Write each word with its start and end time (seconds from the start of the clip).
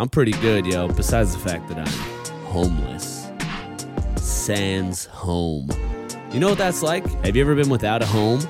I'm 0.00 0.08
pretty 0.08 0.32
good, 0.32 0.64
yo. 0.64 0.88
Besides 0.88 1.36
the 1.36 1.46
fact 1.46 1.68
that 1.68 1.76
I'm 1.76 2.44
homeless. 2.46 3.28
Sans 4.16 5.04
home. 5.04 5.68
You 6.32 6.40
know 6.40 6.48
what 6.48 6.56
that's 6.56 6.82
like? 6.82 7.06
Have 7.22 7.36
you 7.36 7.42
ever 7.42 7.54
been 7.54 7.68
without 7.68 8.00
a 8.00 8.06
home? 8.06 8.40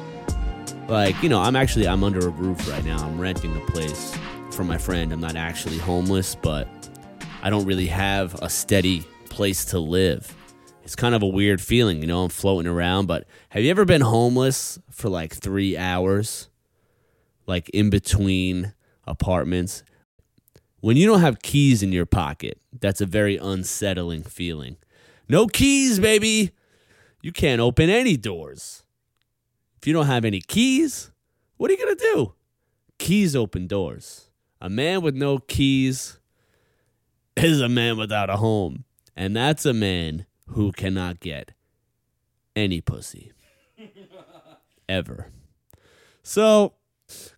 Like, 0.87 1.21
you 1.25 1.29
know, 1.29 1.41
I'm 1.41 1.57
actually 1.57 1.89
I'm 1.89 2.05
under 2.05 2.21
a 2.21 2.31
roof 2.31 2.71
right 2.71 2.85
now. 2.85 3.05
I'm 3.05 3.21
renting 3.21 3.57
a 3.57 3.61
place 3.67 4.17
for 4.53 4.63
my 4.63 4.79
friend. 4.79 5.13
I'm 5.13 5.19
not 5.19 5.35
actually 5.35 5.79
homeless, 5.79 6.37
but 6.37 6.69
I 7.43 7.51
don't 7.51 7.67
really 7.67 7.89
have 7.89 8.41
a 8.41 8.49
steady 8.49 9.01
place 9.29 9.65
to 9.67 9.81
live. 9.81 10.33
It's 10.85 10.95
kind 10.95 11.17
of 11.17 11.23
a 11.25 11.27
weird 11.27 11.61
feeling, 11.61 12.01
you 12.01 12.07
know, 12.07 12.23
I'm 12.23 12.29
floating 12.29 12.71
around, 12.71 13.07
but 13.07 13.27
have 13.49 13.65
you 13.65 13.71
ever 13.71 13.85
been 13.85 14.03
homeless 14.03 14.79
for 14.89 15.09
like 15.09 15.35
3 15.35 15.77
hours? 15.77 16.49
Like 17.49 17.69
in 17.71 17.91
between 17.91 18.73
apartments? 19.05 19.83
When 20.81 20.97
you 20.97 21.07
don't 21.07 21.21
have 21.21 21.43
keys 21.43 21.83
in 21.83 21.93
your 21.93 22.07
pocket, 22.07 22.59
that's 22.79 23.01
a 23.01 23.07
very 23.07 23.37
unsettling 23.37 24.23
feeling. 24.23 24.77
No 25.29 25.47
keys, 25.47 26.01
baby. 26.01 26.53
You 27.23 27.33
can't 27.33 27.61
open 27.61 27.91
any 27.91 28.17
doors. 28.17 28.85
If 29.79 29.87
you 29.87 29.93
don't 29.93 30.07
have 30.07 30.25
any 30.25 30.41
keys, 30.41 31.11
what 31.57 31.71
are 31.71 31.75
you 31.75 31.85
going 31.85 31.97
to 31.97 32.03
do? 32.15 32.35
Keys 32.99 33.37
open 33.37 33.67
doors. 33.67 34.31
A 34.61 34.69
man 34.69 35.03
with 35.03 35.15
no 35.15 35.39
keys 35.39 36.19
is 37.37 37.61
a 37.61 37.69
man 37.69 37.97
without 37.97 38.31
a 38.31 38.37
home. 38.37 38.85
And 39.17 39.37
that's 39.37 39.67
a 39.67 39.73
man 39.73 40.27
who 40.49 40.73
cannot 40.73 41.21
get 41.21 41.53
any 42.57 42.81
pussy. 42.81 43.33
Ever. 44.89 45.29
So, 46.23 46.75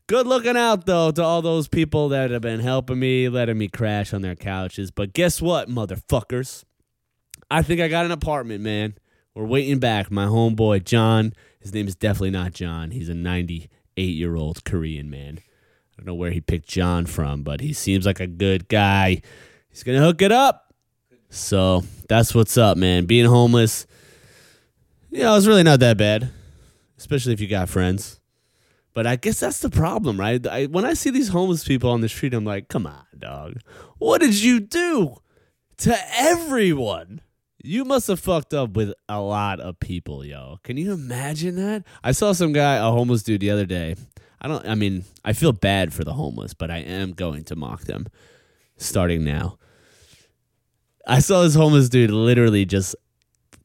good 0.07 0.27
looking 0.27 0.57
out, 0.57 0.87
though, 0.87 1.11
to 1.11 1.23
all 1.23 1.43
those 1.43 1.69
people 1.69 2.11
that 2.11 2.31
have 2.31 2.43
been 2.43 2.61
helping 2.61 2.99
me, 2.99 3.29
letting 3.29 3.59
me 3.59 3.69
crash 3.69 4.13
on 4.13 4.23
their 4.23 4.37
couches. 4.37 4.91
But 4.91 5.13
guess 5.13 5.41
what, 5.41 5.69
motherfuckers? 5.69 6.65
I 7.51 7.63
think 7.63 7.81
I 7.81 7.89
got 7.89 8.05
an 8.07 8.13
apartment, 8.13 8.63
man. 8.63 8.95
We're 9.35 9.45
waiting 9.45 9.79
back. 9.79 10.11
My 10.11 10.27
homeboy, 10.27 10.85
John. 10.85 11.33
His 11.61 11.73
name 11.73 11.87
is 11.87 11.95
definitely 11.95 12.31
not 12.31 12.53
John. 12.53 12.91
He's 12.91 13.09
a 13.09 13.15
98 13.15 14.03
year 14.03 14.37
old 14.37 14.65
Korean 14.65 15.09
man. 15.11 15.39
I 15.39 15.97
don't 15.97 16.07
know 16.07 16.15
where 16.15 16.31
he 16.31 16.41
picked 16.41 16.69
John 16.69 17.07
from, 17.07 17.43
but 17.43 17.61
he 17.61 17.73
seems 17.73 18.05
like 18.05 18.21
a 18.21 18.27
good 18.27 18.69
guy. 18.69 19.23
He's 19.71 19.83
going 19.83 19.99
to 19.99 20.05
hook 20.05 20.23
it 20.23 20.33
up. 20.33 20.75
So 21.31 21.85
that's 22.09 22.35
what's 22.35 22.59
up, 22.59 22.77
man. 22.77 23.07
Being 23.07 23.27
homeless, 23.27 23.87
you 25.11 25.21
know, 25.21 25.37
it's 25.37 25.47
really 25.47 25.63
not 25.63 25.81
that 25.81 25.97
bad, 25.97 26.31
especially 26.99 27.33
if 27.33 27.41
you 27.41 27.49
got 27.49 27.69
friends. 27.69 28.21
But 28.95 29.07
I 29.07 29.17
guess 29.17 29.41
that's 29.41 29.61
the 29.61 29.71
problem, 29.71 30.21
right? 30.21 30.47
I, 30.47 30.67
when 30.67 30.85
I 30.85 30.95
see 30.95 31.11
these 31.11 31.29
homeless 31.29 31.65
people 31.65 31.91
on 31.91 32.03
the 32.03 32.09
street, 32.09 32.35
I'm 32.35 32.45
like, 32.45 32.69
come 32.69 32.87
on, 32.87 33.05
dog. 33.19 33.61
What 33.99 34.21
did 34.21 34.43
you 34.43 34.61
do 34.61 35.17
to 35.79 35.97
everyone? 36.15 37.23
You 37.65 37.85
must 37.85 38.09
have 38.09 38.21
fucked 38.21 38.53
up 38.53 38.71
with 38.77 38.93
a 39.09 39.21
lot 39.21 39.61
of 39.61 39.79
people, 39.81 40.25
yo. 40.25 40.59
Can 40.63 40.77
you 40.77 40.93
imagine 40.93 41.57
that? 41.57 41.85
I 42.03 42.13
saw 42.13 42.33
some 42.33 42.53
guy, 42.53 42.77
a 42.77 42.91
homeless 42.91 43.23
dude, 43.23 43.41
the 43.41 43.51
other 43.51 43.67
day. 43.67 43.95
I 44.41 44.49
don't, 44.49 44.67
I 44.67 44.75
mean, 44.75 45.05
I 45.25 45.33
feel 45.33 45.53
bad 45.53 45.95
for 45.95 46.03
the 46.03 46.15
homeless, 46.15 46.53
but 46.53 46.71
I 46.71 46.79
am 46.79 47.13
going 47.13 47.45
to 47.45 47.57
mock 47.57 47.83
them 47.83 48.09
starting 48.77 49.25
now. 49.25 49.59
I 51.07 51.21
saw 51.21 51.43
this 51.43 51.55
homeless 51.55 51.89
dude 51.89 52.11
literally 52.11 52.65
just 52.65 52.97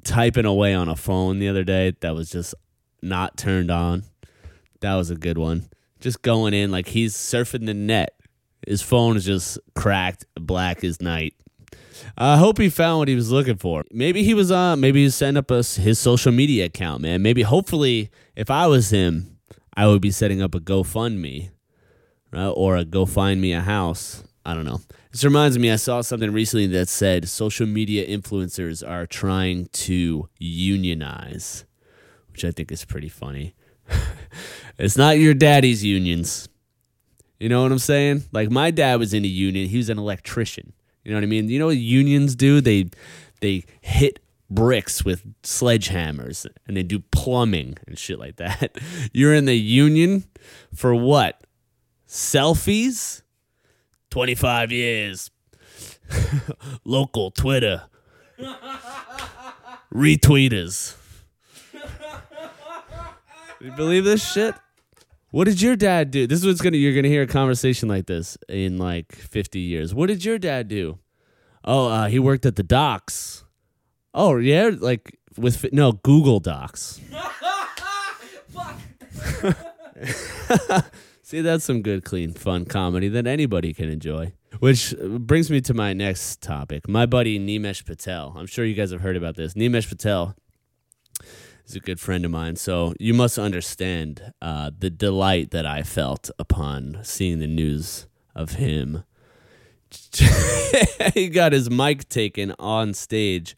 typing 0.03 0.45
away 0.45 0.73
on 0.73 0.87
a 0.87 0.95
phone 0.95 1.39
the 1.39 1.49
other 1.49 1.63
day 1.63 1.93
that 1.99 2.15
was 2.15 2.29
just 2.29 2.55
not 3.01 3.35
turned 3.35 3.71
on. 3.71 4.03
That 4.81 4.95
was 4.95 5.09
a 5.09 5.15
good 5.15 5.37
one. 5.37 5.69
Just 5.99 6.21
going 6.21 6.53
in 6.53 6.71
like 6.71 6.87
he's 6.87 7.15
surfing 7.15 7.65
the 7.65 7.73
net. 7.73 8.13
His 8.65 8.81
phone 8.81 9.17
is 9.17 9.25
just 9.25 9.59
cracked, 9.75 10.25
black 10.35 10.83
as 10.83 11.01
night. 11.01 11.33
I 12.17 12.37
hope 12.37 12.59
he 12.59 12.69
found 12.69 12.99
what 12.99 13.07
he 13.07 13.15
was 13.15 13.31
looking 13.31 13.57
for. 13.57 13.83
Maybe 13.91 14.23
he 14.23 14.33
was 14.33 14.51
uh 14.51 14.75
maybe 14.75 15.03
he's 15.03 15.15
setting 15.15 15.37
up 15.37 15.49
a, 15.51 15.63
his 15.63 15.99
social 15.99 16.31
media 16.31 16.65
account, 16.65 17.01
man. 17.01 17.21
Maybe 17.21 17.41
hopefully 17.41 18.11
if 18.35 18.49
I 18.49 18.67
was 18.67 18.91
him, 18.91 19.37
I 19.75 19.87
would 19.87 20.01
be 20.01 20.11
setting 20.11 20.41
up 20.41 20.55
a 20.55 20.59
GoFundMe, 20.59 21.51
right? 22.31 22.47
Or 22.47 22.77
a 22.77 22.85
Go 22.85 23.05
Find 23.05 23.39
Me 23.39 23.53
a 23.53 23.61
House. 23.61 24.23
I 24.45 24.53
don't 24.53 24.65
know. 24.65 24.79
This 25.11 25.23
reminds 25.23 25.57
me, 25.59 25.71
I 25.71 25.75
saw 25.75 26.01
something 26.01 26.31
recently 26.31 26.67
that 26.67 26.87
said 26.87 27.27
social 27.27 27.67
media 27.67 28.07
influencers 28.07 28.87
are 28.87 29.05
trying 29.05 29.67
to 29.73 30.29
unionize, 30.39 31.65
which 32.31 32.45
I 32.45 32.51
think 32.51 32.71
is 32.71 32.85
pretty 32.85 33.09
funny. 33.09 33.55
it's 34.77 34.97
not 34.97 35.19
your 35.19 35.33
daddy's 35.33 35.83
unions. 35.83 36.49
You 37.39 37.49
know 37.49 37.63
what 37.63 37.71
I'm 37.71 37.79
saying? 37.79 38.23
Like 38.31 38.49
my 38.49 38.71
dad 38.71 38.99
was 38.99 39.13
in 39.13 39.23
a 39.23 39.27
union. 39.27 39.67
He 39.69 39.77
was 39.77 39.89
an 39.89 39.99
electrician. 39.99 40.73
You 41.03 41.11
know 41.11 41.17
what 41.17 41.23
I 41.23 41.27
mean? 41.27 41.49
You 41.49 41.59
know 41.59 41.67
what 41.67 41.77
unions 41.77 42.35
do? 42.35 42.61
They 42.61 42.89
they 43.41 43.63
hit 43.81 44.19
bricks 44.49 45.03
with 45.03 45.23
sledgehammers 45.43 46.47
and 46.67 46.77
they 46.77 46.83
do 46.83 46.99
plumbing 47.11 47.77
and 47.85 47.97
shit 47.97 48.19
like 48.19 48.37
that. 48.37 48.77
You're 49.13 49.33
in 49.33 49.45
the 49.45 49.57
union 49.57 50.25
for 50.73 50.95
what? 50.95 51.41
Selfies? 52.07 53.21
25 54.09 54.71
years. 54.71 55.31
Local 56.85 57.31
Twitter. 57.31 57.83
Retweeters. 59.93 60.95
you 63.61 63.71
believe 63.71 64.05
this 64.05 64.25
shit? 64.25 64.55
What 65.37 65.45
did 65.45 65.61
your 65.61 65.75
dad 65.75 66.09
do? 66.09 66.25
This 66.25 66.39
is 66.39 66.47
what's 66.47 66.61
gonna 66.61 66.77
you're 66.77 66.95
gonna 66.95 67.09
hear 67.09 67.21
a 67.21 67.27
conversation 67.27 67.87
like 67.87 68.07
this 68.07 68.39
in 68.49 68.79
like 68.79 69.13
50 69.13 69.59
years. 69.59 69.93
What 69.93 70.07
did 70.07 70.25
your 70.25 70.39
dad 70.39 70.67
do? 70.67 70.97
Oh, 71.63 71.89
uh, 71.89 72.07
he 72.07 72.17
worked 72.17 72.47
at 72.47 72.55
the 72.55 72.63
docks. 72.63 73.45
Oh 74.15 74.37
yeah, 74.37 74.71
like 74.75 75.19
with 75.37 75.71
no 75.71 75.91
Google 75.91 76.39
Docs. 76.39 76.99
See, 81.21 81.41
that's 81.41 81.65
some 81.65 81.83
good, 81.83 82.03
clean, 82.03 82.33
fun 82.33 82.65
comedy 82.65 83.07
that 83.09 83.27
anybody 83.27 83.75
can 83.75 83.89
enjoy. 83.89 84.33
Which 84.57 84.95
brings 84.99 85.51
me 85.51 85.61
to 85.61 85.75
my 85.75 85.93
next 85.93 86.41
topic. 86.41 86.89
My 86.89 87.05
buddy 87.05 87.37
Nimesh 87.37 87.85
Patel. 87.85 88.33
I'm 88.35 88.47
sure 88.47 88.65
you 88.65 88.73
guys 88.73 88.89
have 88.89 89.01
heard 89.01 89.15
about 89.15 89.35
this. 89.35 89.53
Nimesh 89.53 89.87
Patel 89.87 90.35
is 91.67 91.75
a 91.75 91.79
good 91.79 91.99
friend 91.99 92.23
of 92.25 92.31
mine. 92.31 92.55
So 92.55 92.93
you 92.99 93.13
must 93.13 93.37
understand 93.37 94.33
uh, 94.41 94.71
the 94.77 94.89
delight 94.89 95.51
that 95.51 95.65
I 95.65 95.83
felt 95.83 96.31
upon 96.39 96.99
seeing 97.03 97.39
the 97.39 97.47
news 97.47 98.07
of 98.35 98.51
him. 98.53 99.03
he 101.13 101.29
got 101.29 101.53
his 101.53 101.69
mic 101.69 102.09
taken 102.09 102.53
on 102.59 102.93
stage 102.93 103.55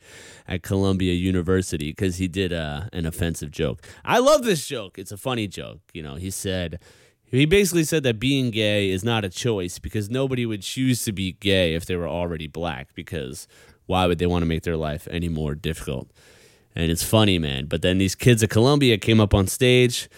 at 0.47 0.61
Columbia 0.61 1.13
University 1.13 1.91
because 1.91 2.17
he 2.17 2.27
did 2.27 2.53
uh, 2.53 2.83
an 2.93 3.05
offensive 3.05 3.51
joke. 3.51 3.85
I 4.05 4.19
love 4.19 4.43
this 4.43 4.67
joke. 4.67 4.99
It's 4.99 5.11
a 5.11 5.17
funny 5.17 5.47
joke. 5.47 5.81
You 5.93 6.03
know, 6.03 6.15
he 6.15 6.29
said, 6.29 6.79
he 7.23 7.45
basically 7.45 7.83
said 7.83 8.03
that 8.03 8.19
being 8.19 8.51
gay 8.51 8.89
is 8.89 9.03
not 9.03 9.25
a 9.25 9.29
choice 9.29 9.79
because 9.79 10.09
nobody 10.09 10.45
would 10.45 10.61
choose 10.61 11.03
to 11.05 11.11
be 11.11 11.33
gay 11.33 11.75
if 11.75 11.85
they 11.85 11.95
were 11.95 12.07
already 12.07 12.47
black 12.47 12.93
because 12.95 13.47
why 13.85 14.05
would 14.05 14.19
they 14.19 14.27
want 14.27 14.43
to 14.43 14.47
make 14.47 14.63
their 14.63 14.77
life 14.77 15.07
any 15.11 15.29
more 15.29 15.55
difficult? 15.55 16.11
And 16.75 16.91
it's 16.91 17.03
funny, 17.03 17.39
man. 17.39 17.65
But 17.65 17.81
then 17.81 17.97
these 17.97 18.15
kids 18.15 18.43
at 18.43 18.49
Columbia 18.49 18.97
came 18.97 19.19
up 19.19 19.33
on 19.33 19.47
stage, 19.47 20.09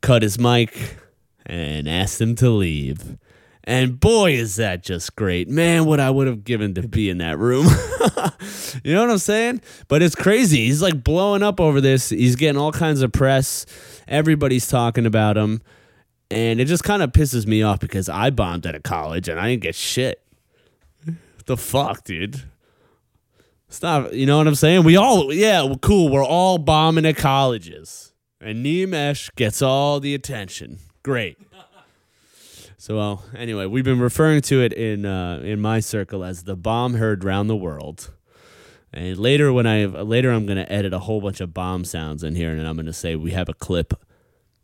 cut 0.00 0.22
his 0.22 0.38
mic, 0.38 0.96
and 1.44 1.88
asked 1.88 2.20
him 2.20 2.34
to 2.36 2.50
leave. 2.50 3.18
And 3.64 3.98
boy, 3.98 4.32
is 4.32 4.56
that 4.56 4.84
just 4.84 5.16
great. 5.16 5.48
Man, 5.48 5.86
what 5.86 5.98
I 5.98 6.08
would 6.08 6.28
have 6.28 6.44
given 6.44 6.74
to 6.74 6.86
be 6.86 7.10
in 7.10 7.18
that 7.18 7.36
room. 7.36 7.66
you 8.84 8.94
know 8.94 9.00
what 9.00 9.10
I'm 9.10 9.18
saying? 9.18 9.60
But 9.88 10.02
it's 10.02 10.14
crazy. 10.14 10.66
He's 10.66 10.80
like 10.80 11.02
blowing 11.02 11.42
up 11.42 11.60
over 11.60 11.80
this. 11.80 12.10
He's 12.10 12.36
getting 12.36 12.60
all 12.60 12.70
kinds 12.70 13.02
of 13.02 13.12
press. 13.12 13.66
Everybody's 14.06 14.68
talking 14.68 15.04
about 15.04 15.36
him. 15.36 15.62
And 16.30 16.60
it 16.60 16.66
just 16.66 16.84
kind 16.84 17.02
of 17.02 17.10
pisses 17.10 17.46
me 17.46 17.62
off 17.62 17.80
because 17.80 18.08
I 18.08 18.30
bombed 18.30 18.66
at 18.66 18.76
a 18.76 18.80
college 18.80 19.28
and 19.28 19.38
I 19.38 19.50
didn't 19.50 19.62
get 19.62 19.74
shit. 19.74 20.22
The 21.46 21.56
fuck, 21.56 22.04
dude? 22.04 22.42
Stop. 23.68 24.12
You 24.12 24.26
know 24.26 24.38
what 24.38 24.46
I'm 24.46 24.54
saying? 24.54 24.84
We 24.84 24.96
all, 24.96 25.32
yeah, 25.32 25.74
cool. 25.80 26.08
We're 26.08 26.24
all 26.24 26.58
bombing 26.58 27.06
at 27.06 27.16
colleges. 27.16 28.12
And 28.40 28.64
Nimesh 28.64 29.34
gets 29.34 29.62
all 29.62 29.98
the 30.00 30.14
attention. 30.14 30.78
Great. 31.02 31.38
So, 32.78 32.96
well, 32.96 33.24
anyway, 33.34 33.66
we've 33.66 33.84
been 33.84 33.98
referring 33.98 34.42
to 34.42 34.62
it 34.62 34.72
in 34.72 35.04
uh, 35.04 35.40
in 35.42 35.60
my 35.60 35.80
circle 35.80 36.22
as 36.22 36.44
the 36.44 36.54
bomb 36.54 36.94
heard 36.94 37.24
round 37.24 37.50
the 37.50 37.56
world. 37.56 38.12
And 38.92 39.18
later, 39.18 39.52
when 39.52 39.66
I 39.66 39.86
later, 39.86 40.30
I'm 40.30 40.46
gonna 40.46 40.66
edit 40.68 40.92
a 40.92 41.00
whole 41.00 41.20
bunch 41.20 41.40
of 41.40 41.52
bomb 41.52 41.84
sounds 41.84 42.22
in 42.22 42.36
here, 42.36 42.52
and 42.52 42.68
I'm 42.68 42.76
gonna 42.76 42.92
say 42.92 43.16
we 43.16 43.32
have 43.32 43.48
a 43.48 43.54
clip 43.54 43.94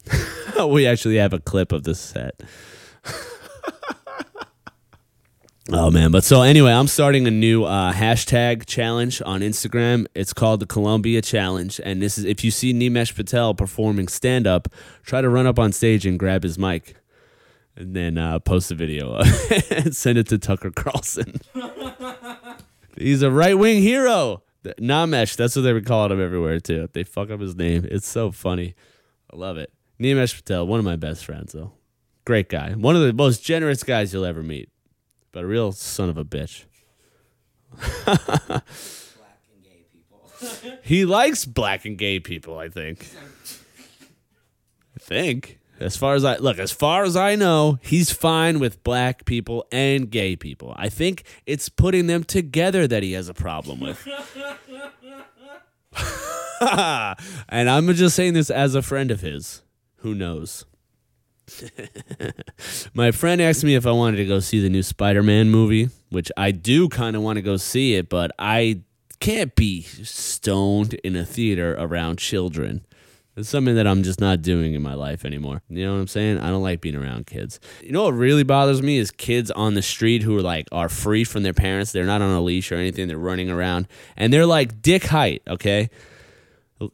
we 0.69 0.87
actually 0.87 1.17
have 1.17 1.33
a 1.33 1.41
clip 1.41 1.73
of 1.73 1.85
this 1.85 2.01
set. 2.01 2.41
oh 5.71 5.91
man, 5.91 6.11
but 6.11 6.25
so 6.25 6.43
anyway, 6.43 6.73
I'm 6.73 6.89
starting 6.89 7.27
a 7.27 7.31
new 7.31 7.65
uh, 7.65 7.93
hashtag 7.93 8.67
challenge 8.67 9.23
on 9.25 9.41
Instagram. 9.41 10.07
It's 10.15 10.33
called 10.33 10.61
the 10.61 10.67
Columbia 10.67 11.23
Challenge, 11.23 11.81
and 11.85 12.03
this 12.03 12.19
is 12.19 12.25
if 12.25 12.43
you 12.43 12.51
see 12.51 12.73
Nimesh 12.75 13.15
Patel 13.15 13.55
performing 13.55 14.09
stand 14.09 14.47
up, 14.47 14.69
try 15.05 15.21
to 15.21 15.29
run 15.29 15.47
up 15.47 15.59
on 15.59 15.73
stage 15.73 16.05
and 16.07 16.19
grab 16.19 16.43
his 16.43 16.59
mic. 16.59 16.97
and 17.77 17.95
then 17.95 18.19
uh, 18.19 18.39
post 18.39 18.71
a 18.71 18.75
video 18.75 19.17
and 19.71 19.95
send 19.95 20.19
it 20.19 20.29
to 20.29 20.39
Tucker 20.39 20.71
Carlson. 20.71 21.41
He's 22.99 23.23
a 23.23 23.31
right 23.31 23.57
wing 23.57 23.83
hero. 23.83 24.43
Namesh, 24.65 25.35
that's 25.37 25.57
what 25.57 25.63
they 25.63 25.73
were 25.73 25.81
calling 25.81 26.13
him 26.13 26.21
everywhere 26.23 26.61
too. 26.61 26.89
They 26.93 27.03
fuck 27.05 27.31
up 27.31 27.41
his 27.41 27.57
name. 27.57 27.87
It's 27.91 28.07
so 28.07 28.31
funny. 28.31 28.75
I 29.33 29.37
love 29.37 29.57
it. 29.57 29.73
Nimesh 29.99 30.37
Patel, 30.37 30.67
one 30.67 30.79
of 30.79 30.85
my 30.85 30.97
best 30.97 31.25
friends 31.25 31.53
though. 31.53 31.73
Great 32.25 32.49
guy. 32.49 32.73
One 32.73 32.95
of 32.95 33.03
the 33.03 33.13
most 33.13 33.43
generous 33.43 33.83
guys 33.83 34.13
you'll 34.13 34.25
ever 34.25 34.43
meet. 34.43 34.69
But 35.33 35.45
a 35.45 35.47
real 35.47 35.73
son 35.73 36.11
of 36.11 36.19
a 36.19 36.25
bitch. 36.25 36.65
he 40.83 41.05
likes 41.05 41.45
black 41.45 41.85
and 41.85 41.97
gay 41.97 42.21
people, 42.21 42.59
I 42.59 42.69
think. 42.69 43.09
I 44.95 45.01
think. 45.01 45.59
As 45.81 45.97
far 45.97 46.15
as 46.15 46.25
I 46.25 46.37
look, 46.37 46.59
as 46.59 46.71
far 46.71 47.03
as 47.03 47.17
I 47.17 47.35
know, 47.35 47.79
he's 47.83 48.13
fine 48.13 48.61
with 48.61 48.85
black 48.85 49.25
people 49.25 49.67
and 49.73 50.11
gay 50.11 50.37
people. 50.37 50.75
I 50.77 50.89
think 50.89 51.25
it's 51.45 51.69
putting 51.69 52.07
them 52.07 52.23
together 52.23 52.87
that 52.87 53.03
he 53.03 53.13
has 53.13 53.29
a 53.29 53.35
problem 53.35 53.81
with. 53.81 54.07
and 56.61 57.69
I'm 57.69 57.93
just 57.95 58.15
saying 58.15 58.35
this 58.35 58.49
as 58.49 58.77
a 58.77 58.83
friend 58.83 59.11
of 59.11 59.23
his. 59.23 59.63
Who 59.97 60.15
knows? 60.15 60.67
My 62.95 63.11
friend 63.11 63.41
asked 63.41 63.65
me 63.65 63.75
if 63.75 63.87
I 63.87 63.93
wanted 63.93 64.19
to 64.19 64.27
go 64.27 64.41
see 64.41 64.61
the 64.61 64.71
new 64.71 64.83
Spider 64.83 65.23
Man 65.23 65.51
movie, 65.51 65.91
which 66.11 66.31
I 66.37 66.51
do 66.51 66.89
kind 66.89 67.17
of 67.17 67.23
want 67.23 67.37
to 67.37 67.43
go 67.43 67.57
see 67.57 67.95
it, 67.95 68.09
but 68.09 68.31
I 68.39 68.83
can't 69.21 69.55
be 69.55 69.83
stoned 69.83 70.95
in 70.95 71.17
a 71.17 71.25
theater 71.25 71.75
around 71.79 72.19
children. 72.19 72.85
It's 73.35 73.49
something 73.49 73.77
that 73.77 73.87
I'm 73.87 74.03
just 74.03 74.21
not 74.21 74.43
doing 74.43 74.75
in 74.75 74.83
my 74.83 74.93
life 74.93 75.25
anymore. 75.25 75.63
You 75.71 75.87
know 75.87 75.95
what 75.95 76.01
I'm 76.01 76.07
saying? 76.07 76.39
I 76.39 76.51
don't 76.51 76.63
like 76.63 76.83
being 76.83 76.97
around 76.97 77.27
kids. 77.27 77.61
You 77.81 77.91
know 77.93 78.05
what 78.05 78.13
really 78.13 78.43
bothers 78.43 78.83
me 78.83 78.99
is 78.99 79.11
kids 79.11 79.51
on 79.51 79.73
the 79.73 79.81
street 79.81 80.23
who 80.23 80.37
are 80.37 80.43
like 80.43 80.69
are 80.71 80.91
free 80.91 81.25
from 81.25 81.43
their 81.43 81.55
parents. 81.55 81.93
They're 81.93 82.05
not 82.05 82.21
on 82.21 82.31
a 82.31 82.43
leash 82.43 82.71
or 82.71 82.75
anything. 82.75 83.09
They're 83.09 83.17
running 83.17 83.49
around 83.49 83.89
and 84.19 84.33
they're 84.33 84.45
like 84.45 84.83
dick 84.83 85.05
height, 85.05 85.43
okay? 85.49 85.89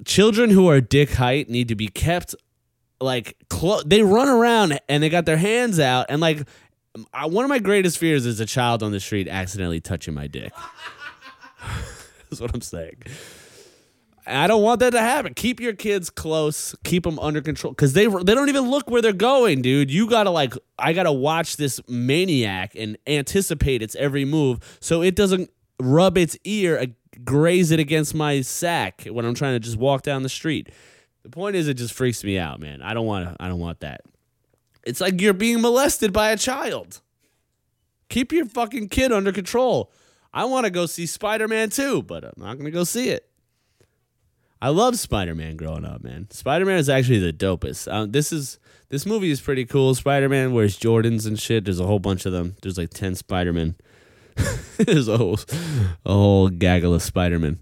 Children 0.04 0.50
who 0.50 0.68
are 0.68 0.80
dick 0.80 1.14
height 1.14 1.48
need 1.48 1.66
to 1.68 1.74
be 1.74 1.88
kept 1.88 2.36
like 3.00 3.36
clo- 3.48 3.82
they 3.84 4.02
run 4.02 4.28
around 4.28 4.80
and 4.88 5.02
they 5.02 5.08
got 5.08 5.26
their 5.26 5.36
hands 5.36 5.78
out 5.78 6.06
and 6.08 6.20
like 6.20 6.46
one 7.26 7.44
of 7.44 7.48
my 7.48 7.58
greatest 7.58 7.98
fears 7.98 8.26
is 8.26 8.40
a 8.40 8.46
child 8.46 8.82
on 8.82 8.92
the 8.92 9.00
street 9.00 9.28
accidentally 9.28 9.80
touching 9.80 10.14
my 10.14 10.26
dick. 10.26 10.52
That's 12.30 12.40
what 12.40 12.54
I'm 12.54 12.60
saying. 12.60 13.02
I 14.26 14.46
don't 14.46 14.62
want 14.62 14.80
that 14.80 14.90
to 14.90 15.00
happen. 15.00 15.32
Keep 15.32 15.60
your 15.60 15.72
kids 15.72 16.10
close. 16.10 16.74
Keep 16.84 17.04
them 17.04 17.18
under 17.18 17.40
control 17.40 17.72
because 17.72 17.94
they 17.94 18.06
they 18.06 18.34
don't 18.34 18.48
even 18.48 18.68
look 18.68 18.90
where 18.90 19.00
they're 19.00 19.12
going, 19.12 19.62
dude. 19.62 19.90
You 19.90 20.08
gotta 20.08 20.30
like 20.30 20.52
I 20.78 20.92
gotta 20.92 21.12
watch 21.12 21.56
this 21.56 21.80
maniac 21.88 22.74
and 22.76 22.98
anticipate 23.06 23.80
its 23.80 23.94
every 23.96 24.26
move 24.26 24.78
so 24.80 25.02
it 25.02 25.16
doesn't 25.16 25.50
rub 25.80 26.18
its 26.18 26.36
ear, 26.44 26.86
graze 27.24 27.70
it 27.70 27.80
against 27.80 28.14
my 28.14 28.42
sack 28.42 29.04
when 29.10 29.24
I'm 29.24 29.34
trying 29.34 29.54
to 29.54 29.60
just 29.60 29.78
walk 29.78 30.02
down 30.02 30.22
the 30.22 30.28
street. 30.28 30.70
The 31.22 31.30
point 31.30 31.56
is, 31.56 31.68
it 31.68 31.74
just 31.74 31.94
freaks 31.94 32.24
me 32.24 32.38
out, 32.38 32.60
man. 32.60 32.82
I 32.82 32.94
don't 32.94 33.06
want 33.06 33.36
I 33.40 33.48
don't 33.48 33.58
want 33.58 33.80
that. 33.80 34.02
It's 34.84 35.00
like 35.00 35.20
you're 35.20 35.34
being 35.34 35.60
molested 35.60 36.12
by 36.12 36.30
a 36.30 36.36
child. 36.36 37.00
Keep 38.08 38.32
your 38.32 38.46
fucking 38.46 38.88
kid 38.88 39.12
under 39.12 39.32
control. 39.32 39.92
I 40.32 40.44
want 40.44 40.64
to 40.64 40.70
go 40.70 40.86
see 40.86 41.06
Spider 41.06 41.48
Man 41.48 41.70
too, 41.70 42.02
but 42.02 42.24
I'm 42.24 42.32
not 42.36 42.56
gonna 42.58 42.70
go 42.70 42.84
see 42.84 43.10
it. 43.10 43.28
I 44.60 44.70
love 44.70 44.98
Spider 44.98 45.34
Man 45.34 45.56
growing 45.56 45.84
up, 45.84 46.02
man. 46.02 46.28
Spider 46.30 46.64
Man 46.64 46.78
is 46.78 46.88
actually 46.88 47.18
the 47.18 47.32
dopest. 47.32 47.92
Um, 47.92 48.10
this 48.10 48.32
is 48.32 48.58
this 48.88 49.04
movie 49.06 49.30
is 49.30 49.40
pretty 49.40 49.64
cool. 49.64 49.94
Spider 49.94 50.28
Man 50.28 50.52
wears 50.52 50.78
Jordans 50.78 51.26
and 51.26 51.38
shit. 51.38 51.64
There's 51.64 51.80
a 51.80 51.86
whole 51.86 51.98
bunch 51.98 52.26
of 52.26 52.32
them. 52.32 52.56
There's 52.62 52.78
like 52.78 52.90
ten 52.90 53.14
Spider 53.14 53.52
Men. 53.52 53.76
There's 54.78 55.08
a 55.08 55.16
whole 55.16 55.38
a 56.04 56.12
whole 56.12 56.48
gaggle 56.48 56.94
of 56.94 57.02
Spider 57.02 57.38
Men. 57.38 57.60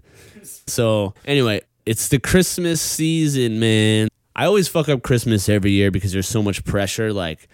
So 0.66 1.14
anyway, 1.24 1.62
it's 1.86 2.08
the 2.08 2.18
Christmas 2.18 2.80
season, 2.82 3.60
man. 3.60 4.08
I 4.34 4.44
always 4.44 4.68
fuck 4.68 4.88
up 4.88 5.02
Christmas 5.02 5.48
every 5.48 5.70
year 5.70 5.90
because 5.90 6.12
there's 6.12 6.28
so 6.28 6.42
much 6.42 6.64
pressure. 6.64 7.12
Like, 7.12 7.48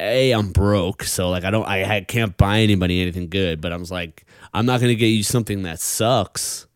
a 0.00 0.32
I'm 0.32 0.50
broke, 0.50 1.04
so 1.04 1.30
like 1.30 1.44
I 1.44 1.50
don't 1.50 1.66
I 1.66 2.00
can't 2.00 2.36
buy 2.36 2.60
anybody 2.60 3.00
anything 3.00 3.28
good. 3.28 3.60
But 3.60 3.72
I 3.72 3.76
was 3.76 3.90
like, 3.90 4.24
I'm 4.52 4.66
not 4.66 4.80
gonna 4.80 4.94
get 4.94 5.06
you 5.06 5.22
something 5.22 5.62
that 5.62 5.78
sucks, 5.78 6.66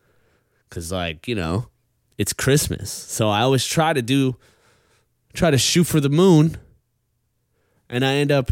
cause 0.69 0.91
like 0.91 1.27
you 1.27 1.35
know 1.35 1.67
it's 2.17 2.31
Christmas. 2.31 2.91
So 2.91 3.29
I 3.29 3.41
always 3.41 3.65
try 3.65 3.91
to 3.91 4.01
do, 4.01 4.37
try 5.33 5.51
to 5.51 5.57
shoot 5.57 5.85
for 5.85 5.99
the 5.99 6.09
moon, 6.09 6.57
and 7.89 8.05
I 8.05 8.15
end 8.15 8.31
up 8.31 8.51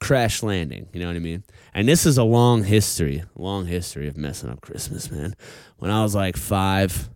crash 0.00 0.42
landing. 0.42 0.88
You 0.92 1.00
know 1.00 1.06
what 1.06 1.16
I 1.16 1.20
mean? 1.20 1.44
And 1.72 1.88
this 1.88 2.06
is 2.06 2.18
a 2.18 2.24
long 2.24 2.64
history, 2.64 3.22
long 3.36 3.66
history 3.66 4.08
of 4.08 4.16
messing 4.16 4.50
up 4.50 4.60
Christmas, 4.60 5.10
man. 5.10 5.34
When 5.78 5.90
I 5.90 6.02
was 6.02 6.14
like 6.14 6.36
five, 6.36 7.10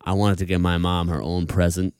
I 0.00 0.12
wanted 0.12 0.38
to 0.38 0.46
get 0.46 0.60
my 0.60 0.78
mom 0.78 1.08
her 1.08 1.20
own 1.20 1.46
present. 1.46 1.94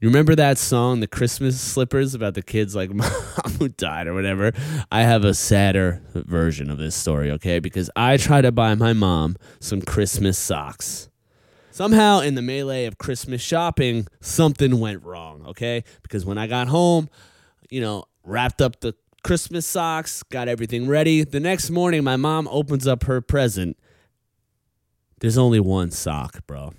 You 0.00 0.08
remember 0.08 0.34
that 0.34 0.58
song, 0.58 0.98
The 0.98 1.06
Christmas 1.06 1.60
Slippers, 1.60 2.12
about 2.14 2.34
the 2.34 2.42
kids 2.42 2.74
like 2.74 2.90
mom 2.94 3.08
who 3.58 3.68
died 3.68 4.08
or 4.08 4.14
whatever? 4.14 4.52
I 4.90 5.02
have 5.02 5.24
a 5.24 5.32
sadder 5.32 6.02
version 6.12 6.70
of 6.70 6.78
this 6.78 6.96
story, 6.96 7.30
okay? 7.30 7.60
Because 7.60 7.88
I 7.94 8.16
tried 8.16 8.42
to 8.42 8.50
buy 8.50 8.74
my 8.74 8.92
mom 8.92 9.36
some 9.60 9.80
Christmas 9.80 10.36
socks. 10.36 11.08
Somehow, 11.70 12.18
in 12.18 12.34
the 12.34 12.42
melee 12.42 12.86
of 12.86 12.98
Christmas 12.98 13.40
shopping, 13.40 14.08
something 14.20 14.80
went 14.80 15.04
wrong, 15.04 15.46
okay? 15.46 15.84
Because 16.02 16.26
when 16.26 16.36
I 16.36 16.48
got 16.48 16.66
home, 16.66 17.08
you 17.70 17.80
know, 17.80 18.04
wrapped 18.24 18.60
up 18.60 18.80
the 18.80 18.94
Christmas 19.22 19.66
socks, 19.66 20.24
got 20.24 20.48
everything 20.48 20.88
ready. 20.88 21.22
The 21.22 21.38
next 21.38 21.70
morning, 21.70 22.02
my 22.02 22.16
mom 22.16 22.48
opens 22.48 22.88
up 22.88 23.04
her 23.04 23.20
present. 23.20 23.78
There's 25.20 25.38
only 25.38 25.60
one 25.60 25.92
sock, 25.92 26.44
bro. 26.46 26.72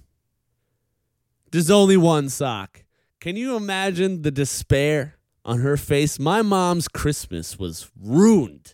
There's 1.53 1.69
only 1.69 1.97
one 1.97 2.29
sock. 2.29 2.83
Can 3.19 3.35
you 3.35 3.55
imagine 3.55 4.23
the 4.23 4.31
despair 4.31 5.17
on 5.45 5.59
her 5.59 5.77
face? 5.77 6.17
My 6.17 6.41
mom's 6.41 6.87
Christmas 6.87 7.59
was 7.59 7.91
ruined. 7.95 8.73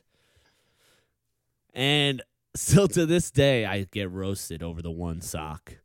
And 1.74 2.24
still 2.56 2.88
to 2.88 3.06
this 3.06 3.32
day, 3.32 3.66
I 3.66 3.84
get 3.84 4.10
roasted 4.10 4.64
over 4.64 4.82
the 4.82 4.92
one 4.92 5.20
sock 5.20 5.80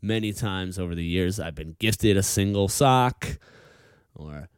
many 0.00 0.32
times 0.32 0.78
over 0.78 0.94
the 0.94 1.02
years. 1.02 1.40
I've 1.40 1.56
been 1.56 1.74
gifted 1.80 2.16
a 2.16 2.22
single 2.22 2.68
sock 2.68 3.40
or 4.14 4.48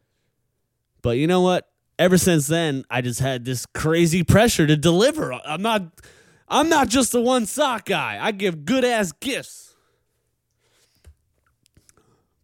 but 1.00 1.16
you 1.16 1.26
know 1.26 1.40
what? 1.40 1.70
Ever 1.98 2.18
since 2.18 2.48
then, 2.48 2.84
I 2.90 3.00
just 3.00 3.20
had 3.20 3.46
this 3.46 3.64
crazy 3.64 4.22
pressure 4.22 4.66
to 4.66 4.76
deliver. 4.76 5.32
I'm 5.32 5.62
not 5.62 6.02
I'm 6.48 6.68
not 6.68 6.88
just 6.88 7.12
the 7.12 7.22
one 7.22 7.46
sock 7.46 7.86
guy. 7.86 8.18
I 8.20 8.32
give 8.32 8.66
good 8.66 8.84
ass 8.84 9.10
gifts. 9.12 9.67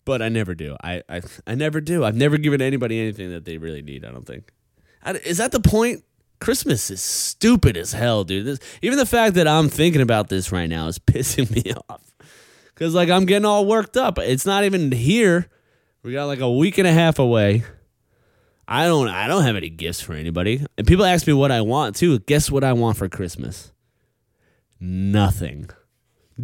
But 0.05 0.21
I 0.21 0.29
never 0.29 0.55
do. 0.55 0.77
I, 0.83 1.03
I 1.09 1.23
I 1.47 1.55
never 1.55 1.81
do. 1.81 2.05
I've 2.05 2.17
never 2.17 2.37
given 2.37 2.61
anybody 2.61 3.01
anything 3.01 3.31
that 3.31 3.45
they 3.45 3.57
really 3.59 3.83
need, 3.83 4.05
I 4.05 4.11
don't 4.11 4.27
think. 4.27 4.53
Is 5.25 5.39
that 5.39 5.53
the 5.53 5.61
point? 5.61 6.05
Christmas 6.41 6.91
is 6.91 7.01
stupid 7.01 7.77
as 7.77 7.93
hell, 7.93 8.25
dude. 8.25 8.45
This, 8.45 8.59
even 8.83 8.99
the 8.99 9.07
fact 9.07 9.35
that 9.37 9.49
I'm 9.49 9.69
thinking 9.69 10.03
about 10.03 10.29
this 10.29 10.53
right 10.53 10.69
now 10.69 10.89
is 10.89 10.99
pissing 11.07 11.51
me 11.51 11.73
off 11.89 12.03
because 12.75 12.95
like 12.95 13.09
I'm 13.09 13.25
getting 13.25 13.47
all 13.47 13.67
worked 13.67 13.97
up. 13.97 14.19
It's 14.19 14.47
not 14.47 14.65
even 14.65 14.93
here. 14.93 15.49
We 16.03 16.13
got 16.13 16.27
like 16.27 16.41
a 16.41 16.51
week 16.51 16.77
and 16.79 16.87
a 16.87 16.93
half 16.93 17.19
away. 17.19 17.65
I 18.67 18.87
don't 18.87 19.09
I 19.09 19.27
don't 19.27 19.43
have 19.43 19.57
any 19.57 19.71
gifts 19.71 20.01
for 20.01 20.15
anybody. 20.15 20.65
And 20.77 20.87
people 20.87 21.05
ask 21.05 21.27
me 21.27 21.33
what 21.33 21.51
I 21.51 21.61
want 21.61 21.97
too. 21.97 22.19
Guess 22.21 22.51
what 22.51 22.65
I 22.65 22.73
want 22.73 22.97
for 22.97 23.09
Christmas? 23.09 23.73
Nothing. 24.81 25.71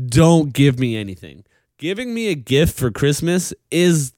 Don't 0.06 0.52
give 0.52 0.78
me 0.78 0.96
anything. 0.96 1.44
Giving 1.80 2.12
me 2.12 2.28
a 2.28 2.34
gift 2.34 2.78
for 2.78 2.90
Christmas 2.90 3.54
is 3.70 4.12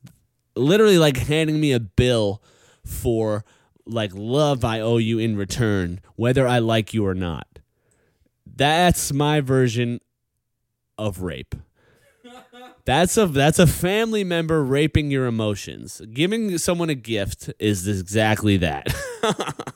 literally 0.57 0.99
like 0.99 1.17
handing 1.17 1.61
me 1.61 1.71
a 1.71 1.79
bill 1.79 2.43
for 2.85 3.45
like 3.87 4.11
love 4.13 4.65
I 4.65 4.81
owe 4.81 4.97
you 4.97 5.21
in 5.21 5.37
return, 5.37 6.01
whether 6.17 6.45
I 6.45 6.59
like 6.59 6.93
you 6.93 7.07
or 7.07 7.15
not. 7.15 7.61
That's 8.45 9.13
my 9.13 9.41
version 9.41 10.01
of 10.99 11.23
rape. 11.23 11.55
That's 12.85 13.17
a 13.17 13.27
that's 13.27 13.61
a 13.61 13.69
family 13.69 14.25
member 14.25 14.65
raping 14.65 15.13
your 15.13 15.27
emotions. 15.27 16.03
Giving 16.13 16.59
someone 16.59 16.91
a 16.91 16.97
gift 16.97 17.49
is 17.61 17.87
exactly 17.87 18.57
that. 18.57 18.93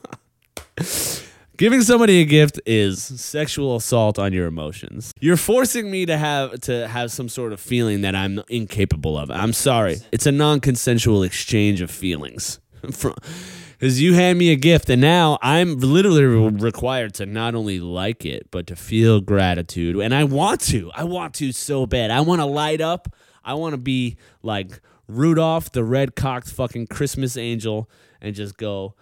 Giving 1.57 1.81
somebody 1.81 2.21
a 2.21 2.25
gift 2.27 2.61
is 2.67 3.03
sexual 3.03 3.77
assault 3.77 4.19
on 4.19 4.35
your 4.35 4.47
emotions. 4.47 5.13
You're 5.21 5.39
forcing 5.39 5.91
me 5.91 6.05
to 6.05 6.19
have 6.19 6.61
to 6.63 6.87
have 6.87 7.11
some 7.11 7.31
sort 7.31 7.55
of 7.55 7.61
feeling 7.61 8.03
that 8.03 8.15
I'm 8.15 8.43
incapable 8.49 9.17
of. 9.17 9.31
I'm 9.31 9.55
sorry. 9.55 9.97
It's 10.13 10.27
a 10.27 10.33
non-consensual 10.33 11.23
exchange 11.23 11.81
of 11.81 11.91
feelings. 11.91 12.61
because 12.83 14.01
you 14.01 14.13
hand 14.13 14.39
me 14.39 14.53
a 14.53 14.57
gift 14.57 14.89
and 14.91 15.01
now 15.01 15.39
i'm 15.43 15.81
literally 15.81 16.25
required 16.25 17.13
to 17.15 17.27
not 17.27 17.55
only 17.55 17.81
like 17.81 18.25
it 18.25 18.49
but 18.51 18.67
to 18.67 18.77
feel 18.77 19.21
gratitude 19.21 19.97
and 19.97 20.15
i 20.15 20.23
want 20.23 20.61
to 20.61 20.91
i 20.95 21.03
want 21.03 21.35
to 21.35 21.53
so 21.53 21.85
bad 21.85 22.11
i 22.11 22.21
want 22.21 22.41
to 22.41 22.45
light 22.45 22.81
up 22.81 23.09
i 23.45 23.55
want 23.55 23.73
to 23.73 23.79
be 23.79 24.17
like 24.43 24.81
rudolph 25.09 25.73
the 25.73 25.83
red 25.83 26.15
cocked 26.15 26.49
fucking 26.49 26.87
christmas 26.87 27.37
angel 27.37 27.91
and 28.21 28.35
just 28.35 28.57
go 28.57 28.95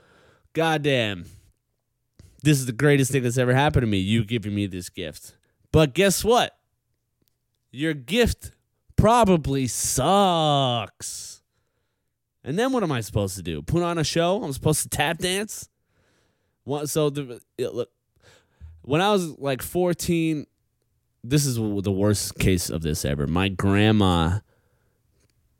goddamn, 0.54 1.26
this 2.44 2.58
is 2.58 2.66
the 2.66 2.72
greatest 2.72 3.10
thing 3.10 3.22
that's 3.22 3.38
ever 3.38 3.54
happened 3.54 3.82
to 3.82 3.86
me. 3.86 3.98
You 3.98 4.24
giving 4.24 4.54
me 4.54 4.66
this 4.66 4.88
gift. 4.88 5.36
But 5.72 5.94
guess 5.94 6.22
what? 6.22 6.56
Your 7.70 7.94
gift 7.94 8.52
probably 8.96 9.66
sucks. 9.66 11.42
And 12.44 12.58
then 12.58 12.72
what 12.72 12.82
am 12.82 12.92
I 12.92 13.00
supposed 13.00 13.36
to 13.36 13.42
do? 13.42 13.62
Put 13.62 13.82
on 13.82 13.98
a 13.98 14.04
show? 14.04 14.42
I'm 14.44 14.52
supposed 14.52 14.82
to 14.82 14.88
tap 14.88 15.18
dance? 15.18 15.68
What, 16.64 16.88
so 16.90 17.10
the 17.10 17.40
it, 17.58 17.74
look, 17.74 17.88
when 18.82 19.00
I 19.00 19.10
was 19.10 19.38
like 19.38 19.62
14, 19.62 20.46
this 21.22 21.46
is 21.46 21.56
the 21.56 21.92
worst 21.92 22.38
case 22.38 22.68
of 22.68 22.82
this 22.82 23.04
ever. 23.04 23.26
My 23.26 23.48
grandma 23.48 24.40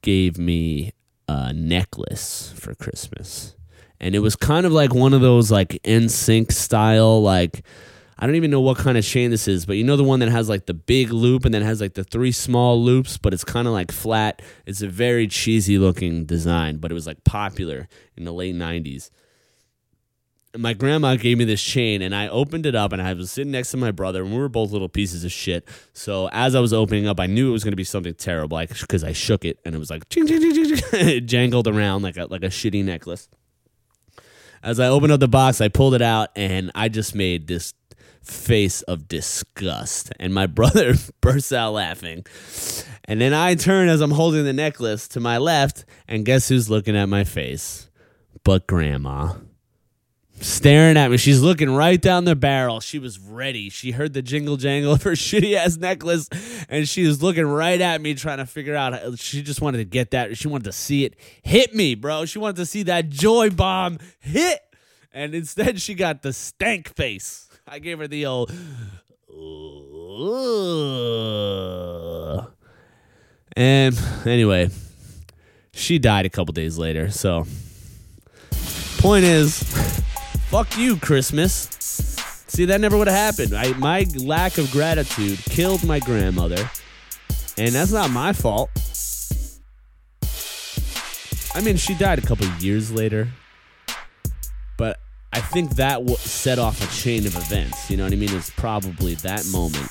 gave 0.03 0.37
me 0.37 0.93
a 1.27 1.53
necklace 1.55 2.53
for 2.55 2.75
Christmas. 2.75 3.57
And 4.01 4.15
it 4.15 4.19
was 4.19 4.37
kind 4.37 4.67
of 4.67 4.73
like 4.73 4.95
one 4.95 5.15
of 5.15 5.21
those 5.21 5.51
like 5.51 5.81
NSYNC 5.85 6.53
style 6.53 7.23
like 7.23 7.65
I 8.19 8.27
don't 8.27 8.37
even 8.37 8.51
know 8.51 8.61
what 8.61 8.79
kind 8.79 8.97
of 8.97 9.05
chain 9.05 9.31
this 9.31 9.49
is, 9.49 9.67
but 9.67 9.77
you 9.77 9.85
know 9.85 9.97
the 9.97 10.05
one 10.05 10.21
that 10.21 10.29
has 10.29 10.49
like 10.49 10.67
the 10.67 10.75
big 10.75 11.11
loop 11.11 11.45
and 11.45 11.53
then 11.53 11.63
has 11.63 11.81
like 11.81 11.95
the 11.95 12.05
three 12.05 12.33
small 12.33 12.81
loops, 12.81 13.19
but 13.19 13.35
it's 13.35 13.45
kind 13.45 13.67
of 13.67 13.73
like 13.73 13.91
flat. 13.91 14.41
It's 14.67 14.83
a 14.83 14.89
very 14.89 15.27
cheesy 15.27 15.79
looking 15.79 16.25
design, 16.25 16.77
but 16.77 16.91
it 16.91 16.95
was 16.95 17.07
like 17.07 17.25
popular 17.25 17.89
in 18.17 18.25
the 18.25 18.33
late 18.33 18.55
90s. 18.55 19.11
And 20.53 20.63
my 20.63 20.73
grandma 20.73 21.17
gave 21.17 21.39
me 21.39 21.45
this 21.45 21.61
chain 21.61 22.01
and 22.01 22.15
I 22.15 22.29
opened 22.29 22.67
it 22.67 22.77
up 22.77 22.93
and 22.93 23.03
I 23.03 23.13
was 23.15 23.33
sitting 23.33 23.51
next 23.51 23.73
to 23.73 23.77
my 23.77 23.91
brother 23.91 24.23
and 24.23 24.33
we 24.33 24.39
were 24.39 24.49
both 24.49 24.71
little 24.71 24.89
pieces 24.89 25.25
of 25.25 25.33
shit. 25.33 25.69
So 25.93 26.29
as 26.33 26.55
I 26.55 26.61
was 26.61 26.73
opening 26.73 27.09
up, 27.09 27.19
I 27.19 27.27
knew 27.27 27.49
it 27.49 27.53
was 27.53 27.65
going 27.65 27.73
to 27.73 27.77
be 27.77 27.83
something 27.83 28.15
terrible 28.15 28.59
because 28.59 29.03
I 29.03 29.13
shook 29.13 29.45
it 29.45 29.59
and 29.65 29.75
it 29.75 29.79
was 29.79 29.91
like 29.91 30.05
it 30.13 31.21
jangled 31.27 31.67
around 31.67 32.03
like 32.03 32.17
a, 32.17 32.27
like 32.27 32.45
a 32.45 32.49
shitty 32.49 32.85
necklace. 32.85 33.29
As 34.65 34.81
I 34.81 34.89
opened 34.89 35.13
up 35.13 35.21
the 35.21 35.29
box, 35.29 35.61
I 35.61 35.69
pulled 35.69 35.95
it 35.95 36.01
out 36.01 36.31
and 36.35 36.73
I 36.75 36.89
just 36.89 37.15
made 37.15 37.47
this 37.47 37.75
face 38.23 38.81
of 38.83 39.07
disgust. 39.07 40.11
And 40.19 40.33
my 40.33 40.47
brother 40.59 40.95
bursts 41.21 41.53
out 41.53 41.75
laughing. 41.75 42.25
And 43.05 43.21
then 43.21 43.35
I 43.35 43.57
turn 43.57 43.91
as 43.91 44.01
I'm 44.01 44.13
holding 44.13 44.45
the 44.45 44.55
necklace 44.55 45.07
to 45.09 45.21
my 45.21 45.37
left, 45.37 45.85
and 46.09 46.25
guess 46.25 46.49
who's 46.49 46.71
looking 46.71 46.97
at 46.97 47.11
my 47.11 47.25
face? 47.25 47.91
But 48.43 48.67
Grandma. 48.67 49.35
Staring 50.41 50.97
at 50.97 51.11
me. 51.11 51.17
She's 51.17 51.41
looking 51.41 51.71
right 51.75 52.01
down 52.01 52.25
the 52.25 52.35
barrel. 52.35 52.81
She 52.81 52.99
was 52.99 53.19
ready. 53.19 53.71
She 53.71 53.93
heard 53.93 54.13
the 54.15 54.23
jingle 54.23 54.57
jangle 54.57 54.93
of 54.93 55.03
her 55.05 55.13
shitty 55.17 55.55
ass 55.55 55.77
necklace, 55.77 56.29
and 56.69 56.89
she 56.89 57.07
was 57.07 57.23
looking 57.23 57.47
right 57.47 57.81
at 57.81 58.01
me, 58.01 58.15
trying 58.15 58.39
to 58.39 58.47
figure 58.47 58.75
out. 58.75 59.19
She 59.19 59.43
just 59.43 59.61
wanted 59.61 59.79
to 59.79 59.85
get 59.85 60.11
that. 60.11 60.37
She 60.37 60.49
wanted 60.49 60.65
to 60.65 60.73
see 60.73 61.05
it 61.05 61.15
hit 61.43 61.75
me, 61.75 61.95
bro. 61.95 62.25
She 62.25 62.39
wanted 62.39 62.57
to 62.57 62.67
see 62.67 62.83
that 62.85 63.09
joy 63.11 63.51
bomb 63.51 63.99
hit. 64.19 64.61
And 65.13 65.35
instead, 65.35 65.81
she 65.81 65.95
got 65.95 66.23
the 66.23 66.33
stank 66.33 66.95
face. 66.95 67.49
I 67.67 67.79
gave 67.79 67.99
her 68.01 68.09
the 68.09 68.27
old. 68.27 68.51
"Ugh." 71.15 72.51
And 73.57 73.97
anyway, 74.27 74.69
she 75.73 76.01
died 76.01 76.27
a 76.27 76.31
couple 76.31 76.53
days 76.53 76.77
later. 76.77 77.11
So, 77.11 77.47
point 78.99 79.25
is, 79.25 79.63
fuck 80.51 80.77
you, 80.79 80.97
Christmas. 80.97 81.69
See, 82.47 82.67
that 82.67 82.81
never 82.81 82.97
would 82.97 83.09
have 83.09 83.37
happened. 83.37 83.55
I, 83.55 83.73
my 83.79 84.07
lack 84.17 84.59
of 84.59 84.71
gratitude 84.71 85.39
killed 85.45 85.85
my 85.85 85.99
grandmother, 85.99 86.71
and 87.59 87.75
that's 87.75 87.93
not 87.93 88.11
my 88.11 88.33
fault. 88.33 88.71
I 91.55 91.61
mean, 91.61 91.77
she 91.77 91.95
died 91.95 92.19
a 92.19 92.23
couple 92.23 92.47
years 92.61 92.93
later, 92.93 93.29
but 94.77 94.99
I 95.33 95.41
think 95.41 95.77
that 95.77 95.99
w- 95.99 96.17
set 96.17 96.59
off 96.59 96.81
a 96.83 96.97
chain 96.97 97.27
of 97.27 97.37
events. 97.37 97.91
You 97.91 97.97
know 97.97 98.05
what 98.05 98.13
I 98.13 98.17
mean? 98.17 98.35
It's 98.35 98.51
probably 98.51 99.15
that 99.17 99.47
moment. 99.47 99.91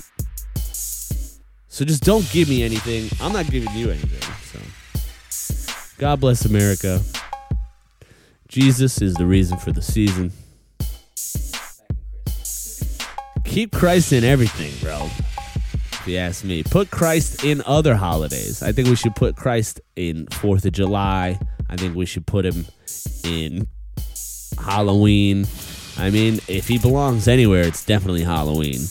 So 1.67 1.83
just 1.83 2.03
don't 2.03 2.29
give 2.31 2.47
me 2.49 2.63
anything. 2.63 3.09
I'm 3.19 3.33
not 3.33 3.49
giving 3.49 3.73
you 3.75 3.89
anything. 3.89 4.33
So, 4.43 4.59
God 5.97 6.19
bless 6.19 6.45
America. 6.45 7.01
Jesus 8.47 9.01
is 9.01 9.15
the 9.15 9.25
reason 9.25 9.57
for 9.57 9.71
the 9.71 9.81
season. 9.81 10.31
Keep 13.53 13.71
Christ 13.71 14.11
in 14.13 14.23
everything, 14.23 14.73
bro. 14.81 15.05
If 15.05 16.07
you 16.07 16.17
ask 16.17 16.43
me, 16.43 16.63
put 16.63 16.89
Christ 16.89 17.43
in 17.43 17.61
other 17.67 17.93
holidays. 17.93 18.63
I 18.63 18.71
think 18.71 18.87
we 18.87 18.95
should 18.95 19.15
put 19.15 19.35
Christ 19.35 19.79
in 19.95 20.25
Fourth 20.31 20.65
of 20.65 20.71
July. 20.71 21.39
I 21.69 21.75
think 21.75 21.95
we 21.95 22.07
should 22.07 22.25
put 22.25 22.45
him 22.45 22.65
in 23.23 23.67
Halloween. 24.57 25.45
I 25.99 26.09
mean, 26.09 26.39
if 26.47 26.67
he 26.67 26.79
belongs 26.79 27.27
anywhere, 27.27 27.61
it's 27.61 27.85
definitely 27.85 28.23
Halloween. 28.23 28.81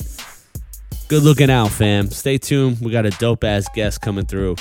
Good 1.08 1.24
looking 1.24 1.50
out, 1.50 1.70
fam. 1.72 2.12
Stay 2.12 2.38
tuned. 2.38 2.78
We 2.80 2.92
got 2.92 3.04
a 3.04 3.10
dope 3.10 3.42
ass 3.42 3.66
guest 3.74 4.00
coming 4.00 4.26
through. 4.26 4.54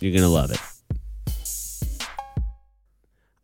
You're 0.00 0.12
going 0.12 0.22
to 0.22 0.28
love 0.28 0.52
it. 0.52 0.71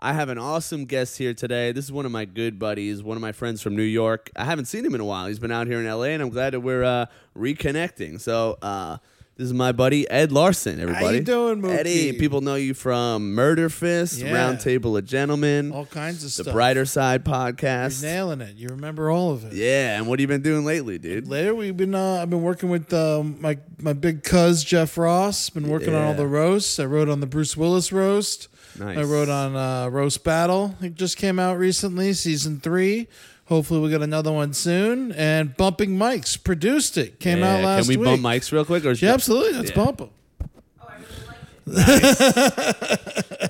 I 0.00 0.12
have 0.12 0.28
an 0.28 0.38
awesome 0.38 0.85
guest 0.85 1.19
here 1.19 1.35
today. 1.35 1.73
This 1.73 1.87
is 1.87 1.93
one 1.93 2.07
of 2.07 2.12
my 2.12 2.25
good 2.25 2.57
buddies, 2.59 3.02
one 3.02 3.17
of 3.17 3.21
my 3.21 3.33
friends 3.33 3.61
from 3.61 3.75
New 3.75 3.83
York. 3.83 4.31
I 4.37 4.45
haven't 4.45 4.67
seen 4.67 4.85
him 4.85 4.95
in 4.95 5.00
a 5.00 5.05
while. 5.05 5.26
He's 5.26 5.40
been 5.40 5.50
out 5.50 5.67
here 5.67 5.81
in 5.81 5.87
LA, 5.87 6.05
and 6.05 6.23
I'm 6.23 6.28
glad 6.31 6.52
that 6.52 6.61
we're 6.61 6.85
uh, 6.85 7.07
reconnecting. 7.37 8.21
So, 8.21 8.59
uh, 8.62 8.99
this 9.37 9.47
is 9.47 9.52
my 9.55 9.73
buddy 9.73 10.09
Ed 10.09 10.31
Larson. 10.31 10.78
Everybody, 10.81 11.05
how 11.05 11.11
you 11.12 11.21
doing, 11.21 11.62
Mookie? 11.62 11.78
Eddie? 11.78 12.12
People 12.19 12.40
know 12.43 12.55
you 12.55 12.75
from 12.75 13.35
Murderfist, 13.35 14.23
Yeah. 14.23 14.33
Round 14.35 14.61
Table 14.61 14.97
of 14.97 15.05
Gentlemen, 15.05 15.73
all 15.73 15.87
kinds 15.87 16.19
of 16.19 16.23
the 16.23 16.31
stuff. 16.31 16.47
The 16.47 16.52
Brighter 16.52 16.85
Side 16.85 17.25
podcast. 17.25 18.00
You're 18.02 18.11
nailing 18.12 18.40
it. 18.40 18.55
You 18.57 18.69
remember 18.69 19.11
all 19.11 19.33
of 19.33 19.45
it. 19.47 19.52
Yeah, 19.52 19.97
and 19.99 20.07
what 20.07 20.19
have 20.19 20.23
you 20.23 20.26
been 20.28 20.43
doing 20.43 20.64
lately, 20.64 20.99
dude? 20.99 21.26
Later, 21.26 21.55
we've 21.57 21.76
been. 21.76 21.95
Uh, 21.97 22.21
I've 22.23 22.31
been 22.31 22.43
working 22.43 22.69
with 22.69 22.93
um, 22.93 23.37
my 23.40 23.59
my 23.81 23.93
big 23.95 24.23
cuz 24.23 24.62
Jeff 24.62 24.97
Ross. 24.97 25.50
Been 25.50 25.69
working 25.69 25.93
on 25.95 26.02
all 26.05 26.14
the 26.14 26.26
roasts. 26.26 26.78
I 26.78 26.85
wrote 26.85 27.09
on 27.09 27.19
the 27.21 27.26
Bruce 27.26 27.57
Willis 27.57 27.93
roast. 27.93 28.47
Nice. 28.78 28.99
I 28.99 29.02
wrote 29.02 29.28
on 29.28 29.56
uh, 29.56 29.88
Roast 29.88 30.23
Battle. 30.25 30.75
It 30.80 30.94
just 30.94 31.16
came 31.16 31.38
out 31.38 31.58
recently, 31.58 32.12
season 32.12 32.61
three. 32.61 33.08
Hopefully, 33.47 33.80
we 33.80 33.88
get 33.88 34.02
another 34.02 34.30
one 34.32 34.52
soon. 34.52 35.12
And 35.12 35.56
Bumping 35.56 35.97
Mics 35.99 36.42
produced 36.42 36.97
it. 36.99 37.18
Came 37.18 37.42
out 37.42 37.64
last 37.64 37.82
Can 37.85 37.88
we 37.88 37.97
week. 37.97 38.04
bump 38.06 38.23
mics 38.23 38.52
real 38.52 38.64
quick? 38.64 38.85
Or 38.85 38.92
Yeah, 38.92 39.14
absolutely. 39.14 39.58
Let's 39.58 39.70
Yeah. 39.70 39.76
bump 39.76 39.99
them. 39.99 40.11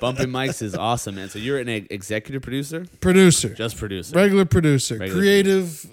Bumping 0.01 0.27
mics 0.29 0.61
is 0.61 0.75
awesome, 0.75 1.15
man. 1.15 1.29
So 1.29 1.39
you're 1.39 1.59
an 1.59 1.69
e- 1.69 1.87
executive 1.89 2.41
producer, 2.41 2.85
Producer, 3.01 3.49
just 3.49 3.77
producer. 3.77 4.15
regular 4.15 4.45
producer, 4.45 4.97
Regular 4.97 5.19
creative 5.21 5.85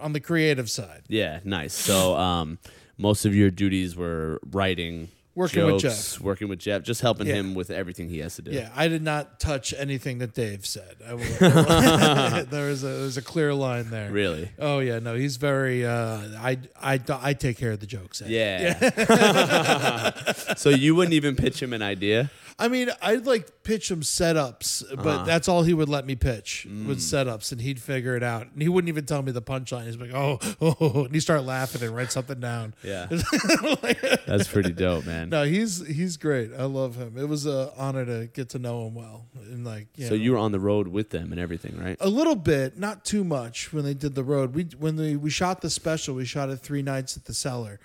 on 0.00 0.12
the 0.12 0.20
creative 0.20 0.70
side. 0.70 1.02
Yeah, 1.08 1.40
nice. 1.44 1.72
So, 1.72 2.16
um, 2.16 2.58
most 2.98 3.24
of 3.24 3.34
your 3.34 3.50
duties 3.50 3.96
were 3.96 4.40
writing, 4.50 5.08
Working 5.36 5.66
with 5.66 5.80
Jeff, 5.82 6.20
working 6.20 6.48
with 6.48 6.60
Jeff, 6.60 6.82
just 6.84 7.00
helping 7.00 7.26
Yeah. 7.26 7.34
him 7.34 7.54
with 7.54 7.70
everything 7.70 8.08
he 8.08 8.18
has 8.20 8.36
to 8.36 8.42
do. 8.42 8.52
Yeah, 8.52 8.70
I 8.74 8.86
did 8.86 9.02
not 9.02 9.40
touch 9.40 9.74
anything 9.76 10.18
that 10.18 10.32
Dave 10.32 10.64
said. 10.64 10.96
I 11.04 11.14
will, 11.14 11.24
there 12.44 12.68
was 12.68 12.84
a 12.84 12.86
there 12.86 13.02
was 13.02 13.16
a 13.16 13.22
clear 13.22 13.52
line 13.52 13.90
there. 13.90 14.10
Really? 14.12 14.50
Oh 14.60 14.78
yeah, 14.78 15.00
no, 15.00 15.16
he's 15.16 15.36
very. 15.36 15.84
Uh, 15.84 16.18
I 16.38 16.58
I 16.80 17.00
I 17.08 17.32
take 17.34 17.58
care 17.58 17.72
of 17.72 17.80
the 17.80 17.86
jokes. 17.86 18.22
Ed. 18.22 18.30
Yeah. 18.30 20.10
so 20.56 20.70
you 20.70 20.94
wouldn't 20.94 21.14
even 21.14 21.34
pitch 21.34 21.60
him 21.60 21.72
an 21.72 21.82
idea? 21.82 22.30
I 22.58 22.68
mean, 22.68 22.88
I'd 23.02 23.26
like 23.26 23.64
pitch 23.64 23.90
him 23.90 24.02
setups, 24.02 24.84
but 24.96 24.98
Uh-huh. 25.06 25.24
that's 25.24 25.48
all 25.48 25.62
he 25.64 25.74
would 25.74 25.88
let 25.88 26.06
me 26.06 26.14
pitch 26.14 26.66
Mm. 26.70 26.86
was 26.86 26.98
setups, 26.98 27.50
and 27.50 27.60
he'd 27.60 27.80
figure 27.80 28.16
it 28.16 28.22
out. 28.22 28.46
And 28.52 28.62
he 28.62 28.68
wouldn't 28.68 28.88
even 28.88 29.06
tell 29.06 29.22
me 29.22 29.32
the 29.32 29.42
punchline. 29.42 29.86
He's 29.86 29.96
like, 29.96 30.14
oh, 30.14 30.38
oh, 30.60 30.76
oh," 30.80 31.04
and 31.06 31.14
he 31.14 31.20
start 31.20 31.44
laughing 31.44 31.82
and 31.82 31.94
write 31.96 32.12
something 32.12 32.38
down. 32.38 32.74
Yeah. 32.84 33.06
That's 34.26 34.48
pretty 34.48 34.72
dope, 34.72 35.04
man. 35.06 35.28
No, 35.30 35.44
he's 35.44 35.86
he's 35.86 36.16
great. 36.16 36.50
I 36.56 36.64
love 36.64 36.96
him. 36.96 37.16
It 37.16 37.28
was 37.28 37.46
an 37.46 37.70
honor 37.76 38.04
to 38.04 38.26
get 38.32 38.50
to 38.50 38.58
know 38.58 38.86
him 38.86 38.94
well, 38.94 39.26
and 39.34 39.64
like, 39.64 39.88
you 39.96 40.04
So 40.06 40.10
know. 40.10 40.16
you 40.22 40.32
were 40.32 40.38
on 40.38 40.52
the 40.52 40.60
road 40.60 40.88
with 40.88 41.10
them 41.10 41.32
and 41.32 41.40
everything, 41.40 41.76
right? 41.78 41.96
A 42.00 42.08
little 42.08 42.36
bit, 42.36 42.78
not 42.78 43.04
too 43.04 43.24
much. 43.24 43.72
When 43.72 43.84
they 43.84 43.94
did 43.94 44.14
the 44.14 44.24
road, 44.24 44.54
we 44.54 44.64
when 44.78 44.96
they, 44.96 45.16
we 45.16 45.30
shot 45.30 45.60
the 45.60 45.70
special, 45.70 46.14
we 46.14 46.24
shot 46.24 46.50
it 46.50 46.58
three 46.58 46.82
nights 46.82 47.16
at 47.16 47.24
the 47.24 47.34
cellar, 47.34 47.80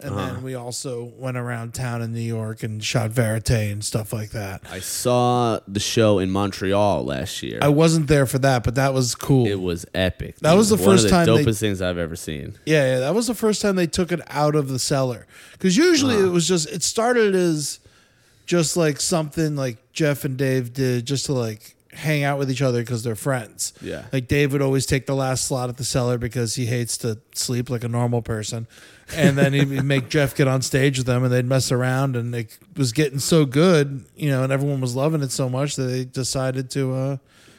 and 0.00 0.14
Uh-huh. 0.14 0.26
then 0.34 0.42
we 0.42 0.54
also 0.54 1.12
went 1.16 1.36
around 1.36 1.74
town 1.74 2.02
in 2.02 2.12
New 2.12 2.20
York 2.20 2.62
and 2.62 2.82
shot 2.82 3.10
Verite 3.10 3.70
and 3.70 3.84
stuff 3.84 4.12
like 4.12 4.30
that. 4.30 4.62
I 4.70 4.80
saw 4.80 5.60
the 5.68 5.78
show 5.80 6.18
in 6.18 6.30
Montreal 6.30 7.04
last 7.04 7.42
year. 7.42 7.58
I 7.62 7.68
wasn't 7.68 8.08
there 8.08 8.26
for 8.26 8.38
that, 8.40 8.64
but 8.64 8.74
that 8.74 8.94
was 8.94 9.14
cool. 9.14 9.46
it 9.46 9.60
was 9.60 9.86
epic. 9.94 10.38
That 10.40 10.54
was 10.56 10.70
the 10.70 10.76
One 10.76 10.84
first 10.84 11.04
of 11.04 11.10
the 11.10 11.16
time 11.16 11.26
they- 11.26 11.44
dopest 11.44 11.60
things 11.60 11.80
I've 11.80 11.98
ever 11.98 12.16
seen. 12.16 12.54
yeah, 12.66 12.94
yeah, 12.94 12.98
that 13.00 13.14
was 13.14 13.26
the 13.28 13.34
first 13.34 13.62
time 13.62 13.76
they 13.76 13.86
took 13.86 14.10
it 14.10 14.20
out 14.28 14.54
of 14.56 14.68
the 14.68 14.78
cellar. 14.78 15.26
Because 15.52 15.76
usually 15.76 16.16
Uh-huh. 16.16 16.26
it 16.26 16.30
was 16.30 16.48
just 16.48 16.68
it 16.70 16.82
started 16.82 17.34
as 17.34 17.78
just 18.46 18.76
like 18.76 19.00
something 19.00 19.54
like 19.56 19.76
Jeff 19.92 20.24
and 20.24 20.36
Dave 20.36 20.72
did 20.72 21.06
just 21.06 21.26
to 21.26 21.32
like 21.32 21.76
hang 21.92 22.22
out 22.24 22.38
with 22.38 22.50
each 22.50 22.62
other 22.62 22.80
because 22.80 23.02
they're 23.02 23.14
friends. 23.14 23.72
Yeah. 23.82 24.06
Like 24.12 24.26
Dave 24.28 24.52
would 24.52 24.62
always 24.62 24.86
take 24.86 25.06
the 25.06 25.14
last 25.14 25.44
slot 25.46 25.68
at 25.68 25.76
the 25.76 25.84
cellar 25.84 26.16
because 26.18 26.54
he 26.54 26.66
hates 26.66 26.96
to 26.98 27.18
sleep 27.34 27.68
like 27.70 27.84
a 27.84 27.88
normal 27.88 28.22
person. 28.22 28.66
And 29.14 29.36
then 29.36 29.52
he'd 29.52 29.66
make 29.84 30.08
Jeff 30.08 30.34
get 30.34 30.48
on 30.48 30.62
stage 30.62 30.96
with 30.98 31.06
them 31.06 31.22
and 31.22 31.32
they'd 31.32 31.44
mess 31.44 31.70
around 31.70 32.16
and 32.16 32.34
it 32.34 32.58
was 32.76 32.92
getting 32.92 33.18
so 33.18 33.44
good, 33.44 34.04
you 34.16 34.30
know, 34.30 34.42
and 34.42 34.52
everyone 34.52 34.80
was 34.80 34.96
loving 34.96 35.22
it 35.22 35.30
so 35.32 35.48
much 35.50 35.76
that 35.76 35.84
they 35.84 36.04
decided 36.04 36.70
to 36.70 36.94
uh 36.94 37.16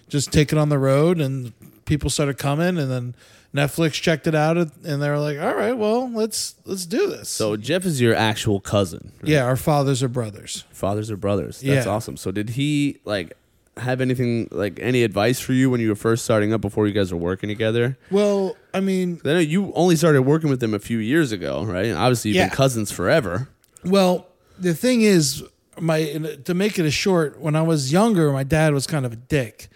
just 0.09 0.31
take 0.31 0.51
it 0.51 0.57
on 0.59 0.69
the 0.69 0.77
road, 0.77 1.19
and 1.19 1.53
people 1.85 2.07
started 2.09 2.37
coming, 2.37 2.77
and 2.77 2.91
then 2.91 3.15
Netflix 3.55 3.93
checked 3.93 4.27
it 4.27 4.35
out, 4.35 4.57
and 4.57 5.01
they 5.01 5.09
were 5.09 5.17
like, 5.17 5.39
"All 5.39 5.55
right, 5.55 5.75
well, 5.75 6.11
let's 6.11 6.53
let's 6.65 6.85
do 6.85 7.07
this." 7.09 7.29
So 7.29 7.55
Jeff 7.55 7.83
is 7.85 7.99
your 7.99 8.13
actual 8.13 8.59
cousin. 8.59 9.11
right? 9.21 9.29
yeah, 9.29 9.43
our 9.45 9.55
fathers 9.55 10.03
are 10.03 10.07
brothers. 10.09 10.65
Fathers 10.71 11.09
are 11.09 11.17
brothers. 11.17 11.61
That's 11.61 11.85
Yeah. 11.87 11.91
awesome. 11.91 12.17
So 12.17 12.29
did 12.31 12.49
he 12.51 12.99
like 13.05 13.35
have 13.77 14.01
anything 14.01 14.47
like 14.51 14.79
any 14.81 15.03
advice 15.03 15.39
for 15.39 15.53
you 15.53 15.69
when 15.69 15.81
you 15.81 15.89
were 15.89 15.95
first 15.95 16.23
starting 16.23 16.53
up 16.53 16.61
before 16.61 16.87
you 16.87 16.93
guys 16.93 17.11
were 17.11 17.19
working 17.19 17.49
together? 17.49 17.97
Well, 18.11 18.55
I 18.73 18.79
mean, 18.79 19.19
I 19.25 19.27
know 19.29 19.39
you 19.39 19.71
only 19.73 19.95
started 19.95 20.21
working 20.23 20.49
with 20.49 20.59
them 20.59 20.73
a 20.73 20.79
few 20.79 20.99
years 20.99 21.31
ago, 21.31 21.63
right? 21.63 21.91
Obviously 21.91 22.29
you've 22.29 22.35
Yeah. 22.37 22.49
been 22.49 22.55
cousins 22.55 22.91
forever. 22.91 23.49
Well, 23.83 24.27
the 24.59 24.73
thing 24.75 25.01
is, 25.01 25.43
my 25.79 26.03
to 26.45 26.53
make 26.53 26.77
it 26.77 26.85
a 26.85 26.91
short, 26.91 27.39
when 27.39 27.55
I 27.55 27.63
was 27.63 27.91
younger, 27.91 28.31
my 28.31 28.43
dad 28.43 28.73
was 28.73 28.85
kind 28.85 29.05
of 29.07 29.13
a 29.13 29.15
dick, 29.15 29.69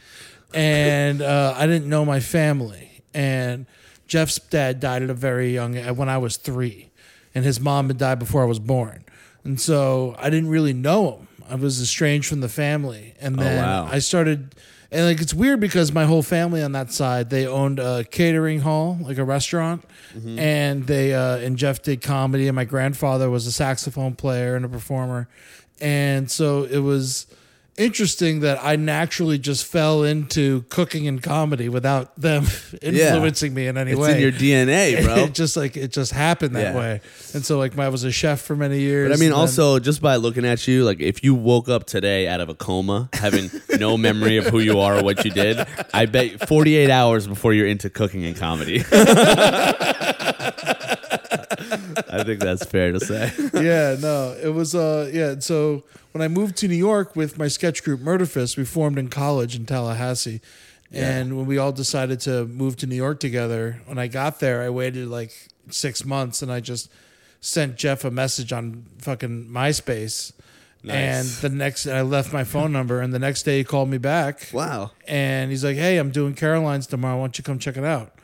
and 0.53 1.21
uh, 1.21 1.53
I 1.57 1.65
didn't 1.65 1.89
know 1.89 2.05
my 2.05 2.19
family. 2.19 3.01
And 3.13 3.65
Jeff's 4.07 4.37
dad 4.39 4.79
died 4.79 5.01
at 5.01 5.09
a 5.09 5.13
very 5.15 5.53
young 5.53 5.75
when 5.95 6.07
I 6.07 6.19
was 6.19 6.37
three, 6.37 6.91
and 7.33 7.43
his 7.43 7.59
mom 7.59 7.87
had 7.87 7.97
died 7.97 8.19
before 8.19 8.43
I 8.43 8.45
was 8.45 8.59
born, 8.59 9.03
and 9.43 9.59
so 9.59 10.15
I 10.19 10.29
didn't 10.29 10.49
really 10.49 10.73
know 10.73 11.17
him. 11.17 11.26
I 11.49 11.55
was 11.55 11.81
estranged 11.81 12.27
from 12.27 12.41
the 12.41 12.49
family, 12.49 13.13
and 13.21 13.39
Oh, 13.39 13.43
then 13.43 13.63
wow. 13.63 13.89
I 13.91 13.99
started. 13.99 14.55
And 14.89 15.05
like 15.05 15.19
it's 15.21 15.33
weird 15.33 15.59
because 15.59 15.91
my 15.91 16.05
whole 16.05 16.23
family 16.23 16.63
on 16.63 16.71
that 16.71 16.93
side 16.93 17.29
they 17.29 17.45
owned 17.45 17.77
a 17.79 18.05
catering 18.05 18.61
hall, 18.61 18.97
like 19.01 19.17
a 19.17 19.23
restaurant, 19.25 19.83
Mm-hmm. 20.15 20.39
and 20.39 20.87
they 20.87 21.13
uh, 21.13 21.37
and 21.37 21.57
Jeff 21.57 21.81
did 21.81 22.01
comedy, 22.01 22.47
and 22.47 22.55
my 22.55 22.63
grandfather 22.65 23.29
was 23.29 23.45
a 23.47 23.51
saxophone 23.51 24.15
player 24.15 24.55
and 24.55 24.63
a 24.63 24.69
performer, 24.69 25.27
and 25.81 26.31
so 26.31 26.63
it 26.63 26.77
was 26.79 27.27
interesting 27.77 28.39
that 28.41 28.59
I 28.63 28.75
naturally 28.75 29.37
just 29.37 29.65
fell 29.65 30.03
into 30.03 30.63
cooking 30.69 31.07
and 31.07 31.21
comedy 31.21 31.69
without 31.69 32.15
them 32.19 32.45
influencing 32.81 33.53
me 33.53 33.67
in 33.67 33.77
any 33.77 33.93
way. 33.95 34.09
It's 34.09 34.13
way. 34.13 34.15
in 34.15 34.21
your 34.21 34.31
DNA, 34.31 35.03
bro. 35.05 35.15
It 35.25 35.33
just 35.33 35.55
like 35.55 35.77
it 35.77 35.91
just 35.91 36.11
happened 36.11 36.55
that 36.55 36.73
Yeah. 36.73 36.79
way, 36.79 37.01
and 37.33 37.45
so 37.45 37.57
like 37.57 37.77
I 37.77 37.89
was 37.89 38.03
a 38.03 38.11
chef 38.11 38.41
for 38.41 38.55
many 38.55 38.79
years. 38.79 39.09
But 39.09 39.15
I 39.15 39.19
mean, 39.19 39.27
and 39.27 39.33
then- 39.35 39.39
also 39.39 39.79
just 39.79 40.01
by 40.01 40.15
looking 40.15 40.45
at 40.45 40.67
you, 40.67 40.83
like 40.83 40.99
if 40.99 41.23
you 41.23 41.35
woke 41.35 41.69
up 41.69 41.85
today 41.85 42.27
out 42.27 42.41
of 42.41 42.49
a 42.49 42.55
coma, 42.55 43.09
having 43.13 43.49
no 43.79 43.97
memory 43.97 44.37
of 44.37 44.45
who 44.47 44.59
you 44.59 44.79
are 44.79 44.97
or 44.97 45.03
what 45.03 45.23
you 45.23 45.31
did, 45.31 45.65
I 45.93 46.05
bet 46.07 46.47
48 46.47 46.89
hours 46.89 47.27
before 47.27 47.53
you're 47.53 47.67
into 47.67 47.89
cooking 47.89 48.25
and 48.25 48.35
comedy. 48.35 48.83
I 52.09 52.23
think 52.23 52.39
that's 52.39 52.65
fair 52.65 52.91
to 52.91 52.99
say. 52.99 53.31
yeah, 53.53 53.95
no, 53.99 54.35
it 54.41 54.49
was 54.49 54.73
uh 54.75 55.09
yeah. 55.13 55.35
So 55.39 55.83
when 56.17 56.25
I 56.25 56.33
moved 56.33 56.57
to 56.57 56.67
New 56.67 56.73
York 56.75 57.15
with 57.15 57.37
my 57.37 57.47
sketch 57.47 57.83
group 57.83 57.99
Murderfist, 57.99 58.57
we 58.57 58.65
formed 58.65 58.97
in 58.97 59.07
college 59.07 59.55
in 59.55 59.67
Tallahassee, 59.67 60.41
and 60.91 61.37
when 61.37 61.45
we 61.45 61.59
all 61.59 61.71
decided 61.71 62.19
to 62.21 62.45
move 62.45 62.75
to 62.77 62.87
New 62.87 62.95
York 62.95 63.19
together, 63.19 63.83
when 63.85 63.99
I 63.99 64.07
got 64.07 64.39
there, 64.39 64.63
I 64.63 64.71
waited 64.71 65.09
like 65.09 65.31
six 65.69 66.03
months, 66.03 66.41
and 66.41 66.51
I 66.51 66.59
just 66.59 66.89
sent 67.39 67.75
Jeff 67.75 68.03
a 68.03 68.09
message 68.09 68.51
on 68.51 68.85
fucking 68.97 69.45
MySpace. 69.45 70.31
And 70.89 71.27
the 71.27 71.49
next, 71.49 71.85
I 71.85 72.01
left 72.01 72.33
my 72.33 72.43
phone 72.43 72.71
number, 72.71 72.99
and 72.99 73.13
the 73.13 73.19
next 73.19 73.43
day 73.43 73.59
he 73.59 73.63
called 73.63 73.89
me 73.89 73.99
back, 73.99 74.49
Wow. 74.51 74.91
and 75.07 75.51
he's 75.51 75.63
like, 75.63 75.75
"Hey, 75.75 75.97
I'm 75.97 76.09
doing 76.09 76.33
Caroline's 76.33 76.87
tomorrow. 76.87 77.17
Why 77.17 77.23
don't 77.25 77.37
you 77.37 77.43
come 77.43 77.59
check 77.59 77.77
it 77.77 77.83
out?" 77.83 78.15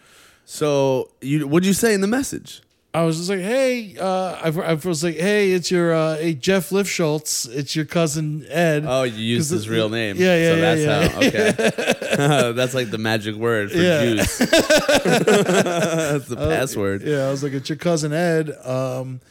So, 0.45 1.11
you 1.21 1.47
what'd 1.47 1.67
you 1.67 1.73
say 1.73 1.93
in 1.93 2.01
the 2.01 2.07
message? 2.07 2.63
I 2.95 3.01
was 3.05 3.17
just 3.17 3.27
like, 3.29 3.39
hey, 3.39 3.95
uh, 3.99 4.33
I, 4.43 4.49
I 4.49 4.73
was 4.75 5.03
like, 5.03 5.15
hey, 5.15 5.51
it's 5.51 5.71
your 5.71 5.95
uh, 5.95 6.17
hey, 6.17 6.35
Jeff 6.35 6.69
Lifschultz. 6.69 7.49
It's 7.51 7.75
your 7.75 7.85
cousin 7.85 8.45
Ed. 8.49 8.85
Oh, 8.87 9.01
you 9.01 9.17
used 9.23 9.49
his 9.49 9.67
real 9.67 9.89
name. 9.89 10.15
yeah, 10.17 10.35
yeah, 10.37 10.49
so 10.49 10.55
yeah, 10.55 10.75
that's 10.75 11.11
how. 11.13 11.17
Okay. 11.21 12.51
that's 12.53 12.73
like 12.75 12.91
the 12.91 12.99
magic 12.99 13.33
word 13.35 13.71
for 13.71 13.77
Yeah. 13.79 14.03
Jews. 14.03 14.37
that's 14.37 16.27
the 16.27 16.35
password. 16.37 17.01
Yeah, 17.01 17.27
I 17.27 17.31
was 17.31 17.41
like, 17.43 17.53
it's 17.53 17.67
your 17.69 17.77
cousin 17.77 18.13
Ed. 18.13 18.51
Um, 18.63 19.21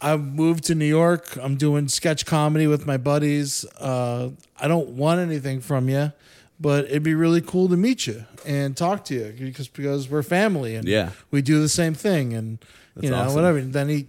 I 0.00 0.16
moved 0.16 0.64
to 0.64 0.74
New 0.74 0.84
York. 0.84 1.38
I'm 1.40 1.56
doing 1.56 1.88
sketch 1.88 2.26
comedy 2.26 2.66
with 2.66 2.86
my 2.86 2.96
buddies. 2.98 3.64
Uh, 3.78 4.30
I 4.60 4.68
don't 4.68 4.90
want 4.90 5.20
anything 5.20 5.60
from 5.60 5.88
you, 5.88 6.12
but 6.60 6.86
it'd 6.86 7.02
be 7.02 7.14
really 7.14 7.40
cool 7.40 7.68
to 7.68 7.76
meet 7.76 8.06
you 8.06 8.24
and 8.44 8.76
talk 8.76 9.04
to 9.06 9.14
you 9.14 9.32
because 9.38 9.68
because 9.68 10.10
we're 10.10 10.22
family 10.22 10.74
and 10.74 10.86
Yeah. 10.86 11.10
we 11.30 11.40
do 11.40 11.60
the 11.60 11.68
same 11.68 11.94
thing 11.94 12.34
and 12.34 12.58
you 13.00 13.10
know 13.10 13.16
awesome. 13.16 13.34
whatever. 13.34 13.58
And 13.58 13.72
then 13.72 13.88
he. 13.88 14.06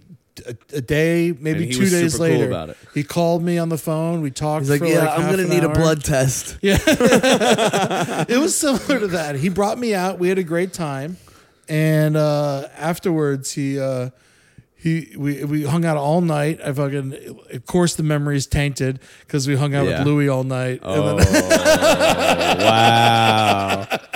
A, 0.48 0.56
a 0.78 0.80
day, 0.80 1.32
maybe 1.38 1.58
And 1.62 1.66
he 1.66 1.72
two 1.74 1.80
was 1.82 1.90
days 1.92 2.12
super 2.14 2.26
cool 2.26 2.36
later, 2.38 2.48
about 2.48 2.70
it. 2.70 2.76
he 2.92 3.04
called 3.04 3.40
me 3.44 3.56
on 3.56 3.68
the 3.68 3.78
phone. 3.78 4.20
We 4.20 4.32
talked. 4.32 4.62
He's 4.62 4.70
like, 4.70 4.80
for 4.80 4.86
yeah, 4.86 4.98
like 5.04 5.10
I'm 5.10 5.20
half 5.20 5.30
gonna 5.30 5.42
an 5.44 5.48
need 5.48 5.62
a 5.62 5.68
hour." 5.68 5.74
blood 5.76 6.02
test. 6.02 6.58
Yeah. 6.62 6.76
it 8.28 8.38
was 8.40 8.58
similar 8.58 8.98
to 8.98 9.06
that. 9.06 9.36
He 9.36 9.48
brought 9.48 9.78
me 9.78 9.94
out. 9.94 10.18
We 10.18 10.28
had 10.28 10.38
a 10.38 10.42
great 10.42 10.72
time. 10.72 11.18
And 11.68 12.16
uh, 12.16 12.66
afterwards, 12.76 13.52
he 13.52 13.78
uh, 13.78 14.10
he 14.74 15.14
we 15.16 15.44
we 15.44 15.62
hung 15.62 15.84
out 15.84 15.96
all 15.96 16.20
night. 16.20 16.60
I 16.64 16.72
fucking 16.72 17.14
of 17.52 17.66
course 17.66 17.94
the 17.94 18.02
memory 18.02 18.36
is 18.36 18.48
tainted 18.48 18.98
because 19.20 19.46
we 19.46 19.54
hung 19.54 19.72
out 19.72 19.86
Yeah. 19.86 19.98
with 19.98 20.06
Louis 20.08 20.28
all 20.28 20.42
night. 20.42 20.80
Oh, 20.82 21.16
And 21.16 21.20
then, 21.20 21.48
wow. 22.58 23.86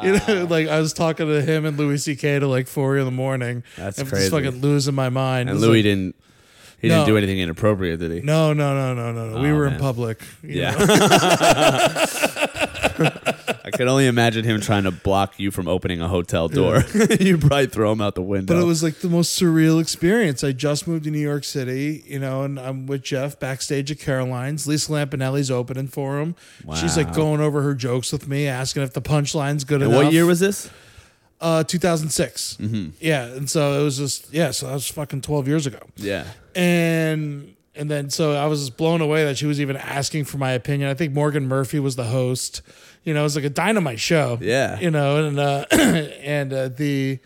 you 0.04 0.12
know, 0.12 0.44
ah. 0.44 0.46
like 0.48 0.68
I 0.68 0.80
was 0.80 0.92
talking 0.92 1.26
to 1.26 1.42
him 1.42 1.64
and 1.64 1.76
Louis 1.76 1.98
C.K. 1.98 2.38
to 2.40 2.46
like 2.48 2.66
four 2.66 2.96
in 2.98 3.04
the 3.04 3.10
morning. 3.10 3.62
That's 3.76 3.98
I'm 3.98 4.06
crazy. 4.06 4.30
Just 4.30 4.44
fucking 4.44 4.60
losing 4.60 4.94
my 4.94 5.08
mind. 5.08 5.48
And 5.50 5.60
Louis 5.60 5.78
like, 5.78 5.84
didn't. 5.84 6.14
He 6.80 6.86
No. 6.88 6.98
didn't 6.98 7.08
do 7.08 7.16
anything 7.16 7.38
inappropriate, 7.40 7.98
did 7.98 8.12
he? 8.12 8.20
No, 8.20 8.52
no, 8.52 8.72
no, 8.74 8.94
no, 8.94 9.12
no, 9.12 9.30
no. 9.34 9.42
we 9.42 9.50
Oh, 9.50 9.54
were 9.56 9.64
man. 9.64 9.74
in 9.74 9.80
public. 9.80 10.20
you 10.42 10.60
Yeah. 10.62 10.74
I 13.74 13.76
can 13.76 13.88
only 13.88 14.06
imagine 14.06 14.44
him 14.44 14.60
trying 14.60 14.84
to 14.84 14.90
block 14.90 15.38
you 15.38 15.50
from 15.50 15.68
opening 15.68 16.00
a 16.00 16.08
hotel 16.08 16.48
door. 16.48 16.82
you 17.20 17.38
probably 17.38 17.66
throw 17.66 17.92
him 17.92 18.00
out 18.00 18.14
the 18.14 18.22
window. 18.22 18.54
But 18.54 18.60
it 18.62 18.66
was 18.66 18.82
like 18.82 18.96
the 19.00 19.08
most 19.08 19.40
surreal 19.40 19.80
experience. 19.80 20.42
I 20.42 20.52
just 20.52 20.86
moved 20.88 21.04
to 21.04 21.10
New 21.10 21.18
York 21.20 21.44
City, 21.44 22.02
you 22.06 22.18
know, 22.18 22.42
and 22.42 22.58
I'm 22.58 22.86
with 22.86 23.02
Jeff 23.02 23.38
backstage 23.38 23.90
at 23.90 23.98
Caroline's. 23.98 24.66
Lisa 24.66 24.92
Lampanelli's 24.92 25.50
opening 25.50 25.88
for 25.88 26.18
him. 26.20 26.34
She's 26.74 26.96
like 26.96 27.12
going 27.14 27.40
over 27.40 27.62
her 27.62 27.74
jokes 27.74 28.12
with 28.12 28.26
me, 28.28 28.46
asking 28.46 28.82
if 28.82 28.92
the 28.92 29.02
punchline's 29.02 29.64
good 29.64 29.82
And 29.82 29.90
enough. 29.92 30.04
what 30.04 30.12
year 30.12 30.26
was 30.26 30.40
this? 30.40 30.70
uh 31.40 31.62
2006? 31.62 32.56
Mm-hmm. 32.60 32.88
Yeah, 33.00 33.26
and 33.26 33.48
so 33.48 33.80
it 33.80 33.84
was 33.84 33.96
just 33.96 34.32
yeah, 34.32 34.50
so 34.50 34.66
that 34.66 34.72
was 34.72 34.88
fucking 34.88 35.20
12 35.20 35.46
years 35.46 35.66
ago. 35.66 35.78
Yeah. 35.96 36.24
And 36.56 37.54
and 37.76 37.88
then 37.88 38.10
so 38.10 38.32
I 38.32 38.46
was 38.46 38.58
just 38.66 38.76
blown 38.76 39.00
away 39.00 39.24
that 39.24 39.38
she 39.38 39.46
was 39.46 39.60
even 39.60 39.76
asking 39.76 40.24
for 40.24 40.36
my 40.38 40.50
opinion. 40.50 40.90
I 40.90 40.94
think 40.94 41.12
Morgan 41.14 41.46
Murphy 41.46 41.78
was 41.78 41.94
the 41.94 42.04
host. 42.06 42.60
You 43.04 43.14
know, 43.14 43.20
it 43.20 43.24
was 43.24 43.36
like 43.36 43.44
a 43.44 43.50
dynamite 43.50 44.00
show. 44.00 44.38
Yeah. 44.40 44.78
You 44.80 44.90
know, 44.90 45.26
and 45.26 45.38
uh 45.38 45.64
and 45.70 46.52
uh, 46.52 46.68
the 46.68 47.18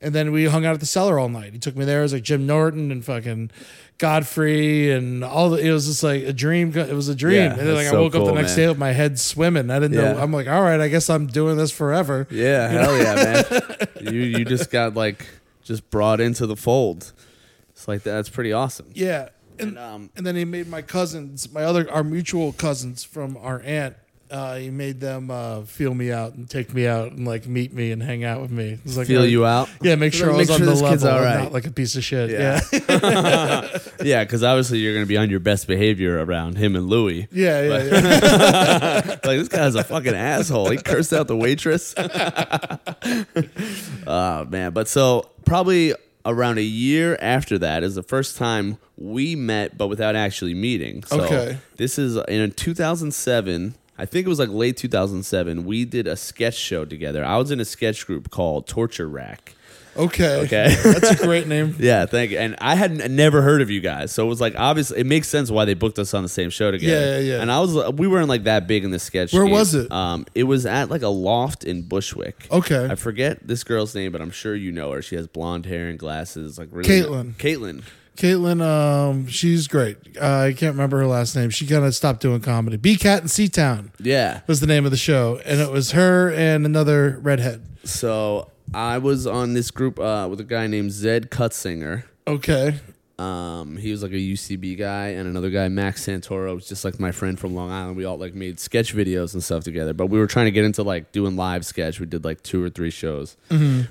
and 0.00 0.14
then 0.14 0.30
we 0.30 0.44
hung 0.44 0.64
out 0.64 0.74
at 0.74 0.80
the 0.80 0.86
cellar 0.86 1.18
all 1.18 1.28
night. 1.28 1.52
He 1.52 1.58
took 1.58 1.76
me 1.76 1.84
there. 1.84 1.98
It 2.00 2.02
was 2.02 2.12
like 2.12 2.22
Jim 2.22 2.46
Norton 2.46 2.92
and 2.92 3.04
fucking 3.04 3.50
Godfrey 3.98 4.92
and 4.92 5.24
all 5.24 5.50
the. 5.50 5.56
It 5.58 5.72
was 5.72 5.86
just 5.86 6.02
like 6.04 6.22
a 6.22 6.32
dream. 6.32 6.76
It 6.76 6.94
was 6.94 7.08
a 7.08 7.14
dream. 7.16 7.36
Yeah, 7.36 7.50
and 7.50 7.58
then 7.58 7.66
like 7.74 7.84
that's 7.84 7.88
I 7.88 7.90
so 7.92 8.02
woke 8.02 8.14
up 8.14 8.24
the 8.26 8.32
next 8.32 8.52
man. 8.52 8.56
day 8.58 8.68
with 8.68 8.78
my 8.78 8.92
head 8.92 9.18
swimming. 9.18 9.70
I 9.70 9.80
didn't 9.80 9.96
know. 9.96 10.16
I'm 10.16 10.32
like, 10.32 10.46
all 10.46 10.62
right, 10.62 10.80
I 10.80 10.88
guess 10.88 11.10
I'm 11.10 11.26
doing 11.26 11.56
this 11.56 11.72
forever. 11.72 12.26
Yeah. 12.30 12.68
Hell 12.68 12.96
yeah, 12.96 13.14
man. 13.16 13.88
you 14.14 14.20
you 14.20 14.44
just 14.44 14.70
got 14.70 14.94
like 14.94 15.26
just 15.64 15.90
brought 15.90 16.20
into 16.20 16.46
the 16.46 16.56
fold. 16.56 17.12
It's 17.70 17.88
like 17.88 18.02
that's 18.02 18.28
pretty 18.28 18.52
awesome. 18.52 18.90
Yeah. 18.94 19.30
And, 19.58 19.70
And, 19.70 19.78
um, 19.78 20.10
and 20.16 20.24
then 20.24 20.36
he 20.36 20.44
made 20.44 20.68
my 20.68 20.82
cousins, 20.82 21.52
my 21.52 21.64
other, 21.64 21.90
our 21.90 22.04
mutual 22.04 22.52
cousins 22.52 23.02
from 23.02 23.36
our 23.36 23.60
aunt. 23.62 23.96
Uh, 24.30 24.56
he 24.56 24.68
made 24.70 25.00
them 25.00 25.30
uh, 25.30 25.62
feel 25.62 25.94
me 25.94 26.12
out 26.12 26.34
and 26.34 26.48
take 26.50 26.74
me 26.74 26.86
out 26.86 27.12
and 27.12 27.26
like 27.26 27.46
meet 27.46 27.72
me 27.72 27.92
and 27.92 28.02
hang 28.02 28.24
out 28.24 28.42
with 28.42 28.50
me. 28.50 28.72
It 28.72 28.84
was 28.84 28.98
like 28.98 29.06
Feel 29.06 29.22
uh, 29.22 29.24
you 29.24 29.46
out. 29.46 29.70
Yeah, 29.80 29.94
make 29.94 30.12
Like, 30.12 30.18
sure 30.18 30.32
I 30.32 30.36
was 30.36 30.48
make 30.48 30.54
on 30.54 30.60
the 30.66 30.70
this 30.72 30.82
level, 30.82 31.08
all 31.08 31.18
and 31.24 31.44
not 31.44 31.52
like 31.52 31.66
a 31.66 31.70
piece 31.72 31.96
of 31.96 32.04
shit. 32.04 32.30
Yeah. 32.30 32.60
Yeah, 32.72 33.78
Yeah, 34.02 34.24
because 34.24 34.44
obviously 34.44 34.78
you're 34.80 34.92
gonna 34.94 35.06
be 35.06 35.16
on 35.16 35.30
your 35.30 35.40
best 35.40 35.66
behavior 35.66 36.22
around 36.22 36.58
him 36.58 36.76
and 36.76 36.86
Louis. 36.88 37.26
yeah, 37.32 37.62
yeah. 37.62 37.82
yeah. 37.84 39.00
like 39.08 39.20
this 39.22 39.48
guy's 39.48 39.74
a 39.74 39.84
fucking 39.84 40.14
asshole. 40.14 40.70
He 40.70 40.76
cursed 40.76 41.12
out 41.14 41.26
the 41.26 41.36
waitress. 41.36 41.94
oh 44.06 44.44
man, 44.44 44.72
but 44.72 44.88
so 44.88 45.30
probably 45.44 45.94
around 46.26 46.58
a 46.58 46.62
year 46.62 47.16
after 47.20 47.58
that 47.58 47.82
is 47.82 47.94
the 47.94 48.02
first 48.02 48.36
time 48.36 48.78
we 48.96 49.34
met, 49.36 49.78
but 49.78 49.86
without 49.88 50.16
actually 50.16 50.54
meeting. 50.54 51.02
So 51.04 51.20
Okay. 51.22 51.58
This 51.76 51.98
is 51.98 52.16
in 52.28 52.50
2007. 52.52 53.74
I 53.98 54.06
think 54.06 54.26
it 54.26 54.28
was 54.28 54.38
like 54.38 54.48
late 54.50 54.76
2007. 54.76 55.64
We 55.64 55.84
did 55.84 56.06
a 56.06 56.16
sketch 56.16 56.54
show 56.56 56.84
together. 56.84 57.24
I 57.24 57.36
was 57.36 57.50
in 57.50 57.60
a 57.60 57.64
sketch 57.64 58.06
group 58.06 58.30
called 58.30 58.66
Torture 58.68 59.08
Rack. 59.08 59.54
Okay, 59.96 60.42
Okay. 60.44 60.76
that's 60.84 61.10
a 61.10 61.16
great 61.26 61.48
name. 61.48 61.74
Yeah, 61.80 62.06
thank 62.06 62.30
you. 62.30 62.38
And 62.38 62.54
I 62.60 62.76
had 62.76 63.00
n- 63.00 63.16
never 63.16 63.42
heard 63.42 63.60
of 63.62 63.68
you 63.68 63.80
guys, 63.80 64.12
so 64.12 64.24
it 64.24 64.28
was 64.28 64.40
like 64.40 64.54
obviously 64.56 65.00
it 65.00 65.06
makes 65.06 65.26
sense 65.26 65.50
why 65.50 65.64
they 65.64 65.74
booked 65.74 65.98
us 65.98 66.14
on 66.14 66.22
the 66.22 66.28
same 66.28 66.50
show 66.50 66.70
together. 66.70 66.92
Yeah, 66.92 67.18
yeah, 67.18 67.34
yeah. 67.36 67.42
And 67.42 67.50
I 67.50 67.58
was 67.58 67.92
we 67.94 68.06
weren't 68.06 68.28
like 68.28 68.44
that 68.44 68.68
big 68.68 68.84
in 68.84 68.92
the 68.92 69.00
sketch. 69.00 69.32
Where 69.32 69.42
game. 69.42 69.52
was 69.52 69.74
it? 69.74 69.90
Um, 69.90 70.24
it 70.36 70.44
was 70.44 70.66
at 70.66 70.88
like 70.88 71.02
a 71.02 71.08
loft 71.08 71.64
in 71.64 71.82
Bushwick. 71.82 72.46
Okay. 72.52 72.86
I 72.88 72.94
forget 72.94 73.44
this 73.44 73.64
girl's 73.64 73.92
name, 73.92 74.12
but 74.12 74.20
I'm 74.20 74.30
sure 74.30 74.54
you 74.54 74.70
know 74.70 74.92
her. 74.92 75.02
She 75.02 75.16
has 75.16 75.26
blonde 75.26 75.66
hair 75.66 75.88
and 75.88 75.98
glasses, 75.98 76.58
like 76.60 76.68
really 76.70 76.88
Caitlin. 76.88 77.32
Caitlin. 77.34 77.82
Caitlin, 78.18 78.60
um, 78.60 79.26
she's 79.28 79.68
great. 79.68 79.96
Uh, 80.20 80.26
I 80.48 80.52
can't 80.52 80.74
remember 80.74 80.98
her 80.98 81.06
last 81.06 81.36
name. 81.36 81.50
She 81.50 81.66
kind 81.66 81.84
of 81.84 81.94
stopped 81.94 82.20
doing 82.20 82.40
comedy. 82.40 82.76
B 82.76 82.96
Cat 82.96 83.20
and 83.22 83.30
C 83.30 83.48
Town 83.48 83.92
Yeah. 84.00 84.40
was 84.48 84.58
the 84.60 84.66
name 84.66 84.84
of 84.84 84.90
the 84.90 84.96
show, 84.96 85.40
and 85.46 85.60
it 85.60 85.70
was 85.70 85.92
her 85.92 86.30
and 86.32 86.66
another 86.66 87.18
redhead. 87.22 87.62
So 87.84 88.50
I 88.74 88.98
was 88.98 89.26
on 89.26 89.54
this 89.54 89.70
group 89.70 89.98
uh, 90.00 90.26
with 90.28 90.40
a 90.40 90.44
guy 90.44 90.66
named 90.66 90.90
Zed 90.92 91.30
Cutsinger. 91.30 92.02
Okay. 92.26 92.80
Um, 93.20 93.76
he 93.76 93.90
was 93.90 94.02
like 94.02 94.12
a 94.12 94.16
UCB 94.16 94.76
guy, 94.78 95.08
and 95.08 95.28
another 95.28 95.50
guy, 95.50 95.68
Max 95.68 96.06
Santoro, 96.06 96.54
was 96.54 96.68
just 96.68 96.84
like 96.84 97.00
my 97.00 97.10
friend 97.12 97.38
from 97.38 97.54
Long 97.54 97.70
Island. 97.70 97.96
We 97.96 98.04
all 98.04 98.16
like 98.18 98.34
made 98.34 98.60
sketch 98.60 98.94
videos 98.94 99.32
and 99.34 99.42
stuff 99.42 99.64
together. 99.64 99.92
But 99.94 100.06
we 100.06 100.18
were 100.18 100.26
trying 100.26 100.46
to 100.46 100.50
get 100.52 100.64
into 100.64 100.82
like 100.82 101.12
doing 101.12 101.36
live 101.36 101.64
sketch. 101.66 101.98
We 102.00 102.06
did 102.06 102.24
like 102.24 102.42
two 102.42 102.62
or 102.62 102.68
three 102.70 102.90
shows. 102.90 103.36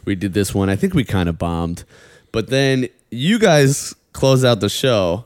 We 0.06 0.16
did 0.16 0.34
this 0.34 0.54
one. 0.54 0.70
I 0.70 0.76
think 0.76 0.94
we 0.94 1.04
kind 1.06 1.28
of 1.30 1.38
bombed, 1.38 1.84
but 2.32 2.48
then 2.48 2.88
you 3.10 3.40
guys 3.40 3.94
closed 4.18 4.44
out 4.44 4.60
the 4.60 4.70
show 4.70 5.26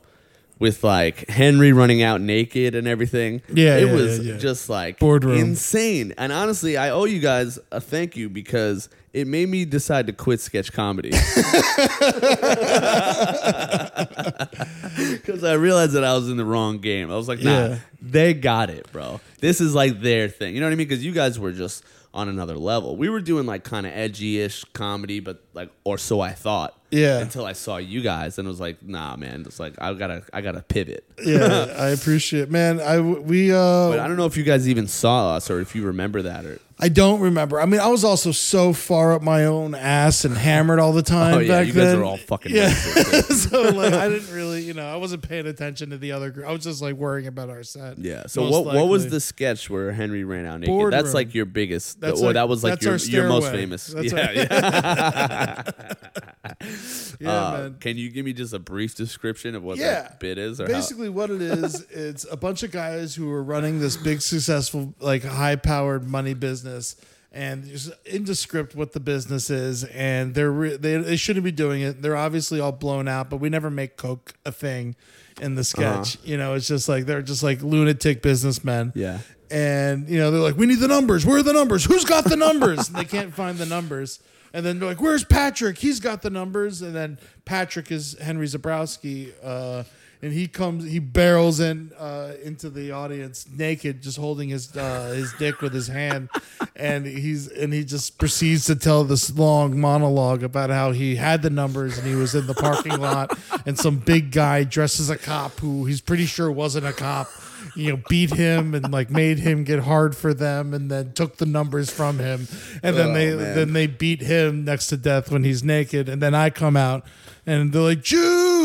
with 0.60 0.84
like 0.84 1.28
Henry 1.30 1.72
running 1.72 2.04
out 2.04 2.22
naked 2.22 2.76
and 2.76 2.88
everything. 2.88 3.42
Yeah, 3.52 3.78
it 3.78 3.88
yeah, 3.88 3.94
was 3.94 4.20
yeah, 4.20 4.34
yeah. 4.34 4.38
just 4.38 4.70
like 4.70 5.00
Boardroom. 5.00 5.38
insane. 5.38 6.14
And 6.18 6.32
honestly, 6.32 6.78
I 6.78 6.90
owe 6.92 7.06
you 7.06 7.20
guys 7.20 7.58
a 7.72 7.82
thank 7.82 8.16
you 8.16 8.30
because 8.30 8.90
it 9.14 9.28
made 9.28 9.50
me 9.50 9.66
decide 9.66 10.08
to 10.08 10.14
quit 10.14 10.40
sketch 10.40 10.72
comedy. 10.72 11.12
Because 15.22 15.44
I 15.44 15.54
realized 15.54 15.94
that 15.94 16.04
I 16.04 16.14
was 16.14 16.30
in 16.30 16.38
the 16.38 16.46
wrong 16.46 16.80
game. 16.80 17.12
I 17.12 17.16
was 17.16 17.28
like, 17.28 17.40
nah, 17.40 17.78
they 18.02 18.34
got 18.34 18.70
it, 18.70 18.92
bro. 18.92 19.22
This 19.40 19.62
is 19.62 19.74
like 19.74 20.02
their 20.02 20.28
thing. 20.28 20.54
You 20.54 20.60
know 20.60 20.66
what 20.68 20.74
I 20.74 20.76
mean? 20.76 20.88
Because 20.88 21.04
you 21.04 21.12
guys 21.14 21.40
were 21.40 21.52
just 21.52 21.84
on 22.13 22.28
another 22.28 22.58
level. 22.58 22.95
We 22.97 23.10
were 23.10 23.21
doing 23.21 23.45
like 23.45 23.63
kind 23.63 23.86
of 23.86 23.93
edgy-ish 23.93 24.65
comedy, 24.74 25.19
but 25.19 25.43
like, 25.54 25.69
or 25.84 25.97
so 25.97 26.19
I 26.19 26.32
thought. 26.34 26.78
Yeah. 26.91 27.19
Until 27.19 27.45
I 27.45 27.54
saw 27.54 27.78
you 27.78 28.02
guys, 28.02 28.38
and 28.38 28.45
it 28.45 28.50
was 28.50 28.60
like, 28.60 28.84
nah, 28.84 29.15
man. 29.15 29.43
It's 29.47 29.60
like 29.62 29.76
I 29.80 29.93
gotta, 29.93 30.24
I 30.34 30.41
gotta 30.41 30.62
pivot. 30.62 31.06
Yeah, 31.24 31.74
I 31.78 31.89
appreciate, 31.89 32.43
it. 32.43 32.52
man. 32.52 32.82
I 32.82 33.00
we 33.00 33.52
uh, 33.54 33.89
But 33.89 34.00
I 34.00 34.08
don't 34.08 34.17
know 34.17 34.26
if 34.26 34.36
you 34.36 34.43
guys 34.43 34.67
even 34.67 34.88
saw 34.88 35.36
us 35.36 35.50
or 35.50 35.62
if 35.62 35.74
you 35.76 35.86
remember 35.86 36.21
that 36.24 36.45
or. 36.45 36.60
I 36.84 36.89
don't 36.89 37.20
remember. 37.22 37.62
I 37.62 37.65
mean, 37.67 37.80
I 37.80 37.88
was 37.89 38.04
also 38.04 38.32
so 38.32 38.74
far 38.74 39.13
up 39.13 39.22
my 39.22 39.46
own 39.46 39.76
ass 39.76 40.26
and 40.26 40.36
hammered 40.36 40.80
all 40.80 40.94
the 40.94 41.04
time 41.17 41.36
Oh 41.36 41.39
yeah, 41.39 41.62
you 41.62 41.74
guys 41.74 41.84
then. 41.84 42.00
were 42.00 42.04
all 42.06 42.17
fucking. 42.17 42.56
Yeah. 42.56 42.70
so 42.74 43.62
like, 43.70 43.94
I 43.94 44.10
didn't 44.10 44.34
really, 44.34 44.63
you 44.63 44.74
know, 44.74 44.88
I 44.88 44.96
wasn't 44.96 45.22
paying 45.28 45.46
attention 45.46 45.91
to 45.91 45.98
the 46.00 46.12
other 46.13 46.32
group. 46.32 46.48
I 46.48 46.52
was 46.52 46.63
just 46.63 46.82
like 46.82 46.96
worrying 46.96 47.28
about 47.28 47.50
our 47.52 47.62
set. 47.62 48.00
Yeah. 48.00 48.24
So 48.26 48.50
what 48.50 48.65
what 48.65 48.88
was 48.88 49.10
the 49.12 49.20
sketch 49.20 49.70
where 49.70 49.91
Henry 49.91 50.24
ran 50.24 50.46
out 50.48 50.62
naked? 50.62 50.74
Boardroom. 50.74 51.00
That's 51.04 51.13
like 51.13 51.36
your 51.36 51.46
biggest. 51.46 52.02
That's 52.02 52.20
or 52.20 52.26
like- 52.28 52.34
that 52.34 52.50
was 52.50 52.63
like 52.63 52.82
your 52.82 52.96
your 52.98 53.28
most 53.28 53.52
famous. 53.52 53.86
That's 53.88 54.12
yeah. 54.12 54.28
our- 54.28 54.34
yeah. 54.34 55.62
Yeah, 57.20 57.30
Uh, 57.32 57.52
man. 57.58 57.76
Can 57.80 57.98
you 57.98 58.10
give 58.10 58.26
me 58.26 58.34
just 58.34 58.54
a 58.54 58.60
brief 58.60 58.96
description 58.96 59.54
of 59.56 59.63
what 59.63 59.78
Yeah. 59.78 60.02
that 60.02 60.20
bit 60.20 60.38
is? 60.39 60.60
Or 60.60 60.65
how- 60.65 60.72
Basically, 60.74 61.10
what 61.10 61.30
it 61.30 61.41
is, 61.41 61.82
it's 61.91 62.26
a 62.32 62.36
bunch 62.38 62.63
of 62.63 62.72
guys 62.72 63.13
who 63.15 63.32
are 63.32 63.44
running 63.44 63.80
this 63.80 63.96
big, 63.96 64.22
successful, 64.22 64.94
like 65.00 65.24
high-powered 65.24 66.10
money 66.10 66.34
business, 66.34 66.71
and 67.34 67.64
there's 67.64 67.90
into 68.06 68.36
script 68.36 68.76
what 68.76 68.92
the 68.92 69.00
business 69.00 69.50
is, 69.50 69.84
and 69.86 70.36
they're 70.36 70.52
re- 70.52 70.78
they 70.78 70.98
they 70.98 71.16
shouldn't 71.16 71.46
be 71.46 71.52
doing 71.52 71.82
it. 71.82 72.02
They're 72.02 72.18
obviously 72.18 72.60
all 72.60 72.72
blown 72.74 73.08
out, 73.08 73.30
but 73.30 73.38
we 73.38 73.50
never 73.50 73.70
make 73.70 73.96
coke 73.98 74.34
a 74.46 74.52
thing 74.52 74.96
in 75.42 75.56
the 75.56 75.64
sketch. 75.64 76.18
You 76.24 76.38
know, 76.38 76.56
it's 76.56 76.68
just 76.68 76.90
like 76.90 77.06
they're 77.06 77.22
just 77.22 77.42
like 77.44 77.62
lunatic 77.62 78.22
businessmen. 78.22 78.92
yeah. 78.96 79.20
and 79.50 80.08
you 80.10 80.18
know 80.18 80.30
they're 80.32 80.42
like, 80.42 80.58
"We 80.58 80.66
need 80.66 80.80
the 80.80 80.88
numbers. 80.90 81.26
Where 81.26 81.38
are 81.38 81.44
the 81.44 81.54
numbers? 81.54 81.86
Who's 81.86 82.06
got 82.06 82.26
the 82.26 82.36
numbers?" 82.38 82.88
and 82.90 82.98
they 82.98 83.06
can't 83.06 83.34
find 83.42 83.58
the 83.58 83.66
numbers. 83.66 84.20
And 84.54 84.66
then 84.66 84.80
they're 84.80 84.90
like, 84.90 85.02
"Where's 85.02 85.24
Patrick? 85.24 85.78
He's 85.78 86.02
got 86.02 86.22
the 86.24 86.30
numbers." 86.30 86.82
And 86.82 86.94
then 86.94 87.18
Patrick 87.46 87.90
is 87.92 88.18
Henry 88.20 88.48
Zabrowski, 88.48 89.32
uh, 89.42 89.84
and 90.22 90.32
he 90.34 90.48
comes, 90.48 90.84
he 90.90 91.00
barrels 91.00 91.60
in 91.60 91.92
uh, 91.98 92.34
into 92.44 92.70
the 92.70 92.92
audience 92.92 93.48
naked, 93.52 94.02
just 94.02 94.18
holding 94.18 94.50
his 94.50 94.76
uh, 94.76 95.14
his 95.16 95.34
dick 95.40 95.62
with 95.62 95.74
his 95.74 95.88
hand, 95.88 96.30
and 96.76 97.06
he's 97.06 97.48
and 97.48 97.74
he 97.74 97.84
just 97.84 98.18
proceeds 98.18 98.66
to 98.66 98.76
tell 98.76 99.04
this 99.04 99.36
long 99.36 99.80
monologue 99.80 100.44
about 100.44 100.70
how 100.70 100.92
he 100.92 101.16
had 101.16 101.42
the 101.42 101.50
numbers 101.50 101.98
and 101.98 102.06
he 102.08 102.16
was 102.16 102.36
in 102.36 102.48
the 102.48 102.54
parking 102.54 103.00
lot, 103.00 103.38
and 103.66 103.78
some 103.80 103.98
big 103.98 104.32
guy 104.32 104.64
dressed 104.64 105.00
as 105.00 105.10
a 105.10 105.18
cop 105.18 105.54
who 105.60 105.86
he's 105.86 106.02
pretty 106.02 106.26
sure 106.26 106.52
wasn't 106.52 106.86
a 106.86 106.94
cop 106.94 107.28
you 107.76 107.92
know, 107.92 108.02
beat 108.10 108.32
him 108.34 108.74
and 108.74 108.92
like 108.92 109.10
made 109.10 109.38
him 109.38 109.64
get 109.64 109.80
hard 109.80 110.16
for 110.16 110.34
them, 110.34 110.74
and 110.74 110.90
then 110.92 111.14
took 111.14 111.38
the 111.38 111.46
numbers 111.46 111.90
from 111.90 112.18
him, 112.20 112.48
and 112.84 112.96
then 112.98 113.10
Oh, 113.10 113.14
they 113.14 113.36
man. 113.36 113.56
then 113.56 113.74
they 113.74 113.88
beat 113.88 114.22
him 114.22 114.66
next 114.66 114.88
to 114.88 114.98
death 114.98 115.32
when 115.32 115.44
he's 115.44 115.64
naked, 115.64 116.10
and 116.10 116.22
then 116.22 116.34
I 116.36 116.50
come 116.50 116.76
out. 116.76 117.06
And 117.46 117.72
they're 117.72 117.82
like 117.82 118.04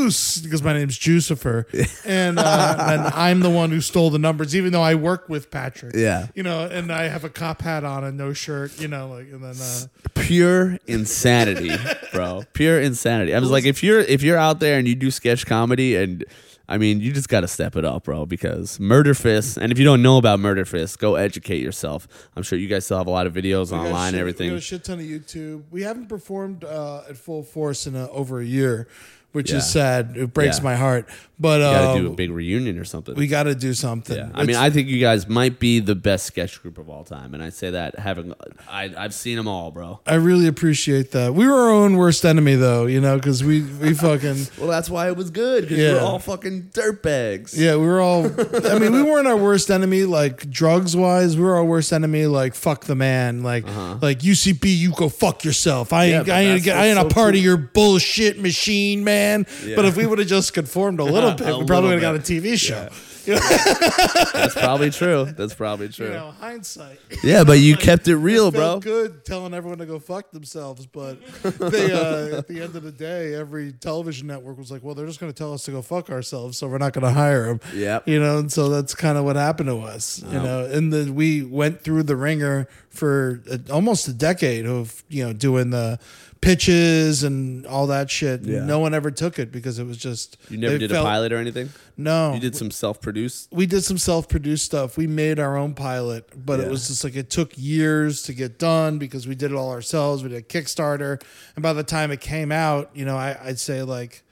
Juice 0.07 0.39
because 0.39 0.63
my 0.63 0.73
name's 0.73 0.99
Jucifer, 0.99 1.65
and 2.07 2.39
uh, 2.39 2.77
and 2.81 3.03
I'm 3.15 3.41
the 3.41 3.51
one 3.51 3.71
who 3.71 3.81
stole 3.81 4.11
the 4.11 4.19
numbers, 4.19 4.55
even 4.55 4.73
though 4.73 4.83
I 4.83 4.95
work 4.95 5.29
with 5.29 5.51
Patrick. 5.51 5.95
Yeah. 5.97 6.29
you 6.35 6.43
know, 6.43 6.67
and 6.67 6.93
I 6.93 7.09
have 7.09 7.25
a 7.25 7.29
cop 7.31 7.63
hat 7.63 7.85
on 7.85 8.05
and 8.05 8.17
no 8.17 8.33
shirt, 8.33 8.79
you 8.81 8.89
know, 8.89 9.09
like 9.09 9.27
and 9.33 9.43
then 9.43 9.55
uh, 9.61 9.87
Pure 10.15 10.79
insanity, 10.87 11.73
bro. 12.13 12.45
Pure 12.53 12.81
insanity. 12.83 13.35
I 13.35 13.39
was 13.39 13.51
like, 13.51 13.65
if 13.65 13.83
you're 13.83 14.01
if 14.01 14.23
you're 14.23 14.39
out 14.39 14.61
there 14.61 14.79
and 14.79 14.87
you 14.87 14.95
do 14.95 15.11
sketch 15.11 15.47
comedy 15.47 15.97
and 15.97 16.25
I 16.69 16.79
mean, 16.79 16.99
you 17.01 17.13
just 17.13 17.29
got 17.29 17.43
to 17.43 17.49
step 17.49 17.77
it 17.77 17.85
up, 17.85 18.03
bro, 18.05 18.27
because 18.27 18.79
Murderfist, 18.79 19.57
and 19.57 19.71
if 19.71 19.79
you 19.79 19.85
don't 19.85 20.03
know 20.03 20.19
about 20.19 20.41
Murderfist, 20.41 20.99
go 20.99 21.15
educate 21.15 21.63
yourself. 21.63 22.09
I'm 22.35 22.43
sure 22.43 22.59
you 22.59 22.67
guys 22.67 22.85
still 22.85 22.99
have 22.99 23.07
a 23.07 23.11
lot 23.11 23.29
of 23.29 23.33
videos 23.35 23.67
We 23.71 23.77
got 23.79 23.87
online 23.87 23.91
shit- 23.93 24.07
and 24.07 24.15
We 24.15 24.19
everything. 24.21 24.49
got 24.51 24.57
a 24.57 24.61
shit 24.61 24.83
ton 24.83 24.99
of 24.99 25.05
YouTube. 25.05 25.63
We 25.71 25.83
haven't 25.83 26.09
performed 26.09 26.65
uh, 26.65 27.03
at 27.09 27.17
full 27.17 27.45
force 27.45 27.87
in 27.87 27.95
uh 27.95 28.09
over 28.11 28.41
a 28.41 28.45
year, 28.45 28.89
which 29.37 29.51
Yeah. 29.51 29.59
is 29.59 29.71
sad. 29.71 30.15
It 30.17 30.33
breaks 30.33 30.57
Yeah. 30.59 30.65
my 30.65 30.77
heart. 30.77 31.07
But 31.39 31.61
uh, 31.61 31.71
got 31.71 31.95
to 31.97 32.01
do 32.01 32.07
a 32.07 32.15
big 32.17 32.31
reunion 32.31 32.79
or 32.79 32.87
something. 32.87 33.15
we 33.15 33.27
got 33.27 33.43
to 33.43 33.55
do 33.55 33.75
something. 33.75 34.17
yeah, 34.17 34.31
I 34.33 34.45
mean, 34.45 34.57
I 34.57 34.71
think 34.71 34.89
you 34.89 34.99
guys 34.99 35.29
might 35.29 35.59
be 35.59 35.81
the 35.81 35.95
best 35.95 36.25
sketch 36.25 36.63
group 36.63 36.79
of 36.79 36.89
all 36.89 37.05
time, 37.05 37.35
and 37.35 37.43
I 37.43 37.51
say 37.51 37.69
that 37.73 37.99
having 37.99 38.33
I, 38.71 38.91
I've 38.97 39.13
seen 39.13 39.37
them 39.37 39.47
all, 39.47 39.71
bro. 39.71 40.01
I 40.07 40.15
really 40.15 40.47
appreciate 40.47 41.11
that. 41.11 41.35
We 41.35 41.47
were 41.47 41.53
our 41.53 41.71
own 41.73 41.99
worst 41.99 42.25
enemy, 42.25 42.55
though, 42.55 42.87
you 42.87 43.03
know, 43.03 43.17
because 43.17 43.45
we 43.45 43.61
we 43.61 43.93
fucking 43.93 44.47
Well, 44.59 44.69
that's 44.69 44.89
why 44.89 45.09
it 45.09 45.17
was 45.19 45.29
good 45.31 45.65
because 45.65 45.77
Yeah. 45.77 45.93
we're 45.93 46.01
all 46.09 46.19
fucking 46.19 46.71
dirtbags. 46.73 47.55
yeah, 47.55 47.77
we 47.77 47.87
were 47.87 48.01
all. 48.01 48.25
I 48.65 48.79
mean, 48.79 48.93
we 48.93 49.03
weren't 49.03 49.27
our 49.27 49.37
worst 49.37 49.71
enemy 49.71 50.05
like 50.05 50.51
drugs 50.51 50.97
wise. 50.97 51.37
We 51.37 51.43
were 51.43 51.57
our 51.57 51.65
worst 51.67 51.93
enemy 51.93 52.25
like 52.25 52.55
fuck 52.55 52.85
the 52.87 52.95
man, 52.97 53.43
like 53.43 53.67
like 54.01 54.21
UCB, 54.21 54.65
you 54.75 54.93
go 54.93 55.11
fuck 55.11 55.45
yourself. 55.45 55.93
I 55.93 55.97
Uh-huh. 55.97 56.07
Yeah, 56.07 56.19
ain't 56.21 56.31
I 56.31 56.41
ain't, 56.41 56.69
I 56.69 56.87
ain't 56.87 56.99
a 56.99 57.15
part 57.15 57.35
so 57.35 57.39
of 57.39 57.45
your 57.45 57.59
bullshit 57.59 58.41
machine, 58.41 59.05
man. 59.05 59.26
Yeah. 59.65 59.77
But 59.77 59.85
if 59.87 59.97
we 59.97 60.07
would 60.07 60.19
have 60.19 60.29
just 60.29 60.55
conformed 60.55 61.01
a 61.01 61.05
little 61.05 61.33
bit, 61.35 61.49
A 61.49 61.59
we 61.59 61.65
probably 61.67 61.91
would 61.95 62.03
have 62.03 62.15
got 62.15 62.17
a 62.17 62.19
TV 62.33 62.59
show. 62.59 62.89
That's 63.27 64.55
probably 64.55 64.91
true. 64.91 65.25
That's 65.25 65.53
probably 65.53 65.89
true. 65.89 66.07
You 66.07 66.13
know, 66.13 66.31
hindsight. 66.39 67.01
yeah, 67.25 67.43
but 67.43 67.59
you 67.59 67.77
kept 67.89 68.07
it 68.07 68.17
real, 68.17 68.53
bro. 68.53 68.61
felt 68.61 68.85
good 68.85 69.25
telling 69.25 69.53
everyone 69.53 69.79
to 69.79 69.87
go 69.87 69.99
fuck 69.99 70.31
themselves, 70.31 70.87
but 70.87 71.19
they 71.43 71.91
uh, 71.93 72.39
at 72.39 72.47
the 72.47 72.61
end 72.63 72.77
of 72.77 72.85
the 72.85 72.93
day, 72.93 73.35
every 73.35 73.73
television 73.73 74.29
network 74.29 74.59
was 74.59 74.71
like, 74.71 74.85
"Well, 74.85 74.95
they're 74.95 75.07
just 75.07 75.19
going 75.19 75.33
to 75.33 75.37
tell 75.37 75.53
us 75.53 75.65
to 75.65 75.73
go 75.73 75.83
fuck 75.83 76.09
ourselves, 76.09 76.57
so 76.57 76.69
we're 76.69 76.79
not 76.79 76.93
going 76.93 77.05
to 77.05 77.11
hire 77.13 77.47
them." 77.47 77.61
Yeah, 77.75 77.99
you 78.07 78.21
know, 78.21 78.39
and 78.39 78.53
so 78.53 78.69
that's 78.69 78.95
kind 78.95 79.19
of 79.19 79.25
what 79.25 79.35
happened 79.35 79.71
to 79.71 79.79
us. 79.81 80.23
You 80.23 80.39
know, 80.39 80.65
and 80.65 80.93
then 80.93 81.17
we 81.17 81.43
went 81.43 81.83
through 81.83 82.05
the 82.05 82.15
ringer 82.15 82.69
for 82.91 83.43
uh, 83.51 83.59
almost 83.73 84.07
a 84.07 84.13
decade 84.13 84.67
of 84.67 85.03
you 85.09 85.25
know 85.25 85.33
doing 85.33 85.71
the 85.71 85.99
pitches 86.47 87.23
and 87.25 87.67
all 87.67 87.89
that 87.89 88.09
shit. 88.11 88.43
Yeah. 88.43 88.65
No 88.65 88.79
one 88.79 88.95
ever 88.95 89.11
took 89.11 89.39
it 89.39 89.51
because 89.51 89.79
it 89.79 89.85
was 89.85 89.97
just 89.97 90.37
You 90.49 90.59
never 90.59 90.79
did 90.79 90.91
felt- 90.91 91.05
a 91.05 91.09
pilot 91.09 91.33
or 91.33 91.37
anything. 91.39 91.71
No, 91.97 92.35
You 92.35 92.41
did 92.41 92.55
some 92.55 92.71
self-produced. 92.71 93.49
we 93.51 93.67
did 93.67 93.83
some 93.83 93.99
self-produced 93.99 94.65
stuff. 94.65 94.97
We 94.97 95.07
made 95.07 95.39
our 95.41 95.57
own 95.57 95.75
pilot, 95.75 96.29
but 96.47 96.61
Yeah. 96.61 96.67
it 96.67 96.71
was 96.71 96.87
just 96.89 97.03
like 97.05 97.17
it 97.17 97.31
took 97.31 97.53
years 97.57 98.23
to 98.23 98.33
get 98.33 98.59
done 98.59 98.99
because 98.99 99.27
we 99.27 99.35
did 99.35 99.51
it 99.51 99.55
all 99.57 99.71
ourselves. 99.73 100.23
We 100.23 100.29
did 100.29 100.39
a 100.39 100.43
Kickstarter, 100.43 101.21
and 101.57 101.63
by 101.63 101.73
the 101.73 101.83
time 101.83 102.11
it 102.13 102.21
came 102.21 102.53
out, 102.53 102.91
you 102.95 103.05
know, 103.05 103.17
I, 103.17 103.37
I'd 103.43 103.59
say 103.59 103.83
like 103.83 104.23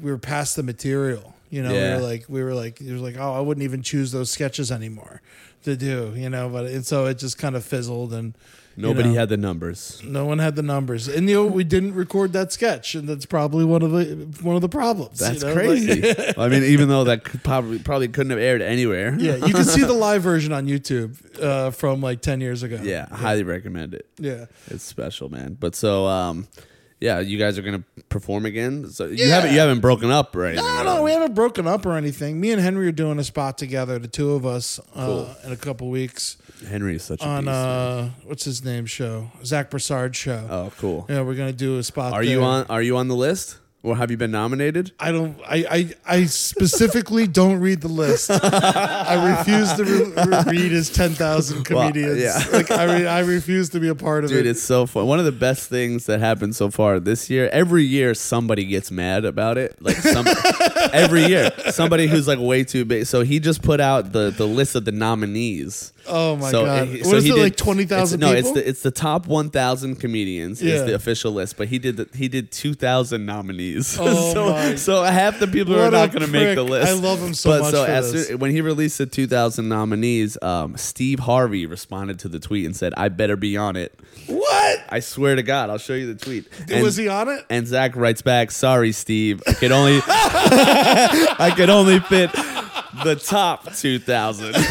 we 0.00 0.10
were 0.10 0.18
past 0.18 0.56
the 0.56 0.62
material. 0.62 1.34
You 1.48 1.62
know, 1.62 1.72
Yeah. 1.72 1.96
we 1.96 2.02
were 2.02 2.08
like 2.08 2.24
we 2.28 2.42
were 2.42 2.54
like 2.54 2.80
it 2.80 2.92
was 2.92 3.00
like 3.02 3.16
oh, 3.18 3.32
I 3.32 3.40
wouldn't 3.40 3.64
even 3.64 3.82
choose 3.82 4.12
those 4.12 4.30
sketches 4.30 4.70
anymore 4.70 5.22
to 5.64 5.76
do. 5.76 6.12
You 6.16 6.28
know, 6.28 6.48
but 6.48 6.66
and 6.66 6.84
so 6.84 7.06
it 7.06 7.18
just 7.18 7.38
kind 7.38 7.56
of 7.56 7.64
fizzled 7.64 8.12
and. 8.12 8.34
You 8.76 8.82
Nobody 8.82 9.08
know, 9.08 9.14
had 9.14 9.28
the 9.30 9.36
numbers. 9.38 10.02
no 10.04 10.26
one 10.26 10.38
had 10.38 10.54
the 10.54 10.62
numbers, 10.62 11.08
and 11.08 11.28
you 11.28 11.36
know 11.36 11.46
we 11.46 11.64
didn't 11.64 11.94
record 11.94 12.32
that 12.34 12.52
sketch, 12.52 12.94
and 12.94 13.08
that's 13.08 13.24
probably 13.24 13.64
one 13.64 13.80
of 13.82 13.90
the 13.90 14.04
one 14.42 14.54
of 14.54 14.60
the 14.62 14.68
problems. 14.68 15.20
you 15.20 15.26
That's 15.28 15.42
know? 15.42 15.54
crazy. 15.54 16.02
Like- 16.02 16.38
I 16.38 16.48
mean, 16.48 16.62
even 16.64 16.88
though 16.88 17.04
that 17.04 17.24
could 17.24 17.42
probably 17.42 17.78
probably 17.78 18.08
couldn't 18.08 18.30
have 18.30 18.38
aired 18.38 18.60
anywhere. 18.62 19.16
Yeah, 19.18 19.36
you 19.36 19.54
can 19.54 19.64
see 19.64 19.82
the 19.82 19.92
live 20.06 20.22
version 20.22 20.52
on 20.52 20.66
YouTube 20.66 21.16
uh, 21.42 21.70
from 21.70 22.00
like 22.02 22.20
ten 22.20 22.40
years 22.40 22.62
ago. 22.62 22.78
Yeah, 22.82 23.06
I 23.10 23.16
highly 23.16 23.44
recommend 23.44 23.94
it. 23.94 24.06
yeah. 24.18 24.46
It's 24.68 24.84
special, 24.84 25.28
man. 25.30 25.56
But 25.58 25.74
so, 25.74 26.06
um, 26.06 26.46
yeah, 27.00 27.20
you 27.20 27.38
guys 27.38 27.58
are 27.58 27.62
gonna 27.62 27.84
perform 28.10 28.44
again. 28.46 28.90
So 28.90 29.06
you 29.06 29.24
Yeah. 29.26 29.36
haven't 29.36 29.52
you 29.54 29.58
haven't 29.58 29.80
broken 29.80 30.10
up 30.10 30.36
or 30.36 30.44
anything. 30.46 30.64
No, 30.66 30.82
no, 30.84 31.02
we 31.02 31.12
haven't 31.12 31.34
broken 31.34 31.66
up 31.66 31.86
or 31.86 31.92
anything. 31.96 32.40
Me 32.40 32.50
and 32.52 32.60
Henry 32.60 32.88
are 32.88 32.92
doing 32.92 33.18
a 33.18 33.24
spot 33.24 33.56
together, 33.58 33.98
the 33.98 34.08
two 34.08 34.32
of 34.32 34.44
us, 34.44 34.78
uh, 34.94 35.06
Cool. 35.06 35.30
in 35.44 35.52
a 35.52 35.56
couple 35.56 35.88
weeks 35.90 36.36
Henry 36.68 36.96
is 36.96 37.02
such 37.02 37.22
a 37.22 37.26
on 37.26 37.44
beast. 37.44 37.54
uh, 37.54 38.08
what's 38.24 38.44
his 38.44 38.64
name 38.64 38.86
show, 38.86 39.30
Zach 39.44 39.70
Broussard 39.70 40.16
show. 40.16 40.46
oh, 40.50 40.72
cool. 40.78 41.06
Yeah, 41.08 41.22
we're 41.22 41.34
gonna 41.34 41.52
do 41.52 41.78
a 41.78 41.82
spot. 41.82 42.12
Are 42.12 42.22
you 42.22 42.42
on? 42.42 42.66
Are 42.68 42.82
you 42.82 42.96
on 42.96 43.08
the 43.08 43.16
list? 43.16 43.58
Or 43.86 43.96
have 43.96 44.10
you 44.10 44.16
been 44.16 44.32
nominated? 44.32 44.90
I 44.98 45.12
don't. 45.12 45.38
I 45.46 45.64
I, 45.70 45.94
I 46.16 46.24
specifically 46.24 47.28
don't 47.28 47.60
read 47.60 47.80
the 47.82 47.88
list. 47.88 48.30
I 48.32 49.36
refuse 49.38 49.72
to 49.74 49.84
re- 49.84 50.24
re- 50.26 50.42
read 50.48 50.72
his 50.72 50.90
ten 50.90 51.10
thousand 51.12 51.62
comedians. 51.64 52.18
yeah. 52.20 52.42
Like 52.52 52.70
I 52.72 52.84
re- 52.84 53.06
I 53.06 53.20
refuse 53.20 53.68
to 53.70 53.80
be 53.80 53.86
a 53.88 53.94
part 53.94 54.24
of 54.24 54.30
Dude, 54.30 54.40
it. 54.40 54.42
Dude, 54.42 54.50
it's 54.50 54.62
so 54.62 54.86
fun. 54.86 55.06
One 55.06 55.20
of 55.20 55.24
the 55.24 55.30
best 55.30 55.68
things 55.68 56.06
that 56.06 56.18
happened 56.18 56.56
so 56.56 56.68
far 56.68 56.98
this 56.98 57.30
year. 57.30 57.48
Every 57.52 57.84
year, 57.84 58.12
somebody 58.14 58.64
gets 58.64 58.90
mad 58.90 59.24
about 59.24 59.56
it. 59.56 59.80
Like 59.80 59.96
some, 59.98 60.26
every 60.92 61.26
year, 61.26 61.52
somebody 61.70 62.08
who's 62.08 62.26
like 62.26 62.40
way 62.40 62.64
too 62.64 62.84
big. 62.84 63.06
So 63.06 63.22
he 63.22 63.38
just 63.38 63.62
put 63.62 63.78
out 63.80 64.10
the 64.12 64.30
the 64.30 64.46
list 64.46 64.74
of 64.74 64.84
the 64.84 64.92
nominees. 64.92 65.92
Oh 66.08 66.36
my 66.36 66.50
so, 66.50 66.64
god! 66.64 66.88
What 66.88 67.04
so 67.04 67.16
is 67.16 67.24
he 67.24 67.30
it 67.30 67.34
did- 67.34 67.42
like 67.42 67.56
twenty 67.56 67.84
thousand? 67.84 68.20
No, 68.20 68.32
it's 68.32 68.50
the 68.52 68.68
it's 68.68 68.82
the 68.82 68.90
top 68.92 69.26
one 69.28 69.50
thousand 69.50 69.96
comedians 69.96 70.60
Yeah. 70.62 70.74
is 70.74 70.84
the 70.86 70.94
official 70.94 71.32
list. 71.32 71.56
But 71.56 71.68
he 71.68 71.78
did 71.78 71.96
the, 71.98 72.08
he 72.16 72.28
did 72.28 72.50
two 72.50 72.74
thousand 72.74 73.26
nominees. 73.26 73.75
Oh 73.78 73.82
so 74.34 74.50
my- 74.50 74.74
so 74.76 75.02
half 75.02 75.38
the 75.38 75.46
people 75.46 75.74
are 75.74 75.78
What 75.78 75.88
a 75.94 75.98
not 75.98 76.12
going 76.12 76.24
to 76.24 76.30
make 76.32 76.54
the 76.56 76.62
prick. 76.64 76.70
list. 76.70 76.88
I 76.88 76.94
love 76.94 77.20
him 77.20 77.34
so 77.34 77.50
but 77.50 77.60
much 77.62 77.70
so 77.72 77.84
for 77.84 77.90
as 77.90 78.12
this. 78.12 78.28
soon- 78.28 78.38
when 78.38 78.50
he 78.50 78.60
released 78.60 78.98
the 78.98 79.06
two 79.06 79.26
thousand 79.26 79.68
nominees, 79.68 80.36
um, 80.42 80.76
Steve 80.76 81.20
Harvey 81.20 81.66
responded 81.66 82.18
to 82.20 82.28
the 82.28 82.38
tweet 82.38 82.64
and 82.66 82.74
said, 82.76 82.92
"I 82.96 83.08
better 83.08 83.36
be 83.36 83.56
on 83.56 83.76
it." 83.76 83.98
what? 84.26 84.80
I 84.88 85.00
swear 85.00 85.36
to 85.36 85.42
God, 85.42 85.70
I'll 85.70 85.78
show 85.78 85.94
you 85.94 86.12
the 86.12 86.18
tweet. 86.24 86.46
And- 86.70 86.82
was 86.82 86.96
he 86.96 87.06
on 87.08 87.28
it? 87.28 87.44
and 87.50 87.66
Zach 87.66 87.94
writes 87.96 88.22
back, 88.22 88.50
"Sorry, 88.50 88.92
Steve. 88.92 89.42
I 89.46 89.52
could 89.52 89.72
only 89.72 90.00
I 90.06 91.52
could 91.56 91.70
only 91.70 92.00
fit 92.00 92.32
the 93.04 93.14
top 93.16 93.72
2000." 93.74 94.54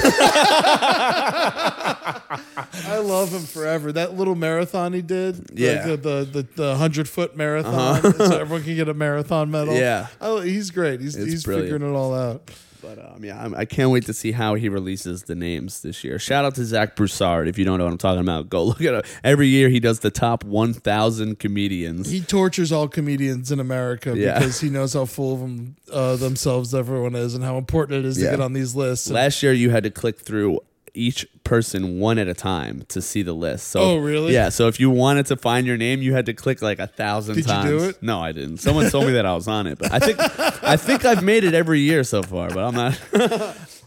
I 2.87 2.97
love 2.97 3.29
him 3.31 3.43
forever. 3.43 3.91
That 3.91 4.15
little 4.15 4.35
marathon 4.35 4.93
he 4.93 5.01
did, 5.01 5.49
Yeah. 5.53 5.69
Uh-huh. 5.71 5.95
the 5.97 6.27
the 6.31 6.47
the 6.55 6.75
hundred 6.75 7.07
foot 7.09 7.35
marathon, 7.37 8.01
so 8.13 8.37
everyone 8.39 8.63
can 8.63 8.75
get 8.75 8.84
a 8.89 8.93
marathon 8.93 9.51
medal. 9.51 9.73
Yeah. 9.75 10.07
oh, 10.21 10.41
he's 10.41 10.71
great. 10.71 11.01
He's 11.01 11.15
It's 11.15 11.25
he's 11.31 11.43
brilliant. 11.43 11.71
figuring 11.71 11.93
it 11.93 11.95
all 11.95 12.13
out. 12.13 12.49
But 12.81 12.99
um, 12.99 13.25
yeah, 13.25 13.43
I'm, 13.43 13.55
I 13.55 13.65
can't 13.65 13.89
wait 13.89 14.05
to 14.05 14.13
see 14.13 14.31
how 14.31 14.53
he 14.53 14.69
releases 14.69 15.23
the 15.23 15.33
names 15.33 15.81
this 15.81 16.03
year. 16.03 16.19
Shout 16.19 16.45
out 16.45 16.53
to 16.55 16.63
Zach 16.65 16.95
Broussard. 16.95 17.47
If 17.47 17.57
you 17.57 17.65
don't 17.65 17.79
know 17.79 17.85
what 17.85 17.91
I'm 17.91 17.97
talking 17.97 18.21
about, 18.21 18.47
go 18.47 18.63
look 18.65 18.79
at 18.81 18.93
it. 18.93 19.05
Every 19.23 19.47
year 19.47 19.69
he 19.69 19.79
does 19.79 20.01
the 20.01 20.11
top 20.11 20.43
1,000 20.43 21.39
comedians. 21.39 22.09
He 22.11 22.21
tortures 22.21 22.71
all 22.71 22.87
comedians 22.87 23.51
in 23.51 23.59
America 23.59 24.13
Yeah. 24.15 24.37
because 24.37 24.59
he 24.59 24.69
knows 24.69 24.93
how 24.93 25.05
full 25.05 25.33
of 25.33 25.39
them, 25.39 25.75
uh, 25.91 26.15
themselves 26.17 26.75
everyone 26.75 27.15
is 27.15 27.33
and 27.33 27.43
how 27.43 27.57
important 27.57 27.99
it 27.99 28.05
is 28.05 28.19
Yeah. 28.21 28.25
to 28.31 28.37
get 28.37 28.41
on 28.43 28.53
these 28.53 28.75
lists. 28.75 29.09
Last 29.09 29.41
year 29.41 29.51
you 29.53 29.71
had 29.71 29.83
to 29.83 29.89
click 29.89 30.19
through 30.19 30.59
each 30.95 31.27
person 31.43 31.99
one 31.99 32.17
at 32.17 32.27
a 32.27 32.33
time 32.33 32.83
to 32.89 33.01
see 33.01 33.21
the 33.21 33.33
list. 33.33 33.67
So 33.67 33.79
Oh, 33.79 33.97
really? 33.97 34.33
Yeah. 34.33 34.49
So 34.49 34.67
if 34.67 34.79
you 34.79 34.89
wanted 34.89 35.25
to 35.27 35.35
find 35.37 35.67
your 35.67 35.77
name, 35.77 36.01
you 36.01 36.13
had 36.13 36.25
to 36.27 36.33
click 36.33 36.61
like 36.61 36.79
a 36.79 36.87
thousand 36.87 37.35
Did 37.35 37.45
you 37.45 37.51
times. 37.51 37.69
do 37.69 37.83
it? 37.89 38.01
No, 38.03 38.19
I 38.21 38.31
didn't. 38.31 38.57
Someone 38.57 38.89
told 38.89 39.05
me 39.07 39.13
that 39.13 39.25
I 39.25 39.33
was 39.35 39.47
on 39.47 39.67
it, 39.67 39.77
but 39.77 39.91
I 39.91 39.99
think 39.99 40.17
I 40.63 40.77
think 40.77 41.05
I've 41.05 41.23
made 41.23 41.43
it 41.43 41.53
every 41.53 41.79
year 41.81 42.03
so 42.03 42.23
far. 42.23 42.49
But 42.49 42.59
I'm 42.65 42.73
not. 42.75 42.99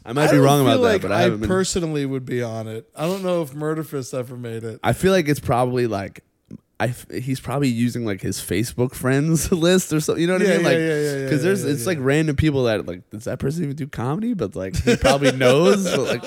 I 0.05 0.13
might 0.13 0.25
I 0.25 0.31
be 0.31 0.37
don't 0.37 0.45
wrong 0.45 0.61
about 0.63 0.75
feel 0.75 0.83
that, 0.83 1.03
but 1.03 1.13
I 1.13 1.17
I, 1.19 1.21
haven't 1.23 1.41
been. 1.41 1.49
personally 1.49 2.07
would 2.07 2.25
be 2.25 2.43
on 2.43 2.67
it. 2.69 2.89
I 2.97 3.07
don't 3.07 3.23
know 3.23 3.43
if 3.43 3.53
Murderfist 3.53 4.17
ever 4.17 4.37
made 4.37 4.65
it. 4.65 4.81
I 4.83 4.93
feel 4.93 5.13
like 5.13 5.29
it's 5.29 5.41
probably 5.41 5.87
like. 5.87 6.25
I, 6.81 6.95
he's 7.13 7.41
probably 7.41 7.67
using 7.67 8.05
like 8.07 8.21
his 8.21 8.39
Facebook 8.39 8.95
friends 8.95 9.51
list 9.67 9.93
or 9.93 9.99
something. 9.99 10.21
You 10.23 10.29
know 10.29 10.35
what 10.35 10.43
Yeah, 10.43 10.49
I 10.49 10.57
mean? 10.59 10.63
yeah, 10.63 10.69
Like, 10.69 10.79
yeah, 10.79 10.87
yeah, 10.87 11.17
yeah, 11.17 11.25
because 11.25 11.43
there's 11.43 11.65
yeah, 11.65 11.73
it's 11.73 11.81
yeah. 11.83 11.87
like 11.89 11.99
random 12.01 12.37
people 12.37 12.63
that 12.65 12.87
like 12.87 13.11
does 13.11 13.25
that 13.25 13.41
person 13.41 13.65
even 13.65 13.75
do 13.75 13.89
comedy? 13.89 14.33
But 14.33 14.55
like 14.55 14.77
he 14.77 14.95
probably 14.97 15.33
knows. 15.37 15.85
but, 15.91 16.23
like, 16.23 16.25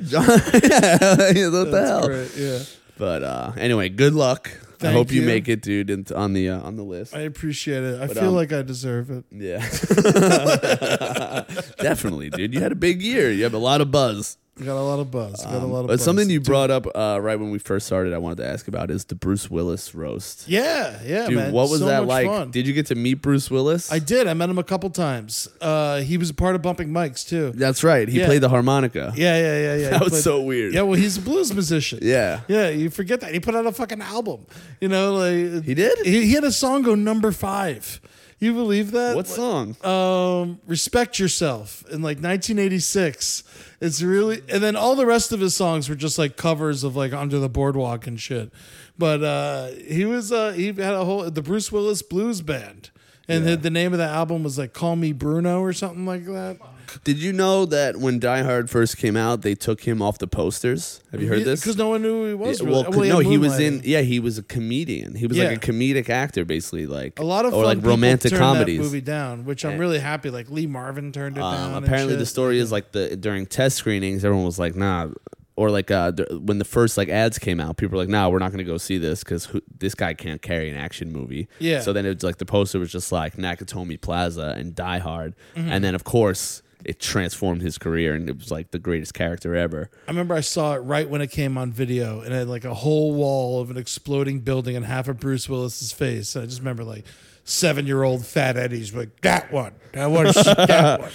years. 0.00 0.12
yeah, 0.12 1.48
what 1.48 1.70
the 1.70 1.84
hell? 1.86 2.06
great. 2.06 2.36
Yeah, 2.36 2.58
But 2.98 3.22
uh, 3.22 3.52
anyway, 3.56 3.88
good 3.88 4.14
luck. 4.14 4.50
I 4.82 4.92
hope 4.92 5.10
you. 5.10 5.22
you. 5.22 5.26
make 5.26 5.48
it, 5.48 5.62
dude, 5.62 6.12
on 6.12 6.34
the 6.34 6.50
uh, 6.50 6.60
on 6.60 6.76
the 6.76 6.82
list. 6.82 7.14
I 7.14 7.20
appreciate 7.20 7.82
it. 7.82 8.00
I 8.00 8.06
But, 8.08 8.18
feel 8.18 8.28
um, 8.28 8.34
like 8.34 8.52
I 8.52 8.60
deserve 8.62 9.10
it. 9.10 9.24
Yeah, 9.30 9.58
definitely, 11.78 12.30
dude. 12.30 12.52
You 12.52 12.60
had 12.60 12.72
a 12.72 12.76
big 12.76 13.02
year. 13.02 13.30
You 13.30 13.44
have 13.44 13.54
a 13.54 13.58
lot 13.58 13.80
of 13.80 13.90
buzz. 13.90 14.36
Got 14.58 14.78
a 14.78 14.80
lot 14.80 15.00
of 15.00 15.10
buzz. 15.10 15.44
Got 15.44 15.52
a 15.52 15.56
Um, 15.58 15.70
lot 15.70 15.80
of 15.80 15.86
but 15.88 15.92
buzz. 15.98 16.02
something 16.04 16.30
you 16.30 16.40
brought 16.40 16.70
up 16.70 16.86
uh, 16.94 17.18
right 17.20 17.38
when 17.38 17.50
we 17.50 17.58
first 17.58 17.84
started, 17.84 18.14
I 18.14 18.18
wanted 18.18 18.38
to 18.38 18.46
ask 18.48 18.66
about 18.68 18.90
is 18.90 19.04
the 19.04 19.14
Bruce 19.14 19.50
Willis 19.50 19.94
roast. 19.94 20.48
Yeah, 20.48 20.98
yeah, 21.04 21.26
Dude, 21.26 21.36
man. 21.36 21.52
what 21.52 21.68
was 21.68 21.80
So 21.80 21.86
that 21.86 22.00
much 22.00 22.08
like? 22.08 22.26
fun. 22.26 22.50
Did 22.52 22.66
you 22.66 22.72
get 22.72 22.86
to 22.86 22.94
meet 22.94 23.20
Bruce 23.20 23.50
Willis? 23.50 23.92
I 23.92 23.98
did. 23.98 24.26
I 24.26 24.32
met 24.32 24.48
him 24.48 24.56
a 24.56 24.64
couple 24.64 24.88
times. 24.88 25.46
Uh, 25.60 26.00
he 26.00 26.16
was 26.16 26.30
a 26.30 26.34
part 26.34 26.54
of 26.54 26.62
Bumping 26.62 26.88
Mics 26.88 27.28
too. 27.28 27.50
That's 27.54 27.84
right. 27.84 28.08
He 28.08 28.18
Yeah. 28.20 28.24
played 28.26 28.40
the 28.40 28.48
harmonica. 28.48 29.12
Yeah, 29.14 29.36
yeah, 29.36 29.58
yeah, 29.58 29.76
yeah. 29.76 29.90
That 29.90 29.98
He 29.98 30.04
was 30.04 30.10
played- 30.12 30.22
so 30.24 30.40
weird. 30.40 30.72
Yeah, 30.72 30.82
well, 30.82 30.98
he's 30.98 31.18
a 31.18 31.20
blues 31.20 31.52
musician. 31.52 31.98
Yeah. 32.00 32.40
Yeah, 32.48 32.70
you 32.70 32.88
forget 32.88 33.20
that. 33.20 33.34
He 33.34 33.40
put 33.40 33.54
out 33.54 33.66
a 33.66 33.72
fucking 33.72 34.00
album. 34.00 34.46
You 34.80 34.88
know, 34.88 35.16
like 35.16 35.64
He 35.64 35.74
did? 35.74 35.98
He, 36.06 36.22
he 36.28 36.32
had 36.32 36.44
a 36.44 36.50
song 36.52 36.80
go 36.80 36.94
number 36.94 37.30
five. 37.30 38.00
You 38.38 38.52
believe 38.54 38.90
that? 38.92 39.16
What 39.16 39.26
song? 39.26 39.76
Um, 39.84 40.60
respect 40.66 41.18
yourself 41.18 41.84
in 41.90 42.00
like 42.02 42.18
1986. 42.22 43.42
It's 43.80 44.02
really, 44.02 44.42
and 44.48 44.62
then 44.62 44.74
all 44.74 44.96
the 44.96 45.04
rest 45.06 45.32
of 45.32 45.40
his 45.40 45.54
songs 45.54 45.88
were 45.88 45.94
just 45.94 46.18
like 46.18 46.36
covers 46.36 46.82
of 46.82 46.96
like 46.96 47.12
Under 47.12 47.38
the 47.38 47.48
Boardwalk 47.48 48.06
and 48.06 48.18
shit. 48.18 48.50
But 48.98 49.22
uh, 49.22 49.68
he 49.86 50.04
was 50.04 50.32
uh, 50.32 50.52
he 50.52 50.66
had 50.66 50.78
a 50.94 51.04
whole 51.04 51.30
the 51.30 51.42
Bruce 51.42 51.70
Willis 51.70 52.00
Blues 52.00 52.40
Band, 52.40 52.90
and 53.28 53.46
the, 53.46 53.56
the 53.56 53.70
name 53.70 53.92
of 53.92 53.98
the 53.98 54.06
album 54.06 54.42
was 54.42 54.58
like 54.58 54.72
Call 54.72 54.96
Me 54.96 55.12
Bruno 55.12 55.60
or 55.60 55.72
something 55.74 56.06
like 56.06 56.24
that. 56.24 56.58
Did 57.04 57.18
you 57.18 57.32
know 57.32 57.64
that 57.66 57.96
when 57.96 58.18
Die 58.18 58.42
Hard 58.42 58.68
first 58.70 58.96
came 58.96 59.16
out, 59.16 59.42
they 59.42 59.54
took 59.54 59.82
him 59.82 60.00
off 60.02 60.18
the 60.18 60.26
posters? 60.26 61.00
Have 61.12 61.22
you 61.22 61.28
heard 61.28 61.44
this? 61.44 61.60
Because 61.60 61.76
no 61.76 61.88
one 61.88 62.02
knew 62.02 62.22
who 62.22 62.28
he 62.28 62.34
was. 62.34 62.60
Yeah, 62.60 62.66
really. 62.66 62.82
well, 62.90 63.08
no, 63.08 63.18
he 63.18 63.38
was 63.38 63.58
in. 63.58 63.80
Moonlighting. 63.80 63.82
Yeah, 63.84 64.00
he 64.02 64.20
was 64.20 64.38
a 64.38 64.42
comedian. 64.42 65.14
He 65.14 65.26
was 65.26 65.36
Yeah. 65.36 65.48
like 65.48 65.64
a 65.66 65.72
comedic 65.72 66.08
actor, 66.10 66.44
basically, 66.44 66.86
like 66.86 67.18
A 67.18 67.24
lot 67.24 67.44
of 67.44 67.52
or 67.54 67.58
fun 67.62 67.64
like 67.64 67.78
people 67.78 67.90
romantic 67.90 68.30
turned 68.30 68.40
comedies. 68.40 68.78
That 68.78 68.84
movie 68.84 69.00
down, 69.00 69.44
which 69.44 69.64
I'm 69.64 69.78
really 69.78 69.98
happy. 69.98 70.30
Like 70.30 70.50
Lee 70.50 70.66
Marvin 70.66 71.12
turned 71.12 71.36
it 71.36 71.40
down. 71.40 71.70
Um, 71.70 71.76
and 71.76 71.84
apparently, 71.86 72.14
the 72.16 72.20
shit. 72.22 72.28
story 72.28 72.58
is 72.58 72.70
like 72.72 72.92
the 72.92 73.16
during 73.16 73.46
test 73.46 73.76
screenings, 73.76 74.24
everyone 74.24 74.44
was 74.46 74.58
like, 74.58 74.74
"Nah," 74.76 75.08
or 75.56 75.70
like 75.70 75.90
uh, 75.90 76.12
th- 76.12 76.28
when 76.42 76.58
the 76.58 76.64
first 76.64 76.96
like 76.98 77.08
ads 77.08 77.38
came 77.38 77.60
out, 77.60 77.76
people 77.78 77.96
were 77.96 78.02
like, 78.02 78.10
"Nah, 78.10 78.28
we're 78.28 78.38
not 78.38 78.50
going 78.52 78.58
to 78.58 78.64
go 78.64 78.76
see 78.78 78.98
this 78.98 79.24
because 79.24 79.48
this 79.78 79.94
guy 79.94 80.12
can't 80.14 80.42
carry 80.42 80.68
an 80.70 80.76
action 80.76 81.12
movie." 81.12 81.48
Yeah. 81.58 81.80
So 81.80 81.92
then 81.92 82.04
it's 82.06 82.22
like 82.22 82.36
the 82.38 82.44
poster 82.46 82.78
was 82.78 82.92
just 82.92 83.10
like 83.12 83.36
Nakatomi 83.36 84.00
Plaza 84.00 84.54
and 84.58 84.74
Die 84.74 84.98
Hard, 84.98 85.34
Mm-hmm. 85.56 85.72
and 85.72 85.82
then 85.84 85.94
of 85.94 86.04
course 86.04 86.62
it 86.86 87.00
transformed 87.00 87.62
his 87.62 87.78
career, 87.78 88.14
and 88.14 88.28
it 88.30 88.38
was 88.38 88.50
like 88.50 88.70
the 88.70 88.78
greatest 88.78 89.12
character 89.14 89.54
ever. 89.54 89.90
I 90.06 90.10
remember 90.10 90.34
I 90.34 90.40
saw 90.40 90.74
it 90.74 90.78
right 90.78 91.08
when 91.08 91.20
it 91.20 91.30
came 91.30 91.58
on 91.58 91.72
video, 91.72 92.20
and 92.20 92.32
it 92.32 92.36
had 92.38 92.48
like 92.48 92.64
a 92.64 92.74
whole 92.74 93.12
wall 93.14 93.60
of 93.60 93.70
an 93.70 93.76
exploding 93.76 94.40
building 94.40 94.76
and 94.76 94.86
half 94.86 95.08
of 95.08 95.18
Bruce 95.20 95.48
Willis's 95.48 95.92
face. 95.92 96.34
And 96.36 96.44
I 96.44 96.46
just 96.46 96.60
remember 96.60 96.84
like 96.84 97.04
seven 97.44 97.86
year 97.86 98.02
old 98.02 98.24
fat 98.24 98.56
Eddie's 98.56 98.94
like 98.94 99.20
that 99.22 99.52
one, 99.52 99.72
that 99.92 100.06
one, 100.06 100.24
that 100.34 101.00
one. 101.00 101.10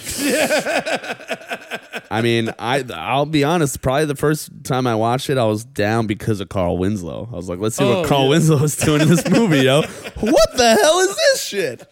I 2.10 2.22
mean, 2.22 2.50
I 2.60 2.84
I'll 2.94 3.26
be 3.26 3.44
honest. 3.44 3.82
Probably 3.82 4.06
the 4.06 4.16
first 4.16 4.50
time 4.66 4.86
I 4.86 4.96
watched 4.96 5.30
it, 5.30 5.38
I 5.38 5.46
was 5.46 5.64
down 5.64 6.08
because 6.08 6.42
of 6.42 6.50
Carl 6.50 6.78
Winslow. 6.78 7.30
I 7.32 7.36
was 7.36 7.48
like, 7.48 7.60
"Let's 7.60 7.78
see 7.78 7.86
Oh, 7.86 8.02
what 8.02 8.08
Carl 8.10 8.24
yeah. 8.24 8.30
Winslow 8.30 8.64
is 8.64 8.76
doing 8.76 9.02
in 9.02 9.08
this 9.08 9.30
movie, 9.30 9.60
yo. 9.60 9.82
What 10.20 10.58
the 10.58 10.76
hell 10.82 11.00
is 11.00 11.16
this 11.16 11.44
shit?" 11.44 11.88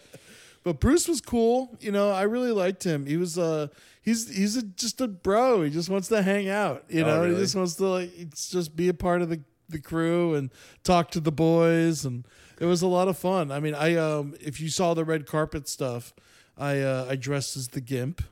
But 0.62 0.78
Bruce 0.80 1.08
was 1.08 1.20
cool. 1.20 1.76
You 1.80 1.90
know, 1.92 2.10
I 2.10 2.22
really 2.22 2.52
liked 2.52 2.84
him. 2.84 3.06
He 3.06 3.16
was 3.16 3.38
uh 3.38 3.68
he's 4.02 4.34
he's 4.34 4.56
a, 4.56 4.62
just 4.62 5.00
a 5.00 5.08
bro. 5.08 5.62
He 5.62 5.70
just 5.70 5.88
wants 5.88 6.08
to 6.08 6.22
hang 6.22 6.48
out. 6.48 6.84
You 6.88 7.02
Oh, 7.02 7.06
know, 7.06 7.22
really? 7.22 7.36
he 7.36 7.40
just 7.42 7.56
wants 7.56 7.74
to 7.76 7.86
like 7.86 8.10
it's 8.18 8.50
just 8.50 8.76
be 8.76 8.88
a 8.88 8.94
part 8.94 9.22
of 9.22 9.28
the 9.30 9.40
the 9.68 9.80
crew 9.80 10.34
and 10.34 10.50
talk 10.82 11.10
to 11.12 11.20
the 11.20 11.30
boys 11.32 12.04
and 12.04 12.26
it 12.58 12.64
was 12.66 12.82
a 12.82 12.86
lot 12.88 13.08
of 13.08 13.16
fun. 13.16 13.50
I 13.50 13.60
mean, 13.60 13.74
I 13.74 13.94
um 13.96 14.34
if 14.40 14.60
you 14.60 14.68
saw 14.68 14.92
the 14.94 15.04
red 15.04 15.26
carpet 15.26 15.66
stuff, 15.68 16.12
I 16.58 16.80
uh 16.80 17.06
I 17.08 17.16
dressed 17.16 17.56
as 17.56 17.68
the 17.68 17.80
gimp 17.80 18.22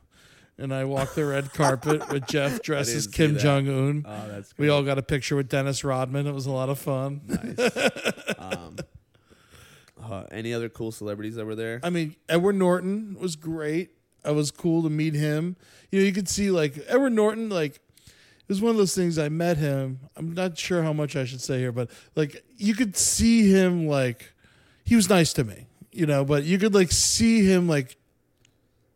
and 0.57 0.71
I 0.73 0.83
walked 0.83 1.15
the 1.15 1.25
red 1.25 1.53
carpet 1.53 2.11
with 2.11 2.27
Jeff 2.27 2.61
dressed 2.61 2.93
as 2.93 3.07
Kim. 3.07 3.37
Jong 3.37 3.67
Un. 3.69 4.05
Oh, 4.05 4.27
that's 4.27 4.53
we 4.57 4.69
all 4.69 4.83
got 4.83 4.97
a 4.99 5.01
picture 5.01 5.35
with 5.35 5.49
Dennis 5.49 5.83
Rodman. 5.83 6.27
It 6.27 6.33
was 6.33 6.45
a 6.45 6.51
lot 6.51 6.69
of 6.69 6.77
fun. 6.77 7.21
um, 8.37 8.75
uh, 10.09 10.25
any 10.31 10.53
other 10.53 10.69
cool 10.69 10.91
celebrities 10.91 11.35
that 11.35 11.45
were 11.45 11.55
there? 11.55 11.79
I 11.83 11.89
mean, 11.89 12.15
Edward 12.27 12.55
Norton 12.55 13.17
was 13.19 13.35
great. 13.35 13.91
It 14.25 14.35
was 14.35 14.51
cool 14.51 14.83
to 14.83 14.89
meet 14.89 15.13
him. 15.13 15.55
You 15.91 15.99
know, 15.99 16.05
you 16.05 16.13
could 16.13 16.27
see 16.27 16.51
like 16.51 16.77
Edward 16.87 17.11
Norton, 17.13 17.49
like 17.49 17.75
it 17.75 18.49
was 18.49 18.61
one 18.61 18.71
of 18.71 18.77
those 18.77 18.95
things. 18.95 19.17
I 19.17 19.29
met 19.29 19.57
him. 19.57 19.99
I'm 20.15 20.33
not 20.33 20.57
sure 20.57 20.83
how 20.83 20.93
much 20.93 21.15
I 21.15 21.25
should 21.25 21.41
say 21.41 21.59
here, 21.59 21.71
but 21.71 21.89
like 22.15 22.43
you 22.57 22.73
could 22.73 22.97
see 22.97 23.51
him 23.51 23.87
like 23.87 24.33
he 24.83 24.95
was 24.95 25.09
nice 25.09 25.33
to 25.33 25.43
me, 25.43 25.67
you 25.91 26.05
know, 26.05 26.25
but 26.25 26.43
you 26.43 26.57
could 26.57 26.73
like 26.73 26.91
see 26.91 27.45
him 27.45 27.67
like 27.67 27.95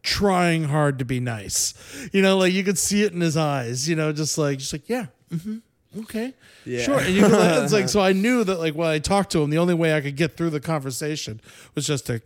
trying 0.02 0.66
hard 0.66 1.00
to 1.00 1.06
be 1.06 1.20
nice. 1.20 1.74
You 2.12 2.22
know, 2.22 2.38
like 2.38 2.52
you 2.54 2.64
could 2.64 2.78
see 2.78 3.04
it 3.04 3.14
in 3.14 3.22
his 3.22 3.38
eyes, 3.38 3.88
you 3.88 3.96
know, 3.96 4.12
just 4.12 4.38
like 4.38 4.58
just 4.60 4.74
like, 4.74 4.90
yeah, 4.90 5.08
hmm 5.32 5.58
okay. 6.02 6.34
Yeah. 6.66 6.84
Sure. 6.84 7.00
And 7.00 7.14
you 7.14 7.28
like, 7.28 7.64
it's 7.64 7.74
like 7.74 7.90
so 7.96 8.02
I 8.02 8.14
knew 8.14 8.44
that 8.44 8.60
like 8.60 8.76
when 8.76 8.88
I 8.88 9.00
talked 9.00 9.32
to 9.34 9.42
him, 9.42 9.50
the 9.50 9.58
only 9.58 9.74
way 9.74 9.96
I 9.96 10.02
could 10.02 10.16
get 10.16 10.38
through 10.38 10.52
the 10.52 10.60
conversation 10.60 11.42
was 11.76 11.86
just 11.86 12.08
to 12.08 12.22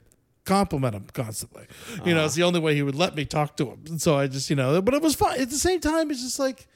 compliment 0.46 0.96
him 0.96 1.06
constantly. 1.14 1.66
You 2.06 2.14
know, 2.14 2.20
uh-huh. 2.20 2.26
it's 2.26 2.36
the 2.36 2.44
only 2.44 2.60
way 2.60 2.74
he 2.76 2.82
would 2.82 2.96
let 2.96 3.16
me 3.16 3.26
talk 3.26 3.58
to 3.58 3.72
him. 3.72 3.84
And 3.88 4.02
so 4.02 4.18
I 4.18 4.28
just, 4.28 4.50
you 4.50 4.56
know, 4.56 4.82
but 4.82 4.94
it 4.94 5.02
was 5.02 5.16
fun. 5.16 5.40
At 5.40 5.50
the 5.50 5.58
same 5.58 5.80
time, 5.80 6.10
it's 6.10 6.24
just 6.24 6.40
like 6.40 6.68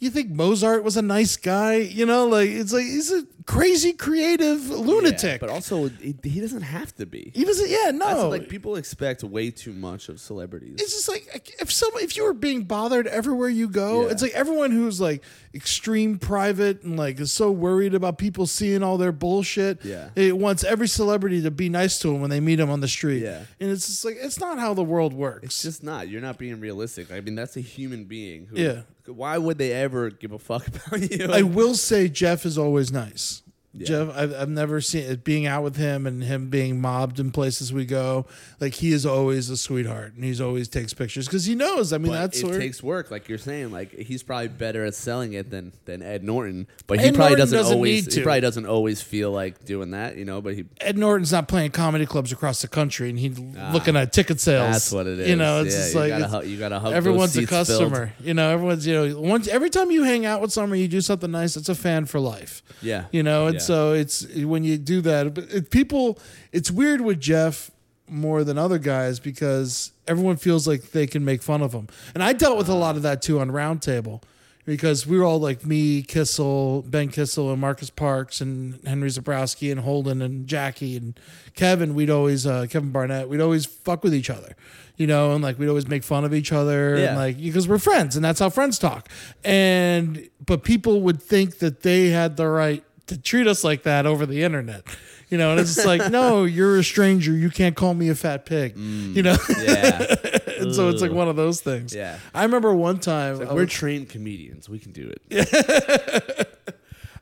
you 0.00 0.10
think 0.10 0.30
Mozart 0.30 0.84
was 0.84 0.96
a 0.96 1.02
nice 1.02 1.36
guy, 1.36 1.76
you 1.76 2.06
know, 2.06 2.26
like 2.26 2.48
it's 2.50 2.72
like 2.72 2.84
he's 2.84 3.10
a 3.12 3.24
crazy 3.46 3.92
creative 3.92 4.68
lunatic. 4.70 5.22
Yeah, 5.40 5.46
but 5.46 5.48
also, 5.50 5.88
he, 5.88 6.14
he 6.22 6.40
doesn't 6.40 6.60
have 6.62 6.94
to 6.96 7.06
be. 7.06 7.32
he 7.34 7.44
doesn't. 7.44 7.68
Yeah, 7.68 7.90
no. 7.92 8.06
That's 8.06 8.22
like 8.24 8.48
people 8.48 8.76
expect 8.76 9.24
way 9.24 9.50
too 9.50 9.72
much 9.72 10.08
of 10.08 10.20
celebrities. 10.20 10.76
it's 10.80 10.92
just 10.94 11.08
like 11.08 11.54
if 11.60 11.72
some 11.72 11.90
if 11.96 12.16
you 12.16 12.24
were 12.24 12.34
being 12.34 12.62
bothered 12.64 13.06
everywhere 13.08 13.48
you 13.48 13.68
go, 13.68 14.02
Yeah. 14.04 14.12
it's 14.12 14.22
like 14.22 14.32
everyone 14.34 14.70
who's 14.70 15.00
like 15.00 15.22
extreme 15.54 16.18
private 16.18 16.82
and 16.84 16.96
like 16.96 17.18
is 17.18 17.32
so 17.32 17.50
worried 17.50 17.94
about 17.94 18.18
people 18.18 18.46
seeing 18.46 18.82
all 18.84 18.98
their 18.98 19.12
bullshit. 19.12 19.84
Yeah. 19.84 20.10
it 20.14 20.36
wants 20.38 20.62
every 20.62 20.86
celebrity 20.88 21.42
to 21.42 21.50
be 21.50 21.68
nice 21.68 21.98
to 22.00 22.14
him 22.14 22.20
when 22.20 22.30
they 22.30 22.40
meet 22.40 22.60
him 22.60 22.70
on 22.70 22.80
the 22.80 22.88
street. 22.88 23.22
Yeah. 23.22 23.42
and 23.58 23.70
it's 23.70 23.86
just 23.88 24.04
like 24.04 24.16
it's 24.20 24.38
not 24.38 24.58
how 24.60 24.74
the 24.74 24.84
world 24.84 25.12
works. 25.12 25.44
It's 25.44 25.62
just 25.62 25.82
not. 25.82 26.08
You're 26.08 26.20
not 26.20 26.38
being 26.38 26.60
realistic. 26.60 27.10
I 27.10 27.20
mean, 27.20 27.34
that's 27.34 27.56
a 27.56 27.60
human 27.60 28.04
being. 28.04 28.46
Who, 28.46 28.56
Yeah. 28.56 28.82
Why 29.08 29.38
would 29.38 29.58
they 29.58 29.72
ever 29.72 30.10
give 30.10 30.32
a 30.32 30.38
fuck 30.38 30.66
about 30.86 31.10
you? 31.10 31.28
I 31.32 31.42
will 31.42 31.74
say 31.74 32.08
Jeff 32.08 32.44
is 32.46 32.58
always 32.58 32.92
nice. 32.92 33.42
Yeah. 33.80 33.86
Jeff, 33.86 34.16
I've, 34.16 34.34
I've 34.34 34.48
never 34.48 34.80
seen 34.80 35.04
it 35.04 35.24
being 35.24 35.46
out 35.46 35.62
with 35.62 35.76
him 35.76 36.06
and 36.06 36.22
him 36.24 36.48
being 36.50 36.80
mobbed 36.80 37.18
in 37.20 37.30
places 37.30 37.72
we 37.72 37.84
go. 37.84 38.26
Like 38.60 38.74
he 38.74 38.92
is 38.92 39.04
always 39.06 39.50
a 39.50 39.56
sweetheart 39.56 40.14
and 40.14 40.24
he's 40.24 40.40
always 40.40 40.68
takes 40.68 40.92
pictures 40.94 41.26
because 41.26 41.44
he 41.44 41.54
knows. 41.54 41.92
I 41.92 41.98
mean, 41.98 42.12
But 42.12 42.18
that's 42.20 42.40
it 42.40 42.46
where 42.46 42.58
takes 42.58 42.82
work, 42.82 43.10
like 43.10 43.28
you're 43.28 43.38
saying. 43.38 43.70
Like 43.70 43.92
he's 43.92 44.22
probably 44.22 44.48
better 44.48 44.84
at 44.84 44.94
selling 44.94 45.32
it 45.34 45.50
than 45.50 45.72
than 45.84 46.02
Ed 46.02 46.24
Norton, 46.24 46.66
but 46.86 46.98
he 47.00 47.06
Ed 47.06 47.14
probably 47.14 47.36
doesn't, 47.36 47.56
doesn't 47.56 47.74
always. 47.74 48.14
He 48.14 48.22
probably 48.22 48.40
doesn't 48.40 48.66
always 48.66 49.00
feel 49.02 49.30
like 49.30 49.64
doing 49.64 49.92
that, 49.92 50.16
you 50.16 50.24
know. 50.24 50.40
But 50.40 50.54
he, 50.54 50.64
Ed 50.80 50.98
Norton's 50.98 51.32
not 51.32 51.48
playing 51.48 51.70
comedy 51.70 52.06
clubs 52.06 52.32
across 52.32 52.62
the 52.62 52.68
country 52.68 53.08
and 53.10 53.18
he's 53.18 53.38
looking 53.38 53.96
at 53.96 54.12
ticket 54.12 54.40
sales. 54.40 54.68
Ah, 54.68 54.72
that's 54.72 54.92
what 54.92 55.06
it 55.06 55.18
is. 55.20 55.28
You 55.28 55.36
know, 55.36 55.62
it's 55.62 55.74
yeah, 55.74 55.80
just 55.80 55.94
you 55.94 56.00
like 56.00 56.08
gotta, 56.10 56.24
it's- 56.24 56.44
hu- 56.44 56.50
you 56.50 56.58
gotta 56.58 56.78
hug 56.80 56.92
everyone's 56.94 57.36
a 57.36 57.40
seats 57.40 57.50
filled. 57.50 57.66
customer. 57.68 58.12
You 58.20 58.34
know, 58.34 58.50
everyone's 58.50 58.86
you 58.86 58.94
know 58.94 59.20
once 59.20 59.48
every 59.48 59.70
time 59.70 59.90
you 59.90 60.02
hang 60.04 60.26
out 60.26 60.40
with 60.40 60.52
someone, 60.52 60.78
you 60.78 60.88
do 60.88 61.00
something 61.00 61.30
nice. 61.30 61.56
It's 61.56 61.68
a 61.68 61.74
fan 61.74 62.06
for 62.06 62.18
life. 62.20 62.62
Yeah, 62.82 63.04
you 63.12 63.22
know 63.22 63.46
and 63.46 63.54
Yeah. 63.56 63.60
So 63.68 63.92
it's 63.92 64.26
when 64.34 64.64
you 64.64 64.76
do 64.78 65.00
that 65.02 65.34
but 65.34 65.44
it, 65.50 65.70
people 65.70 66.18
it's 66.52 66.70
weird 66.70 67.00
with 67.00 67.20
jeff 67.20 67.70
more 68.08 68.42
than 68.42 68.56
other 68.56 68.78
guys 68.78 69.20
because 69.20 69.92
everyone 70.06 70.36
feels 70.36 70.66
like 70.66 70.82
they 70.92 71.06
can 71.06 71.22
make 71.24 71.42
fun 71.42 71.60
of 71.62 71.72
him 71.74 71.86
and 72.14 72.22
i 72.22 72.32
dealt 72.32 72.56
with 72.56 72.68
a 72.70 72.74
lot 72.74 72.96
of 72.96 73.02
that 73.02 73.20
too 73.20 73.38
on 73.38 73.50
roundtable 73.50 74.22
because 74.64 75.06
we 75.06 75.18
were 75.18 75.24
all 75.24 75.38
like 75.40 75.64
me 75.66 76.02
kissel 76.02 76.82
ben 76.88 77.08
kissel 77.08 77.50
and 77.52 77.60
marcus 77.60 77.90
parks 77.90 78.40
and 78.40 78.80
henry 78.86 79.10
zebrowski 79.10 79.70
and 79.70 79.80
holden 79.80 80.22
and 80.22 80.46
jackie 80.46 80.96
and 80.96 81.20
kevin 81.54 81.94
we'd 81.94 82.08
always 82.10 82.46
uh, 82.46 82.64
kevin 82.70 82.90
barnett 82.90 83.28
we'd 83.28 83.42
always 83.42 83.66
fuck 83.66 84.02
with 84.02 84.14
each 84.14 84.30
other 84.30 84.56
you 84.96 85.06
know 85.06 85.32
and 85.32 85.42
like 85.44 85.58
we'd 85.58 85.68
always 85.68 85.86
make 85.88 86.02
fun 86.02 86.24
of 86.24 86.32
each 86.32 86.50
other 86.52 86.96
Yeah. 86.96 87.08
and 87.08 87.16
like 87.18 87.36
because 87.36 87.68
we're 87.68 87.78
friends 87.90 88.16
and 88.16 88.24
that's 88.24 88.40
how 88.40 88.48
friends 88.50 88.78
talk 88.78 89.08
and 89.44 90.28
but 90.44 90.64
people 90.64 91.02
would 91.02 91.20
think 91.22 91.58
that 91.58 91.82
they 91.82 92.08
had 92.08 92.36
the 92.38 92.46
right 92.48 92.82
to 93.08 93.18
treat 93.18 93.46
us 93.46 93.64
like 93.64 93.82
that 93.82 94.06
over 94.06 94.24
the 94.26 94.42
internet 94.42 94.84
you 95.28 95.36
know 95.36 95.50
and 95.50 95.60
it's 95.60 95.74
just 95.74 95.86
like 95.86 96.10
no 96.10 96.44
you're 96.44 96.78
a 96.78 96.84
stranger 96.84 97.32
you 97.32 97.50
can't 97.50 97.76
call 97.76 97.92
me 97.94 98.08
a 98.08 98.14
fat 98.14 98.46
pig 98.46 98.74
mm, 98.76 99.14
you 99.14 99.22
know 99.22 99.36
yeah. 99.60 100.14
and 100.60 100.74
so 100.74 100.88
it's 100.88 101.02
like 101.02 101.12
one 101.12 101.28
of 101.28 101.36
those 101.36 101.60
things 101.60 101.94
Yeah. 101.94 102.18
i 102.34 102.42
remember 102.44 102.74
one 102.74 102.98
time 102.98 103.38
Like, 103.38 103.50
we're 103.50 103.62
was- 103.64 103.72
trained 103.72 104.08
comedians. 104.08 104.68
We 104.68 104.78
can 104.78 104.92
do 104.92 105.12
it. 105.12 105.22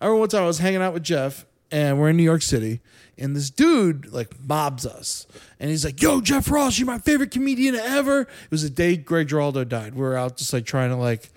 I 0.00 0.04
remember 0.06 0.20
one 0.20 0.28
time 0.28 0.42
I 0.42 0.46
was 0.46 0.58
hanging 0.58 0.82
out 0.82 0.92
with 0.92 1.02
Jeff 1.02 1.46
and 1.70 1.98
we're 1.98 2.10
in 2.10 2.16
New 2.16 2.22
York 2.22 2.42
City 2.42 2.80
and 3.18 3.34
this 3.34 3.50
dude 3.50 4.12
like 4.12 4.28
mobs 4.40 4.84
us 4.86 5.26
and 5.58 5.70
he's 5.70 5.84
like, 5.84 6.00
"Yo, 6.02 6.20
Jeff 6.20 6.50
Ross, 6.50 6.78
you're 6.78 6.86
my 6.86 6.98
favorite 6.98 7.30
comedian 7.30 7.74
ever." 7.74 8.20
It 8.22 8.50
was 8.50 8.62
the 8.62 8.68
day 8.70 8.96
Greg 8.98 9.28
Giraldo 9.28 9.64
died. 9.64 9.94
We 9.94 10.02
were 10.02 10.16
out 10.16 10.36
just 10.36 10.52
like 10.52 10.66
trying 10.66 10.90
to 10.90 10.96
like 10.96 11.30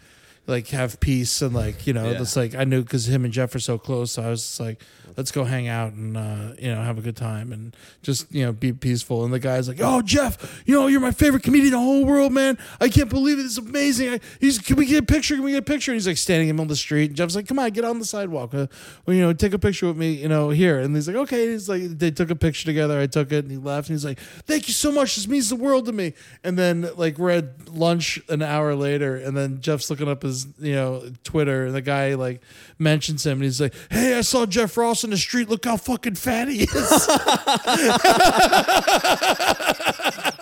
like 0.49 0.67
have 0.69 0.99
peace 0.99 1.41
and 1.41 1.53
like 1.55 1.87
you 1.87 1.93
know 1.93 2.11
Yeah. 2.11 2.21
it's 2.21 2.35
like 2.35 2.55
I 2.55 2.63
knew 2.65 2.81
because 2.83 3.07
him 3.07 3.23
and 3.23 3.33
Jeff 3.33 3.53
are 3.55 3.59
so 3.59 3.77
close. 3.77 4.11
So 4.13 4.23
I 4.23 4.29
was 4.29 4.41
just 4.41 4.59
like, 4.59 4.81
let's 5.15 5.31
go 5.31 5.43
hang 5.43 5.67
out 5.67 5.93
and 5.93 6.17
uh, 6.17 6.53
you 6.59 6.73
know 6.73 6.81
have 6.83 6.97
a 6.97 7.01
good 7.01 7.15
time 7.15 7.51
and 7.53 7.75
just 8.01 8.31
you 8.33 8.43
know 8.45 8.51
be 8.51 8.73
peaceful. 8.73 9.23
And 9.23 9.33
the 9.33 9.39
guy's 9.39 9.67
like, 9.67 9.79
"Oh, 9.81 10.01
Jeff, 10.01 10.63
you 10.65 10.73
know 10.75 10.87
you're 10.87 10.99
my 10.99 11.11
favorite 11.11 11.43
comedian 11.43 11.67
in 11.67 11.79
the 11.79 11.79
whole 11.79 12.05
world, 12.05 12.31
man. 12.33 12.57
I 12.81 12.89
can't 12.89 13.09
believe 13.09 13.39
it. 13.39 13.43
It's 13.43 13.57
amazing. 13.57 14.09
I, 14.13 14.19
he's 14.39 14.57
can 14.59 14.75
we 14.75 14.85
get 14.85 15.03
a 15.03 15.05
picture? 15.05 15.35
Can 15.35 15.43
we 15.43 15.51
get 15.51 15.59
a 15.59 15.61
picture?" 15.61 15.91
And 15.91 15.95
he's 15.95 16.07
like 16.07 16.17
standing 16.17 16.49
in 16.49 16.55
the 16.55 16.61
middle 16.61 16.63
of 16.65 16.69
the 16.69 16.75
street. 16.77 17.11
And 17.11 17.15
Jeff's 17.15 17.35
like, 17.35 17.47
"Come 17.47 17.59
on, 17.59 17.69
get 17.71 17.85
on 17.85 17.99
the 17.99 18.05
sidewalk. 18.05 18.53
Uh, 18.53 18.67
well, 19.05 19.15
you 19.15 19.21
know, 19.21 19.31
take 19.33 19.53
a 19.53 19.59
picture 19.59 19.87
with 19.87 19.97
me. 19.97 20.13
You 20.13 20.27
know, 20.29 20.49
here." 20.49 20.79
And 20.79 20.95
he's 20.95 21.07
like, 21.07 21.17
"Okay." 21.17 21.51
He's 21.51 21.69
like, 21.69 21.83
they 21.83 22.11
took 22.11 22.29
a 22.31 22.35
picture 22.35 22.65
together. 22.65 22.99
I 22.99 23.07
took 23.07 23.31
it, 23.31 23.45
and 23.45 23.51
he 23.51 23.57
left. 23.57 23.89
And 23.89 23.95
he's 23.95 24.05
like, 24.05 24.19
"Thank 24.47 24.67
you 24.67 24.73
so 24.73 24.91
much. 24.91 25.15
This 25.15 25.27
means 25.27 25.49
the 25.49 25.55
world 25.55 25.85
to 25.85 25.91
me." 25.91 26.13
And 26.43 26.57
then 26.57 26.89
like 26.95 27.17
we're 27.19 27.29
at 27.31 27.69
lunch 27.69 28.19
an 28.29 28.41
hour 28.41 28.73
later, 28.75 29.15
and 29.15 29.35
then 29.37 29.61
Jeff's 29.61 29.89
looking 29.89 30.07
up 30.07 30.23
his 30.23 30.38
you 30.59 30.73
know 30.73 31.03
Twitter, 31.23 31.65
and 31.65 31.75
the 31.75 31.81
guy 31.81 32.15
like 32.15 32.41
mentions 32.77 33.25
him, 33.25 33.33
and 33.33 33.43
he's 33.43 33.61
like, 33.61 33.73
"Hey, 33.89 34.17
I 34.17 34.21
saw 34.21 34.45
Jeff 34.45 34.75
Ross 34.77 35.03
in 35.03 35.09
the 35.09 35.17
street. 35.17 35.49
Look 35.49 35.65
how 35.65 35.77
fucking 35.77 36.15
fat 36.15 36.47
he 36.47 36.63
is." 36.63 37.07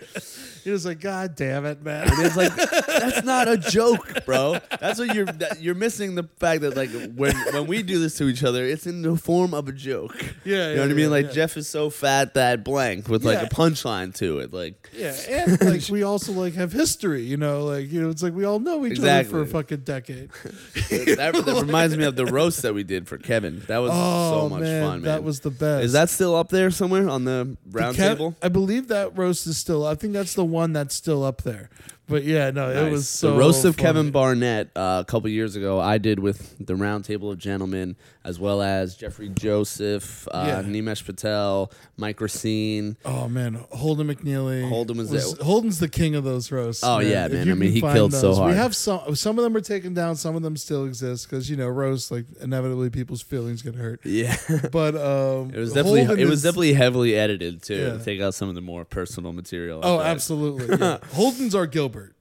he 0.64 0.70
was 0.70 0.84
like, 0.84 1.00
"God 1.00 1.36
damn 1.36 1.64
it, 1.66 1.82
man." 1.82 2.08
And 2.10 2.26
it's 2.26 2.36
like 2.36 2.54
that's 2.54 3.24
not 3.24 3.48
a 3.48 3.56
joke, 3.56 4.24
bro. 4.24 4.58
That's 4.80 4.98
what 4.98 5.14
you're 5.14 5.26
that, 5.26 5.60
you're 5.62 5.74
missing 5.74 6.14
the 6.14 6.24
fact 6.38 6.62
that 6.62 6.76
like 6.76 6.90
when 7.14 7.34
when 7.52 7.66
we 7.66 7.82
do 7.82 7.98
this 7.98 8.16
to 8.18 8.24
each 8.28 8.42
other, 8.44 8.64
it's 8.64 8.86
in 8.86 9.02
the 9.02 9.16
form 9.16 9.54
of 9.54 9.68
a 9.68 9.72
joke. 9.72 10.14
Yeah, 10.46 10.52
you 10.52 10.56
know 10.56 10.72
yeah, 10.74 10.80
what 10.82 10.90
I 10.90 10.94
mean. 10.94 10.98
yeah, 11.06 11.08
like 11.08 11.26
yeah. 11.26 11.32
Jeff 11.32 11.56
is 11.56 11.68
so 11.68 11.90
fat 11.90 12.34
that 12.34 12.62
blank 12.62 13.08
with 13.08 13.24
like 13.24 13.42
a 13.42 13.52
punchline 13.52 14.14
to 14.16 14.38
it. 14.38 14.52
Like 14.52 14.90
Yeah, 14.96 15.12
and 15.28 15.60
like 15.60 15.88
we 15.88 16.04
also 16.04 16.32
like 16.32 16.54
have 16.54 16.70
history, 16.72 17.22
you 17.22 17.36
know, 17.36 17.64
like 17.64 17.90
you 17.90 18.00
know, 18.00 18.10
it's 18.10 18.22
like 18.22 18.32
we 18.32 18.44
all 18.44 18.60
know 18.60 18.86
each 18.86 19.00
other 19.00 19.24
for 19.24 19.40
a 19.40 19.46
fucking 19.46 19.80
decade. 19.80 20.30
that, 20.90 21.32
that 21.46 21.62
reminds 21.64 21.96
me 21.96 22.04
of 22.04 22.14
the 22.16 22.26
roast 22.26 22.62
that 22.62 22.74
we 22.74 22.84
did 22.84 23.08
for 23.08 23.18
Kevin. 23.18 23.60
That 23.66 23.78
was 23.78 23.90
Oh 23.92 24.42
so 24.42 24.48
much 24.50 24.60
man, 24.62 24.82
fun, 24.82 24.92
man. 25.00 25.02
that 25.02 25.24
was 25.24 25.40
the 25.40 25.50
best. 25.50 25.84
Is 25.84 25.92
that 25.92 26.10
still 26.10 26.36
up 26.36 26.48
there 26.50 26.70
somewhere 26.70 27.08
on 27.08 27.24
the 27.24 27.44
round 27.70 27.96
Kev- 27.96 28.08
table? 28.14 28.36
I 28.42 28.48
believe 28.48 28.88
that 28.88 29.16
roast 29.16 29.46
is 29.46 29.56
still. 29.56 29.86
I 29.86 29.94
think 29.94 30.12
that's 30.12 30.34
the 30.34 30.44
one 30.44 30.72
that's 30.72 30.94
still 30.94 31.24
up 31.24 31.42
there. 31.42 31.70
But 32.08 32.22
yeah, 32.24 32.50
no, 32.52 32.70
it 32.70 32.74
Nice. 32.82 32.92
was 32.92 33.08
so 33.08 33.32
the 33.32 33.38
roast 33.38 33.64
of 33.64 33.74
funny. 33.74 33.86
Kevin 33.86 34.10
Barnett 34.12 34.70
uh, 34.76 35.02
a 35.02 35.10
couple 35.10 35.28
years 35.28 35.56
ago. 35.56 35.80
I 35.80 35.98
did 35.98 36.20
with 36.20 36.54
the 36.64 36.76
Round 36.76 37.04
Table 37.04 37.32
of 37.32 37.38
Gentlemen, 37.38 37.96
as 38.26 38.40
well 38.40 38.60
as 38.60 38.96
Jeffrey 38.96 39.28
Joseph, 39.28 40.26
uh, 40.32 40.44
Yeah. 40.48 40.62
Nimesh 40.62 41.04
Patel, 41.04 41.70
Mike 41.96 42.20
Recine. 42.20 42.96
Oh 43.04 43.28
man, 43.28 43.64
Holden 43.70 44.08
McNeely. 44.08 44.68
Holden 44.68 44.96
was 44.98 45.10
there. 45.10 45.22
Holden's 45.44 45.78
the 45.78 45.88
king 45.88 46.14
of 46.16 46.24
those 46.24 46.50
roasts. 46.50 46.82
Oh, 46.84 46.98
yeah, 46.98 47.28
man. 47.28 47.48
I 47.50 47.54
mean, 47.54 47.70
he 47.72 47.80
killed 47.80 48.12
so 48.12 48.20
those. 48.28 48.38
hard. 48.38 48.50
We 48.50 48.56
have 48.56 48.74
some. 48.74 49.14
Some 49.14 49.38
of 49.38 49.44
them 49.44 49.56
are 49.56 49.60
taken 49.60 49.94
down. 49.94 50.16
Some 50.16 50.34
of 50.36 50.42
them 50.42 50.56
still 50.56 50.84
exist 50.86 51.30
because 51.30 51.48
you 51.48 51.56
know 51.56 51.68
roasts 51.68 52.10
like 52.10 52.24
inevitably 52.40 52.90
people's 52.90 53.22
feelings 53.22 53.62
get 53.62 53.74
hurt. 53.76 54.00
Yeah, 54.16 54.36
But 54.72 54.96
um, 54.96 55.50
it 55.54 55.58
was 55.58 55.72
definitely 55.72 56.04
Holden 56.04 56.26
it 56.26 56.28
was 56.28 56.42
definitely 56.42 56.72
heavily 56.72 57.14
edited 57.14 57.62
too 57.62 57.76
Yeah. 57.76 57.92
to 57.98 58.04
take 58.04 58.20
out 58.20 58.34
some 58.34 58.48
of 58.48 58.54
the 58.54 58.60
more 58.60 58.84
personal 58.84 59.32
material. 59.32 59.80
Oh, 59.82 60.00
absolutely. 60.00 60.76
yeah. 60.78 60.98
Holden's 61.12 61.54
our 61.54 61.66
Gilbert. 61.66 62.15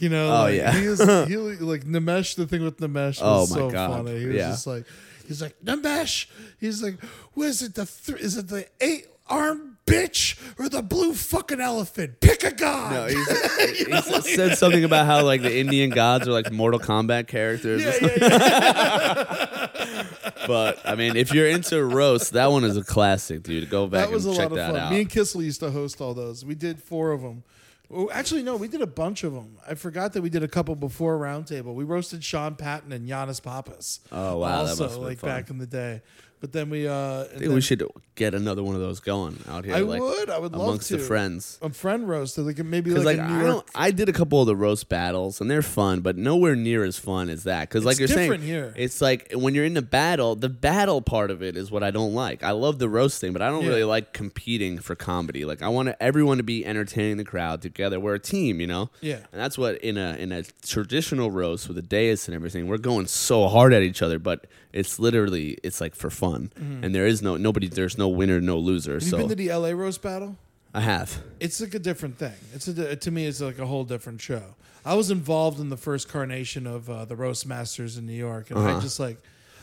You 0.00 0.08
know, 0.08 0.28
Oh, 0.28 0.40
like, 0.44 0.54
yeah. 0.56 0.72
he 0.72 0.88
was 0.88 0.98
he 1.28 1.36
like 1.36 1.84
Nimesh. 1.84 2.34
The 2.34 2.46
thing 2.46 2.62
with 2.64 2.78
Nimesh 2.78 3.20
oh 3.22 3.40
was 3.40 3.52
Oh, 3.52 3.54
my 3.54 3.60
so 3.60 3.70
God. 3.70 3.90
funny. 4.06 4.18
He 4.20 4.26
was 4.26 4.34
Yeah. 4.36 4.48
just 4.50 4.66
like, 4.66 4.84
he's 5.28 5.42
like 5.42 5.54
Nimesh. 5.64 6.26
He's 6.58 6.82
like, 6.82 6.96
was 7.34 7.62
it 7.62 7.74
the 7.74 7.84
th- 7.86 8.18
is 8.20 8.36
it 8.36 8.48
the 8.48 8.66
eight 8.80 9.06
arm 9.28 9.76
bitch 9.86 10.36
or 10.58 10.68
the 10.68 10.82
blue 10.82 11.12
fucking 11.14 11.60
elephant? 11.60 12.18
Pick 12.20 12.42
a 12.44 12.50
god. 12.52 12.92
No, 12.92 13.06
he 13.08 13.92
s- 13.92 14.34
said 14.34 14.56
something 14.58 14.84
about 14.84 15.06
how 15.06 15.22
like 15.24 15.42
the 15.42 15.56
Indian 15.58 15.90
gods 15.90 16.26
are 16.26 16.32
like 16.32 16.50
Mortal 16.50 16.80
Kombat 16.80 17.26
characters. 17.28 17.82
yeah, 17.82 17.92
yeah, 18.00 18.16
yeah. 18.20 20.06
But 20.46 20.80
I 20.84 20.94
mean, 20.96 21.16
if 21.16 21.32
you're 21.34 21.46
into 21.46 21.84
roast, 21.84 22.32
that 22.32 22.50
one 22.50 22.64
is 22.64 22.76
a 22.76 22.82
classic, 22.82 23.42
dude. 23.42 23.68
Go 23.70 23.86
back 23.86 24.06
that 24.08 24.12
was 24.14 24.26
a 24.26 24.30
check 24.32 24.38
lot 24.50 24.52
of 24.52 24.56
that 24.56 24.72
fun. 24.72 24.80
out. 24.80 24.90
Me 24.92 25.02
and 25.02 25.10
Kissel 25.10 25.42
used 25.42 25.60
to 25.60 25.70
host 25.70 26.00
all 26.00 26.14
those. 26.14 26.44
We 26.44 26.54
did 26.56 26.82
four 26.82 27.12
of 27.12 27.20
them. 27.22 27.44
Oh, 27.92 28.08
actually, 28.12 28.42
no, 28.44 28.54
we 28.56 28.68
did 28.68 28.82
a 28.82 28.86
bunch 28.86 29.24
of 29.24 29.32
them. 29.32 29.56
I 29.68 29.74
forgot 29.74 30.12
that 30.12 30.22
we 30.22 30.30
did 30.30 30.44
a 30.44 30.48
couple 30.48 30.76
before 30.76 31.18
Roundtable. 31.18 31.74
We 31.74 31.82
roasted 31.82 32.22
Sean 32.22 32.54
Patton 32.54 32.92
and 32.92 33.08
Yannis 33.08 33.42
Pappas. 33.42 33.98
Oh, 34.12 34.38
wow, 34.38 34.62
that 34.64 34.80
Also, 34.80 35.00
like 35.00 35.18
fun. 35.18 35.30
back 35.30 35.50
in 35.50 35.58
the 35.58 35.66
day. 35.66 36.02
But 36.40 36.52
then 36.52 36.70
we, 36.70 36.88
uh, 36.88 37.24
I 37.24 37.38
think 37.38 37.52
we 37.52 37.60
should 37.60 37.84
get 38.14 38.34
another 38.34 38.62
one 38.62 38.74
of 38.74 38.80
those 38.80 38.98
going 38.98 39.38
out 39.46 39.66
here. 39.66 39.74
I 39.74 39.80
like, 39.80 40.00
would. 40.00 40.30
I 40.30 40.38
would 40.38 40.52
love 40.52 40.62
amongst 40.62 40.88
to. 40.88 40.96
the 40.96 41.02
friends. 41.02 41.58
a 41.60 41.68
friend 41.68 42.08
roasted, 42.08 42.46
like 42.46 42.56
maybe 42.64 42.90
like, 42.92 43.04
like, 43.04 43.18
a 43.18 43.28
New 43.28 43.40
I 43.40 43.46
York. 43.52 43.68
I 43.74 43.90
did 43.90 44.08
a 44.08 44.12
couple 44.14 44.40
of 44.40 44.46
the 44.46 44.56
roast 44.56 44.88
battles 44.88 45.42
and 45.42 45.50
they're 45.50 45.60
fun, 45.60 46.00
but 46.00 46.16
nowhere 46.16 46.56
near 46.56 46.82
as 46.82 46.98
fun 46.98 47.28
as 47.28 47.44
that. 47.44 47.68
Because 47.68 47.84
like 47.84 47.98
you're 47.98 48.08
saying, 48.08 48.40
here. 48.40 48.72
it's 48.74 49.02
like 49.02 49.32
when 49.34 49.54
you're 49.54 49.66
in 49.66 49.74
the 49.74 49.82
battle, 49.82 50.34
the 50.34 50.48
battle 50.48 51.02
part 51.02 51.30
of 51.30 51.42
it 51.42 51.58
is 51.58 51.70
what 51.70 51.82
I 51.82 51.90
don't 51.90 52.14
like. 52.14 52.42
I 52.42 52.52
love 52.52 52.78
the 52.78 52.88
roasting, 52.88 53.34
but 53.34 53.42
I 53.42 53.50
don't 53.50 53.64
Yeah. 53.64 53.68
really 53.68 53.84
like 53.84 54.14
competing 54.14 54.78
for 54.78 54.94
comedy. 54.94 55.44
Like 55.44 55.60
I 55.60 55.68
want 55.68 55.94
everyone 56.00 56.38
to 56.38 56.42
be 56.42 56.64
entertaining 56.64 57.18
the 57.18 57.24
crowd 57.24 57.60
together. 57.60 58.00
We're 58.00 58.14
a 58.14 58.18
team, 58.18 58.60
you 58.62 58.66
know. 58.66 58.88
Yeah. 59.02 59.16
And 59.30 59.40
that's 59.40 59.58
what 59.58 59.76
in 59.82 59.98
a 59.98 60.14
in 60.16 60.32
a 60.32 60.44
traditional 60.66 61.30
roast 61.30 61.68
with 61.68 61.76
a 61.76 61.82
dais 61.82 62.28
and 62.28 62.34
everything, 62.34 62.66
we're 62.66 62.78
going 62.78 63.06
so 63.08 63.46
hard 63.48 63.74
at 63.74 63.82
each 63.82 64.00
other, 64.00 64.18
but 64.18 64.46
it's 64.72 64.98
literally 64.98 65.58
it's 65.62 65.80
like 65.80 65.94
for 65.94 66.10
fun, 66.10 66.52
and 66.56 66.94
there 66.94 67.06
is 67.06 67.22
no 67.22 67.36
nobody. 67.36 67.68
There's 67.68 67.96
no 67.98 68.08
winner, 68.08 68.40
no 68.40 68.58
loser. 68.58 68.96
Mm-hmm. 68.98 69.04
Have 69.04 69.10
so 69.10 69.16
you 69.18 69.22
been 69.28 69.36
to 69.36 69.42
the 69.48 69.52
LA 69.54 69.70
roast 69.70 70.02
battle? 70.02 70.36
I 70.72 70.80
have. 70.80 71.18
It's 71.40 71.60
like 71.60 71.74
a 71.74 71.78
different 71.80 72.18
thing. 72.18 72.34
It's 72.54 72.68
a 72.68 72.94
to 72.96 73.10
me, 73.10 73.26
it's 73.26 73.40
like 73.40 73.58
a 73.58 73.66
whole 73.66 73.84
different 73.84 74.20
show. 74.20 74.42
I 74.84 74.94
was 74.94 75.10
involved 75.10 75.60
in 75.60 75.68
the 75.68 75.76
first 75.76 76.08
carnation 76.08 76.66
of 76.66 76.88
uh, 76.88 77.04
the 77.04 77.16
roast 77.16 77.46
masters 77.46 77.96
in 77.98 78.06
New 78.06 78.12
York, 78.14 78.50
and 78.50 78.58
I 78.58 78.70
Uh-huh. 78.72 78.80
just 78.80 78.98
like 79.00 79.18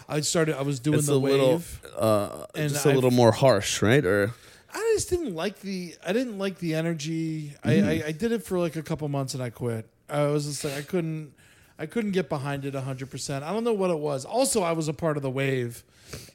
I 0.10 0.20
started. 0.22 0.58
I 0.58 0.62
was 0.64 0.80
doing 0.80 1.00
It's 1.00 1.08
the 1.08 1.14
a 1.16 1.20
wave. 1.20 1.34
little, 1.34 1.62
uh, 1.98 2.46
and 2.56 2.70
just 2.72 2.86
a 2.86 2.90
I've- 2.90 2.96
little 2.96 3.12
more 3.12 3.32
harsh, 3.32 3.82
right? 3.82 4.06
Or 4.06 4.34
I 4.74 4.92
just 4.96 5.10
didn't 5.10 5.34
like 5.34 5.62
the. 5.62 5.96
I 6.06 6.14
didn't 6.14 6.38
like 6.38 6.60
the 6.60 6.76
energy. 6.76 7.54
Mm-hmm. 7.66 7.88
I 7.88 8.08
I 8.10 8.12
did 8.12 8.32
it 8.32 8.44
for 8.44 8.60
like 8.60 8.76
a 8.76 8.84
couple 8.84 9.08
months 9.08 9.34
and 9.34 9.42
I 9.42 9.50
quit. 9.50 9.88
I 10.10 10.24
was 10.28 10.46
just 10.46 10.64
like 10.66 10.76
I 10.76 10.82
couldn't. 10.82 11.34
I 11.80 11.86
couldn't 11.86 12.12
get 12.12 12.28
behind 12.30 12.66
it 12.66 12.74
100%. 12.74 13.44
I 13.44 13.52
don't 13.54 13.64
know 13.64 13.74
what 13.74 13.92
it 13.92 14.00
was. 14.00 14.26
Also, 14.26 14.64
I 14.64 14.72
was 14.72 14.88
a 14.88 14.94
part 14.94 15.16
of 15.18 15.24
the 15.24 15.30
wave 15.30 15.84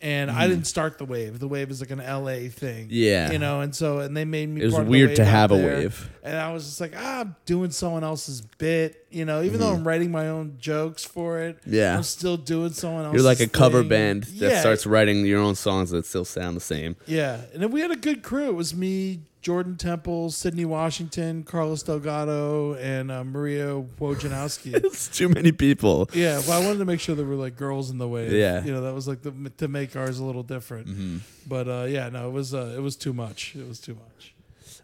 and 0.00 0.30
I 0.30 0.46
didn't 0.46 0.66
start 0.66 0.98
the 0.98 1.04
wave. 1.04 1.38
The 1.38 1.48
wave 1.48 1.70
is 1.70 1.80
like 1.80 1.90
an 1.90 1.98
LA 1.98 2.48
thing. 2.48 2.86
Mm. 2.86 2.90
Yeah. 2.90 3.32
You 3.32 3.38
know, 3.38 3.60
and 3.60 3.74
so 3.74 4.00
and 4.00 4.16
they 4.16 4.24
made 4.24 4.48
me 4.48 4.60
It 4.60 4.66
was 4.66 4.74
part 4.74 4.82
of 4.82 4.86
the 4.86 4.90
weird 4.90 5.16
to 5.16 5.24
have 5.24 5.50
a 5.50 5.56
there. 5.56 5.76
wave. 5.78 6.10
And 6.22 6.36
I 6.36 6.52
was 6.52 6.64
just 6.66 6.80
like, 6.80 6.92
ah, 6.96 7.20
I'm 7.20 7.34
doing 7.46 7.70
someone 7.70 8.04
else's 8.04 8.40
bit, 8.42 9.01
you 9.12 9.24
know, 9.24 9.42
even 9.42 9.60
though 9.60 9.72
I'm 9.72 9.86
writing 9.86 10.10
my 10.10 10.28
own 10.28 10.56
jokes 10.58 11.04
for 11.04 11.40
it. 11.40 11.60
Mm-hmm. 11.60 11.74
Yeah. 11.74 11.96
I'm 11.96 12.02
still 12.02 12.36
doing 12.36 12.72
someone 12.72 13.04
else. 13.04 13.14
you're 13.14 13.22
like 13.22 13.40
a 13.40 13.46
cover 13.48 13.82
band 13.84 14.24
that 14.24 14.50
Yeah. 14.50 14.60
starts 14.60 14.86
writing 14.86 15.24
your 15.26 15.40
own 15.40 15.54
songs 15.54 15.90
that 15.90 16.06
still 16.06 16.24
sound 16.24 16.56
the 16.56 16.60
same. 16.60 16.96
Yeah, 17.06 17.40
and 17.52 17.62
then 17.62 17.70
we 17.70 17.80
had 17.80 17.90
a 17.90 17.96
good 17.96 18.22
crew. 18.22 18.48
It 18.48 18.54
was 18.54 18.74
me, 18.74 19.20
Jordan 19.42 19.76
Temple, 19.76 20.30
Sydney 20.30 20.64
Washington, 20.64 21.42
Carlos 21.42 21.82
Delgado, 21.82 22.74
and 22.74 23.10
uh, 23.10 23.24
Maria 23.24 23.82
Wojnarowski. 24.00 24.72
It's 24.84 25.08
too 25.08 25.28
many 25.28 25.50
people. 25.52 26.08
yeah, 26.14 26.40
but 26.46 26.50
I 26.52 26.64
wanted 26.64 26.78
to 26.78 26.84
make 26.84 27.00
sure 27.00 27.14
there 27.14 27.26
were 27.26 27.34
like 27.34 27.56
girls 27.56 27.90
in 27.90 27.98
the 27.98 28.06
way. 28.08 28.30
Yeah. 28.38 28.58
Mm-hmm. 28.58 28.66
you 28.68 28.72
know 28.74 28.80
that 28.82 28.94
was 28.94 29.08
like 29.08 29.22
the, 29.22 29.32
to 29.58 29.68
make 29.68 29.96
ours 29.96 30.18
a 30.18 30.24
little 30.24 30.42
different. 30.44 31.22
But 31.48 31.68
uh, 31.68 31.86
yeah, 31.88 32.08
no, 32.08 32.28
it 32.28 32.32
was 32.32 32.54
uh, 32.54 32.74
it 32.76 32.80
was 32.80 32.96
too 32.96 33.12
much. 33.12 33.54
It 33.56 33.66
was 33.68 33.80
too 33.80 33.94
much. 33.94 34.34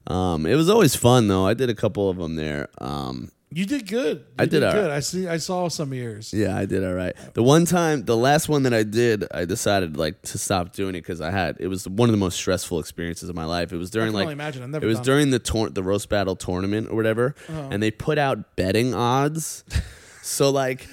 Um, 0.07 0.47
it 0.47 0.55
was 0.55 0.69
always 0.71 0.97
fun 0.97 1.29
though. 1.29 1.47
I 1.47 1.55
did 1.55 1.69
a 1.71 1.75
couple 1.75 2.09
of 2.11 2.17
them 2.17 2.35
there. 2.37 2.69
Um, 2.79 3.31
You 3.51 3.65
did 3.65 3.89
good. 3.89 4.19
You 4.19 4.25
I 4.39 4.45
did 4.45 4.63
all 4.63 4.73
good. 4.73 4.89
right. 4.89 4.97
I 4.97 5.01
see. 5.01 5.27
I 5.27 5.39
saw 5.39 5.69
some 5.69 5.91
of 5.93 5.97
yours. 5.99 6.35
yeah, 6.35 6.55
I 6.57 6.67
did 6.67 6.85
all 6.85 6.93
right. 6.93 7.15
The 7.33 7.43
one 7.43 7.65
time, 7.65 8.05
the 8.05 8.17
last 8.17 8.47
one 8.49 8.65
that 8.65 8.75
I 8.75 8.83
did, 8.83 9.25
I 9.33 9.47
decided 9.47 9.97
like 9.97 10.21
to 10.23 10.39
stop 10.39 10.75
doing 10.75 10.91
it 10.95 11.01
because 11.01 11.23
I 11.23 11.31
had 11.31 11.57
it 11.59 11.69
was 11.69 11.89
one 11.89 12.09
of 12.09 12.13
the 12.13 12.19
most 12.19 12.37
stressful 12.37 12.79
experiences 12.79 13.29
of 13.31 13.35
my 13.37 13.47
life. 13.47 13.73
It 13.73 13.79
was 13.79 13.91
during 13.91 14.13
like 14.13 14.29
imagine. 14.29 14.63
I've 14.63 14.69
never. 14.69 14.85
it 14.85 14.89
was 14.89 15.01
during 15.01 15.31
the 15.31 15.39
tor- 15.39 15.71
the 15.71 15.83
roast 15.83 16.11
battle 16.11 16.37
tournament 16.37 16.89
or 16.91 16.97
whatever, 16.97 17.35
Uh-huh. 17.49 17.69
and 17.71 17.83
they 17.83 17.91
put 17.91 18.19
out 18.19 18.55
betting 18.57 18.93
odds. 18.95 19.65
so 20.23 20.51
like, 20.51 20.87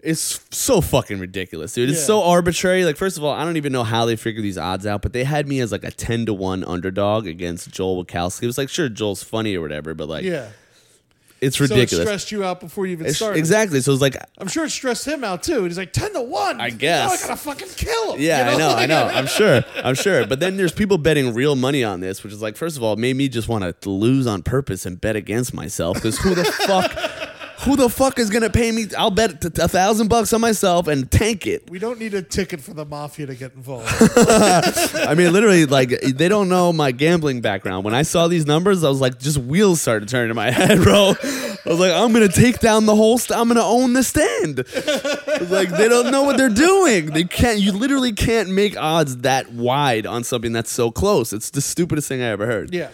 it's 0.00 0.40
so 0.50 0.80
fucking 0.80 1.18
ridiculous, 1.18 1.74
dude. 1.74 1.90
It's 1.90 1.98
Yeah. 2.00 2.04
so 2.06 2.22
arbitrary. 2.22 2.86
Like, 2.86 2.96
first 2.96 3.18
of 3.18 3.24
all, 3.24 3.32
I 3.34 3.44
don't 3.44 3.58
even 3.58 3.72
know 3.72 3.84
how 3.84 4.06
they 4.06 4.16
figure 4.16 4.40
these 4.40 4.56
odds 4.56 4.86
out, 4.86 5.02
but 5.02 5.12
they 5.12 5.24
had 5.24 5.46
me 5.46 5.60
as 5.60 5.72
like 5.72 5.84
a 5.84 5.90
ten 5.90 6.24
to 6.24 6.32
one 6.32 6.64
underdog 6.64 7.26
against 7.26 7.70
Joel 7.70 8.02
Wachowski. 8.02 8.44
It 8.44 8.46
was 8.46 8.56
like, 8.56 8.70
sure, 8.70 8.88
Joel's 8.88 9.22
funny 9.22 9.54
or 9.56 9.60
whatever, 9.60 9.92
but 9.92 10.08
like, 10.08 10.24
Yeah. 10.24 10.48
It's 11.40 11.56
So 11.58 11.64
it 11.64 11.70
ridiculous. 11.70 12.06
stressed 12.06 12.32
you 12.32 12.44
out 12.44 12.60
before 12.60 12.86
you 12.86 12.92
even 12.92 13.06
It's- 13.06 13.16
started. 13.16 13.38
exactly. 13.38 13.80
So 13.80 13.92
it's 13.92 14.00
like, 14.02 14.16
I'm 14.38 14.48
sure 14.48 14.64
it 14.64 14.70
stressed 14.70 15.06
him 15.06 15.22
out 15.24 15.42
too. 15.42 15.64
He's 15.64 15.78
like 15.78 15.92
ten 15.92 16.12
to 16.14 16.20
one. 16.22 16.60
I 16.60 16.68
Now 16.68 16.76
guess. 16.76 17.24
I 17.24 17.28
gotta 17.28 17.40
fucking 17.40 17.68
kill 17.76 18.14
him. 18.14 18.20
Yeah, 18.20 18.48
you 18.50 18.54
I 18.56 18.58
know, 18.58 18.70
I 18.74 18.86
know. 18.86 19.04
I'm 19.14 19.26
sure. 19.26 19.64
I'm 19.76 19.94
sure. 19.94 20.26
But 20.26 20.40
then 20.40 20.56
there's 20.56 20.72
people 20.72 20.98
betting 20.98 21.34
real 21.34 21.54
money 21.56 21.84
on 21.84 22.00
this, 22.00 22.22
which 22.24 22.32
is 22.32 22.42
like, 22.42 22.56
first 22.56 22.76
of 22.76 22.82
all, 22.82 22.94
it 22.94 22.98
made 22.98 23.16
me 23.16 23.28
just 23.28 23.48
want 23.48 23.80
to 23.82 23.90
lose 23.90 24.26
on 24.26 24.42
purpose 24.42 24.84
and 24.86 25.00
bet 25.00 25.16
against 25.16 25.54
myself. 25.54 25.96
Because 25.96 26.18
who 26.18 26.34
the 26.34 26.44
fuck, 26.66 26.92
who 27.64 27.76
the 27.76 27.88
fuck 27.88 28.18
is 28.18 28.30
gonna 28.30 28.50
pay 28.50 28.70
me? 28.70 28.86
I'll 28.96 29.10
bet 29.10 29.40
t- 29.40 29.48
a 29.60 29.68
thousand 29.68 30.08
bucks 30.08 30.32
on 30.32 30.40
myself 30.40 30.86
and 30.86 31.10
tank 31.10 31.46
it. 31.46 31.68
We 31.70 31.78
don't 31.78 31.98
need 31.98 32.14
a 32.14 32.22
ticket 32.22 32.60
for 32.60 32.72
the 32.74 32.84
mafia 32.84 33.26
to 33.26 33.34
get 33.34 33.54
involved. 33.54 33.86
I 34.00 35.14
mean, 35.16 35.32
literally, 35.32 35.66
like 35.66 35.88
they 36.00 36.28
don't 36.28 36.48
know 36.48 36.72
my 36.72 36.92
gambling 36.92 37.40
background. 37.40 37.84
When 37.84 37.94
I 37.94 38.02
saw 38.02 38.28
these 38.28 38.46
numbers, 38.46 38.84
I 38.84 38.88
was 38.88 39.00
like, 39.00 39.18
just 39.18 39.38
wheels 39.38 39.80
started 39.80 40.08
turning 40.08 40.30
in 40.30 40.36
my 40.36 40.50
head, 40.52 40.78
bro. 40.82 41.14
I 41.20 41.58
was 41.70 41.80
like, 41.80 41.92
I'm 41.92 42.12
gonna 42.12 42.28
take 42.28 42.60
down 42.60 42.86
the 42.86 42.94
whole. 42.96 43.18
St- 43.18 43.38
I'm 43.38 43.48
gonna 43.48 43.60
own 43.64 43.92
the 43.92 44.02
stand. 44.02 44.58
Like 45.50 45.70
they 45.70 45.88
don't 45.88 46.10
know 46.10 46.22
what 46.22 46.36
they're 46.36 46.48
doing. 46.48 47.06
They 47.06 47.24
can't. 47.24 47.58
You 47.60 47.72
literally 47.72 48.12
can't 48.12 48.50
make 48.50 48.76
odds 48.76 49.18
that 49.18 49.52
wide 49.52 50.06
on 50.06 50.24
something 50.24 50.52
that's 50.52 50.70
so 50.70 50.90
close. 50.90 51.32
It's 51.32 51.50
the 51.50 51.60
stupidest 51.60 52.08
thing 52.08 52.22
I 52.22 52.26
ever 52.26 52.46
heard. 52.46 52.72
yeah. 52.74 52.90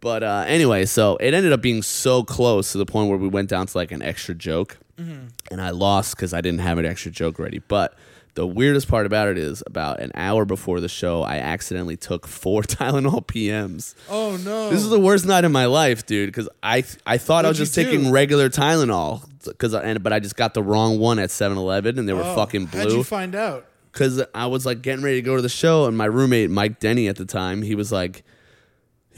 But 0.00 0.22
uh, 0.22 0.44
anyway, 0.46 0.84
so 0.84 1.16
it 1.16 1.34
ended 1.34 1.52
up 1.52 1.60
being 1.60 1.82
so 1.82 2.22
close 2.22 2.72
to 2.72 2.78
the 2.78 2.86
point 2.86 3.08
where 3.08 3.18
we 3.18 3.28
went 3.28 3.48
down 3.48 3.66
to 3.66 3.76
like 3.78 3.90
an 3.92 4.02
extra 4.02 4.34
joke, 4.34 4.78
and 4.96 5.60
I 5.60 5.70
lost 5.70 6.16
because 6.16 6.32
I 6.34 6.40
didn't 6.40 6.60
have 6.60 6.78
an 6.78 6.84
extra 6.86 7.10
joke 7.10 7.38
ready. 7.38 7.58
But 7.60 7.94
the 8.34 8.46
weirdest 8.46 8.86
part 8.88 9.06
about 9.06 9.28
it 9.28 9.38
is, 9.38 9.62
about 9.66 9.98
an 10.00 10.12
hour 10.14 10.44
before 10.44 10.80
the 10.80 10.88
show, 10.88 11.22
I 11.22 11.38
accidentally 11.38 11.96
took 11.96 12.26
four 12.28 12.62
Tylenol 12.64 13.26
PMs. 13.26 13.94
Oh 14.08 14.36
no. 14.44 14.70
This 14.70 14.80
is 14.82 14.88
the 14.90 15.00
worst 15.00 15.26
night 15.26 15.44
of 15.44 15.50
my 15.52 15.66
life, 15.66 16.06
dude. 16.06 16.28
Because 16.28 16.48
I 16.62 16.84
I 17.06 17.18
thought 17.18 17.44
I 17.44 17.48
was 17.48 17.58
just 17.58 17.74
taking 17.74 18.04
do? 18.04 18.10
regular 18.12 18.48
Tylenol, 18.48 19.28
because 19.44 19.74
and 19.74 20.02
but 20.02 20.12
I 20.12 20.20
just 20.20 20.36
got 20.36 20.54
the 20.54 20.62
wrong 20.62 20.98
one 21.00 21.18
at 21.18 21.30
7-Eleven, 21.30 21.98
and 21.98 22.08
they 22.08 22.12
were 22.12 22.22
Oh, 22.22 22.34
fucking 22.36 22.66
blue. 22.66 22.80
How'd 22.80 22.92
you 22.92 23.04
find 23.04 23.34
out? 23.34 23.66
because 23.92 24.22
I 24.32 24.46
was 24.46 24.64
like 24.64 24.80
getting 24.82 25.02
ready 25.04 25.16
to 25.16 25.22
go 25.22 25.34
to 25.34 25.42
the 25.42 25.48
show, 25.48 25.86
and 25.86 25.96
my 25.98 26.04
roommate 26.04 26.50
Mike 26.50 26.78
Denny 26.78 27.08
at 27.08 27.16
the 27.16 27.24
time, 27.24 27.62
he 27.62 27.74
was 27.74 27.90
like, 27.90 28.22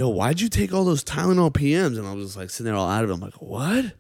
"Yo, 0.01 0.09
why'd 0.09 0.41
you 0.41 0.49
take 0.49 0.73
all 0.73 0.83
those 0.83 1.05
Tylenol 1.05 1.53
PMs?" 1.53 1.99
And 1.99 2.07
I 2.07 2.15
was 2.15 2.29
just 2.29 2.37
like 2.39 2.49
sitting 2.49 2.73
there 2.73 2.75
all 2.75 2.89
out 2.89 3.05
of 3.05 3.11
it. 3.11 3.13
I'm 3.13 3.21
like, 3.21 3.43
"What?" 3.43 3.93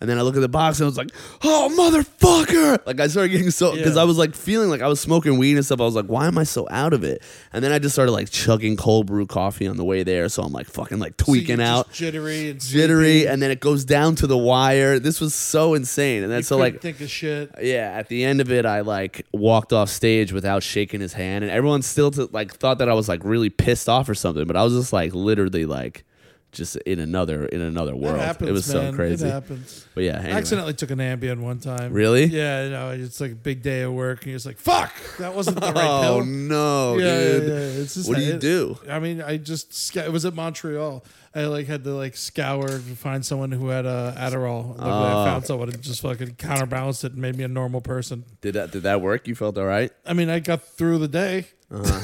And 0.00 0.10
then 0.10 0.18
I 0.18 0.22
look 0.22 0.36
at 0.36 0.40
the 0.40 0.48
box 0.48 0.78
and 0.78 0.84
I 0.84 0.88
was 0.88 0.98
like, 0.98 1.08
"Oh, 1.42 1.70
motherfucker!" 1.74 2.78
Like 2.86 3.00
I 3.00 3.06
started 3.06 3.30
getting 3.30 3.50
so 3.50 3.74
because 3.74 3.96
Yeah. 3.96 4.02
I 4.02 4.04
was 4.04 4.18
like 4.18 4.34
feeling 4.34 4.68
like 4.68 4.82
I 4.82 4.88
was 4.88 5.00
smoking 5.00 5.38
weed 5.38 5.56
and 5.56 5.64
stuff. 5.64 5.80
I 5.80 5.84
was 5.84 5.94
like, 5.94 6.06
"Why 6.06 6.26
am 6.26 6.36
I 6.38 6.44
so 6.44 6.66
out 6.70 6.92
of 6.92 7.02
it?" 7.04 7.22
And 7.52 7.64
then 7.64 7.72
I 7.72 7.78
just 7.78 7.94
started 7.94 8.12
like 8.12 8.30
chugging 8.30 8.76
cold 8.76 9.06
brew 9.06 9.26
coffee 9.26 9.66
on 9.66 9.76
the 9.78 9.84
way 9.84 10.02
there, 10.02 10.28
so 10.28 10.42
I'm 10.42 10.52
like 10.52 10.66
fucking 10.66 10.98
like 10.98 11.14
So 11.20 11.32
you're 11.32 11.40
tweaking 11.40 11.56
just 11.58 11.70
out. 11.88 11.92
jittery 11.92 12.50
and 12.50 12.60
Jittery, 12.60 13.20
sleepy. 13.20 13.26
and 13.28 13.42
then 13.42 13.50
it 13.50 13.60
goes 13.60 13.84
down 13.84 14.16
to 14.16 14.26
the 14.26 14.36
wire. 14.36 14.98
This 14.98 15.20
was 15.20 15.34
so 15.34 15.74
insane, 15.74 16.22
and 16.22 16.30
then 16.30 16.40
You 16.40 16.44
so 16.44 16.56
couldn't 16.58 16.74
like 16.74 16.82
think 16.82 17.00
of 17.00 17.10
shit. 17.10 17.50
yeah, 17.62 17.92
at 17.96 18.08
the 18.08 18.24
end 18.24 18.40
of 18.40 18.50
it, 18.52 18.66
I 18.66 18.80
like 18.82 19.26
walked 19.32 19.72
off 19.72 19.88
stage 19.88 20.32
without 20.32 20.62
shaking 20.62 21.00
his 21.00 21.14
hand, 21.14 21.42
and 21.42 21.50
everyone 21.50 21.80
still 21.82 22.10
to, 22.12 22.28
like 22.32 22.52
thought 22.54 22.78
that 22.78 22.88
I 22.88 22.94
was 22.94 23.08
like 23.08 23.24
really 23.24 23.48
pissed 23.50 23.88
off 23.88 24.08
or 24.08 24.14
something. 24.14 24.46
But 24.46 24.56
I 24.56 24.62
was 24.64 24.74
just 24.74 24.92
like 24.92 25.14
literally 25.14 25.64
like 25.64 26.04
just 26.52 26.76
in 26.78 26.98
another 27.00 27.44
in 27.46 27.60
another 27.60 27.92
It 27.92 27.98
world. 27.98 28.18
happens, 28.20 28.48
it 28.48 28.52
was 28.52 28.72
man. 28.74 28.92
so 28.92 28.96
crazy. 28.96 29.26
It 29.26 29.30
happens. 29.30 29.86
But 29.94 30.04
yeah, 30.04 30.20
I 30.24 30.30
accidentally 30.30 30.72
took 30.74 30.90
an 30.90 30.98
Ambien 30.98 31.40
one 31.40 31.58
time. 31.58 31.92
Really? 31.92 32.24
Yeah, 32.24 32.64
you 32.64 32.70
know, 32.70 32.90
it's 32.90 33.20
like 33.20 33.32
a 33.32 33.34
big 33.34 33.62
day 33.62 33.82
of 33.82 33.92
work, 33.92 34.20
and 34.22 34.28
you're 34.30 34.36
just 34.36 34.46
like, 34.46 34.58
"Fuck, 34.58 34.92
that 35.18 35.34
wasn't 35.34 35.60
the 35.60 35.72
right 35.72 35.76
oh 35.86 36.00
pill." 36.02 36.14
Oh 36.14 36.20
no, 36.22 36.96
yeah, 36.98 37.04
dude! 37.18 37.42
yeah, 37.42 37.48
yeah. 37.54 37.82
It's 37.82 37.94
just 37.94 38.08
What 38.08 38.18
do 38.18 38.24
you 38.24 38.34
it- 38.34 38.40
do? 38.40 38.78
I 38.88 38.98
mean, 38.98 39.20
I 39.20 39.36
just 39.36 39.94
it 39.96 40.10
was 40.12 40.24
at 40.24 40.34
Montreal. 40.34 41.04
I 41.34 41.44
like 41.44 41.66
had 41.66 41.84
to 41.84 41.90
like 41.90 42.16
scour 42.16 42.66
to 42.66 42.78
find 42.78 43.22
someone 43.26 43.52
who 43.52 43.68
had 43.68 43.84
uh, 43.84 44.14
Adderall. 44.16 44.74
Oh. 44.78 45.22
I 45.22 45.24
found 45.26 45.44
someone 45.44 45.68
who 45.68 45.76
just 45.76 46.00
fucking 46.00 46.36
counterbalanced 46.36 47.04
it 47.04 47.12
and 47.12 47.20
made 47.20 47.36
me 47.36 47.44
a 47.44 47.48
normal 47.48 47.82
person. 47.82 48.24
Did 48.40 48.54
that 48.54 48.70
did 48.70 48.84
that 48.84 49.02
work? 49.02 49.28
You 49.28 49.34
felt 49.34 49.58
all 49.58 49.66
right? 49.66 49.92
I 50.06 50.14
mean, 50.14 50.30
I 50.30 50.38
got 50.38 50.62
through 50.62 50.96
the 50.98 51.08
day. 51.08 51.48
Uh-huh. 51.70 52.00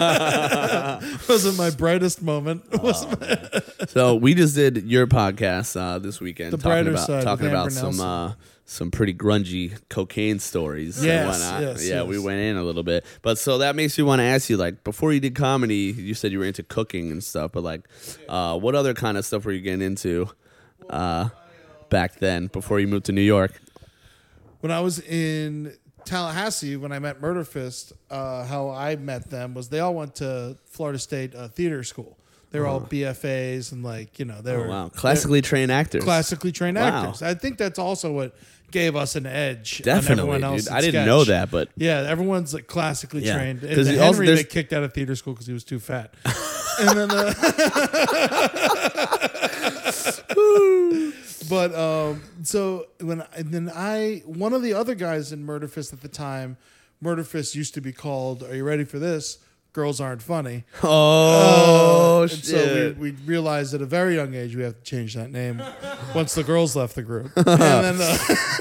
wasn't 1.30 1.56
my 1.56 1.70
brightest 1.70 2.22
moment. 2.22 2.64
wasn't 2.82 3.90
So 3.90 4.14
we 4.16 4.34
just 4.34 4.54
did 4.54 4.84
your 4.84 5.06
podcast 5.06 5.80
uh, 5.80 5.98
this 5.98 6.20
weekend, 6.20 6.52
The 6.52 6.58
talking 6.58 6.88
about 6.88 7.06
side 7.06 7.22
talking 7.22 7.46
about 7.46 7.68
Amber 7.68 7.70
some 7.70 8.00
uh, 8.00 8.32
some 8.64 8.90
pretty 8.90 9.14
grungy 9.14 9.78
cocaine 9.88 10.38
stories 10.38 11.02
Yes, 11.04 11.20
and 11.20 11.28
whatnot. 11.28 11.62
yes, 11.76 11.88
yeah, 11.88 11.94
yes. 12.00 12.06
we 12.06 12.18
went 12.18 12.40
in 12.40 12.56
a 12.56 12.62
little 12.62 12.82
bit, 12.82 13.04
but 13.22 13.38
so 13.38 13.58
that 13.58 13.74
makes 13.76 13.96
me 13.98 14.04
want 14.04 14.20
to 14.20 14.24
ask 14.24 14.48
you, 14.50 14.56
like, 14.56 14.84
before 14.84 15.12
you 15.12 15.18
did 15.20 15.34
comedy, 15.34 15.94
you 15.96 16.14
said 16.14 16.30
you 16.30 16.38
were 16.38 16.44
into 16.44 16.62
cooking 16.62 17.10
and 17.10 17.22
stuff, 17.24 17.50
but 17.52 17.62
like, 17.64 17.88
uh, 18.28 18.56
what 18.58 18.74
other 18.74 18.94
kind 18.94 19.16
of 19.16 19.24
stuff 19.24 19.44
were 19.44 19.52
you 19.52 19.60
getting 19.60 19.82
into 19.82 20.28
uh, 20.88 21.30
back 21.88 22.16
then 22.20 22.46
before 22.48 22.78
you 22.80 22.86
moved 22.86 23.06
to 23.06 23.12
New 23.12 23.22
York? 23.22 23.60
when 24.60 24.70
I 24.70 24.80
was 24.80 24.98
in 25.00 25.74
Tallahassee, 26.04 26.76
when 26.76 26.92
I 26.92 26.98
met 26.98 27.20
Murderfist, 27.20 27.92
uh, 28.10 28.44
how 28.44 28.70
I 28.70 28.96
met 28.96 29.30
them 29.30 29.54
was 29.54 29.68
they 29.68 29.80
all 29.80 29.94
went 29.94 30.14
to 30.16 30.56
Florida 30.66 30.98
State 30.98 31.34
uh, 31.34 31.48
theater 31.48 31.82
school. 31.84 32.16
They 32.50 32.58
were 32.58 32.66
all 32.66 32.80
BFAs 32.80 33.70
and 33.72 33.84
like 33.84 34.18
you 34.18 34.24
know 34.24 34.40
they 34.42 34.52
Oh 34.54 34.58
were 34.60 34.68
wow, 34.68 34.88
classically 34.88 35.40
trained 35.40 35.70
actors. 35.70 36.02
classically 36.02 36.50
trained 36.52 36.76
Wow. 36.76 37.02
actors. 37.04 37.22
I 37.22 37.34
think 37.34 37.58
that's 37.58 37.78
also 37.78 38.10
what 38.12 38.34
gave 38.72 38.96
us 38.96 39.14
an 39.16 39.26
edge. 39.26 39.82
Definitely, 39.82 40.32
everyone 40.34 40.56
dude. 40.56 40.68
I 40.68 40.80
didn't 40.80 40.92
sketch. 40.94 41.06
know 41.06 41.24
that, 41.24 41.50
but 41.52 41.68
Yeah, 41.76 42.00
everyone's 42.08 42.52
like 42.52 42.66
classically 42.66 43.24
Yeah. 43.24 43.34
trained. 43.36 43.60
'Cause 43.60 43.70
And 43.86 43.88
he 43.88 43.98
also- 43.98 44.12
Henry 44.14 44.26
there's- 44.26 44.40
they 44.40 44.44
kicked 44.48 44.72
out 44.72 44.82
of 44.82 44.92
theater 44.92 45.14
school 45.16 45.34
because 45.34 45.46
he 45.46 45.52
was 45.52 45.62
too 45.64 45.78
fat. 45.78 46.12
and 46.80 46.88
then, 46.98 47.10
uh, 47.10 47.32
but 51.50 51.74
um, 51.74 52.22
so 52.44 52.86
when 53.00 53.24
then 53.36 53.70
I 53.74 54.22
one 54.24 54.52
of 54.52 54.62
the 54.62 54.72
other 54.72 54.94
guys 54.94 55.32
in 55.32 55.44
Murderfist 55.44 55.92
at 55.92 56.00
the 56.00 56.08
time, 56.08 56.56
Murderfist 57.02 57.56
used 57.56 57.74
to 57.74 57.80
be 57.80 57.92
called. 57.92 58.44
Are 58.44 58.54
you 58.54 58.64
ready 58.64 58.84
for 58.84 59.00
this? 59.00 59.38
Girls 59.72 60.00
aren't 60.00 60.22
funny. 60.22 60.64
Oh 60.82 62.22
and 62.22 62.30
shit! 62.30 62.44
so 62.44 62.94
we, 62.98 63.12
we 63.12 63.16
realized 63.24 63.72
at 63.74 63.80
a 63.82 63.86
very 63.86 64.14
young 64.16 64.34
age 64.34 64.54
we 64.56 64.62
have 64.62 64.74
to 64.76 64.82
change 64.82 65.14
that 65.14 65.30
name 65.30 65.62
once 66.14 66.34
the 66.34 66.42
girls 66.42 66.76
left 66.76 66.94
the 66.94 67.02
group. 67.02 67.30
and 67.36 67.46
then 67.46 67.96
uh, 68.00 68.18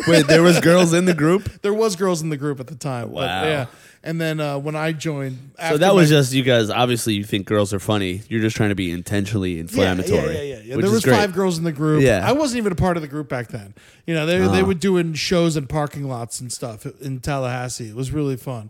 Wait, 0.07 0.27
there 0.27 0.41
was 0.43 0.59
girls 0.59 0.93
in 0.93 1.05
the 1.05 1.13
group. 1.13 1.61
there 1.61 1.73
was 1.73 1.95
girls 1.95 2.21
in 2.21 2.29
the 2.29 2.37
group 2.37 2.59
at 2.59 2.67
the 2.67 2.75
time. 2.75 3.07
but 3.07 3.13
Wow. 3.15 3.43
yeah. 3.43 3.65
And 4.01 4.19
then 4.21 4.39
uh, 4.39 4.57
when 4.57 4.77
I 4.77 4.93
joined, 4.93 5.51
So 5.59 5.77
that 5.77 5.93
was 5.93 6.09
my- 6.09 6.17
just 6.17 6.31
you 6.31 6.43
guys. 6.43 6.69
Obviously, 6.69 7.15
you 7.15 7.25
think 7.25 7.45
girls 7.47 7.73
are 7.73 7.79
funny. 7.81 8.21
You're 8.29 8.39
just 8.39 8.55
trying 8.55 8.69
to 8.69 8.75
be 8.75 8.91
intentionally 8.91 9.59
inflammatory. 9.59 10.35
Yeah, 10.35 10.41
yeah, 10.41 10.55
yeah. 10.55 10.61
yeah. 10.63 10.77
There 10.77 10.89
was 10.89 11.03
great. 11.03 11.17
five 11.17 11.33
girls 11.33 11.57
in 11.57 11.65
the 11.65 11.73
group. 11.73 12.01
Yeah. 12.01 12.25
I 12.25 12.31
wasn't 12.31 12.59
even 12.59 12.71
a 12.71 12.75
part 12.75 12.95
of 12.95 13.01
the 13.01 13.09
group 13.09 13.27
back 13.27 13.49
then. 13.49 13.73
You 14.07 14.13
know, 14.13 14.25
they 14.25 14.37
they 14.39 14.45
Uh-huh. 14.45 14.65
were 14.67 14.73
doing 14.73 15.15
shows 15.15 15.57
in 15.57 15.67
parking 15.67 16.07
lots 16.07 16.39
and 16.39 16.49
stuff 16.51 16.85
in 17.01 17.19
Tallahassee. 17.19 17.89
It 17.89 17.95
was 17.95 18.11
really 18.11 18.37
fun. 18.37 18.69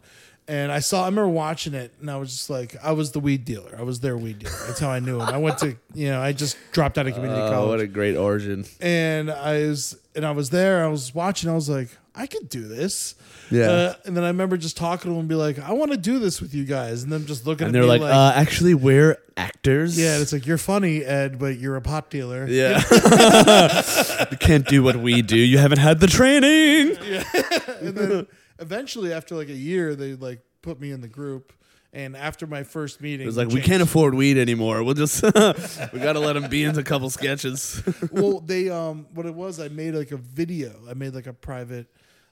And 0.50 0.72
I 0.72 0.80
saw, 0.80 1.04
I 1.04 1.06
remember 1.06 1.30
watching 1.30 1.76
it, 1.76 1.94
and 2.02 2.10
I 2.10 2.18
was 2.18 2.32
just 2.32 2.50
like, 2.50 2.76
I 2.84 2.92
was 2.94 3.12
the 3.12 3.20
weed 3.20 3.46
dealer. 3.46 3.76
I 3.78 3.84
was 3.84 4.00
their 4.00 4.18
weed 4.18 4.40
dealer. 4.40 4.52
That's 4.66 4.80
how 4.80 4.90
I 4.90 5.00
knew 5.00 5.18
him. 5.22 5.28
I 5.30 5.38
went 5.38 5.60
to, 5.60 5.78
you 5.94 6.10
know, 6.10 6.20
I 6.22 6.32
just 6.34 6.58
dropped 6.72 6.98
out 6.98 7.06
of 7.06 7.14
community 7.14 7.40
Oh, 7.42 7.50
college 7.52 7.70
what 7.70 7.80
a 7.82 7.88
great 7.88 8.16
origin! 8.16 8.66
and 8.82 9.30
I 9.30 9.60
was 9.68 9.96
and 10.16 10.26
I 10.26 10.32
was 10.32 10.50
there. 10.50 10.84
I 10.84 10.88
was 10.88 11.14
watching. 11.14 11.52
I 11.52 11.54
was 11.54 11.70
like, 11.70 11.90
I 12.16 12.26
could 12.26 12.50
do 12.50 12.68
this. 12.68 13.14
Yeah. 13.52 13.70
Uh, 13.70 13.94
and 14.06 14.18
then 14.18 14.24
I 14.24 14.28
remember 14.28 14.58
just 14.58 14.76
talking 14.76 15.04
to 15.04 15.10
them 15.10 15.20
and 15.20 15.30
be 15.30 15.36
like, 15.36 15.60
I 15.60 15.72
want 15.74 15.92
to 15.92 15.98
do 15.98 16.18
this 16.20 16.42
with 16.42 16.54
you 16.56 16.66
guys. 16.66 17.04
And 17.04 17.12
then 17.12 17.26
just 17.28 17.46
looking 17.48 17.68
And 17.68 17.76
at 17.76 17.80
they're 17.80 17.84
me 17.84 18.00
like, 18.00 18.02
like, 18.02 18.14
uh, 18.14 18.34
actually, 18.36 18.74
we're 18.74 19.18
actors. 19.38 19.98
yeah. 20.00 20.14
And 20.14 20.22
it's 20.24 20.34
like 20.34 20.46
you're 20.48 20.58
funny, 20.58 21.04
Ed, 21.06 21.38
but 21.40 21.58
you're 21.60 21.76
a 21.76 21.82
pot 21.82 22.10
dealer. 22.10 22.46
yeah. 22.48 22.82
you 24.32 24.38
can't 24.38 24.68
do 24.68 24.82
what 24.84 24.96
we 24.98 25.22
do. 25.22 25.38
You 25.38 25.58
haven't 25.60 25.80
had 25.80 26.00
the 26.00 26.08
training. 26.08 26.98
and 27.82 27.96
then 27.96 28.28
eventually, 28.60 29.14
after 29.14 29.36
like 29.36 29.50
a 29.50 29.54
year, 29.54 29.96
they 29.96 30.14
like 30.16 30.42
put 30.62 30.80
me 30.80 30.92
in 30.92 31.02
the 31.02 31.08
group. 31.08 31.54
And 31.92 32.16
after 32.16 32.46
my 32.46 32.62
first 32.62 33.02
meeting, 33.02 33.24
It 33.24 33.26
was 33.26 33.36
like 33.38 33.48
we 33.48 33.56
changed- 33.56 33.68
can't 33.68 33.82
afford 33.82 34.14
weed 34.14 34.38
anymore. 34.38 34.84
We'll 34.84 34.94
just 34.94 35.24
we 35.92 36.00
got 36.00 36.14
to 36.14 36.20
let 36.20 36.36
him 36.36 36.48
be 36.48 36.64
in 36.64 36.78
a 36.78 36.84
couple 36.84 37.10
sketches. 37.10 37.82
well, 38.12 38.42
they 38.42 38.70
um, 38.70 39.08
what 39.16 39.26
it 39.26 39.34
was, 39.34 39.60
I 39.60 39.70
made 39.70 39.96
like 39.96 40.12
a 40.12 40.18
video. 40.18 40.72
I 40.88 40.94
made 40.94 41.16
like 41.16 41.26
a 41.26 41.34
private. 41.34 41.88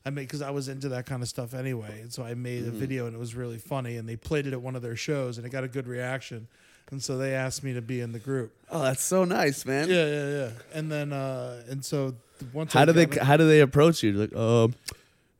I 0.06 0.12
made 0.12 0.22
because 0.24 0.44
I 0.44 0.52
was 0.52 0.68
into 0.68 0.90
that 0.90 1.06
kind 1.08 1.24
of 1.24 1.28
stuff 1.28 1.54
anyway, 1.56 2.02
and 2.02 2.14
so 2.14 2.22
I 2.24 2.36
made 2.36 2.64
Mm-hmm. 2.66 2.76
a 2.76 2.80
video 2.80 3.06
and 3.08 3.16
it 3.16 3.20
was 3.20 3.34
really 3.34 3.58
funny. 3.58 3.98
And 3.98 4.08
they 4.08 4.16
played 4.16 4.46
it 4.46 4.54
at 4.54 4.62
one 4.62 4.76
of 4.76 4.84
their 4.84 4.96
shows, 4.96 5.38
and 5.40 5.46
it 5.48 5.50
got 5.50 5.64
a 5.64 5.68
good 5.68 5.88
reaction. 5.88 6.48
And 6.92 7.02
so 7.04 7.18
they 7.18 7.34
asked 7.34 7.64
me 7.64 7.74
to 7.74 7.82
be 7.82 8.00
in 8.00 8.12
the 8.14 8.20
group. 8.20 8.54
oh, 8.72 8.84
that's 8.84 9.04
so 9.04 9.26
nice, 9.26 9.66
man. 9.66 9.90
Yeah, 9.90 10.06
yeah, 10.06 10.30
yeah. 10.30 10.50
And 10.74 10.92
then 10.92 11.12
uh, 11.12 11.64
and 11.68 11.84
so 11.84 12.14
once 12.54 12.74
How 12.74 12.84
I 12.84 12.86
do 12.86 12.92
they 12.94 13.04
it- 13.04 13.18
how 13.24 13.38
do 13.38 13.48
they 13.48 13.62
approach 13.62 14.04
you? 14.04 14.14
Like, 14.14 14.32
uh, 14.36 14.68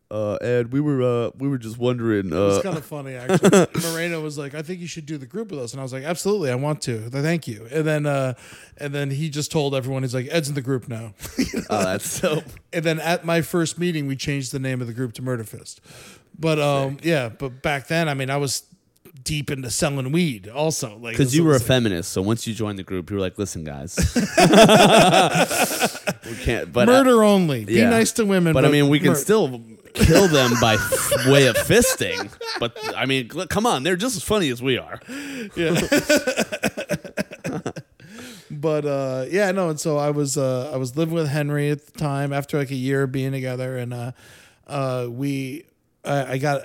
uh, 0.10 0.36
Ed, 0.36 0.72
we 0.72 0.80
were 0.80 1.02
uh, 1.02 1.32
we 1.38 1.48
were 1.50 1.58
just 1.58 1.78
wondering. 1.78 2.28
It 2.28 2.34
was 2.34 2.60
Uh, 2.60 2.62
kind 2.62 2.78
of 2.78 2.86
funny 2.86 3.16
actually. 3.22 3.68
Moreno 3.92 4.22
was 4.22 4.38
like, 4.38 4.56
"I 4.56 4.62
think 4.62 4.80
you 4.80 4.88
should 4.88 5.06
do 5.06 5.18
the 5.18 5.26
group 5.26 5.52
with 5.52 5.60
us," 5.60 5.74
and 5.74 5.80
I 5.82 5.84
was 5.84 5.92
like, 5.92 6.04
"Absolutely, 6.04 6.50
I 6.50 6.56
want 6.56 6.82
to. 6.84 7.10
Thank 7.10 7.48
you." 7.48 7.68
And 7.72 7.86
then, 7.86 8.06
uh, 8.06 8.34
and 8.78 8.94
then 8.96 9.12
he 9.12 9.30
just 9.30 9.52
told 9.52 9.76
everyone, 9.76 10.04
"He's 10.04 10.14
like, 10.16 10.28
Ed's 10.32 10.48
in 10.50 10.56
the 10.56 10.62
group 10.62 10.88
now." 10.88 11.14
oh, 11.70 11.84
that's 11.84 12.10
so. 12.10 12.42
and 12.74 12.86
then 12.86 13.00
at 13.02 13.26
my 13.26 13.42
first 13.42 13.78
meeting, 13.78 14.08
we 14.08 14.16
changed 14.16 14.52
the 14.54 14.60
name 14.60 14.80
of 14.82 14.88
the 14.88 14.94
group 14.94 15.12
to 15.14 15.22
Murderfist. 15.22 15.80
But 16.40 16.58
um, 16.60 16.98
yeah, 17.04 17.28
but 17.30 17.62
back 17.62 17.88
then, 17.88 18.08
I 18.08 18.14
mean, 18.14 18.30
I 18.30 18.38
was 18.38 18.64
deep 19.24 19.50
into 19.52 19.70
selling 19.70 20.12
weed, 20.14 20.48
also, 20.48 20.96
like 21.00 21.14
Because 21.18 21.36
you 21.36 21.44
were 21.44 21.52
a 21.52 21.56
it's- 21.56 21.68
feminist, 21.68 22.12
so 22.12 22.22
once 22.22 22.48
you 22.48 22.54
joined 22.54 22.80
the 22.80 22.84
group, 22.84 23.10
you 23.10 23.16
were 23.18 23.22
like, 23.22 23.38
"Listen, 23.38 23.64
guys, 23.66 23.98
we 26.26 26.36
can't." 26.44 26.72
But 26.72 26.88
uh, 26.88 26.92
murder 26.92 27.24
only. 27.24 27.66
Be 27.66 27.82
nice 27.84 28.12
to 28.14 28.26
women. 28.26 28.54
but 28.54 28.66
I 28.66 28.70
mean, 28.70 28.90
we 28.90 29.00
can 29.00 29.16
still 29.16 29.62
kill 29.98 30.28
them 30.28 30.52
by 30.62 30.76
f- 30.76 31.28
way 31.28 31.48
of 31.48 31.56
fisting. 31.58 32.32
But 32.60 32.78
I 32.96 33.06
mean, 33.06 33.28
come 33.30 33.66
on, 33.66 33.84
they're 33.84 33.96
just 33.96 34.16
as 34.18 34.24
funny 34.24 34.50
as 34.50 34.62
we 34.62 34.78
are. 34.78 35.00
Yeah. 35.56 35.80
but 38.52 38.86
uh, 38.86 39.26
yeah, 39.30 39.52
no. 39.52 39.70
And 39.70 39.80
so 39.80 39.98
I 39.98 40.10
was 40.12 40.38
uh, 40.38 40.72
I 40.74 40.78
was 40.78 40.96
living 40.98 41.14
with 41.16 41.28
Henry 41.28 41.70
at 41.70 41.86
the 41.86 41.92
time 42.00 42.34
after 42.34 42.58
like 42.58 42.72
a 42.72 42.76
year 42.76 43.04
of 43.04 43.12
being 43.12 43.32
together, 43.32 43.78
and 43.78 43.94
uh, 43.94 44.12
uh, 44.68 45.08
we 45.10 45.66
I, 46.04 46.34
I 46.34 46.38
got. 46.38 46.64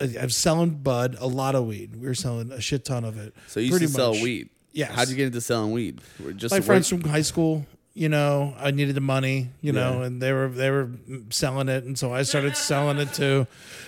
I'm 0.00 0.28
selling 0.28 0.70
bud, 0.70 1.16
a 1.20 1.26
lot 1.26 1.54
of 1.54 1.66
weed. 1.66 1.94
We 1.96 2.08
were 2.08 2.14
selling 2.16 2.50
a 2.50 2.60
shit 2.60 2.84
ton 2.84 3.04
of 3.04 3.16
it. 3.16 3.32
So 3.46 3.60
you 3.60 3.66
used 3.66 3.78
Pretty 3.78 3.86
to 3.86 3.92
sell 3.92 4.12
much. 4.12 4.22
weed. 4.22 4.48
Yes. 4.72 4.90
How'd 4.92 5.08
you 5.08 5.14
get 5.14 5.26
into 5.28 5.40
selling 5.40 5.70
weed? 5.70 6.00
Were 6.22 6.32
Just 6.32 6.52
my 6.52 6.60
friends 6.60 6.88
from 6.88 7.00
high 7.02 7.22
school 7.22 7.64
you 7.96 8.08
know 8.08 8.52
i 8.58 8.72
needed 8.72 8.94
the 8.96 9.00
money 9.00 9.50
you 9.60 9.70
know 9.72 10.02
and 10.02 10.20
they 10.20 10.32
were 10.32 10.48
they 10.48 10.68
were 10.70 10.90
selling 11.30 11.68
it. 11.68 11.84
And 11.84 11.96
so 11.96 12.12
i 12.12 12.22
started 12.22 12.56
selling 12.56 12.98
it 12.98 13.12
too 13.14 13.46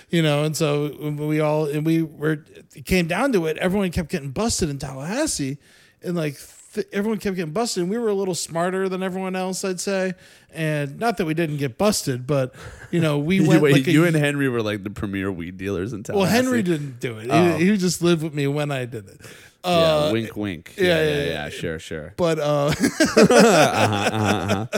you 0.09 0.21
know 0.21 0.43
and 0.45 0.55
so 0.55 0.95
we 1.11 1.41
all 1.41 1.65
and 1.65 1.85
we 1.85 2.01
were 2.03 2.43
it 2.73 2.85
came 2.85 3.07
down 3.07 3.33
to 3.33 3.47
it. 3.47 3.57
Everyone 3.57 3.89
kept 3.91 4.09
getting 4.09 4.29
busted 4.31 4.69
in 4.69 4.77
tallahassee. 4.77 5.57
And 6.03 6.15
like 6.15 6.37
th- 6.73 6.87
everyone 6.93 7.17
kept 7.19 7.35
getting 7.35 7.51
busted. 7.53 7.81
And 7.81 7.89
we 7.89 7.97
were 7.97 8.07
a 8.09 8.13
little 8.13 8.35
smarter 8.35 8.87
than 8.87 9.01
everyone 9.03 9.35
else 9.35 9.65
i'd 9.65 9.79
say. 9.79 10.13
And 10.53 10.99
not 10.99 11.17
that 11.17 11.25
we 11.25 11.33
didn't 11.33 11.57
get 11.57 11.77
busted 11.77 12.25
but 12.27 12.53
you 12.91 12.99
know 13.01 13.17
we 13.19 13.39
went 13.47 13.61
wait, 13.61 13.73
like 13.73 13.87
a 13.87 13.91
you 13.91 14.05
and 14.05 14.15
Henry 14.15 14.47
were 14.47 14.61
like 14.61 14.83
the 14.83 14.89
premier 14.91 15.31
weed 15.31 15.57
dealers 15.57 15.91
in 15.91 16.03
Tallahassee. 16.03 16.33
well 16.33 16.43
henry 16.43 16.61
didn't 16.63 16.99
do 16.99 17.17
it. 17.17 17.27
Oh. 17.29 17.57
he, 17.57 17.71
he 17.71 17.77
just 17.77 18.01
lived 18.01 18.23
with 18.23 18.33
me 18.33 18.47
when 18.47 18.71
i 18.71 18.85
did 18.85 19.07
it 19.09 19.19
Yeah, 19.67 19.95
uh, 19.95 20.11
wink, 20.13 20.35
wink. 20.37 20.73
yeah, 20.77 20.85
Yeah, 20.85 21.01
yeah, 21.03 21.15
yeah, 21.17 21.23
yeah. 21.25 21.49
Sure, 21.49 21.79
sure. 21.79 22.13
but 22.17 22.39
uh 22.39 22.73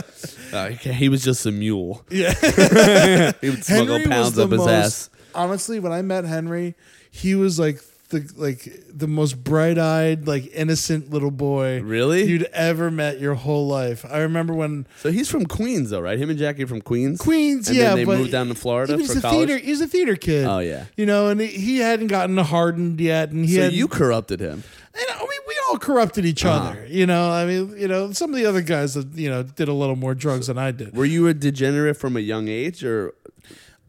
Uh, 0.52 0.70
okay, 0.72 0.92
he 0.92 1.08
was 1.08 1.22
just 1.22 1.46
a 1.46 1.52
mule. 1.52 2.04
yeah 2.10 2.32
He 3.40 3.50
would 3.50 3.64
smuggle 3.64 3.98
Henry 3.98 4.08
pounds 4.08 4.36
up 4.38 4.50
his 4.50 4.58
most, 4.58 4.68
ass. 4.68 5.10
Honestly, 5.34 5.78
when 5.78 5.92
I 5.92 6.02
met 6.02 6.24
Henry, 6.24 6.74
he 7.10 7.36
was 7.36 7.58
like 7.58 7.80
the 8.10 8.30
like 8.36 8.68
the 8.92 9.06
most 9.08 9.42
bright 9.42 9.78
eyed, 9.78 10.26
like 10.28 10.50
innocent 10.54 11.10
little 11.10 11.30
boy 11.30 11.80
Really? 11.82 12.24
you'd 12.24 12.44
ever 12.52 12.90
met 12.90 13.18
your 13.20 13.34
whole 13.34 13.66
life. 13.66 14.04
I 14.08 14.18
remember 14.18 14.52
when 14.54 14.86
So 14.98 15.10
he's 15.10 15.30
from 15.30 15.46
Queens, 15.46 15.90
though, 15.90 16.00
right? 16.00 16.18
Him 16.18 16.28
and 16.30 16.38
Jackie 16.38 16.64
are 16.64 16.66
from 16.66 16.82
Queens. 16.82 17.18
Queens, 17.20 17.68
And 17.68 17.76
yeah, 17.78 17.88
then 17.90 17.96
they 17.96 18.04
but 18.04 18.18
moved 18.18 18.32
down 18.32 18.48
to 18.48 18.54
Florida 18.54 18.94
he 18.96 19.02
was 19.02 19.12
for 19.12 19.18
a 19.18 19.22
college. 19.22 19.48
theater. 19.48 19.64
He's 19.64 19.80
a 19.80 19.86
theater 19.86 20.16
kid. 20.16 20.46
Oh 20.46 20.58
yeah. 20.58 20.84
You 20.96 21.06
know, 21.06 21.28
and 21.28 21.40
he, 21.40 21.46
he 21.48 21.78
hadn't 21.78 22.08
gotten 22.08 22.36
hardened 22.36 23.00
yet, 23.00 23.30
and 23.30 23.44
he 23.46 23.54
So 23.56 23.62
had 23.62 23.72
you 23.72 23.88
corrupted 23.88 24.40
him. 24.40 24.62
And 24.92 25.06
I 25.08 25.18
mean, 25.20 25.28
we 25.46 25.54
all 25.68 25.78
corrupted 25.78 26.26
each 26.26 26.44
Uh-huh. 26.44 26.70
other. 26.70 26.86
You 26.88 27.06
know, 27.06 27.30
I 27.30 27.46
mean, 27.46 27.76
you 27.78 27.86
know, 27.88 28.10
some 28.12 28.30
of 28.30 28.36
the 28.36 28.44
other 28.46 28.60
guys 28.60 28.94
that 28.94 29.06
you 29.14 29.30
know 29.30 29.44
did 29.44 29.68
a 29.68 29.72
little 29.72 29.96
more 29.96 30.14
drugs 30.14 30.48
than 30.48 30.58
I 30.58 30.72
did. 30.72 30.96
Were 30.96 31.04
you 31.04 31.28
a 31.28 31.34
degenerate 31.34 31.96
from 31.96 32.16
a 32.16 32.20
young 32.20 32.48
age, 32.48 32.82
or 32.84 33.14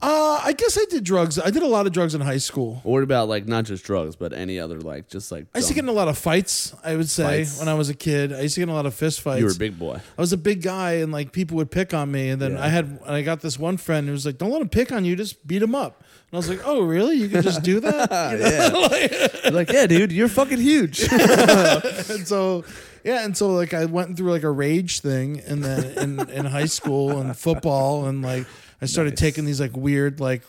Uh, 0.04 0.42
I 0.44 0.54
guess 0.54 0.80
I 0.80 0.86
did 0.90 1.04
drugs. 1.04 1.38
I 1.38 1.52
did 1.52 1.62
a 1.62 1.68
lot 1.68 1.86
of 1.86 1.94
drugs 1.94 2.16
in 2.16 2.22
high 2.22 2.40
school. 2.40 2.80
what 2.84 3.04
about 3.04 3.30
like 3.30 3.46
not 3.48 3.66
just 3.66 3.84
drugs, 3.86 4.16
but 4.16 4.34
any 4.34 4.60
other 4.60 4.80
like 4.82 5.08
just 5.08 5.32
like 5.32 5.46
I 5.54 5.60
used 5.60 5.68
to 5.68 5.76
get 5.76 5.84
in 5.84 5.90
a 5.90 5.94
lot 5.94 6.08
of 6.08 6.18
fights. 6.18 6.74
I 6.84 6.96
would 6.96 7.08
say 7.10 7.44
Fights? 7.44 7.60
when 7.60 7.68
I 7.68 7.76
was 7.76 7.90
a 7.90 7.94
kid, 7.94 8.34
I 8.34 8.42
used 8.42 8.56
to 8.56 8.62
get 8.62 8.64
in 8.64 8.70
a 8.70 8.74
lot 8.74 8.88
of 8.88 8.96
fist 8.96 9.22
fights. 9.22 9.40
you 9.40 9.46
were 9.46 9.52
a 9.52 9.56
big 9.56 9.78
boy. 9.78 10.00
I 10.18 10.22
was 10.22 10.34
a 10.34 10.38
big 10.38 10.64
guy, 10.64 10.94
and 10.94 11.12
like 11.12 11.32
people 11.32 11.58
would 11.58 11.70
pick 11.70 11.94
on 11.94 12.12
me, 12.12 12.30
and 12.30 12.42
then 12.42 12.54
Yeah. 12.54 12.64
I 12.64 12.70
had 12.70 12.86
and 12.86 13.16
I 13.16 13.22
got 13.22 13.42
this 13.42 13.60
one 13.60 13.78
friend 13.78 14.08
who 14.08 14.12
was 14.14 14.26
like, 14.26 14.40
"Don't 14.40 14.50
let 14.52 14.62
him 14.62 14.70
pick 14.70 14.92
on 14.92 15.06
you, 15.06 15.16
just 15.16 15.46
beat 15.48 15.62
him 15.62 15.76
up." 15.76 16.00
And 16.00 16.34
I 16.34 16.38
was 16.38 16.50
like, 16.50 16.62
"Oh, 16.66 16.82
really? 16.82 17.18
You 17.18 17.30
can 17.30 17.44
just 17.44 17.62
do 17.62 17.80
that?" 17.82 18.10
You 18.32 18.38
know? 18.40 18.88
yeah. 18.92 19.28
You're 19.44 19.54
like, 19.54 19.72
yeah, 19.72 19.86
dude, 19.86 20.12
you're 20.12 20.28
fucking 20.30 20.60
huge. 20.60 21.02
and 21.12 22.28
so 22.28 22.64
yeah, 23.04 23.24
and 23.26 23.36
so 23.38 23.50
like 23.54 23.74
I 23.76 23.86
went 23.86 24.18
through 24.18 24.32
like 24.32 24.44
a 24.44 24.50
rage 24.52 25.02
thing, 25.02 25.42
and 25.46 25.64
then 25.64 25.84
in, 25.98 26.30
in 26.30 26.46
high 26.46 26.66
school 26.66 27.20
and 27.20 27.36
football, 27.38 28.06
and 28.08 28.22
like 28.24 28.48
I 28.82 28.86
started 28.88 29.12
Nice. 29.12 29.20
taking 29.20 29.46
these 29.46 29.60
like 29.62 29.76
weird 29.76 30.20
like 30.20 30.44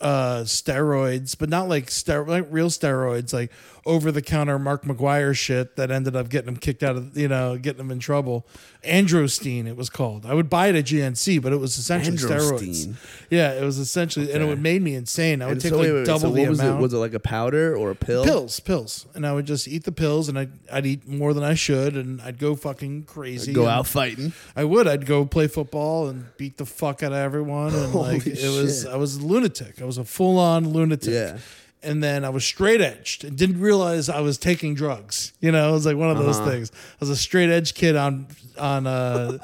uh 0.00 0.42
steroids, 0.44 1.36
but 1.38 1.48
not 1.48 1.68
like 1.68 1.90
ster- 1.90 2.24
like 2.24 2.46
real 2.50 2.68
steroids, 2.68 3.32
like 3.34 3.50
over 3.86 4.12
the 4.12 4.22
counter 4.22 4.58
Mark 4.58 4.84
McGwire 4.84 5.34
shit 5.34 5.76
that 5.76 5.90
ended 5.90 6.14
up 6.14 6.28
getting 6.28 6.48
him 6.48 6.56
kicked 6.56 6.82
out 6.82 6.96
of 6.96 7.16
you 7.16 7.28
know 7.28 7.56
getting 7.56 7.80
him 7.80 7.90
in 7.90 7.98
trouble. 7.98 8.46
Androstein, 8.84 9.66
it 9.66 9.76
was 9.76 9.90
called. 9.90 10.24
I 10.24 10.34
would 10.34 10.48
buy 10.48 10.68
it 10.68 10.74
at 10.76 10.86
GNC, 10.86 11.42
but 11.42 11.52
it 11.52 11.56
was 11.56 11.76
essentially 11.76 12.16
steroids. 12.16 12.94
Yeah, 13.28 13.52
it 13.52 13.62
was 13.62 13.78
essentially, 13.78 14.32
and 14.32 14.42
it 14.42 14.46
would 14.46 14.60
made 14.62 14.82
me 14.82 14.94
insane. 14.94 15.42
I 15.42 15.46
would 15.46 15.52
And 15.52 15.60
take 15.60 15.70
so 15.70 15.76
like 15.78 15.86
wait, 15.86 15.92
wait, 15.92 16.06
double 16.06 16.20
so 16.20 16.30
the 16.32 16.48
was 16.48 16.60
amount 16.60 16.78
it? 16.78 16.82
Was 16.82 16.94
it 16.94 16.98
like 16.98 17.14
a 17.14 17.20
powder 17.20 17.76
or 17.76 17.90
a 17.90 17.94
pill? 17.94 18.24
pills, 18.24 18.58
pills, 18.60 19.06
and 19.14 19.26
I 19.26 19.32
would 19.32 19.46
just 19.46 19.68
eat 19.68 19.84
the 19.84 19.92
pills, 19.92 20.28
and 20.28 20.38
I'd, 20.38 20.52
I'd 20.72 20.86
eat 20.86 21.06
more 21.06 21.34
than 21.34 21.44
I 21.44 21.54
should, 21.54 21.96
and 21.96 22.20
I'd 22.22 22.38
go 22.38 22.54
fucking 22.54 23.04
crazy. 23.04 23.52
Go 23.52 23.66
out 23.66 23.86
fighting. 23.86 24.32
I 24.56 24.64
would. 24.64 24.86
I'd 24.88 25.06
go 25.06 25.24
play 25.24 25.46
football 25.46 26.08
and 26.08 26.26
beat 26.36 26.56
the 26.56 26.66
fuck 26.66 27.02
out 27.02 27.12
of 27.12 27.18
everyone, 27.18 27.74
and 27.74 27.94
like 27.94 28.22
Holy 28.22 28.32
it 28.32 28.48
was. 28.62 28.86
I 28.86 28.96
was 28.96 29.16
a 29.16 29.22
lunatic. 29.26 29.80
I 29.80 29.84
was 29.84 29.98
a 29.98 30.04
full 30.04 30.38
on 30.38 30.70
lunatic. 30.70 31.12
Yeah. 31.12 31.38
And 31.82 32.02
then 32.02 32.24
I 32.24 32.28
was 32.28 32.44
straight 32.44 32.80
edged 32.82 33.24
and 33.24 33.38
didn't 33.38 33.58
realize 33.60 34.08
I 34.10 34.20
was 34.20 34.36
taking 34.36 34.74
drugs. 34.74 35.32
You 35.40 35.50
know, 35.50 35.70
it 35.70 35.72
was 35.72 35.86
like 35.86 35.96
one 35.96 36.10
of 36.10 36.18
those 36.18 36.38
Uh-huh. 36.38 36.50
things. 36.50 36.70
I 36.74 36.96
was 37.00 37.08
a 37.10 37.16
straight 37.16 37.48
edge 37.50 37.72
kid 37.74 37.96
on 37.96 38.26
on 38.58 38.86
uh 38.86 39.38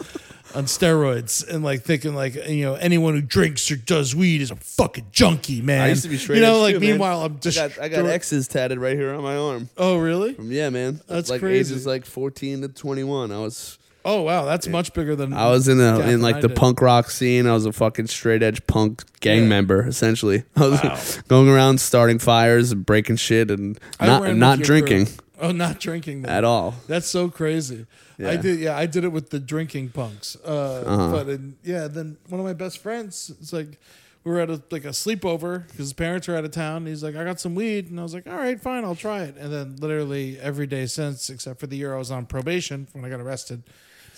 on 0.54 0.64
steroids 0.64 1.46
and 1.48 1.64
like 1.64 1.82
thinking 1.82 2.14
like 2.14 2.34
you 2.48 2.64
know 2.64 2.74
anyone 2.74 3.14
who 3.14 3.20
drinks 3.22 3.70
or 3.70 3.76
does 3.76 4.14
weed 4.14 4.40
is 4.42 4.50
a 4.50 4.56
fucking 4.56 5.06
junkie, 5.12 5.60
man. 5.62 5.82
I 5.82 5.88
used 5.88 6.02
to 6.04 6.08
be 6.10 6.18
straight. 6.18 6.36
You 6.36 6.42
know, 6.42 6.60
like 6.60 6.74
too, 6.74 6.80
man. 6.80 6.90
meanwhile 6.90 7.22
I'm 7.22 7.32
I 7.36 7.36
just 7.38 7.56
got, 7.58 7.78
I 7.82 7.88
got 7.88 8.04
X's 8.06 8.46
tatted 8.48 8.78
right 8.78 8.96
here 8.96 9.14
on 9.14 9.22
my 9.22 9.36
arm. 9.36 9.68
Oh 9.78 9.96
really? 9.96 10.34
From 10.34 10.52
yeah, 10.52 10.68
man. 10.70 11.00
That's 11.08 11.30
like 11.30 11.40
crazy. 11.40 11.72
ages 11.74 11.86
like 11.86 12.04
fourteen 12.04 12.60
to 12.62 12.68
twenty 12.68 13.02
one. 13.04 13.32
I 13.32 13.38
was 13.38 13.78
Oh 14.08 14.22
wow, 14.22 14.44
that's 14.44 14.68
much 14.68 14.92
bigger 14.94 15.16
than 15.16 15.32
I 15.32 15.48
was 15.50 15.66
in 15.66 15.78
the 15.78 16.08
in 16.08 16.22
like 16.22 16.36
I 16.36 16.40
the 16.40 16.48
did. 16.48 16.56
punk 16.56 16.80
rock 16.80 17.10
scene. 17.10 17.46
I 17.46 17.52
was 17.52 17.66
a 17.66 17.72
fucking 17.72 18.06
straight 18.06 18.42
edge 18.42 18.64
punk 18.68 19.02
gang 19.20 19.42
Yeah. 19.42 19.48
member, 19.48 19.86
essentially. 19.86 20.44
I 20.56 20.68
was 20.68 20.82
Wow. 20.82 20.98
going 21.28 21.48
around 21.48 21.80
starting 21.80 22.18
fires 22.20 22.70
and 22.72 22.86
breaking 22.86 23.16
shit 23.16 23.50
and 23.50 23.78
I 23.98 24.06
not 24.06 24.22
ran 24.22 24.30
with 24.32 24.38
not 24.38 24.58
your 24.58 24.66
drinking 24.66 25.06
crew. 25.06 25.14
Oh, 25.40 25.50
not 25.52 25.80
drinking 25.80 26.22
then. 26.22 26.30
at 26.32 26.44
all. 26.44 26.74
That's 26.86 27.08
so 27.08 27.28
crazy. 27.28 27.86
I 28.18 28.22
Yeah. 28.22 28.36
did, 28.40 28.58
yeah, 28.60 28.76
I 28.78 28.86
did 28.86 29.04
it 29.04 29.08
with 29.12 29.30
the 29.30 29.38
drinking 29.40 29.90
punks. 29.90 30.36
Uh, 30.46 30.84
Uh-huh. 30.86 31.10
But 31.12 31.28
in, 31.28 31.56
yeah, 31.64 31.88
then 31.88 32.16
one 32.28 32.40
of 32.40 32.46
my 32.46 32.54
best 32.54 32.78
friends, 32.78 33.30
it's 33.40 33.52
like 33.52 33.78
we 34.24 34.32
were 34.32 34.40
at 34.40 34.48
a, 34.50 34.62
like 34.70 34.84
a 34.86 34.90
sleepover 34.92 35.64
because 35.66 35.78
his 35.78 35.92
parents 35.92 36.26
were 36.28 36.36
out 36.36 36.44
of 36.44 36.52
town. 36.52 36.86
He's 36.86 37.02
like, 37.02 37.16
I 37.16 37.24
got 37.24 37.38
some 37.40 37.54
weed, 37.54 37.90
and 37.90 38.00
I 38.00 38.02
was 38.02 38.14
like, 38.14 38.26
all 38.26 38.36
right, 38.36 38.58
fine, 38.60 38.84
I'll 38.84 38.94
try 38.94 39.22
it. 39.24 39.36
And 39.36 39.52
then 39.52 39.76
literally 39.78 40.38
every 40.40 40.66
day 40.66 40.86
since, 40.86 41.28
except 41.28 41.60
for 41.60 41.66
the 41.66 41.76
year 41.76 41.94
I 41.94 41.98
was 41.98 42.10
on 42.10 42.24
probation 42.26 42.88
when 42.92 43.04
I 43.04 43.08
got 43.10 43.20
arrested, 43.20 43.62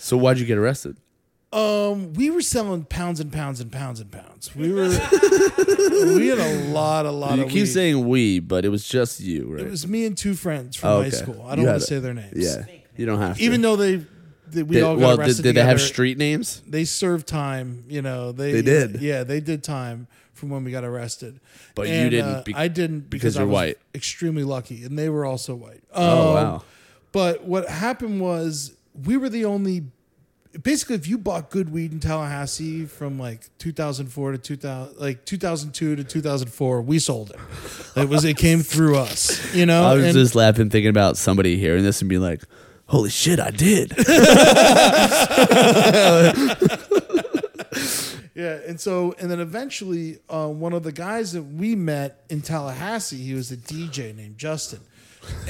So 0.01 0.17
why'd 0.17 0.39
you 0.39 0.45
get 0.45 0.57
arrested? 0.57 0.97
um, 1.51 2.13
we 2.13 2.29
were 2.29 2.41
selling 2.43 2.83
pounds 2.85 3.19
and 3.19 3.33
pounds 3.33 3.59
and 3.59 3.71
pounds 3.71 3.99
and 3.99 4.11
pounds. 4.11 4.55
We 4.55 4.71
were 4.71 4.87
we 4.87 6.27
had 6.27 6.37
a 6.39 6.63
lot, 6.69 7.05
a 7.07 7.11
lot 7.11 7.37
You 7.37 7.43
of 7.45 7.49
keep 7.49 7.61
weed. 7.61 7.65
saying 7.65 8.07
we, 8.07 8.39
but 8.39 8.65
it 8.65 8.69
was 8.69 8.87
just 8.87 9.19
you, 9.19 9.47
right? 9.53 9.65
it 9.65 9.69
was 9.69 9.87
me 9.87 10.05
and 10.05 10.15
two 10.17 10.35
friends 10.35 10.75
from 10.77 10.89
Oh, 10.89 11.01
high 11.01 11.07
okay. 11.07 11.15
school. 11.17 11.43
I 11.47 11.55
don't 11.55 11.65
want 11.65 11.79
to 11.81 11.85
say 11.87 11.97
their 11.99 12.13
names. 12.13 12.33
yeah, 12.35 12.65
you 12.95 13.05
don't 13.07 13.19
have 13.19 13.37
to. 13.37 13.43
Even 13.43 13.61
though 13.61 13.75
they, 13.75 14.05
they 14.47 14.61
we 14.63 14.75
Did- 14.75 14.83
all 14.83 14.95
got 14.95 15.01
well, 15.01 15.17
did, 15.17 15.19
arrested 15.25 15.43
did 15.43 15.55
they 15.55 15.61
have 15.61 15.77
together. 15.77 15.87
street 15.87 16.17
names? 16.19 16.61
they 16.67 16.85
served 16.85 17.25
time. 17.27 17.83
You 17.87 18.01
know, 18.03 18.31
they 18.31 18.51
They 18.53 18.61
did? 18.61 19.01
Yeah, 19.01 19.23
they 19.23 19.39
did 19.39 19.63
time 19.63 20.07
from 20.33 20.49
when 20.51 20.63
we 20.63 20.69
got 20.71 20.83
arrested. 20.83 21.39
But 21.75 21.87
you 21.87 21.93
And, 21.95 22.11
didn't 22.11 22.29
uh, 22.35 22.43
be- 22.45 22.53
I 22.55 22.67
didn't 22.67 23.09
because, 23.09 23.33
because 23.33 23.37
I 23.37 23.39
you're 23.41 23.47
was 23.47 23.53
white. 23.53 23.77
Extremely 23.95 24.43
lucky, 24.43 24.83
and 24.83 24.97
they 24.99 25.09
were 25.09 25.25
also 25.25 25.55
white. 25.55 25.81
Oh, 25.93 26.29
Um, 26.29 26.33
wow. 26.35 26.63
But 27.11 27.43
what 27.43 27.67
happened 27.67 28.21
was 28.21 28.73
we 29.05 29.17
were 29.17 29.29
the 29.29 29.45
only. 29.45 29.83
Basically, 30.63 30.95
if 30.95 31.07
you 31.07 31.19
bought 31.19 31.51
good 31.51 31.71
weed 31.71 31.91
in 31.91 31.99
Tallahassee 31.99 32.85
from 32.85 33.19
like 33.19 33.43
2004 33.59 34.31
to 34.31 34.37
2000, 34.39 34.97
like 34.99 35.23
2002 35.23 35.95
to 35.97 36.03
2004, 36.03 36.81
we 36.81 36.97
sold 36.97 37.29
it. 37.29 37.35
It 37.95 38.09
was 38.09 38.25
it 38.25 38.35
came 38.37 38.61
through 38.61 38.97
us, 38.97 39.53
you 39.53 39.67
know. 39.67 39.83
I 39.85 39.93
was 39.93 40.05
And- 40.05 40.13
just 40.15 40.33
laughing, 40.33 40.71
thinking 40.71 40.89
about 40.89 41.17
somebody 41.17 41.55
hearing 41.57 41.83
this 41.83 42.01
and 42.01 42.09
being 42.09 42.23
like, 42.23 42.41
"Holy 42.87 43.11
shit, 43.11 43.39
I 43.39 43.51
did!" 43.51 43.91
Yeah, 48.39 48.59
and 48.65 48.79
so 48.79 49.13
and 49.19 49.29
then 49.29 49.41
eventually, 49.41 50.19
uh, 50.29 50.47
one 50.47 50.71
of 50.71 50.83
the 50.83 50.93
guys 50.93 51.33
that 51.33 51.43
we 51.43 51.75
met 51.75 52.23
in 52.29 52.39
Tallahassee, 52.39 53.17
he 53.17 53.33
was 53.33 53.51
a 53.51 53.57
DJ 53.57 54.15
named 54.15 54.37
Justin. 54.37 54.79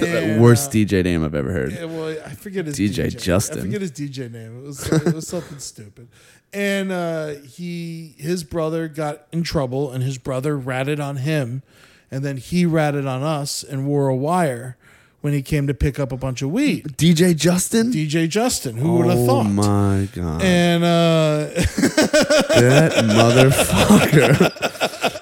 And, 0.01 0.41
Worst 0.41 0.71
uh, 0.71 0.73
DJ 0.73 1.03
name 1.03 1.23
I've 1.23 1.35
ever 1.35 1.51
heard. 1.51 1.71
Yeah, 1.71 1.85
well, 1.85 2.09
I 2.25 2.31
forget 2.31 2.65
his 2.65 2.77
DJ 2.77 3.05
DJ, 3.05 3.21
Justin. 3.21 3.59
I 3.59 3.61
forget 3.61 3.81
his 3.81 3.91
DJ 3.91 4.31
name. 4.31 4.57
It 4.57 4.65
was 4.65 4.91
it 4.91 5.13
was 5.13 5.27
something 5.27 5.59
stupid. 5.59 6.07
And 6.51 6.91
uh, 6.91 7.35
he 7.47 8.15
his 8.17 8.43
brother 8.43 8.87
got 8.87 9.27
in 9.31 9.43
trouble, 9.43 9.91
and 9.91 10.03
his 10.03 10.17
brother 10.17 10.57
ratted 10.57 10.99
on 10.99 11.17
him, 11.17 11.61
and 12.09 12.25
then 12.25 12.37
he 12.37 12.65
ratted 12.65 13.05
on 13.05 13.21
us 13.21 13.61
and 13.61 13.85
wore 13.85 14.07
a 14.07 14.15
wire 14.15 14.75
when 15.21 15.33
he 15.33 15.41
came 15.41 15.67
to 15.67 15.73
pick 15.73 15.99
up 15.99 16.11
a 16.11 16.17
bunch 16.17 16.41
of 16.41 16.51
weed. 16.51 16.95
DJ 16.97 17.35
Justin. 17.35 17.91
DJ 17.91 18.27
Justin, 18.29 18.77
who 18.77 18.97
would 18.97 19.07
have 19.07 19.25
thought? 19.25 19.45
oh 19.45 19.49
my 19.49 20.07
god, 20.13 20.41
And 20.41 20.83
uh, 20.83 21.49
that 21.55 22.91
motherfucker, 23.05 24.35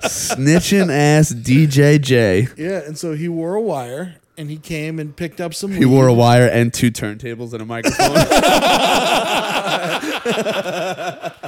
snitching 0.04 0.92
ass 0.92 1.34
DJ 1.34 2.00
J. 2.00 2.48
Yeah, 2.58 2.82
and 2.86 2.98
so 2.98 3.14
he 3.14 3.28
wore 3.28 3.56
a 3.56 3.62
wire 3.62 4.16
and 4.38 4.52
he 4.52 4.58
came 4.58 5.00
and 5.00 5.16
picked 5.16 5.42
up 5.42 5.56
some 5.56 5.72
He 5.72 5.80
weed. 5.80 5.86
wore 5.96 6.08
a 6.08 6.14
wire 6.14 6.46
and 6.48 6.72
two 6.72 6.92
turntables 6.92 7.54
and 7.54 7.62
a 7.64 7.66
microphone. 7.66 8.14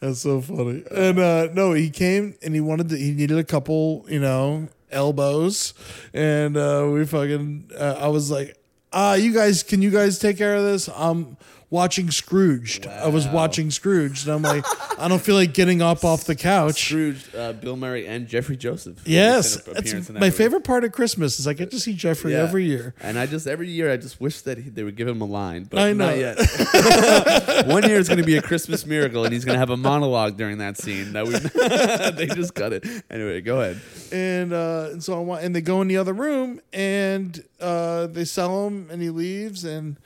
That's 0.00 0.20
so 0.20 0.40
funny. 0.40 0.82
And 0.90 1.18
uh 1.18 1.48
no, 1.52 1.72
he 1.72 1.90
came 1.90 2.34
and 2.42 2.54
he 2.54 2.60
wanted 2.60 2.88
to 2.90 2.96
he 2.98 3.12
needed 3.12 3.38
a 3.38 3.44
couple, 3.44 4.04
you 4.08 4.20
know, 4.20 4.68
elbows. 4.92 5.74
And 6.14 6.56
uh 6.56 6.88
we 6.92 7.04
fucking 7.06 7.70
uh, 7.78 7.96
I 7.98 8.08
was 8.08 8.30
like, 8.30 8.56
"Ah, 8.92 9.14
you 9.14 9.32
guys 9.32 9.62
can 9.62 9.82
you 9.82 9.90
guys 9.90 10.18
take 10.18 10.38
care 10.38 10.54
of 10.54 10.64
this?" 10.64 10.88
I'm 10.94 11.36
watching 11.72 12.10
Scrooged. 12.10 12.86
I 12.86 13.08
was 13.08 13.26
watching 13.26 13.70
Scrooged 13.70 14.28
and 14.28 14.36
I'm 14.36 14.42
like, 14.42 14.64
I 15.00 15.08
don't 15.08 15.22
feel 15.22 15.34
like 15.34 15.54
getting 15.54 15.80
up 15.80 16.04
off 16.04 16.24
the 16.24 16.36
couch. 16.36 16.84
Scrooge, 16.88 17.34
uh, 17.34 17.54
Bill 17.54 17.76
Murray, 17.76 18.06
and 18.06 18.28
Jeffrey 18.28 18.56
Joseph. 18.58 19.00
Yes, 19.06 19.56
an 19.56 19.62
that's 19.72 19.78
appearance 19.88 20.08
in 20.08 20.14
that 20.14 20.20
my 20.20 20.26
movie. 20.26 20.36
favorite 20.36 20.64
part 20.64 20.84
of 20.84 20.92
Christmas 20.92 21.40
is 21.40 21.48
I 21.48 21.54
get 21.54 21.70
to 21.70 21.80
see 21.80 21.94
Jeffrey 21.94 22.32
Yeah. 22.32 22.42
every 22.42 22.66
year. 22.66 22.94
And 23.00 23.18
I 23.18 23.26
just 23.26 23.46
every 23.46 23.68
year 23.70 23.90
I 23.90 23.96
just 23.96 24.20
wish 24.20 24.42
that 24.42 24.58
he, 24.58 24.68
they 24.68 24.82
would 24.84 24.96
give 24.96 25.08
him 25.08 25.22
a 25.22 25.24
line, 25.26 25.64
but 25.64 25.78
I 25.80 25.92
know. 25.94 26.06
not 26.06 26.18
yet. 26.18 26.36
One 27.66 27.84
year 27.88 27.98
it's 27.98 28.08
going 28.08 28.18
to 28.20 28.24
be 28.26 28.36
a 28.36 28.42
Christmas 28.42 28.84
miracle, 28.86 29.24
and 29.24 29.32
he's 29.32 29.44
going 29.46 29.54
to 29.54 29.58
have 29.60 29.70
a 29.70 29.76
monologue 29.76 30.36
during 30.36 30.58
that 30.58 30.76
scene. 30.76 31.14
That 31.14 31.26
we 31.26 31.32
they 32.26 32.26
just 32.34 32.54
cut 32.54 32.72
it. 32.74 32.84
Anyway, 33.10 33.40
go 33.40 33.60
ahead. 33.62 33.80
and 34.12 34.52
uh, 34.52 34.88
and 34.92 35.02
so 35.02 35.16
I 35.16 35.20
want, 35.20 35.42
and 35.42 35.56
they 35.56 35.62
go 35.62 35.80
in 35.80 35.88
the 35.88 35.96
other 35.96 36.12
room 36.12 36.60
and 36.72 37.42
uh, 37.60 38.06
they 38.08 38.24
sell 38.26 38.66
him, 38.66 38.88
and 38.90 39.00
he 39.00 39.08
leaves, 39.10 39.64
and 39.64 39.96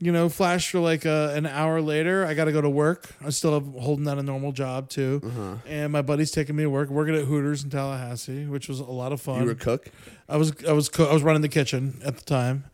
you 0.00 0.12
know, 0.12 0.28
flash 0.28 0.70
for 0.70 0.78
like 0.80 1.04
uh, 1.04 1.32
an 1.34 1.44
hour 1.46 1.80
later, 1.80 2.24
I 2.24 2.34
got 2.34 2.44
to 2.44 2.52
go 2.52 2.60
to 2.60 2.70
work. 2.70 3.14
I'm 3.20 3.30
still 3.32 3.58
holding 3.60 4.04
down 4.04 4.18
a 4.18 4.22
normal 4.22 4.52
job 4.52 4.88
too, 4.88 5.20
Uh-huh. 5.24 5.54
and 5.66 5.92
my 5.92 6.02
buddy's 6.02 6.30
taking 6.30 6.54
me 6.56 6.62
to 6.62 6.70
work, 6.70 6.88
working 6.88 7.16
at 7.16 7.24
Hooters 7.24 7.64
in 7.64 7.70
Tallahassee, 7.70 8.46
which 8.46 8.68
was 8.68 8.78
a 8.80 8.84
lot 8.84 9.12
of 9.12 9.20
fun. 9.20 9.40
You 9.40 9.46
were 9.46 9.52
a 9.52 9.56
cook. 9.56 9.90
I 10.28 10.36
was 10.36 10.52
I 10.66 10.72
was 10.72 10.88
co- 10.88 11.06
I 11.06 11.12
was 11.12 11.22
running 11.22 11.42
the 11.42 11.48
kitchen 11.48 12.00
at 12.04 12.16
the 12.16 12.24
time, 12.24 12.64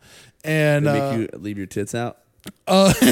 and 0.43 0.87
uh, 0.87 0.93
make 0.93 1.19
you 1.31 1.39
leave 1.39 1.57
your 1.57 1.67
tits 1.67 1.95
out. 1.95 2.19
uh, 2.67 2.93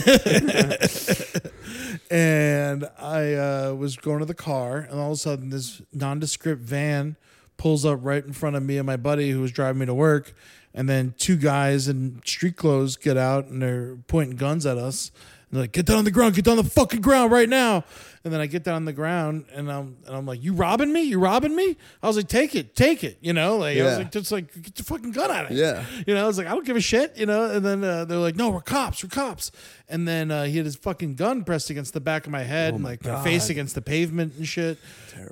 and 2.12 2.88
I 3.00 3.34
uh, 3.34 3.74
was 3.78 3.96
going 3.98 4.20
to 4.20 4.26
the 4.26 4.34
car, 4.36 4.78
and 4.78 5.00
all 5.00 5.08
of 5.08 5.14
a 5.14 5.18
sudden, 5.18 5.50
this 5.50 5.82
nondescript 5.94 6.62
van 6.62 7.16
pulls 7.58 7.86
up 7.86 8.00
right 8.02 8.24
in 8.26 8.34
front 8.34 8.56
of 8.56 8.64
me 8.64 8.78
and 8.78 8.86
my 8.86 8.98
buddy 8.98 9.32
who 9.32 9.40
was 9.42 9.52
driving 9.52 9.80
me 9.80 9.86
to 9.86 9.94
work. 9.94 10.34
And 10.74 10.90
then 10.90 11.14
two 11.18 11.36
guys 11.36 11.88
in 11.88 12.22
street 12.26 12.56
clothes 12.56 12.96
get 12.96 13.16
out 13.18 13.48
and 13.48 13.62
they're 13.62 13.98
pointing 14.08 14.38
guns 14.38 14.66
at 14.66 14.78
us. 14.78 15.12
And 15.50 15.58
they're 15.58 15.64
like, 15.64 15.72
"Get 15.72 15.86
down 15.86 15.98
on 15.98 16.06
the 16.06 16.12
ground! 16.12 16.36
Get 16.36 16.46
down 16.46 16.58
on 16.58 16.64
the 16.64 16.70
fucking 16.70 17.02
ground 17.02 17.32
right 17.32 17.50
now!" 17.50 17.84
And 18.26 18.32
then 18.34 18.40
I 18.40 18.46
get 18.46 18.64
down 18.64 18.76
on 18.76 18.86
the 18.86 18.94
ground 18.94 19.48
and 19.54 19.70
I'm 19.70 19.98
and 20.08 20.16
I'm 20.16 20.26
like, 20.26 20.42
"You 20.42 20.54
robbing 20.54 20.94
me? 20.94 21.02
You 21.02 21.20
robbing 21.20 21.54
me?" 21.58 21.76
I 22.02 22.08
was 22.08 22.16
like, 22.16 22.30
"Take 22.30 22.56
it, 22.56 22.74
take 22.74 23.04
it!" 23.04 23.18
You 23.20 23.34
know, 23.34 23.58
like 23.58 23.78
I 23.78 23.84
was 23.84 23.92
Yeah. 23.92 23.98
like, 23.98 24.12
"Just 24.14 24.32
like 24.32 24.54
get 24.62 24.76
the 24.76 24.84
fucking 24.84 25.12
gun 25.12 25.30
out 25.30 25.46
of 25.46 25.52
it." 25.52 25.58
Yeah. 25.58 25.84
You 26.08 26.14
know, 26.14 26.24
I 26.24 26.28
was 26.28 26.38
like, 26.38 26.48
I 26.48 26.52
don't 26.52 26.66
give 26.66 26.78
a 26.78 26.82
shit, 26.82 27.18
you 27.18 27.26
know. 27.26 27.52
And 27.52 27.66
then 27.66 27.84
uh, 27.84 28.06
they're 28.06 28.18
like, 28.20 28.38
no, 28.38 28.50
we're 28.50 28.62
cops, 28.62 29.04
we're 29.04 29.10
cops. 29.10 29.52
And 29.90 30.08
then 30.08 30.32
uh, 30.32 30.46
he 30.46 30.56
had 30.56 30.66
his 30.66 30.78
fucking 30.78 31.16
gun 31.16 31.44
pressed 31.44 31.70
against 31.70 31.94
the 31.94 32.00
back 32.00 32.26
of 32.26 32.32
my 32.32 32.44
head 32.44 32.74
and 32.74 32.84
like 32.84 33.04
my 33.04 33.22
face 33.26 33.50
against 33.50 33.76
the 33.76 33.82
pavement 33.82 34.36
and 34.38 34.48
shit. 34.48 34.78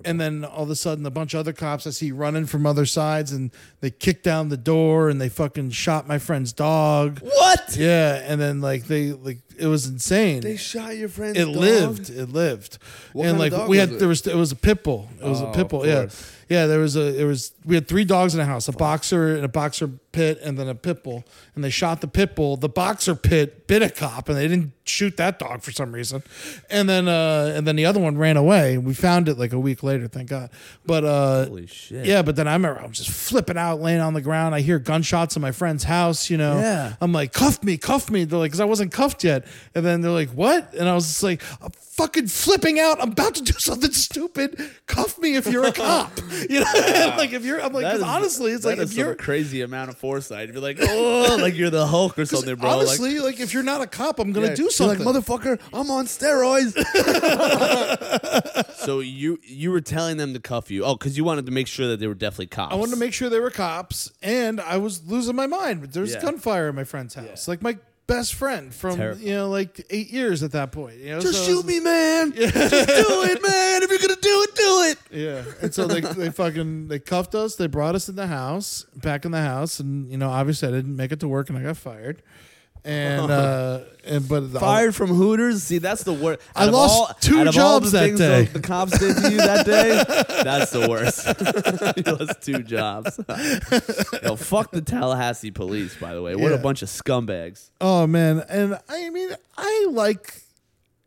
And 0.03 0.19
then 0.19 0.43
all 0.43 0.63
of 0.63 0.69
a 0.69 0.75
sudden, 0.75 1.05
a 1.05 1.09
bunch 1.09 1.33
of 1.33 1.39
other 1.39 1.53
cops 1.53 1.87
I 1.87 1.91
see 1.91 2.11
running 2.11 2.45
from 2.45 2.65
other 2.65 2.85
sides 2.85 3.31
and 3.31 3.51
they 3.79 3.89
kicked 3.89 4.23
down 4.23 4.49
the 4.49 4.57
door 4.57 5.09
and 5.09 5.19
they 5.19 5.29
fucking 5.29 5.71
shot 5.71 6.07
my 6.09 6.19
friend's 6.19 6.51
dog. 6.51 7.19
What? 7.21 7.75
Yeah. 7.77 8.15
And 8.27 8.39
then 8.39 8.59
like 8.59 8.85
they, 8.87 9.13
like, 9.13 9.39
it 9.61 9.67
was 9.67 9.85
insane. 9.87 10.41
They 10.41 10.57
shot 10.57 10.97
your 10.97 11.09
friend's 11.09 11.37
it 11.37 11.45
dog? 11.45 11.55
lived. 11.55 12.09
It 12.09 12.29
lived. 12.29 12.77
What 13.13 13.23
and 13.27 13.31
kind 13.31 13.39
like 13.39 13.51
of 13.53 13.59
dog 13.59 13.69
we 13.69 13.77
was 13.77 13.85
had 13.87 13.95
it? 13.95 13.99
there 13.99 14.07
was 14.07 14.27
it 14.27 14.35
was 14.35 14.51
a 14.51 14.55
pit 14.55 14.83
bull. 14.83 15.09
It 15.21 15.25
was 15.27 15.41
Oh, 15.41 15.45
a 15.45 15.49
of 15.49 15.55
pit 15.55 15.69
bull. 15.69 15.85
Yeah. 15.85 16.01
course. 16.01 16.31
Yeah, 16.51 16.65
there 16.67 16.79
was 16.79 16.97
a 16.97 17.13
there 17.13 17.27
was 17.27 17.53
we 17.63 17.75
had 17.75 17.87
three 17.87 18.03
dogs 18.03 18.33
in 18.33 18.39
the 18.39 18.45
house, 18.45 18.67
a 18.67 18.73
boxer 18.73 19.35
and 19.35 19.45
a 19.45 19.47
boxer 19.47 19.87
pit 20.11 20.37
and 20.43 20.59
then 20.59 20.67
a 20.67 20.75
pit 20.75 21.01
bull. 21.01 21.23
And 21.55 21.63
they 21.63 21.69
shot 21.69 22.01
the 22.01 22.09
pit 22.09 22.35
bull. 22.35 22.57
The 22.57 22.67
boxer 22.67 23.15
pit 23.15 23.67
bit 23.67 23.81
a 23.81 23.89
cop 23.89 24.27
and 24.27 24.37
they 24.37 24.49
didn't 24.49 24.73
shoot 24.83 25.15
that 25.15 25.39
dog 25.39 25.61
for 25.61 25.71
some 25.71 25.93
reason. 25.93 26.23
And 26.69 26.89
then 26.89 27.07
uh 27.07 27.53
and 27.55 27.65
then 27.65 27.77
the 27.77 27.85
other 27.85 28.01
one 28.01 28.17
ran 28.17 28.35
away. 28.35 28.77
We 28.77 28.93
found 28.93 29.29
it 29.29 29.37
like 29.39 29.53
a 29.53 29.59
week 29.59 29.81
later, 29.81 30.09
thank 30.09 30.27
God. 30.29 30.49
But 30.85 31.05
uh 31.05 31.45
Holy 31.45 31.67
shit. 31.67 32.05
yeah, 32.05 32.21
but 32.21 32.35
then 32.35 32.49
I 32.49 32.53
remember 32.53 32.81
I 32.81 32.85
was 32.85 32.97
just 32.97 33.11
flipping 33.11 33.57
out, 33.57 33.79
laying 33.79 34.01
on 34.01 34.13
the 34.13 34.21
ground. 34.21 34.53
I 34.53 34.59
hear 34.59 34.77
gunshots 34.77 35.37
in 35.37 35.41
my 35.41 35.53
friend's 35.53 35.85
house. 35.85 36.29
You 36.29 36.35
know, 36.35 36.59
Yeah. 36.59 36.95
I'm 36.99 37.13
like, 37.13 37.31
cuff 37.31 37.63
me, 37.63 37.77
cuff 37.77 38.09
me. 38.09 38.25
They're 38.25 38.39
like, 38.39 38.51
because 38.51 38.59
I 38.59 38.65
wasn't 38.65 38.91
cuffed 38.91 39.23
yet. 39.23 39.45
And 39.73 39.85
then 39.85 40.01
they're 40.01 40.11
like, 40.11 40.31
what? 40.31 40.73
And 40.73 40.89
I 40.89 40.95
was 40.95 41.07
just 41.07 41.23
like, 41.23 41.41
fucking 41.93 42.27
flipping 42.27 42.79
out. 42.79 43.01
I'm 43.01 43.11
about 43.11 43.35
to 43.35 43.43
do 43.43 43.53
something 43.53 43.91
stupid. 43.91 44.59
Cuff 44.87 45.19
me 45.19 45.35
if 45.35 45.45
you're 45.47 45.65
a 45.65 45.71
cop. 45.73 46.11
You 46.49 46.61
know, 46.61 46.65
like 47.17 47.33
if 47.33 47.45
you're, 47.45 47.61
I'm 47.61 47.71
like, 47.73 47.93
is- 47.93 48.01
honestly, 48.01 48.51
it's 48.53 48.65
like 48.65 48.79
if 48.79 48.93
you're. 48.93 49.11
A 49.11 49.15
crazy 49.15 49.61
amount 49.61 49.89
of 49.89 49.97
foresight. 49.97 50.49
You're 50.49 50.59
like, 50.61 50.77
oh, 50.81 51.37
like 51.39 51.55
you're 51.55 51.69
the 51.69 51.85
Hulk 51.85 52.17
or 52.17 52.25
something, 52.33 52.55
bro. 52.55 52.69
Honestly, 52.71 53.19
like, 53.19 53.39
if 53.39 53.53
you're 53.53 53.61
not 53.63 53.81
a 53.81 53.87
cop, 53.87 54.19
I'm 54.19 54.31
gonna 54.31 54.47
Yeah, 54.47 54.55
do 54.55 54.69
something. 54.69 55.05
Like 55.05 55.15
motherfucker, 55.15 55.59
I'm 55.73 55.91
on 55.91 56.05
steroids. 56.05 56.73
so 58.75 58.99
you 58.99 59.39
you 59.43 59.71
were 59.71 59.81
telling 59.81 60.17
them 60.17 60.33
to 60.33 60.39
cuff 60.39 60.71
you? 60.71 60.83
Oh, 60.83 60.95
because 60.95 61.17
you 61.17 61.23
wanted 61.23 61.45
to 61.45 61.51
make 61.51 61.67
sure 61.67 61.87
that 61.87 61.99
they 61.99 62.07
were 62.07 62.15
definitely 62.15 62.47
cops. 62.47 62.73
I 62.73 62.77
wanted 62.77 62.91
to 62.93 62.99
make 62.99 63.13
sure 63.13 63.29
they 63.29 63.39
were 63.39 63.51
cops, 63.51 64.11
and 64.21 64.59
I 64.61 64.77
was 64.77 65.05
losing 65.05 65.35
my 65.35 65.47
mind. 65.47 65.83
There 65.93 66.01
was 66.01 66.13
Yeah. 66.13 66.21
gunfire 66.21 66.69
in 66.69 66.75
my 66.75 66.83
friend's 66.85 67.13
house. 67.15 67.47
Like 67.47 67.61
my 67.61 67.77
best 68.11 68.33
friend 68.35 68.73
from 68.73 68.97
Terrible. 68.97 69.21
you 69.21 69.33
know 69.33 69.49
like 69.49 69.85
eight 69.89 70.09
years 70.11 70.43
at 70.43 70.51
that 70.51 70.71
point. 70.71 70.97
You 70.97 71.11
know, 71.11 71.19
Just 71.21 71.45
so 71.45 71.51
shoot 71.51 71.65
me, 71.65 71.79
man. 71.79 72.33
Yeah. 72.35 72.51
Just 72.51 72.87
do 72.87 73.23
it, 73.23 73.41
man. 73.41 73.83
If 73.83 73.89
you're 73.89 73.99
gonna 73.99 74.21
do 74.21 74.45
it, 74.47 74.55
do 74.55 74.81
it. 74.91 74.97
Yeah, 75.11 75.43
and 75.61 75.73
so 75.73 75.87
they 75.87 76.01
they 76.01 76.29
fucking 76.41 76.87
they 76.87 76.99
cuffed 76.99 77.35
us. 77.35 77.55
They 77.55 77.67
brought 77.67 77.95
us 77.95 78.09
in 78.09 78.15
the 78.15 78.27
house, 78.27 78.85
back 78.95 79.25
in 79.25 79.31
the 79.31 79.41
house, 79.41 79.79
and 79.79 80.09
you 80.11 80.17
know 80.17 80.29
obviously 80.29 80.67
I 80.69 80.71
didn't 80.71 80.95
make 80.95 81.11
it 81.11 81.19
to 81.21 81.27
work 81.27 81.49
and 81.49 81.57
I 81.57 81.63
got 81.63 81.77
fired. 81.77 82.21
And 82.83 83.31
uh, 83.31 83.79
and 84.05 84.27
but 84.27 84.47
Fired 84.49 84.95
from 84.95 85.09
Hooters. 85.09 85.63
See, 85.63 85.77
that's 85.77 86.03
the 86.03 86.13
worst. 86.13 86.41
I 86.55 86.65
lost 86.65 86.93
all- 86.93 87.15
two 87.19 87.39
out 87.39 87.47
of 87.47 87.57
all 87.57 87.79
jobs 87.79 87.91
the 87.91 87.99
that 87.99 88.17
day. 88.17 88.43
The, 88.45 88.59
the 88.59 88.67
cops 88.67 88.97
did 88.97 89.15
to 89.17 89.31
you 89.31 89.37
that 89.37 89.65
day. 89.65 90.03
That's 90.43 90.71
the 90.71 90.89
worst. 90.89 91.27
you 91.97 92.13
lost 92.13 92.41
two 92.41 92.63
jobs. 92.63 93.19
Yo, 94.23 94.35
fuck 94.35 94.71
the 94.71 94.81
Tallahassee 94.81 95.51
police. 95.51 95.95
By 95.95 96.15
the 96.15 96.21
way, 96.21 96.35
what 96.35 96.51
a 96.51 96.57
bunch 96.57 96.81
of 96.81 96.89
scumbags. 96.89 97.69
Oh 97.79 98.07
man, 98.07 98.43
and 98.49 98.79
I 98.89 99.09
mean, 99.11 99.29
I 99.55 99.87
like 99.91 100.41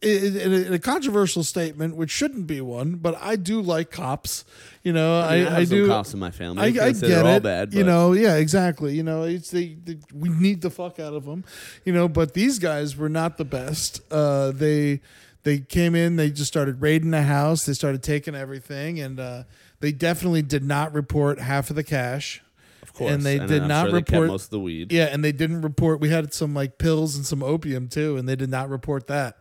in, 0.05 0.73
a, 0.73 0.79
controversial 0.79 1.43
statement, 1.43 1.97
which 1.97 2.11
shouldn't 2.11 2.47
be 2.47 2.61
one, 2.61 2.97
but 2.97 3.17
I 3.21 3.37
do 3.37 3.61
like 3.61 3.91
cops. 3.91 4.45
You 4.83 4.93
know, 4.93 5.21
I, 5.21 5.27
I, 5.27 5.37
mean, 5.37 5.47
I, 5.47 5.57
I, 5.57 5.59
have 5.61 5.69
some 5.69 5.79
do. 5.79 5.89
cops 5.89 6.15
in 6.15 6.21
my 6.21 6.31
family. 6.31 6.63
I, 6.63 6.85
I, 6.85 6.89
I 6.89 6.93
get 6.93 7.01
they're 7.01 7.25
all 7.25 7.37
it. 7.37 7.43
bad. 7.43 7.75
you 7.75 7.85
know, 7.85 8.13
yeah, 8.13 8.37
exactly. 8.37 8.95
You 8.95 9.03
know, 9.03 9.23
it's 9.23 9.51
they, 9.51 9.75
they 9.75 9.99
we 10.15 10.29
need 10.29 10.61
the 10.61 10.71
fuck 10.71 11.01
out 11.01 11.15
of 11.15 11.25
them. 11.25 11.45
You 11.85 11.93
know, 11.93 12.09
but 12.09 12.35
these 12.35 12.59
guys 12.59 12.97
were 12.97 13.09
not 13.09 13.37
the 13.37 13.45
best. 13.45 14.01
Uh, 14.13 14.51
they 14.51 15.01
they 15.45 15.59
came 15.59 15.95
in, 15.95 16.17
they 16.17 16.31
just 16.31 16.49
started 16.49 16.81
raiding 16.81 17.11
the 17.11 17.23
house, 17.23 17.67
they 17.67 17.75
started 17.75 18.03
taking 18.03 18.35
everything, 18.35 18.99
and 18.99 19.21
uh, 19.21 19.45
they 19.81 19.93
definitely 19.93 20.43
did 20.43 20.65
not 20.65 20.93
report 20.95 21.39
half 21.39 21.69
of 21.71 21.77
the 21.77 21.85
cash. 21.85 22.43
of 22.83 22.95
course. 22.95 23.13
and 23.13 23.23
they 23.23 23.39
did 23.39 23.63
I'm 23.63 23.69
not 23.69 23.87
sure 23.87 23.95
report- 23.95 24.29
most 24.29 24.45
of 24.45 24.51
the 24.51 24.61
weed. 24.61 24.91
Yeah, 24.91 25.05
and 25.05 25.23
they 25.23 25.33
didn't 25.33 25.61
report. 25.61 26.01
We 26.01 26.09
had 26.09 26.33
some 26.33 26.55
like 26.55 26.79
pills 26.79 27.15
and 27.15 27.27
some 27.27 27.43
opium 27.43 27.89
too, 27.89 28.17
and 28.17 28.27
they 28.27 28.37
did 28.37 28.51
not 28.51 28.71
report 28.71 29.07
that. 29.09 29.37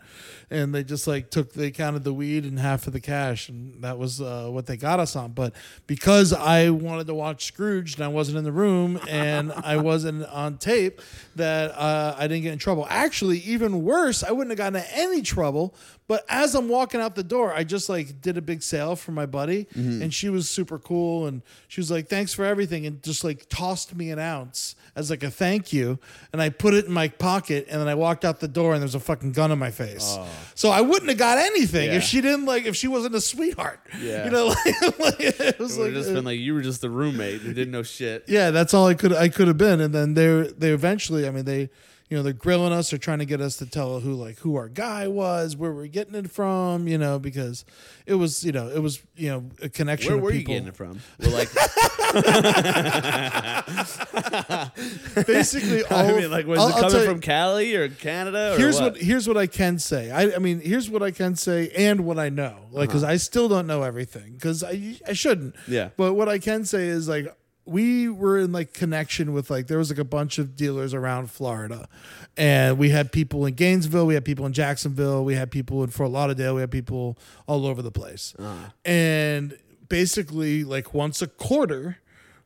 And 0.50 0.74
they 0.74 0.84
just 0.84 1.08
like 1.08 1.30
took 1.30 1.54
they 1.54 1.72
counted 1.72 2.04
the 2.04 2.14
weed 2.14 2.46
and 2.46 2.60
half 2.60 2.88
of 2.88 2.94
the 2.94 3.00
cash, 3.00 3.50
and 3.50 3.82
that 3.84 3.98
was 3.98 4.22
uh, 4.22 4.48
what 4.50 4.66
they 4.66 4.78
got 4.78 5.00
us 5.00 5.16
on. 5.16 5.32
But 5.32 5.54
because 5.88 6.34
I 6.34 6.70
wanted 6.70 7.08
to 7.08 7.14
watch 7.14 7.46
Scrooge 7.46 7.96
and 7.96 8.04
I 8.04 8.08
wasn't 8.08 8.38
in 8.38 8.44
the 8.44 8.52
room 8.52 9.00
and 9.10 9.52
I 9.64 9.78
wasn't 9.78 10.26
on 10.28 10.58
tape, 10.58 11.02
that 11.36 11.72
uh, 11.72 12.16
I 12.18 12.28
didn't 12.28 12.44
get 12.44 12.54
in 12.54 12.60
trouble. 12.60 12.86
Actually, 12.90 13.40
even 13.40 13.84
worse, 13.84 14.24
I 14.24 14.32
wouldn't 14.32 14.52
have 14.52 14.58
gotten 14.58 14.76
in 14.76 14.86
any 14.94 15.22
trouble. 15.22 15.76
But 16.06 16.26
as 16.28 16.54
I'm 16.54 16.68
walking 16.68 17.00
out 17.00 17.16
the 17.16 17.24
door, 17.24 17.54
I 17.54 17.64
just 17.64 17.88
like 17.88 18.22
did 18.22 18.38
a 18.38 18.42
big 18.42 18.62
sale 18.62 18.96
for 18.98 19.12
my 19.14 19.26
buddy, 19.26 19.68
and 19.74 20.14
she 20.14 20.30
was 20.30 20.50
super 20.50 20.78
cool, 20.78 21.28
and 21.28 21.42
she 21.70 21.80
was 21.80 21.90
like, 21.90 22.10
"Thanks 22.10 22.34
for 22.34 22.44
everything," 22.44 22.86
and 22.86 23.02
just 23.02 23.24
like 23.24 23.48
tossed 23.48 23.96
me 23.96 24.12
an 24.12 24.20
ounce 24.20 24.76
as 24.98 25.10
like 25.10 25.24
a 25.24 25.32
thank 25.32 25.72
you, 25.72 25.98
and 26.34 26.42
I 26.42 26.50
put 26.50 26.74
it 26.74 26.86
in 26.86 26.92
my 26.92 27.08
pocket, 27.08 27.68
and 27.70 27.80
then 27.80 27.88
I 27.88 27.96
walked 27.96 28.26
out 28.26 28.42
the 28.42 28.50
door, 28.50 28.74
and 28.74 28.82
there's 28.82 28.96
a 28.96 29.00
fucking 29.00 29.32
gun 29.32 29.50
in 29.52 29.58
my 29.58 29.72
face. 29.72 30.18
So 30.56 30.70
I 30.70 30.82
wouldn't 30.82 31.10
have 31.10 31.18
got 31.18 31.38
anything 31.38 31.88
Yeah. 31.90 31.98
if 31.98 32.04
she 32.04 32.22
didn't 32.22 32.46
like 32.46 32.66
if 32.66 32.76
she 32.76 32.88
wasn't 32.88 33.16
a 33.16 33.22
sweetheart. 33.22 33.80
Yeah. 34.00 34.26
you 34.26 34.32
know, 34.32 34.48
like, 34.48 35.00
like, 35.00 35.20
it 35.20 35.60
was 35.60 35.78
would 35.78 35.86
like, 35.86 35.94
have 35.94 36.04
just 36.04 36.14
been 36.14 36.26
like 36.26 36.38
uh, 36.38 36.42
you 36.42 36.54
were 36.54 36.62
just 36.62 36.82
the 36.82 36.90
roommate 36.90 37.42
who 37.42 37.54
didn't 37.54 37.72
know 37.72 37.84
shit. 37.84 38.26
yeah, 38.28 38.52
that's 38.52 38.74
all 38.74 38.88
I 38.88 38.94
could 38.94 39.14
I 39.14 39.30
could 39.30 39.48
have 39.48 39.58
been. 39.58 39.82
And 39.82 39.94
then 39.94 40.14
they 40.14 40.52
they 40.58 40.72
eventually, 40.72 41.28
I 41.28 41.32
mean, 41.32 41.46
they 41.46 41.70
you 42.14 42.20
know 42.20 42.24
they're 42.24 42.32
grilling 42.32 42.72
us. 42.72 42.92
They're 42.92 43.00
trying 43.00 43.20
to 43.20 43.26
get 43.26 43.42
us 43.42 43.58
to 43.58 43.66
tell 43.66 44.00
who 44.00 44.14
like 44.14 44.38
who 44.38 44.56
our 44.56 44.70
guy 44.70 45.08
was, 45.08 45.58
where 45.58 45.74
we're 45.74 45.88
getting 45.88 46.14
it 46.14 46.30
from. 46.30 46.88
You 46.88 47.00
know, 47.00 47.18
because 47.18 47.66
it 48.06 48.14
was 48.14 48.44
you 48.44 48.52
know 48.52 48.70
it 48.70 48.84
was 48.84 49.02
you 49.16 49.30
know 49.30 49.50
a 49.64 49.70
connection. 49.70 50.14
Where 50.14 50.22
were 50.22 50.32
you 50.32 50.42
people. 50.42 50.54
getting 50.54 50.68
it 50.68 50.76
from? 50.76 51.00
We're 51.18 51.32
like, 51.32 51.50
Basically, 55.26 55.84
all 55.86 55.98
I 55.98 56.12
mean, 56.12 56.30
like, 56.30 56.46
was 56.46 56.60
I'll- 56.60 56.68
it 56.68 56.82
coming 56.82 57.00
you- 57.00 57.06
from 57.06 57.20
Cali 57.20 57.76
or 57.76 57.90
Canada? 57.90 58.54
Or 58.54 58.60
here's 58.60 58.80
what? 58.80 58.94
what? 58.94 59.02
here's 59.02 59.28
what 59.28 59.38
I 59.38 59.48
can 59.48 59.80
say. 59.80 60.12
I, 60.12 60.36
I 60.36 60.38
mean, 60.38 60.62
here's 60.62 60.92
what 60.92 61.02
I 61.02 61.10
can 61.10 61.36
say 61.36 61.70
and 61.70 62.06
what 62.06 62.20
I 62.20 62.30
know. 62.30 62.68
Like, 62.70 62.90
because 62.90 63.02
uh-huh. 63.02 63.14
I 63.14 63.18
still 63.18 63.50
don't 63.50 63.66
know 63.66 63.82
everything 63.82 64.34
because 64.34 64.64
I 64.64 64.98
I 65.08 65.14
shouldn't. 65.14 65.56
Yeah. 65.68 65.90
But 65.98 66.14
what 66.14 66.30
I 66.30 66.38
can 66.38 66.64
say 66.64 66.90
is 66.90 67.08
like 67.08 67.36
we 67.66 68.10
were 68.10 68.40
in 68.40 68.52
like 68.52 68.74
connection 68.74 69.34
with 69.34 69.50
like 69.50 69.68
there 69.68 69.78
was 69.78 69.90
like 69.90 70.00
a 70.00 70.04
bunch 70.04 70.38
of 70.38 70.56
dealers 70.56 70.94
around 70.94 71.32
Florida, 71.32 71.88
and 72.36 72.78
we 72.78 72.90
had 72.90 73.12
people 73.12 73.46
in 73.46 73.54
Gainesville, 73.54 74.06
we 74.06 74.14
had 74.16 74.26
people 74.26 74.46
in 74.46 74.54
Jacksonville, 74.54 75.24
we 75.24 75.36
had 75.36 75.52
people 75.52 75.84
in 75.84 75.90
Fort 75.90 76.12
Lauderdale, 76.12 76.56
we 76.56 76.62
had 76.62 76.72
people 76.72 77.18
all 77.48 77.66
over 77.66 77.82
the 77.82 77.92
place, 77.92 78.34
uh. 78.38 78.70
and 78.84 79.58
basically 79.88 80.64
like 80.64 80.94
once 80.94 81.22
a 81.22 81.28
quarter, 81.28 81.98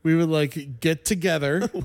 we 0.04 0.16
would 0.16 0.30
like 0.30 0.80
get 0.80 1.06
together. 1.06 1.70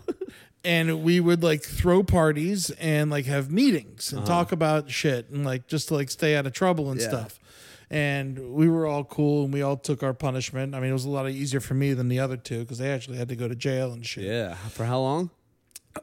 and 0.64 1.02
we 1.02 1.18
would 1.18 1.42
like 1.42 1.62
throw 1.62 2.04
parties 2.04 2.70
and 2.78 3.10
like 3.10 3.26
have 3.26 3.50
meetings 3.50 4.12
and 4.12 4.20
uh-huh. 4.20 4.28
talk 4.28 4.52
about 4.52 4.88
shit 4.88 5.28
and 5.30 5.44
like 5.44 5.66
just 5.66 5.88
to 5.88 5.94
like 5.94 6.08
stay 6.08 6.36
out 6.36 6.46
of 6.46 6.52
trouble 6.52 6.90
and 6.90 7.00
Yeah. 7.00 7.08
stuff. 7.08 7.40
And 7.92 8.54
we 8.54 8.68
were 8.70 8.86
all 8.86 9.04
cool 9.04 9.44
and 9.44 9.52
we 9.52 9.60
all 9.60 9.76
took 9.76 10.02
our 10.02 10.14
punishment. 10.14 10.74
I 10.74 10.80
mean, 10.80 10.90
it 10.90 10.94
was 10.94 11.04
a 11.04 11.10
lot 11.10 11.28
easier 11.28 11.60
for 11.60 11.74
me 11.74 11.92
than 11.92 12.08
the 12.08 12.18
other 12.20 12.38
two 12.38 12.60
because 12.60 12.78
they 12.78 12.90
actually 12.90 13.18
had 13.18 13.28
to 13.28 13.36
go 13.36 13.48
to 13.48 13.54
jail 13.54 13.92
and 13.92 14.04
shit. 14.04 14.24
Yeah. 14.24 14.54
For 14.54 14.86
how 14.86 15.00
long? 15.00 15.30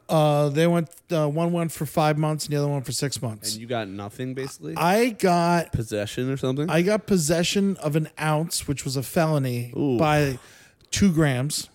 Uh, 0.08 0.50
they 0.50 0.68
went 0.68 0.88
uh, 1.12 1.28
one 1.28 1.52
went 1.52 1.72
for 1.72 1.88
five 1.88 2.16
months 2.16 2.46
and 2.46 2.54
the 2.54 2.60
other 2.60 2.68
one 2.68 2.84
for 2.84 2.92
six 2.92 3.24
months. 3.24 3.54
And 3.54 3.62
you 3.62 3.66
got 3.68 3.88
nothing 3.88 4.36
basically? 4.36 4.76
I 4.78 5.10
got 5.10 5.72
Possession 5.72 6.30
or 6.30 6.38
something? 6.38 6.70
I 6.70 6.84
got 6.84 7.08
possession 7.08 7.76
of 7.78 7.96
an 7.96 8.10
ounce, 8.22 8.68
which 8.68 8.86
was 8.86 8.96
a 8.96 9.02
felony, 9.02 9.74
Ooh. 9.76 9.98
by 9.98 10.38
two 10.92 11.12
grams. 11.12 11.70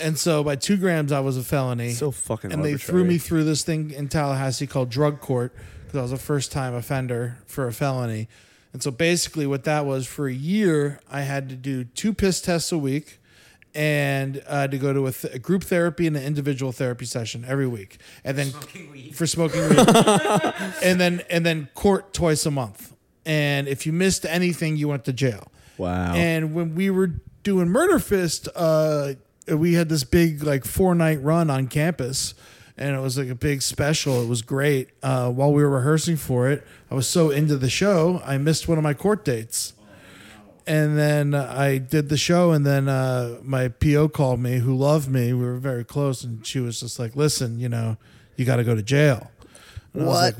And 0.00 0.18
so 0.18 0.42
by 0.44 0.56
two 0.56 0.78
grams, 0.78 1.12
I 1.12 1.20
was 1.20 1.36
a 1.36 1.42
felony. 1.42 1.90
so 1.90 2.10
fucking 2.10 2.52
and 2.52 2.64
they 2.64 2.76
threw 2.76 3.04
me 3.04 3.18
through 3.18 3.44
this 3.44 3.62
thing 3.62 3.90
in 3.90 4.08
Tallahassee 4.08 4.66
called 4.66 4.90
drug 4.90 5.20
court 5.20 5.54
because 5.84 5.98
I 5.98 6.02
was 6.02 6.12
a 6.12 6.18
first 6.18 6.52
time 6.52 6.74
offender 6.74 7.38
for 7.46 7.66
a 7.66 7.72
felony. 7.72 8.28
And 8.76 8.82
so 8.82 8.90
basically, 8.90 9.46
what 9.46 9.64
that 9.64 9.86
was 9.86 10.06
for 10.06 10.28
a 10.28 10.34
year, 10.34 11.00
I 11.10 11.22
had 11.22 11.48
to 11.48 11.54
do 11.56 11.84
two 11.84 12.12
piss 12.12 12.42
tests 12.42 12.70
a 12.72 12.76
week, 12.76 13.20
and 13.74 14.42
I 14.46 14.60
had 14.60 14.70
to 14.72 14.76
go 14.76 14.92
to 14.92 15.06
a, 15.06 15.12
th- 15.12 15.32
a 15.32 15.38
group 15.38 15.64
therapy 15.64 16.06
and 16.06 16.14
an 16.14 16.22
individual 16.22 16.72
therapy 16.72 17.06
session 17.06 17.42
every 17.48 17.66
week, 17.66 17.96
and 18.22 18.36
then 18.36 18.48
Smoking 18.48 18.90
weed. 18.90 19.16
for 19.16 19.26
smoking 19.26 19.62
weed, 19.66 19.78
and 20.84 21.00
then 21.00 21.22
and 21.30 21.46
then 21.46 21.70
court 21.74 22.12
twice 22.12 22.44
a 22.44 22.50
month. 22.50 22.94
And 23.24 23.66
if 23.66 23.86
you 23.86 23.94
missed 23.94 24.26
anything, 24.26 24.76
you 24.76 24.88
went 24.88 25.06
to 25.06 25.12
jail. 25.14 25.50
Wow. 25.78 26.12
And 26.14 26.52
when 26.52 26.74
we 26.74 26.90
were 26.90 27.12
doing 27.44 27.68
Murderfist, 27.68 28.46
uh, 28.54 29.14
we 29.56 29.72
had 29.72 29.88
this 29.88 30.04
big 30.04 30.42
like 30.42 30.66
four 30.66 30.94
night 30.94 31.22
run 31.22 31.48
on 31.48 31.68
campus, 31.68 32.34
and 32.78 32.94
it 32.94 33.00
was 33.00 33.16
like 33.16 33.28
a 33.28 33.34
big 33.34 33.62
special. 33.62 34.22
It 34.22 34.28
was 34.28 34.42
great. 34.42 34.90
Uh, 35.02 35.30
while 35.30 35.52
we 35.52 35.62
were 35.62 35.70
rehearsing 35.70 36.16
for 36.16 36.48
it, 36.50 36.66
I 36.90 36.94
was 36.94 37.08
so 37.08 37.30
into 37.30 37.56
the 37.56 37.70
show, 37.70 38.20
I 38.24 38.38
missed 38.38 38.68
one 38.68 38.78
of 38.78 38.84
my 38.84 38.94
court 38.94 39.24
dates. 39.24 39.72
And 40.68 40.98
then 40.98 41.32
I 41.32 41.78
did 41.78 42.08
the 42.08 42.16
show, 42.16 42.50
and 42.50 42.66
then 42.66 42.88
uh, 42.88 43.38
my 43.44 43.68
PO 43.68 44.08
called 44.08 44.40
me, 44.40 44.58
who 44.58 44.74
loved 44.74 45.08
me. 45.08 45.32
We 45.32 45.44
were 45.44 45.58
very 45.58 45.84
close, 45.84 46.24
and 46.24 46.44
she 46.44 46.58
was 46.58 46.80
just 46.80 46.98
like, 46.98 47.14
"Listen, 47.14 47.60
you 47.60 47.68
know, 47.68 47.98
you 48.34 48.44
got 48.44 48.56
to 48.56 48.64
go 48.64 48.74
to 48.74 48.82
jail." 48.82 49.30
And 49.96 50.04
I 50.04 50.06
was 50.08 50.14
What? 50.14 50.22
like, 50.22 50.34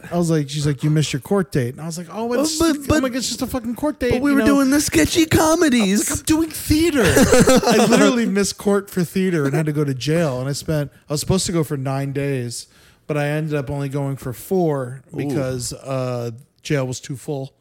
"What?" 0.00 0.12
I 0.12 0.16
was 0.18 0.30
like, 0.30 0.48
"She's 0.48 0.66
like, 0.66 0.82
you 0.82 0.90
missed 0.90 1.12
your 1.12 1.20
court 1.20 1.52
date," 1.52 1.74
and 1.74 1.80
I 1.80 1.86
was 1.86 1.98
like, 1.98 2.08
"Oh, 2.10 2.32
it's 2.32 2.58
but- 2.58 2.76
oh 2.76 3.00
my 3.00 3.08
God, 3.08 3.16
it's 3.16 3.28
just 3.28 3.42
a 3.42 3.46
fucking 3.46 3.74
court 3.76 3.98
date." 4.00 4.12
but 4.12 4.22
we 4.22 4.30
you 4.30 4.36
were 4.36 4.40
know? 4.42 4.46
doing 4.46 4.70
the 4.70 4.80
sketchy 4.80 5.26
comedies. 5.26 6.10
I'm 6.10 6.24
doing 6.24 6.48
theater. 6.50 7.02
I 7.04 7.86
literally 7.90 8.26
missed 8.26 8.56
court 8.58 8.88
for 8.90 9.04
theater 9.04 9.44
and 9.44 9.54
had 9.54 9.66
to 9.66 9.72
go 9.72 9.84
to 9.84 9.94
jail. 9.94 10.40
And 10.40 10.48
I 10.48 10.52
spent, 10.52 10.90
I 11.08 11.12
was 11.12 11.20
supposed 11.20 11.44
to 11.46 11.52
go 11.52 11.62
for 11.62 11.76
nine 11.76 12.12
days, 12.12 12.68
but 13.06 13.16
I 13.18 13.28
ended 13.28 13.54
up 13.54 13.68
only 13.70 13.88
going 13.90 14.16
for 14.16 14.32
four 14.32 15.02
because 15.14 15.72
uh, 15.74 16.30
jail 16.62 16.86
was 16.86 16.98
too 17.00 17.16
full. 17.16 17.52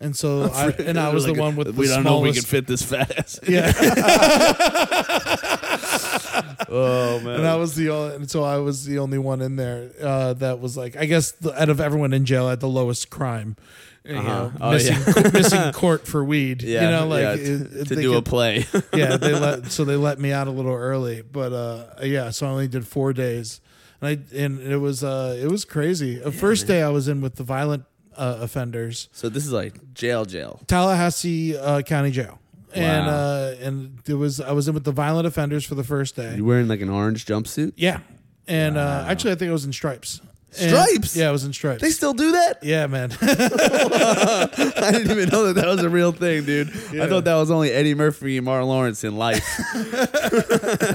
And 0.00 0.14
so, 0.16 0.44
I, 0.52 0.70
and 0.70 0.98
I 0.98 1.08
was 1.14 1.24
the 1.24 1.32
Like, 1.32 1.40
one 1.40 1.56
with 1.56 1.66
the 1.68 1.72
We 1.72 1.86
don't 1.88 2.04
know 2.04 2.18
if 2.18 2.22
we 2.22 2.32
can 2.32 2.42
smallest- 2.42 2.48
fit 2.48 2.66
this 2.66 2.82
fast. 2.82 3.40
Yeah, 3.48 3.72
oh 6.68 7.20
man. 7.20 7.36
and 7.36 7.46
I 7.46 7.56
was 7.56 7.74
the 7.74 7.90
only, 7.90 8.14
and 8.16 8.30
so 8.30 8.42
I 8.42 8.58
was 8.58 8.84
the 8.84 8.98
only 8.98 9.18
one 9.18 9.40
in 9.42 9.56
there 9.56 9.90
uh, 10.02 10.32
that 10.34 10.60
was 10.60 10.76
like, 10.76 10.96
I 10.96 11.04
guess, 11.06 11.32
the, 11.32 11.60
out 11.60 11.68
of 11.68 11.80
everyone 11.80 12.12
in 12.12 12.24
jail, 12.24 12.46
I 12.46 12.50
had 12.50 12.60
the 12.60 12.68
lowest 12.68 13.10
crime. 13.10 13.56
You 14.04 14.16
Uh-huh. 14.16 14.28
know, 14.28 14.52
Oh, 14.60 14.70
missing, 14.72 14.96
yeah. 15.16 15.30
missing 15.32 15.72
court 15.80 16.06
for 16.06 16.22
weed. 16.22 16.62
yeah, 16.62 16.84
you 16.84 16.90
know, 16.90 17.06
like 17.06 17.22
yeah, 17.22 17.36
to, 17.36 17.80
it- 17.80 17.88
to 17.88 17.94
do 17.96 18.14
a 18.16 18.22
play. 18.22 18.66
yeah, 18.94 19.16
they 19.16 19.32
let 19.32 19.72
so 19.72 19.84
they 19.84 19.96
let 19.96 20.18
me 20.20 20.30
out 20.30 20.46
a 20.46 20.50
little 20.50 20.74
early, 20.74 21.22
but 21.22 21.52
uh, 21.54 21.86
yeah, 22.02 22.28
so 22.30 22.46
I 22.46 22.50
only 22.50 22.68
did 22.68 22.86
four 22.86 23.14
days, 23.14 23.62
and 24.02 24.08
I 24.10 24.36
and 24.38 24.60
it 24.60 24.76
was 24.76 25.02
uh, 25.02 25.38
it 25.42 25.50
was 25.50 25.64
crazy. 25.64 26.16
The 26.16 26.32
first 26.32 26.66
day 26.66 26.82
I 26.82 26.90
was 26.90 27.08
in 27.08 27.22
with 27.22 27.36
the 27.36 27.44
violent 27.44 27.84
uh, 28.14 28.40
offenders, 28.42 29.08
so 29.12 29.30
this 29.30 29.46
is 29.46 29.52
like 29.52 29.94
jail, 29.94 30.26
jail. 30.26 30.60
Tallahassee 30.66 31.56
uh, 31.56 31.80
County 31.80 32.10
Jail, 32.10 32.38
and 32.74 33.06
uh, 33.08 33.54
and 33.60 33.98
it 34.06 34.14
was 34.14 34.40
I 34.40 34.52
was 34.52 34.68
in 34.68 34.74
with 34.74 34.84
the 34.84 34.92
violent 34.92 35.26
offenders 35.26 35.64
for 35.64 35.74
the 35.74 35.84
first 35.84 36.16
day. 36.16 36.36
You 36.36 36.44
wearing 36.44 36.68
like 36.68 36.80
an 36.80 36.90
orange 36.90 37.24
jumpsuit? 37.26 37.72
Yeah, 37.76 38.00
and 38.46 38.76
uh, 38.76 39.04
actually 39.08 39.32
I 39.32 39.34
think 39.36 39.50
I 39.50 39.52
was 39.52 39.64
in 39.64 39.72
stripes. 39.72 40.20
And- 40.60 40.70
Stripes? 40.70 41.16
yeah, 41.16 41.28
I 41.28 41.32
was 41.32 41.44
in 41.44 41.52
Stripes. 41.52 41.80
They 41.82 41.90
still 41.90 42.14
do 42.14 42.32
that? 42.32 42.58
yeah, 42.62 42.86
man. 42.86 43.10
I 43.20 44.90
didn't 44.92 45.10
even 45.10 45.28
know 45.28 45.46
that 45.46 45.54
that 45.56 45.66
was 45.66 45.82
a 45.82 45.88
real 45.88 46.12
thing, 46.12 46.44
dude. 46.44 46.68
I 47.00 47.08
thought 47.08 47.24
that 47.24 47.34
was 47.34 47.50
only 47.50 47.70
Eddie 47.72 47.94
Murphy 47.94 48.36
and 48.36 48.44
Martin 48.44 48.68
Lawrence 48.68 49.02
in 49.04 49.16
life. 49.16 49.42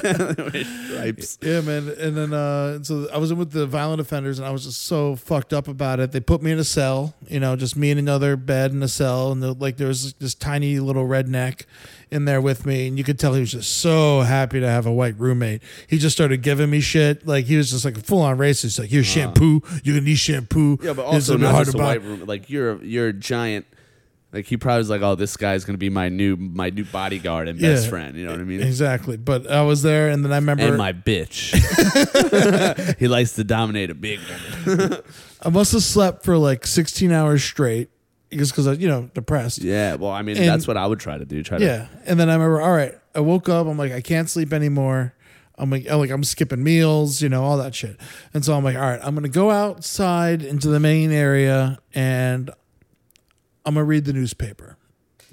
Stripes. 0.10 1.38
Yeah, 1.42 1.62
man. 1.62 1.90
And 2.00 2.16
then 2.18 2.34
uh 2.34 2.84
so 2.84 3.08
I 3.14 3.18
was 3.18 3.32
in 3.32 3.38
with 3.38 3.52
the 3.52 3.66
violent 3.66 4.02
offenders 4.02 4.40
and 4.40 4.48
I 4.48 4.52
was 4.52 4.66
just 4.66 4.84
so 4.84 5.16
fucked 5.16 5.54
up 5.54 5.68
about 5.68 6.00
it. 6.00 6.12
They 6.12 6.20
put 6.20 6.42
me 6.42 6.52
in 6.52 6.60
a 6.60 6.64
cell, 6.64 7.14
you 7.28 7.40
know, 7.40 7.56
just 7.56 7.76
me 7.76 7.92
in 7.92 7.98
another 7.98 8.36
bed 8.36 8.72
in 8.72 8.82
a 8.84 8.88
cell 8.88 9.32
and 9.32 9.42
the, 9.42 9.54
like 9.54 9.78
there 9.78 9.88
was 9.88 10.14
this 10.14 10.36
tiny 10.36 10.80
little 10.80 11.06
redneck 11.08 11.66
in 12.12 12.26
there 12.26 12.42
with 12.42 12.66
me 12.66 12.88
and 12.88 12.98
you 12.98 13.04
could 13.04 13.20
tell 13.20 13.34
he 13.34 13.40
was 13.42 13.52
just 13.52 13.78
so 13.78 14.22
happy 14.22 14.60
to 14.60 14.68
have 14.68 14.86
a 14.86 14.92
white 14.92 15.18
roommate. 15.20 15.62
He 15.88 15.98
just 15.98 16.16
started 16.16 16.42
giving 16.42 16.70
me 16.70 16.80
shit. 16.82 17.28
Like 17.28 17.46
he 17.46 17.56
was 17.58 17.70
just 17.72 17.86
like 17.86 17.98
a 17.98 18.02
full 18.02 18.22
on 18.22 18.38
racist. 18.38 18.80
Like 18.80 18.90
here's 18.90 19.06
shampoo, 19.06 19.62
you're 19.84 19.96
gonna 19.96 20.06
need 20.06 20.16
shampoo. 20.16 20.74
Uh-huh. 20.74 20.88
Yeah, 20.88 20.94
but 20.94 21.06
also 21.06 21.38
not 21.38 21.52
hard 21.54 21.66
just 21.66 21.76
a 21.76 21.78
buy." 21.78 21.84
white 21.86 22.02
room. 22.04 22.26
Like 22.26 22.50
you're 22.50 22.72
a, 22.74 22.78
you're 22.84 23.08
a 23.10 23.14
giant. 23.14 23.66
Like 24.32 24.46
he 24.46 24.58
probably 24.58 24.78
was 24.80 24.90
like, 24.92 25.02
oh, 25.02 25.16
this 25.16 25.36
guy's 25.38 25.66
gonna 25.66 25.78
be 25.80 25.90
my 25.90 26.10
new 26.10 26.36
my 26.36 26.70
new 26.70 26.86
bodyguard 26.86 27.48
and 27.48 27.60
best 27.60 27.86
Yeah. 27.86 27.90
friend. 27.90 28.16
You 28.18 28.26
know 28.26 28.32
what 28.32 28.40
I 28.42 28.44
mean? 28.44 28.62
Exactly. 28.62 29.18
But 29.18 29.50
I 29.50 29.62
was 29.64 29.82
there 29.82 30.10
and 30.10 30.24
then 30.24 30.32
I 30.32 30.36
remember 30.36 30.64
And 30.64 30.78
my 30.78 30.94
bitch. 30.94 31.56
he 33.00 33.08
likes 33.08 33.34
to 33.34 33.44
dominate 33.44 33.90
a 33.90 33.96
big 33.96 34.20
woman. 34.66 34.98
I 35.42 35.50
must 35.50 35.72
have 35.74 35.84
slept 35.84 36.26
for 36.26 36.38
like 36.38 36.66
16 36.68 37.12
hours 37.12 37.44
straight 37.44 37.90
just 38.32 38.52
because 38.52 38.68
I, 38.68 38.74
you 38.74 38.88
know, 38.88 39.10
depressed. 39.14 39.60
Yeah, 39.60 39.96
well, 39.96 40.12
I 40.12 40.22
mean, 40.22 40.38
And- 40.38 40.48
that's 40.48 40.68
what 40.68 40.78
I 40.78 40.86
would 40.86 41.00
try 41.00 41.18
to 41.18 41.26
do. 41.26 41.42
Try 41.44 41.58
to 41.60 41.66
Yeah. 41.66 41.88
And 42.06 42.20
then 42.20 42.30
I 42.30 42.34
remember, 42.34 42.62
all 42.62 42.72
right, 42.74 42.94
I 43.16 43.20
woke 43.22 43.50
up. 43.50 43.68
I'm 43.68 43.78
like, 43.78 43.92
I 43.92 44.02
can't 44.02 44.30
sleep 44.30 44.54
anymore. 44.54 45.14
I'm 45.58 45.70
like, 45.70 45.88
I'm 45.90 46.00
like, 46.00 46.10
I'm 46.10 46.24
skipping 46.24 46.64
meals, 46.64 47.22
you 47.22 47.28
know, 47.28 47.44
all 47.44 47.58
that 47.58 47.76
shit. 47.76 47.98
And 48.34 48.46
so 48.46 48.56
I'm 48.56 48.64
like, 48.64 48.76
all 48.78 48.82
right, 48.82 49.00
I'm 49.04 49.14
gonna 49.14 49.28
go 49.28 49.52
outside 49.52 50.42
into 50.42 50.70
the 50.70 50.80
main 50.80 51.12
area 51.12 51.80
and 51.94 52.50
I'm 53.66 53.74
gonna 53.74 53.84
read 53.84 54.06
the 54.06 54.14
newspaper. 54.14 54.78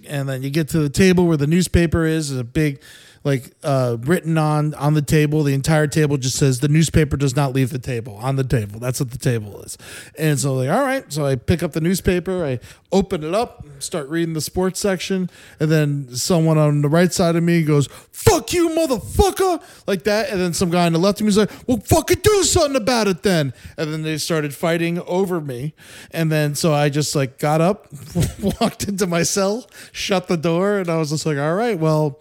And 0.09 0.29
then 0.29 0.43
you 0.43 0.51
get 0.51 0.69
to 0.71 0.79
the 0.81 0.89
table 0.89 1.27
where 1.27 1.37
the 1.37 1.47
newspaper 1.47 2.05
is, 2.05 2.31
is 2.33 2.39
a 2.39 2.45
big 2.45 2.81
like 3.27 3.51
uh, 3.65 3.97
written 4.03 4.39
on 4.39 4.73
on 4.75 4.95
the 4.95 5.03
table. 5.03 5.43
The 5.43 5.53
entire 5.53 5.89
table 5.89 6.17
just 6.17 6.37
says 6.37 6.61
the 6.61 6.69
newspaper 6.69 7.17
does 7.17 7.35
not 7.35 7.53
leave 7.53 7.71
the 7.71 7.79
table 7.81 8.15
on 8.15 8.37
the 8.37 8.45
table. 8.45 8.79
That's 8.79 9.01
what 9.01 9.11
the 9.11 9.19
table 9.19 9.61
is. 9.63 9.77
And 10.17 10.39
so 10.39 10.55
like, 10.55 10.71
all 10.71 10.83
right. 10.83 11.13
So 11.13 11.27
I 11.27 11.35
pick 11.35 11.65
up 11.65 11.73
the 11.73 11.81
newspaper, 11.81 12.45
I 12.45 12.61
open 12.93 13.25
it 13.25 13.35
up, 13.35 13.67
start 13.81 14.09
reading 14.09 14.35
the 14.35 14.41
sports 14.41 14.79
section, 14.79 15.29
and 15.59 15.73
then 15.73 16.15
someone 16.15 16.57
on 16.57 16.83
the 16.83 16.89
right 16.89 17.13
side 17.13 17.35
of 17.35 17.43
me 17.43 17.65
goes, 17.65 17.89
"Fuck 18.13 18.53
you, 18.53 18.69
motherfucker!" 18.69 19.61
like 19.89 20.05
that. 20.05 20.31
And 20.31 20.41
then 20.41 20.53
some 20.53 20.71
guy 20.71 20.87
on 20.87 20.93
the 20.93 21.01
left 21.01 21.21
of 21.21 21.25
me 21.25 21.31
is 21.31 21.37
like, 21.37 21.51
"Well, 21.67 21.79
fucking 21.79 22.21
do 22.23 22.45
something 22.45 22.77
about 22.77 23.09
it 23.09 23.25
then." 23.25 23.53
And 23.77 23.93
then 23.93 24.03
they 24.03 24.19
started 24.19 24.55
fighting 24.55 25.01
over 25.01 25.41
me. 25.41 25.75
And 26.13 26.31
then 26.31 26.55
so 26.55 26.73
I 26.73 26.91
just 26.91 27.17
like 27.17 27.41
got 27.41 27.61
up, 27.61 27.89
walked 28.61 28.87
into 28.87 29.09
my 29.09 29.25
cell, 29.25 29.69
shut 29.91 30.29
the 30.29 30.37
door, 30.37 30.79
and 30.79 30.89
I 30.89 30.99
was 30.99 31.11
just 31.11 31.27
like, 31.27 31.39
"All 31.39 31.55
right, 31.55 31.77
well." 31.77 32.21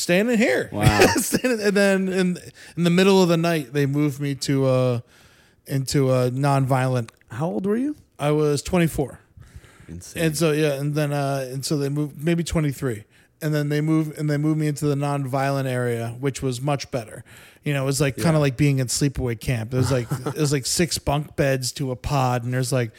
Standing 0.00 0.38
here. 0.38 0.68
Wow. 0.72 1.00
standing, 1.16 1.60
and 1.60 1.76
then 1.76 2.08
in 2.08 2.38
in 2.76 2.84
the 2.84 2.90
middle 2.90 3.22
of 3.22 3.28
the 3.28 3.36
night, 3.36 3.72
they 3.72 3.86
moved 3.86 4.20
me 4.20 4.34
to 4.36 4.66
uh 4.66 5.00
into 5.66 6.10
a 6.10 6.30
nonviolent. 6.30 7.10
How 7.30 7.46
old 7.46 7.66
were 7.66 7.76
you? 7.76 7.96
I 8.18 8.32
was 8.32 8.60
24, 8.62 9.18
Insane. 9.88 10.22
and 10.22 10.36
so 10.36 10.52
yeah, 10.52 10.74
and 10.74 10.94
then 10.94 11.12
uh 11.12 11.48
and 11.50 11.64
so 11.64 11.76
they 11.78 11.88
moved 11.88 12.22
maybe 12.22 12.42
23, 12.44 13.04
and 13.40 13.54
then 13.54 13.68
they 13.68 13.80
moved 13.80 14.18
and 14.18 14.28
they 14.28 14.36
moved 14.36 14.58
me 14.58 14.66
into 14.66 14.86
the 14.86 14.94
nonviolent 14.94 15.66
area, 15.66 16.16
which 16.20 16.42
was 16.42 16.60
much 16.60 16.90
better. 16.90 17.24
You 17.64 17.74
know, 17.74 17.82
it 17.82 17.86
was 17.86 18.00
like 18.00 18.16
kind 18.16 18.36
of 18.36 18.40
like 18.40 18.56
being 18.56 18.78
in 18.78 18.86
sleepaway 18.86 19.38
camp. 19.38 19.74
It 19.74 19.76
was 19.76 19.92
like 19.92 20.10
it 20.10 20.36
was 20.36 20.52
like 20.52 20.64
six 20.66 20.98
bunk 20.98 21.36
beds 21.36 21.72
to 21.72 21.90
a 21.90 21.96
pod, 21.96 22.44
and 22.44 22.52
there's 22.54 22.72
like 22.72 22.92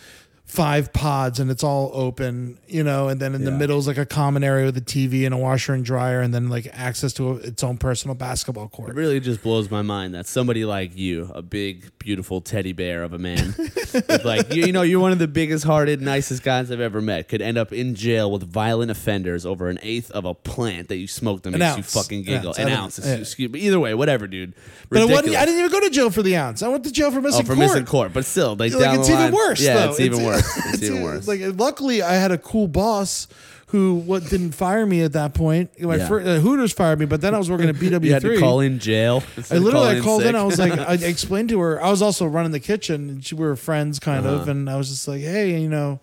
five 0.51 0.91
pods 0.91 1.39
and 1.39 1.49
it's 1.49 1.63
all 1.63 1.91
open, 1.93 2.57
you 2.67 2.83
know, 2.83 3.07
and 3.07 3.21
then 3.21 3.33
in 3.33 3.45
the 3.45 3.51
middle 3.51 3.79
is 3.79 3.87
like 3.87 3.97
a 3.97 4.05
common 4.05 4.43
area 4.43 4.65
with 4.65 4.75
a 4.75 4.81
TV 4.81 5.25
and 5.25 5.33
a 5.33 5.37
washer 5.37 5.73
and 5.73 5.85
dryer 5.85 6.19
and 6.19 6.33
then 6.33 6.49
like 6.49 6.67
access 6.73 7.13
to 7.13 7.29
a, 7.31 7.35
its 7.35 7.63
own 7.63 7.77
personal 7.77 8.15
basketball 8.15 8.67
court. 8.67 8.89
It 8.89 8.95
really 8.95 9.21
just 9.21 9.41
blows 9.43 9.71
my 9.71 9.81
mind 9.81 10.13
that 10.13 10.27
somebody 10.27 10.65
like 10.65 10.97
you, 10.97 11.31
a 11.33 11.41
big, 11.41 11.97
beautiful 11.99 12.41
teddy 12.41 12.73
bear 12.73 13.03
of 13.03 13.13
a 13.13 13.17
man, 13.17 13.55
like 14.25 14.53
you, 14.53 14.65
you 14.65 14.73
know, 14.73 14.81
you're 14.81 14.99
one 14.99 15.13
of 15.13 15.19
the 15.19 15.27
biggest 15.29 15.63
hearted, 15.63 16.01
nicest 16.01 16.43
guys 16.43 16.69
I've 16.69 16.81
ever 16.81 16.99
met, 16.99 17.29
could 17.29 17.41
end 17.41 17.57
up 17.57 17.71
in 17.71 17.95
jail 17.95 18.29
with 18.29 18.43
violent 18.43 18.91
offenders 18.91 19.45
over 19.45 19.69
an 19.69 19.79
eighth 19.81 20.11
of 20.11 20.25
a 20.25 20.33
plant 20.33 20.89
that 20.89 20.97
you 20.97 21.07
smoked 21.07 21.43
that 21.43 21.53
An 21.53 21.59
makes 21.59 21.71
you 21.77 21.83
ounce. 21.83 21.93
fucking 21.93 22.19
An 22.19 22.25
giggle. 22.25 22.49
ounce. 22.49 22.59
An 22.59 22.67
I 22.67 22.69
don't- 22.71 22.79
ounce. 22.79 22.99
yeah. 23.01 23.13
Excuse 23.13 23.49
me. 23.49 23.61
Either 23.61 23.79
way, 23.79 23.93
whatever, 23.93 24.27
dude. 24.27 24.53
But 24.89 24.99
I, 24.99 25.01
Ridiculous. 25.03 25.37
I 25.37 25.45
didn't 25.45 25.59
even 25.59 25.71
go 25.71 25.79
to 25.79 25.89
jail 25.89 26.09
for 26.09 26.21
the 26.23 26.35
ounce. 26.35 26.61
I 26.61 26.67
went 26.67 26.83
to 26.83 26.91
jail 26.91 27.09
for 27.09 27.21
missing 27.21 27.45
court. 27.45 27.45
Oh, 27.45 27.47
for 27.47 27.55
court. 27.55 27.69
missing 27.69 27.85
court, 27.85 28.13
but 28.13 28.25
still, 28.25 28.57
like, 28.57 28.73
Like 28.73 28.99
it's 28.99 29.07
the 29.07 29.13
even 29.13 29.33
worse. 29.33 29.61
Yeah, 29.61 29.85
though. 29.85 29.91
it's 29.91 29.99
even 30.01 30.23
worse. 30.25 30.40
It's, 30.73 30.83
even 30.83 31.01
worse. 31.01 31.27
Like 31.27 31.41
luckily, 31.57 32.01
I 32.01 32.13
had 32.13 32.31
a 32.31 32.37
cool 32.37 32.67
boss 32.67 33.27
who 33.67 33.95
what 33.95 34.27
didn't 34.29 34.51
fire 34.51 34.85
me 34.85 35.01
at 35.01 35.13
that 35.13 35.33
point. 35.33 35.71
My 35.79 35.95
Yeah. 35.95 36.07
fir- 36.07 36.21
uh, 36.21 36.39
Hooters 36.39 36.73
fired 36.73 36.99
me, 36.99 37.05
but 37.05 37.21
then 37.21 37.33
I 37.33 37.37
was 37.37 37.49
working 37.49 37.69
at 37.69 37.75
BW3. 37.75 38.03
you 38.05 38.13
had 38.13 38.21
to 38.21 38.37
call 38.39 38.59
in 38.59 38.79
jail. 38.79 39.23
I 39.49 39.57
literally 39.57 39.97
I 39.97 39.99
called 40.01 40.23
in. 40.23 40.35
I 40.35 40.43
was 40.43 40.59
like, 40.59 40.77
I 40.77 40.93
explained 41.05 41.49
to 41.49 41.59
her. 41.61 41.81
I 41.81 41.89
was 41.89 42.01
also 42.01 42.25
running 42.25 42.51
the 42.51 42.59
kitchen, 42.59 43.09
and 43.09 43.25
she, 43.25 43.35
we 43.35 43.45
were 43.45 43.55
friends, 43.55 43.97
kind 43.99 44.25
of. 44.25 44.41
Uh-huh. 44.41 44.51
And 44.51 44.69
I 44.69 44.75
was 44.75 44.89
just 44.89 45.07
like, 45.07 45.21
hey, 45.21 45.59
you 45.61 45.69
know, 45.69 45.99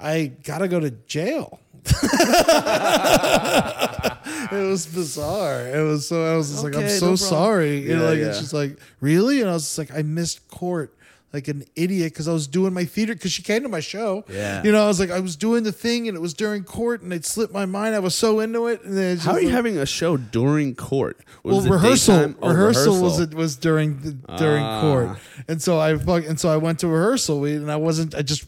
I 0.00 0.32
gotta 0.42 0.66
go 0.68 0.80
to 0.80 0.90
jail. 0.90 1.60
it 4.52 4.68
was 4.68 4.86
bizarre. 4.86 5.66
It 5.68 5.82
was 5.82 6.08
so. 6.08 6.24
I 6.24 6.36
was 6.36 6.50
just 6.50 6.64
like, 6.64 6.74
I'm 6.76 6.88
so 6.88 7.10
no 7.10 7.16
sorry. 7.16 7.78
You 7.80 7.96
know, 7.96 8.06
like, 8.10 8.18
yeah. 8.18 8.26
And 8.26 8.36
she's 8.36 8.52
like, 8.52 8.78
really? 9.00 9.40
And 9.40 9.48
I 9.50 9.52
was 9.54 9.62
just 9.64 9.78
like, 9.78 9.92
I 9.94 10.02
missed 10.02 10.46
court. 10.48 10.94
Like 11.32 11.46
an 11.48 11.64
idiot 11.76 12.14
because 12.14 12.26
I 12.26 12.32
was 12.32 12.46
doing 12.46 12.72
my 12.72 12.86
theater 12.86 13.12
because 13.12 13.32
she 13.32 13.42
came 13.42 13.62
to 13.62 13.68
my 13.68 13.80
show. 13.80 14.24
Yeah. 14.30 14.62
You 14.62 14.72
know, 14.72 14.82
I 14.82 14.86
was 14.88 14.98
like, 14.98 15.10
I 15.10 15.20
was 15.20 15.36
doing 15.36 15.62
the 15.62 15.72
thing 15.72 16.08
and 16.08 16.16
it 16.16 16.20
was 16.20 16.32
during 16.32 16.64
court 16.64 17.02
and 17.02 17.12
it 17.12 17.26
slipped 17.26 17.52
my 17.52 17.66
mind. 17.66 17.94
I 17.94 17.98
was 17.98 18.14
so 18.14 18.40
into 18.40 18.66
it. 18.68 18.82
And 18.82 18.96
then 18.96 19.18
How 19.18 19.32
are 19.32 19.40
you 19.40 19.48
like- 19.48 19.54
having 19.54 19.76
a 19.76 19.84
show 19.84 20.16
during 20.16 20.74
court? 20.74 21.18
well, 21.42 21.56
Was 21.56 21.66
it 21.66 21.70
rehearsal, 21.70 22.16
daytime? 22.16 22.36
Oh, 22.40 22.48
rehearsal 22.48 23.02
was 23.02 23.20
it 23.20 23.34
was 23.34 23.56
during 23.56 24.00
the, 24.00 24.12
during 24.38 24.62
Ah. 24.64 24.80
court, 24.80 25.18
and 25.48 25.60
so 25.60 25.78
I 25.78 25.98
fuck, 25.98 26.24
and 26.26 26.40
so 26.40 26.48
I 26.48 26.56
went 26.56 26.78
to 26.80 26.88
rehearsal, 26.88 27.44
and 27.44 27.70
I 27.70 27.76
wasn't, 27.76 28.14
I 28.14 28.22
just 28.22 28.44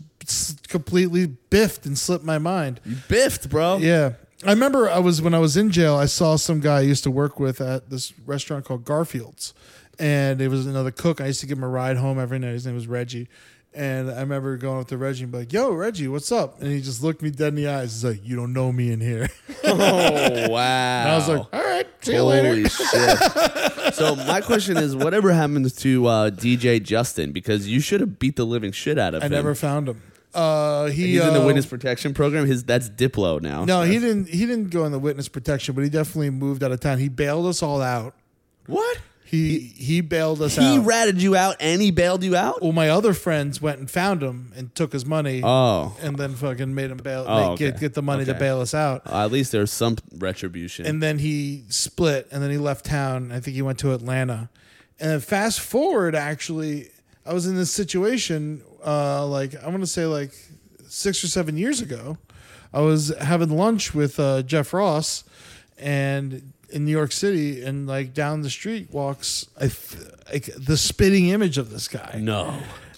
completely 0.68 1.26
biffed 1.26 1.84
and 1.86 1.98
slipped 1.98 2.24
my 2.24 2.38
mind. 2.38 2.80
You 2.84 2.96
biffed, 3.08 3.48
bro. 3.50 3.76
Yeah, 3.78 4.12
I 4.44 4.50
remember 4.52 4.88
I 4.88 4.98
was 5.00 5.20
when 5.20 5.34
I 5.34 5.38
was 5.38 5.56
in 5.56 5.70
jail, 5.70 5.96
I 5.96 6.06
saw 6.06 6.36
some 6.36 6.60
guy 6.60 6.78
I 6.78 6.80
used 6.82 7.04
to 7.04 7.10
work 7.10 7.38
with 7.38 7.60
at 7.60 7.90
this 7.90 8.12
restaurant 8.26 8.64
called 8.64 8.84
Garfield's, 8.84 9.52
and 10.00 10.40
it 10.40 10.48
was 10.48 10.66
another 10.66 10.90
cook. 10.90 11.20
I 11.20 11.26
used 11.26 11.40
to 11.40 11.46
give 11.46 11.58
him 11.58 11.64
a 11.64 11.68
ride 11.68 11.98
home 11.98 12.18
every 12.18 12.38
night. 12.38 12.52
His 12.52 12.66
name 12.66 12.74
was 12.74 12.88
Reggie. 12.88 13.28
And 13.72 14.10
I 14.10 14.20
remember 14.20 14.56
going 14.56 14.80
up 14.80 14.88
to 14.88 14.96
Reggie 14.96 15.22
and 15.22 15.30
be 15.30 15.38
like, 15.38 15.52
"Yo, 15.52 15.70
Reggie, 15.70 16.08
what's 16.08 16.32
up?" 16.32 16.60
And 16.60 16.72
he 16.72 16.80
just 16.80 17.04
looked 17.04 17.22
me 17.22 17.30
dead 17.30 17.48
in 17.48 17.54
the 17.54 17.68
eyes. 17.68 17.92
He's 17.92 18.04
like, 18.04 18.20
"You 18.26 18.34
don't 18.34 18.52
know 18.52 18.72
me 18.72 18.90
in 18.90 19.00
here." 19.00 19.28
Oh 19.62 20.48
wow! 20.48 21.02
And 21.02 21.10
I 21.10 21.14
was 21.16 21.28
like, 21.28 21.46
"All 21.52 21.62
right, 21.62 21.86
see 22.00 22.14
you 22.14 22.24
later." 22.24 22.48
Holy 22.48 22.68
shit! 22.68 23.94
so 23.94 24.16
my 24.16 24.40
question 24.40 24.76
is, 24.78 24.96
whatever 24.96 25.30
happens 25.30 25.74
to 25.76 26.06
uh, 26.06 26.30
DJ 26.30 26.82
Justin? 26.82 27.30
Because 27.30 27.68
you 27.68 27.78
should 27.78 28.00
have 28.00 28.18
beat 28.18 28.34
the 28.36 28.44
living 28.46 28.72
shit 28.72 28.98
out 28.98 29.14
of 29.14 29.22
him. 29.22 29.26
I 29.26 29.26
him. 29.26 29.32
never 29.32 29.54
found 29.54 29.88
him. 29.90 30.02
Uh, 30.34 30.86
he 30.86 31.08
He's 31.08 31.20
in 31.20 31.34
the 31.34 31.42
uh, 31.42 31.46
witness 31.46 31.66
protection 31.66 32.14
program. 32.14 32.46
His 32.46 32.64
that's 32.64 32.88
Diplo 32.88 33.40
now. 33.40 33.64
No, 33.64 33.82
he 33.82 33.98
didn't. 33.98 34.28
He 34.30 34.46
didn't 34.46 34.70
go 34.70 34.84
in 34.86 34.92
the 34.92 34.98
witness 34.98 35.28
protection, 35.28 35.74
but 35.74 35.84
he 35.84 35.90
definitely 35.90 36.30
moved 36.30 36.64
out 36.64 36.72
of 36.72 36.80
town. 36.80 36.98
He 36.98 37.08
bailed 37.08 37.46
us 37.46 37.62
all 37.62 37.82
out. 37.82 38.14
What? 38.66 38.98
He 39.30 39.58
he 39.76 40.00
bailed 40.00 40.42
us 40.42 40.58
out. 40.58 40.62
He 40.64 40.78
ratted 40.78 41.22
you 41.22 41.36
out 41.36 41.54
and 41.60 41.80
he 41.80 41.92
bailed 41.92 42.24
you 42.24 42.34
out. 42.34 42.62
well, 42.62 42.72
my 42.72 42.88
other 42.88 43.14
friends 43.14 43.62
went 43.62 43.78
and 43.78 43.88
found 43.88 44.22
him 44.24 44.52
and 44.56 44.74
took 44.74 44.92
his 44.92 45.06
money, 45.06 45.40
Oh, 45.44 45.96
and 46.02 46.16
then 46.16 46.34
fucking 46.34 46.74
made 46.74 46.90
him 46.90 46.96
bail. 46.96 47.24
Oh, 47.28 47.40
make- 47.40 47.48
okay. 47.52 47.70
get 47.70 47.80
get 47.80 47.94
the 47.94 48.02
money 48.02 48.24
to 48.24 48.32
Okay. 48.32 48.40
bail 48.40 48.60
us 48.60 48.74
out. 48.74 49.02
Uh, 49.06 49.24
at 49.24 49.30
least 49.30 49.52
there's 49.52 49.72
some 49.72 49.96
retribution. 50.18 50.84
And 50.84 51.00
then 51.00 51.20
he 51.20 51.62
split, 51.68 52.26
and 52.32 52.42
then 52.42 52.50
he 52.50 52.58
left 52.58 52.84
town. 52.86 53.30
I 53.30 53.38
think 53.38 53.54
he 53.54 53.62
went 53.62 53.78
to 53.80 53.92
Atlanta. 53.92 54.50
And 54.98 55.10
then 55.12 55.20
fast 55.20 55.60
forward, 55.60 56.14
actually, 56.16 56.88
I 57.24 57.32
was 57.32 57.46
in 57.46 57.54
this 57.54 57.70
situation, 57.70 58.62
uh, 58.84 59.24
like 59.26 59.54
I 59.62 59.68
want 59.68 59.80
to 59.82 59.86
say 59.86 60.06
like 60.06 60.32
six 60.88 61.22
or 61.22 61.28
seven 61.28 61.56
years 61.56 61.80
ago. 61.80 62.18
I 62.72 62.80
was 62.80 63.12
having 63.20 63.50
lunch 63.56 63.94
with 63.94 64.18
uh, 64.18 64.42
Jeff 64.42 64.72
Ross, 64.74 65.22
and 65.78 66.52
in 66.72 66.84
New 66.84 66.90
York 66.92 67.12
City, 67.12 67.62
and 67.62 67.86
like 67.86 68.14
down 68.14 68.42
the 68.42 68.50
street 68.50 68.90
walks 68.90 69.46
I 69.56 69.68
th- 69.68 70.04
like 70.32 70.44
the 70.56 70.76
spitting 70.76 71.28
image 71.28 71.58
of 71.58 71.70
this 71.70 71.88
guy. 71.88 72.18
no. 72.20 72.54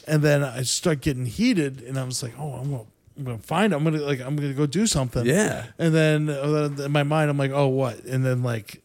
And 0.06 0.20
then 0.20 0.42
I 0.42 0.62
start 0.62 1.00
getting 1.00 1.26
heated, 1.26 1.80
and 1.82 1.96
I 1.96 2.02
was 2.02 2.24
like, 2.24 2.34
"Oh, 2.36 2.54
I'm 2.54 2.70
gonna, 2.72 2.84
I'm 3.16 3.24
gonna 3.24 3.38
find. 3.38 3.72
Him. 3.72 3.86
I'm 3.86 3.92
gonna 3.92 4.04
like, 4.04 4.20
I'm 4.20 4.34
gonna 4.34 4.52
go 4.52 4.66
do 4.66 4.84
something." 4.88 5.24
Yeah. 5.24 5.66
And 5.78 5.94
then 5.94 6.28
uh, 6.28 6.70
in 6.84 6.90
my 6.90 7.04
mind, 7.04 7.30
I'm 7.30 7.38
like, 7.38 7.52
"Oh, 7.52 7.68
what?" 7.68 8.02
And 8.04 8.26
then 8.26 8.42
like 8.42 8.81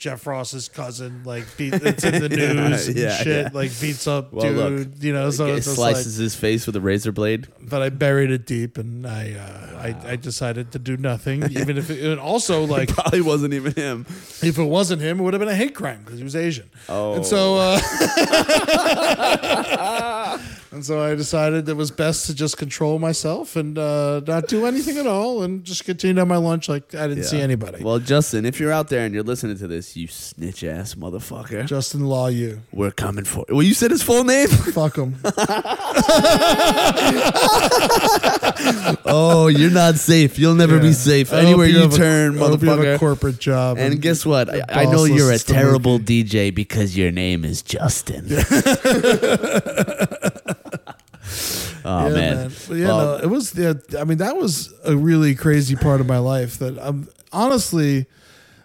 Jeff 0.00 0.26
Ross's 0.26 0.68
cousin, 0.70 1.22
like, 1.24 1.44
beat, 1.58 1.74
it's 1.82 2.02
in 2.04 2.22
the 2.22 2.28
news 2.30 2.88
and 2.88 2.96
Yeah, 2.96 3.16
shit, 3.18 3.26
yeah. 3.46 3.50
like 3.52 3.70
beats 3.80 4.06
up 4.06 4.32
Well, 4.32 4.50
look, 4.50 4.76
dude, 4.94 5.04
you 5.04 5.12
know. 5.12 5.30
So 5.30 5.46
It 5.48 5.56
it's 5.58 5.66
just 5.66 5.76
like, 5.78 5.94
slices 5.94 6.16
his 6.16 6.34
face 6.34 6.66
with 6.66 6.74
a 6.74 6.80
razor 6.80 7.12
blade. 7.12 7.48
but 7.60 7.82
I 7.82 7.90
buried 7.90 8.30
it 8.30 8.46
deep, 8.46 8.78
and 8.78 9.06
I, 9.06 9.34
uh, 9.34 9.78
I, 9.78 10.12
I 10.12 10.16
decided 10.16 10.72
to 10.72 10.78
do 10.78 10.96
nothing, 10.96 11.42
even 11.52 11.76
if 11.76 11.90
it, 11.90 12.02
and 12.02 12.18
also 12.18 12.64
like 12.76 12.88
Probably 12.88 13.20
wasn't 13.20 13.52
even 13.52 13.74
him. 13.74 14.06
if 14.42 14.58
it 14.58 14.64
wasn't 14.64 15.02
him, 15.02 15.20
it 15.20 15.22
would 15.22 15.34
have 15.34 15.40
been 15.40 15.48
a 15.50 15.54
hate 15.54 15.74
crime 15.74 16.00
because 16.02 16.16
he 16.18 16.24
was 16.24 16.34
Asian. 16.34 16.70
Oh. 16.88 17.14
And 17.16 17.26
so, 17.26 17.56
uh, 17.58 17.78
And 20.72 20.86
so 20.86 21.02
I 21.02 21.16
decided 21.16 21.68
it 21.68 21.76
was 21.76 21.90
best 21.90 22.26
to 22.26 22.34
just 22.34 22.56
control 22.56 23.00
myself 23.00 23.56
and 23.56 23.76
uh, 23.76 24.20
not 24.24 24.46
do 24.46 24.66
anything 24.66 24.98
at 24.98 25.06
all 25.06 25.42
and 25.42 25.64
just 25.64 25.84
continue 25.84 26.22
on 26.22 26.28
my 26.28 26.36
lunch 26.36 26.68
like 26.68 26.94
I 26.94 27.08
didn't 27.08 27.24
see 27.24 27.40
anybody. 27.40 27.82
Well, 27.82 27.98
Justin, 27.98 28.46
if 28.46 28.60
you're 28.60 28.70
out 28.70 28.88
there 28.88 29.04
and 29.04 29.12
you're 29.12 29.24
listening 29.24 29.58
to 29.58 29.66
this, 29.66 29.96
you 29.96 30.06
snitch 30.06 30.62
ass 30.62 30.94
motherfucker, 30.94 31.66
Justin 31.66 32.06
Law, 32.06 32.28
you. 32.28 32.62
we're 32.72 32.92
coming 32.92 33.24
for. 33.24 33.44
Well, 33.48 33.64
you 33.64 33.74
said 33.74 33.90
his 33.90 34.02
full 34.02 34.22
name. 34.22 34.46
Fuck 34.48 34.96
him. 34.96 35.16
oh, 39.06 39.48
you're 39.52 39.72
not 39.72 39.96
safe. 39.96 40.38
You'll 40.38 40.54
never 40.54 40.78
be 40.78 40.92
safe 40.92 41.32
anywhere 41.32 41.66
you, 41.66 41.90
turn, 41.90 42.36
hope 42.36 42.62
you 42.62 42.68
have 42.68 42.78
a 42.78 42.82
motherfucker. 42.82 42.98
corporate 42.98 43.38
job. 43.40 43.78
and 43.78 44.00
guess 44.00 44.24
what? 44.24 44.48
I, 44.48 44.62
I 44.68 44.84
know 44.84 44.98
boss 44.98 45.08
you're 45.08 45.30
a 45.30 45.32
listens 45.32 45.44
to 45.44 45.52
terrible 45.54 45.98
DJ 45.98 46.54
because 46.54 46.96
your 46.96 47.10
name 47.10 47.44
is 47.44 47.62
Justin. 47.62 48.26
oh 51.90 52.08
Yeah, 52.08 52.14
man. 52.14 52.52
But 52.68 52.76
yeah, 52.76 52.86
Well, 52.86 53.18
no, 53.18 53.24
it 53.24 53.30
was. 53.30 53.54
Yeah, 53.56 53.74
I 53.98 54.04
mean, 54.04 54.18
that 54.18 54.36
was 54.36 54.72
a 54.84 54.96
really 54.96 55.34
crazy 55.34 55.76
part 55.76 56.00
of 56.00 56.06
my 56.06 56.18
life 56.18 56.58
that 56.58 56.78
I'm 56.80 57.08
honestly 57.32 58.06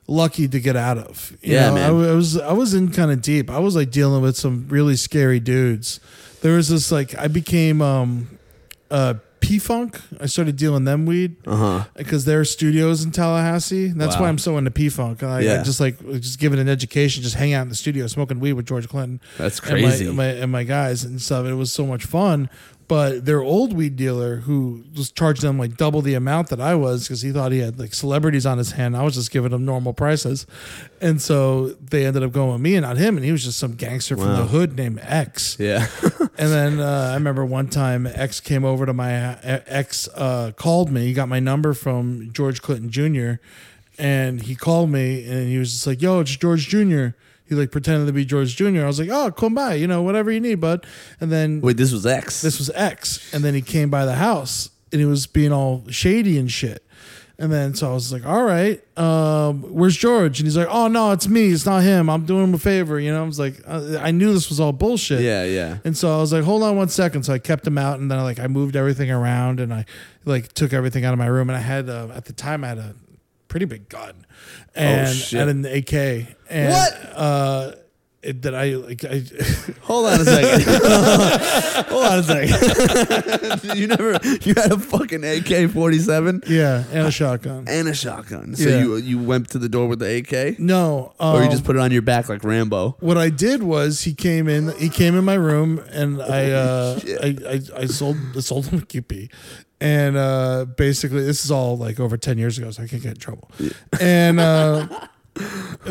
lucky 0.08 0.48
to 0.48 0.60
get 0.60 0.76
out 0.76 0.98
of. 0.98 1.36
You 1.42 1.54
Yeah, 1.54 1.70
know, 1.70 1.76
man. 1.76 1.84
I, 1.84 2.12
I 2.12 2.14
was 2.16 2.38
I 2.38 2.54
was 2.54 2.74
in 2.74 2.92
kind 2.92 3.12
of 3.12 3.22
deep. 3.22 3.50
I 3.50 3.60
was 3.60 3.76
like 3.76 3.92
dealing 3.92 4.22
with 4.22 4.38
some 4.38 4.68
really 4.70 4.96
scary 4.96 5.40
dudes. 5.40 6.00
There 6.42 6.56
was 6.56 6.70
this 6.70 6.92
like 6.92 7.18
I 7.18 7.28
became 7.28 7.82
um 7.82 8.38
uh 8.92 9.16
P 9.42 9.60
Funk. 9.60 10.00
I 10.20 10.26
started 10.26 10.56
dealing 10.56 10.86
them 10.86 11.06
weed 11.06 11.36
Uh-huh. 11.46 11.86
because 11.96 12.26
their 12.26 12.44
studios 12.46 13.04
in 13.04 13.12
Tallahassee. 13.12 13.90
That's 13.90 14.16
Wow. 14.16 14.24
why 14.24 14.30
I'm 14.30 14.38
so 14.40 14.58
into 14.58 14.72
P 14.72 14.90
Funk. 14.90 15.22
I, 15.24 15.38
I 15.38 15.40
Yeah. 15.42 15.64
just 15.64 15.80
like 15.80 16.00
just 16.22 16.40
give 16.40 16.52
it 16.54 16.60
an 16.60 16.68
education, 16.70 17.22
just 17.22 17.36
hang 17.36 17.54
out 17.54 17.62
in 17.64 17.70
the 17.70 17.76
studio 17.76 18.08
smoking 18.08 18.40
weed 18.40 18.54
with 18.54 18.66
George 18.66 18.88
Clinton. 18.88 19.22
That's 19.38 19.60
and 19.60 19.70
my- 19.70 19.82
crazy. 19.82 20.08
And 20.08 20.18
my, 20.18 20.26
and 20.26 20.52
my 20.52 20.64
guys 20.64 21.04
and 21.04 21.22
stuff. 21.22 21.46
It 21.46 21.54
was 21.54 21.72
so 21.72 21.86
much 21.86 22.06
fun. 22.06 22.50
But 22.88 23.26
their 23.26 23.42
old 23.42 23.74
weed 23.74 23.96
dealer, 23.96 24.36
who 24.38 24.84
was 24.96 25.12
charging 25.12 25.48
them 25.48 25.58
like 25.58 25.76
double 25.76 26.02
the 26.02 26.14
amount 26.14 26.50
that 26.50 26.62
I 26.62 26.76
was, 26.76 27.04
because 27.04 27.22
he 27.24 27.32
thought 27.32 27.52
he 27.52 27.58
had 27.60 27.80
like 27.80 27.96
celebrities 27.96 28.46
on 28.46 28.60
his 28.60 28.74
hand. 28.74 28.96
I 28.96 29.02
was 29.04 29.16
just 29.16 29.32
giving 29.32 29.50
them 29.52 29.66
normal 29.66 29.92
prices, 29.94 30.46
and 31.02 31.20
so 31.20 31.70
they 31.70 32.06
ended 32.06 32.22
up 32.22 32.32
going 32.32 32.52
with 32.52 32.62
me 32.62 32.76
and 32.76 32.84
not 32.86 32.98
him. 32.98 33.16
And 33.18 33.26
he 33.26 33.32
was 33.32 33.44
just 33.44 33.58
some 33.58 33.74
gangster 33.74 34.16
from 34.16 34.28
Wow. 34.28 34.36
the 34.38 34.46
hood 34.46 34.76
named 34.76 35.00
X. 35.02 35.58
Yeah. 35.60 35.88
And 36.38 36.52
then 36.52 36.80
uh, 36.82 37.12
I 37.12 37.14
remember 37.14 37.46
one 37.46 37.70
time 37.70 38.06
X 38.06 38.42
came 38.42 38.66
over 38.66 38.86
to 38.86 38.92
my 38.92 39.36
uh, 39.36 39.62
X 39.68 40.10
uh, 40.16 40.52
called 40.58 40.92
me. 40.92 41.06
He 41.06 41.14
got 41.14 41.30
my 41.30 41.40
number 41.40 41.74
from 41.74 42.30
George 42.34 42.62
Clinton 42.62 42.90
Jr. 42.90 43.42
And 43.98 44.42
he 44.42 44.54
called 44.54 44.90
me 44.90 45.26
and 45.26 45.48
he 45.48 45.58
was 45.58 45.72
just 45.72 45.88
like, 45.88 46.02
"Yo, 46.02 46.20
it's 46.20 46.36
George 46.36 46.68
Jr." 46.68 47.08
He 47.48 47.56
like 47.56 47.72
pretended 47.72 48.08
to 48.08 48.14
be 48.14 48.26
George 48.26 48.56
Jr. 48.56 48.82
I 48.82 48.86
was 48.88 49.00
like, 49.00 49.10
"Oh, 49.10 49.32
come 49.32 49.54
by, 49.54 49.76
you 49.76 49.88
know, 49.88 50.02
whatever 50.02 50.32
you 50.32 50.40
need, 50.40 50.56
bud." 50.56 50.86
And 51.20 51.32
then 51.32 51.62
Wait, 51.62 51.78
this 51.78 51.92
was 51.92 52.06
X. 52.06 52.42
this 52.42 52.58
was 52.58 52.70
X. 52.72 53.34
And 53.34 53.44
then 53.44 53.54
he 53.54 53.62
came 53.62 53.90
by 53.90 54.06
the 54.06 54.16
house 54.16 54.70
and 54.92 55.00
he 55.00 55.06
was 55.06 55.28
being 55.28 55.52
all 55.52 55.84
shady 55.90 56.38
and 56.40 56.52
shit. 56.52 56.82
And 57.38 57.52
then 57.52 57.76
so 57.76 57.92
I 57.92 57.94
was 57.94 58.14
like, 58.14 58.26
all 58.26 58.44
right, 58.44 58.82
um, 58.98 59.62
where's 59.64 59.98
George? 59.98 60.40
And 60.40 60.48
he's 60.48 60.56
like, 60.56 60.70
oh, 60.72 60.88
no, 60.88 61.12
it's 61.12 61.28
me. 61.28 61.50
It's 61.50 61.66
not 61.66 61.84
him. 61.84 62.10
I'm 62.10 62.26
doing 62.26 62.46
him 62.46 62.54
a 62.54 62.58
favor. 62.58 62.98
You 62.98 63.12
know, 63.12 63.22
I 63.24 63.26
was 63.26 63.38
like, 63.38 63.56
I, 63.68 64.08
I 64.08 64.12
knew 64.12 64.32
this 64.32 64.48
was 64.48 64.62
all 64.62 64.72
bullshit. 64.72 65.20
yeah, 65.20 65.44
yeah. 65.44 65.80
And 65.84 65.98
so 65.98 66.16
I 66.16 66.22
was 66.22 66.32
like, 66.32 66.46
hold 66.46 66.64
on 66.64 66.78
one 66.78 66.88
second. 66.88 67.24
So 67.24 67.34
I 67.34 67.40
kept 67.40 67.68
him 67.68 67.78
out 67.78 68.00
and 68.00 68.10
then 68.10 68.18
I 68.18 68.22
like, 68.24 68.40
I 68.40 68.48
moved 68.48 68.78
everything 68.78 69.12
around 69.12 69.60
and 69.60 69.74
I 69.74 69.84
like 70.24 70.54
took 70.54 70.72
everything 70.72 71.04
out 71.04 71.12
of 71.12 71.20
my 71.20 71.26
room. 71.26 71.50
And 71.50 71.58
I 71.58 71.62
had, 71.62 71.90
uh, 71.90 72.08
at 72.16 72.24
the 72.24 72.32
time, 72.32 72.64
I 72.64 72.70
had 72.70 72.78
a 72.78 72.96
pretty 73.56 73.66
big 73.66 73.88
gun 73.88 74.26
and 74.76 75.08
Oh, 75.08 75.12
shit. 75.14 75.40
Had 75.40 75.48
an 75.48 75.64
AK. 75.66 75.94
And, 76.50 76.74
What? 76.74 76.94
Uh, 77.16 77.72
it, 78.22 78.42
that 78.42 78.54
I 78.54 78.74
like, 78.74 79.06
I, 79.06 79.24
Hold 79.84 80.08
on 80.08 80.20
a 80.20 80.26
second. 80.26 81.86
Hold 81.90 82.06
on 82.06 82.20
a 82.20 82.24
second. 82.24 83.76
you 83.78 83.88
never 83.88 84.20
you 84.42 84.56
had 84.56 84.72
a 84.72 84.80
fucking 84.80 85.24
AK 85.24 85.70
forty 85.72 86.00
seven 86.00 86.42
yeah, 86.48 86.84
and 86.92 87.08
a 87.08 87.12
shotgun. 87.12 87.66
and 87.68 87.88
a 87.88 87.94
shotgun. 87.94 88.56
So 88.56 88.68
Yeah. 88.68 88.80
you 88.80 88.96
you 88.98 89.20
went 89.20 89.50
to 89.52 89.60
the 89.60 89.70
door 89.70 89.88
with 89.88 90.00
the 90.00 90.18
AK? 90.18 90.58
No, 90.60 91.14
um, 91.20 91.36
Or 91.36 91.44
you 91.44 91.50
just 91.52 91.64
put 91.64 91.76
it 91.76 91.80
on 91.80 91.92
your 91.92 92.02
back 92.02 92.28
like 92.28 92.44
Rambo? 92.44 92.98
what 93.00 93.16
I 93.18 93.30
did 93.30 93.62
was 93.62 94.02
he 94.02 94.14
came 94.16 94.48
in. 94.50 94.70
He 94.80 94.90
came 94.90 95.16
in 95.16 95.24
my 95.24 95.36
room, 95.36 95.80
and 95.92 96.20
I 96.22 96.50
uh. 96.52 97.00
I, 97.22 97.38
I 97.48 97.62
I 97.82 97.86
sold 97.86 98.18
I 98.36 98.40
sold 98.40 98.66
him 98.66 98.80
a 98.80 98.82
QP, 98.82 99.30
and 99.86 100.18
uh, 100.18 100.66
basically 100.78 101.24
this 101.24 101.46
is 101.46 101.52
all 101.52 101.78
like 101.78 102.00
over 102.00 102.18
ten 102.18 102.38
years 102.38 102.58
ago, 102.58 102.72
so 102.72 102.82
I 102.84 102.88
can't 102.88 103.04
get 103.04 103.14
in 103.14 103.20
trouble. 103.20 103.50
And 104.02 104.40
uh, 104.40 104.88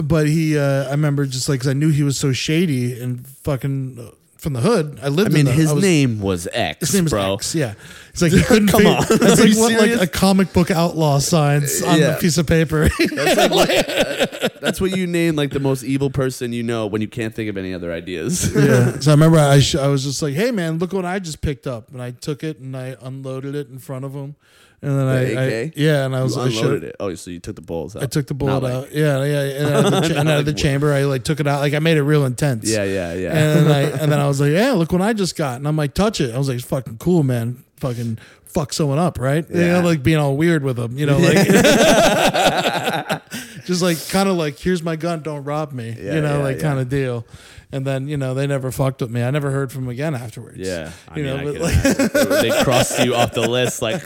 but 0.03 0.27
he, 0.27 0.59
uh, 0.59 0.85
I 0.89 0.91
remember 0.91 1.27
just 1.27 1.49
like 1.49 1.61
'cause 1.61 1.69
I 1.69 1.75
knew 1.75 1.91
he 1.91 2.03
was 2.03 2.17
so 2.19 2.33
shady 2.33 2.99
and 3.01 3.27
fucking 3.27 4.11
from 4.45 4.53
the 4.53 4.61
hood. 4.61 5.01
I 5.03 5.09
lived. 5.09 5.31
I 5.31 5.33
mean 5.33 5.41
in 5.41 5.47
the, 5.47 5.53
his 5.53 5.71
I 5.71 5.75
was- 5.75 5.83
name 5.83 6.21
was 6.21 6.47
X, 6.53 6.81
His 6.81 6.95
name 6.95 7.07
is 7.07 7.11
bro. 7.13 7.35
X. 7.35 7.55
Yeah, 7.57 7.75
it's 8.11 8.23
like 8.23 8.31
he 8.39 8.43
couldn't. 8.43 8.69
Come 8.69 8.87
on. 8.87 9.03
It's 9.11 9.41
like 9.41 9.57
what 9.57 9.73
like 9.91 10.01
a 10.01 10.07
comic 10.07 10.53
book 10.53 10.71
outlaw 10.71 11.19
signs 11.19 11.83
on 11.83 11.99
Yeah. 11.99 12.17
a 12.17 12.21
piece 12.21 12.39
of 12.39 12.47
paper. 12.47 12.89
That's, 12.99 13.37
like 13.37 13.51
what, 13.51 13.71
uh, 13.89 14.49
that's 14.61 14.81
what 14.81 14.97
you 14.97 15.07
name 15.07 15.35
like 15.37 15.51
the 15.51 15.61
most 15.61 15.83
evil 15.83 16.09
person 16.11 16.53
you 16.53 16.63
know 16.63 16.87
when 16.87 17.01
you 17.03 17.09
can't 17.09 17.35
think 17.35 17.51
of 17.51 17.57
any 17.57 17.75
other 17.75 17.93
ideas. 17.93 18.55
yeah. 18.55 18.99
So 19.01 19.11
I 19.11 19.15
remember 19.15 19.39
I 19.39 19.59
sh- 19.61 19.75
I 19.75 19.89
was 19.89 20.05
just 20.05 20.23
like, 20.23 20.35
"Hey 20.35 20.51
man, 20.53 20.79
look 20.79 20.93
what 20.93 21.05
I 21.05 21.19
just 21.19 21.41
picked 21.41 21.67
up," 21.67 21.91
and 21.93 22.01
I 22.01 22.13
took 22.13 22.45
it 22.45 22.59
and 22.61 22.77
I 22.77 22.97
unloaded 23.03 23.55
it 23.55 23.69
in 23.69 23.79
front 23.79 24.05
of 24.05 24.13
him, 24.15 24.37
and 24.85 24.99
then 24.99 25.07
The 25.07 25.39
I, 25.41 25.45
I 25.45 25.73
yeah, 25.77 26.05
and 26.07 26.15
I 26.15 26.23
was 26.23 26.37
You 26.37 26.43
I 26.43 26.47
unloaded 26.47 26.85
it. 26.85 26.97
Oh, 27.01 27.15
so 27.15 27.31
you 27.31 27.41
took 27.41 27.57
the 27.57 27.63
bullets 27.63 27.97
out. 27.97 28.03
I 28.03 28.07
took 28.07 28.27
the 28.27 28.35
bullet 28.35 28.63
like- 28.63 28.73
out. 28.73 28.93
Yeah, 28.93 29.25
yeah, 29.25 29.43
and 29.43 29.75
out 29.75 29.85
of 29.87 29.91
the, 30.03 30.09
cha- 30.15 30.21
out 30.21 30.27
of 30.41 30.45
the 30.45 30.53
like- 30.53 30.61
chamber, 30.63 30.93
I 30.93 31.05
like 31.05 31.25
took 31.25 31.41
it 31.41 31.47
out. 31.47 31.61
Like 31.61 31.75
I 31.75 31.79
made 31.79 31.97
it 31.97 32.03
real 32.03 32.25
intense. 32.25 32.71
Yeah, 32.71 32.85
yeah, 32.85 33.15
yeah. 33.15 33.29
And 33.31 33.67
then 33.67 33.71
I 33.71 33.81
and 34.03 34.13
then 34.13 34.21
I 34.21 34.27
was 34.29 34.41
like, 34.41 34.53
"Yeah, 34.53 34.73
look 34.73 34.93
what 34.93 35.03
I 35.03 35.13
just 35.13 35.37
got," 35.37 35.57
and 35.57 35.67
I'm 35.67 35.77
like, 35.77 35.95
"Touch 35.95 36.21
it." 36.21 36.35
I 36.35 36.39
was 36.39 36.49
like, 36.49 36.57
"It's 36.59 36.67
fucking 36.67 36.99
cool, 36.99 37.23
man. 37.23 37.65
Fucking 37.79 38.19
fuck 38.55 38.73
someone 38.73 38.99
up, 38.99 39.19
right? 39.19 39.49
You 39.51 39.61
Yeah. 39.61 39.81
know, 39.81 39.87
like 39.87 40.03
being 40.03 40.19
all 40.19 40.37
weird 40.37 40.63
with 40.63 40.77
them. 40.77 40.97
You 40.97 41.07
know, 41.07 41.19
like 41.19 41.37
just 43.67 43.83
like 43.83 43.99
kind 44.09 44.29
of 44.29 44.37
like, 44.37 44.59
here's 44.59 44.83
my 44.83 44.97
gun, 44.97 45.23
don't 45.23 45.45
rob 45.45 45.73
me. 45.73 45.89
Yeah, 45.99 46.15
you 46.15 46.21
know, 46.21 46.39
yeah, 46.39 46.45
like 46.45 46.61
kind 46.61 46.79
of 46.79 46.89
deal. 46.89 47.27
And 47.73 47.85
then 47.85 48.07
you 48.07 48.17
know 48.17 48.35
they 48.35 48.47
never 48.47 48.71
fucked 48.71 49.01
with 49.01 49.11
me. 49.11 49.25
I 49.25 49.33
never 49.33 49.51
heard 49.51 49.73
from 49.73 49.83
them 49.83 49.91
again 49.91 50.15
afterwards. 50.15 50.59
Yeah, 50.59 50.93
I 51.09 51.19
You 51.19 51.25
mean, 51.25 51.45
know, 51.45 51.53
like- 51.61 51.83
they 51.83 52.51
crossed 52.63 53.05
you 53.05 53.17
off 53.17 53.33
the 53.33 53.49
list. 53.49 53.83
Like, 53.83 54.01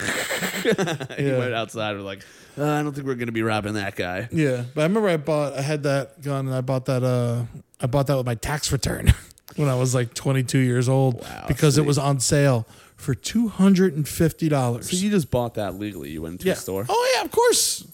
you 1.18 1.36
went 1.36 1.52
outside. 1.52 1.94
We're 1.94 2.00
like, 2.02 2.24
uh, 2.56 2.64
I 2.66 2.82
don't 2.82 2.94
think 2.94 3.06
we're 3.06 3.14
gonna 3.16 3.30
be 3.32 3.42
robbing 3.42 3.74
that 3.74 3.94
guy. 3.94 4.28
Yeah, 4.32 4.64
but 4.74 4.80
I 4.80 4.84
remember 4.84 5.10
I 5.10 5.18
bought 5.18 5.52
I 5.52 5.60
had 5.60 5.82
that 5.82 6.22
gun 6.22 6.46
and 6.46 6.54
I 6.54 6.62
bought 6.62 6.86
that 6.86 7.02
uh 7.04 7.44
I 7.80 7.86
bought 7.86 8.06
that 8.06 8.16
with 8.16 8.24
my 8.26 8.36
tax 8.36 8.72
return 8.72 9.12
when 9.56 9.68
I 9.68 9.74
was 9.74 9.94
like 9.94 10.14
22 10.14 10.58
years 10.58 10.88
old 10.88 11.20
Wow, 11.20 11.44
because 11.46 11.76
it 11.78 11.84
was 11.84 11.98
on 11.98 12.20
sale 12.20 12.66
for 12.98 13.14
two 13.14 13.48
hundred 13.48 13.96
and 13.96 14.06
fifty 14.06 14.50
dollars. 14.50 14.90
So 14.90 14.96
you 14.96 15.08
just 15.08 15.30
bought 15.30 15.54
that 15.54 15.78
legally? 15.78 16.10
You 16.10 16.20
went 16.20 16.42
to 16.42 16.48
yeah. 16.48 16.52
a 16.52 16.56
store? 16.56 16.84
Oh 16.88 17.12
yeah, 17.14 17.24
of 17.24 17.30
course, 17.30 17.86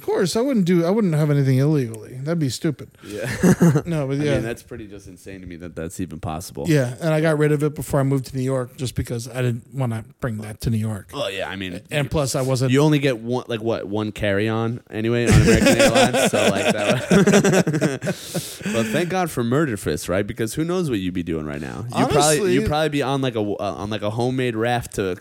of 0.00 0.06
course. 0.06 0.34
I 0.36 0.40
wouldn't 0.40 0.64
do 0.66 0.84
I 0.84 0.90
wouldn't 0.90 1.14
have 1.14 1.30
anything 1.30 1.58
illegally. 1.58 2.14
That'd 2.14 2.38
be 2.38 2.48
stupid. 2.48 2.90
Yeah. 3.04 3.26
No, 3.86 4.06
but 4.06 4.18
I 4.20 4.24
yeah. 4.24 4.34
mean, 4.34 4.42
that's 4.42 4.62
pretty 4.62 4.86
just 4.86 5.06
insane 5.06 5.40
to 5.42 5.46
me 5.46 5.56
that 5.56 5.74
that's 5.76 6.00
even 6.00 6.20
possible. 6.20 6.64
yeah, 6.68 6.94
and 7.00 7.12
I 7.12 7.20
got 7.20 7.38
rid 7.38 7.52
of 7.52 7.62
it 7.62 7.74
before 7.74 8.00
I 8.00 8.02
moved 8.02 8.26
to 8.26 8.36
New 8.36 8.42
York 8.42 8.76
just 8.76 8.94
because 8.94 9.28
I 9.28 9.42
didn't 9.42 9.74
want 9.74 9.92
to 9.92 10.04
bring 10.20 10.38
that 10.38 10.60
to 10.62 10.70
New 10.70 10.78
York. 10.78 11.10
Well, 11.12 11.30
yeah. 11.30 11.48
I 11.48 11.56
mean, 11.56 11.80
And 11.90 12.10
plus, 12.10 12.34
I 12.34 12.42
wasn't. 12.42 12.72
you 12.72 12.80
only 12.80 12.98
get 12.98 13.18
one, 13.18 13.44
like 13.48 13.60
what, 13.62 13.86
one 13.86 14.12
carry 14.12 14.48
on 14.48 14.80
anyway 14.90 15.26
on 15.26 15.40
American 15.42 15.80
Airlines. 15.80 16.16
So 16.30 16.48
like 16.48 16.72
that. 16.72 18.00
but 18.72 18.86
thank 18.92 19.08
God 19.08 19.30
for 19.30 19.42
Murderfist, 19.42 20.08
right? 20.08 20.26
Because 20.26 20.54
who 20.54 20.64
knows 20.64 20.88
what 20.90 20.98
you'd 20.98 21.14
be 21.14 21.22
doing 21.22 21.46
right 21.46 21.60
now? 21.60 21.84
You 21.88 22.06
probably 22.06 22.16
Honestly- 22.20 22.52
you 22.54 22.66
probably 22.66 22.88
be 22.90 23.02
on 23.02 23.20
like 23.20 23.34
a 23.36 23.40
uh, 23.40 23.54
on 23.58 23.90
like 23.90 24.02
a 24.02 24.10
homemade 24.10 24.56
raft 24.56 24.94
to. 24.94 25.16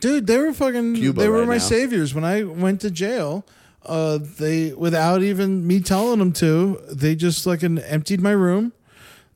Dude, 0.00 0.26
they 0.26 0.38
were 0.38 0.52
fucking. 0.52 0.94
Cuba 0.94 1.20
they 1.20 1.28
were 1.28 1.40
right 1.40 1.48
my 1.48 1.54
now. 1.54 1.58
saviors 1.58 2.14
when 2.14 2.24
I 2.24 2.42
went 2.42 2.80
to 2.82 2.90
jail. 2.90 3.44
Uh, 3.86 4.18
they 4.38 4.72
without 4.72 5.22
even 5.22 5.66
me 5.66 5.80
telling 5.80 6.18
them 6.18 6.32
to, 6.34 6.80
they 6.92 7.14
just 7.14 7.46
like 7.46 7.62
an 7.62 7.78
emptied 7.78 8.20
my 8.20 8.32
room 8.32 8.72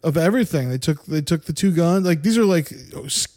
of 0.03 0.17
everything. 0.19 0.69
They 0.69 0.79
took 0.79 1.05
they 1.07 1.23
took 1.23 1.45
the 1.45 1.53
two 1.55 1.73
guns. 1.73 2.07
Like 2.07 2.23
these 2.23 2.37
are 2.37 2.45
like 2.45 2.71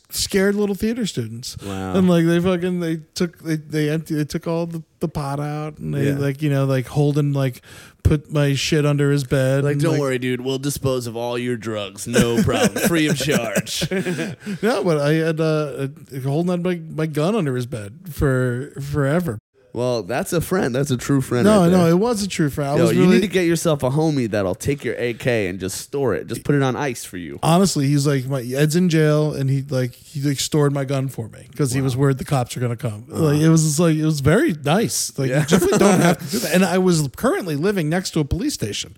scared 0.10 0.56
little 0.56 0.76
theater 0.76 1.06
students. 1.06 1.58
Wow. 1.64 1.96
And 1.96 2.10
like 2.10 2.26
they 2.26 2.40
fucking 2.42 2.82
they 2.82 2.98
took 3.14 3.40
they 3.40 3.56
they 3.56 3.90
empty 3.90 4.16
they 4.16 4.26
took 4.26 4.48
all 4.48 4.66
the, 4.66 4.84
the 5.00 5.08
pot 5.08 5.40
out 5.40 5.78
and 5.78 5.94
they 5.94 6.08
Yeah. 6.10 6.18
like 6.18 6.42
you 6.42 6.50
know 6.50 6.66
like 6.66 6.88
Holden 6.88 7.32
like 7.34 7.62
put 8.04 8.32
my 8.32 8.54
shit 8.54 8.86
under 8.86 9.12
his 9.12 9.24
bed. 9.26 9.64
Like, 9.66 9.80
don't 9.80 10.00
worry, 10.00 10.18
dude. 10.18 10.40
We'll 10.42 10.60
dispose 10.60 11.08
of 11.08 11.18
all 11.18 11.38
your 11.38 11.58
drugs, 11.58 12.08
no 12.08 12.42
problem, 12.42 12.88
free 12.88 13.08
of 13.08 13.18
charge. 13.18 13.88
No, 14.62 14.84
but 14.84 14.98
I 15.00 15.14
had 15.14 15.40
uh, 15.42 15.88
Holden 16.24 16.50
had 16.52 16.64
my, 16.64 16.76
my 17.04 17.06
gun 17.06 17.36
under 17.36 17.56
his 17.56 17.66
bed 17.66 18.00
for 18.12 18.72
forever. 18.82 19.40
Well, 19.78 20.02
that's 20.02 20.34
a 20.34 20.42
friend. 20.42 20.74
That's 20.74 20.90
a 20.90 20.98
true 20.98 21.22
friend. 21.22 21.46
No, 21.46 21.62
right 21.62 21.72
no, 21.72 21.84
there. 21.84 21.92
it 21.92 21.98
was 21.98 22.24
a 22.24 22.28
true 22.28 22.50
friend. 22.50 22.72
I 22.72 22.76
Yo, 22.78 22.82
was 22.84 22.94
you 22.94 23.02
really 23.02 23.16
need 23.16 23.22
to 23.22 23.28
get 23.28 23.46
yourself 23.46 23.84
a 23.84 23.92
homie 23.92 24.28
that'll 24.28 24.56
take 24.56 24.84
your 24.84 24.96
AK 24.96 25.28
and 25.28 25.60
just 25.60 25.80
store 25.80 26.16
it. 26.16 26.26
Just 26.26 26.44
put 26.44 26.56
it 26.56 26.64
on 26.64 26.76
ice 26.76 27.06
for 27.06 27.18
you. 27.18 27.38
honestly. 27.44 27.88
He's 27.88 28.08
like 28.08 28.26
my 28.26 28.42
Ed's 28.42 28.76
in 28.76 28.90
jail, 28.90 29.36
and 29.36 29.52
he 29.52 29.62
like 29.62 29.94
he 29.94 30.20
like 30.22 30.40
stored 30.40 30.74
my 30.74 30.84
gun 30.84 31.10
for 31.10 31.28
me 31.30 31.46
because 31.52 31.74
he 31.74 31.82
was 31.82 31.96
worried 31.96 32.18
the 32.18 32.26
cops 32.26 32.56
were 32.56 32.62
gonna 32.62 32.76
come. 32.76 33.06
Like 33.08 33.40
it 33.40 33.50
was 33.50 33.64
just 33.64 33.80
like 33.80 33.96
it 33.96 34.06
was 34.06 34.20
very 34.22 34.54
nice. 34.54 35.18
Like 35.20 35.30
you 35.30 35.36
definitely 35.36 35.78
don't 35.78 36.00
have 36.02 36.18
to 36.18 36.26
do 36.26 36.40
that. 36.40 36.56
And 36.56 36.66
I 36.76 36.80
was 36.80 37.08
currently 37.16 37.56
living 37.56 37.88
next 37.88 38.12
to 38.12 38.20
a 38.20 38.26
police 38.26 38.56
station, 38.56 38.96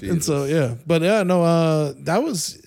and 0.00 0.22
so 0.22 0.44
yeah. 0.44 0.76
But 0.86 1.02
yeah, 1.02 1.24
no, 1.24 1.42
uh, 1.42 1.94
that 1.98 2.22
was. 2.22 2.63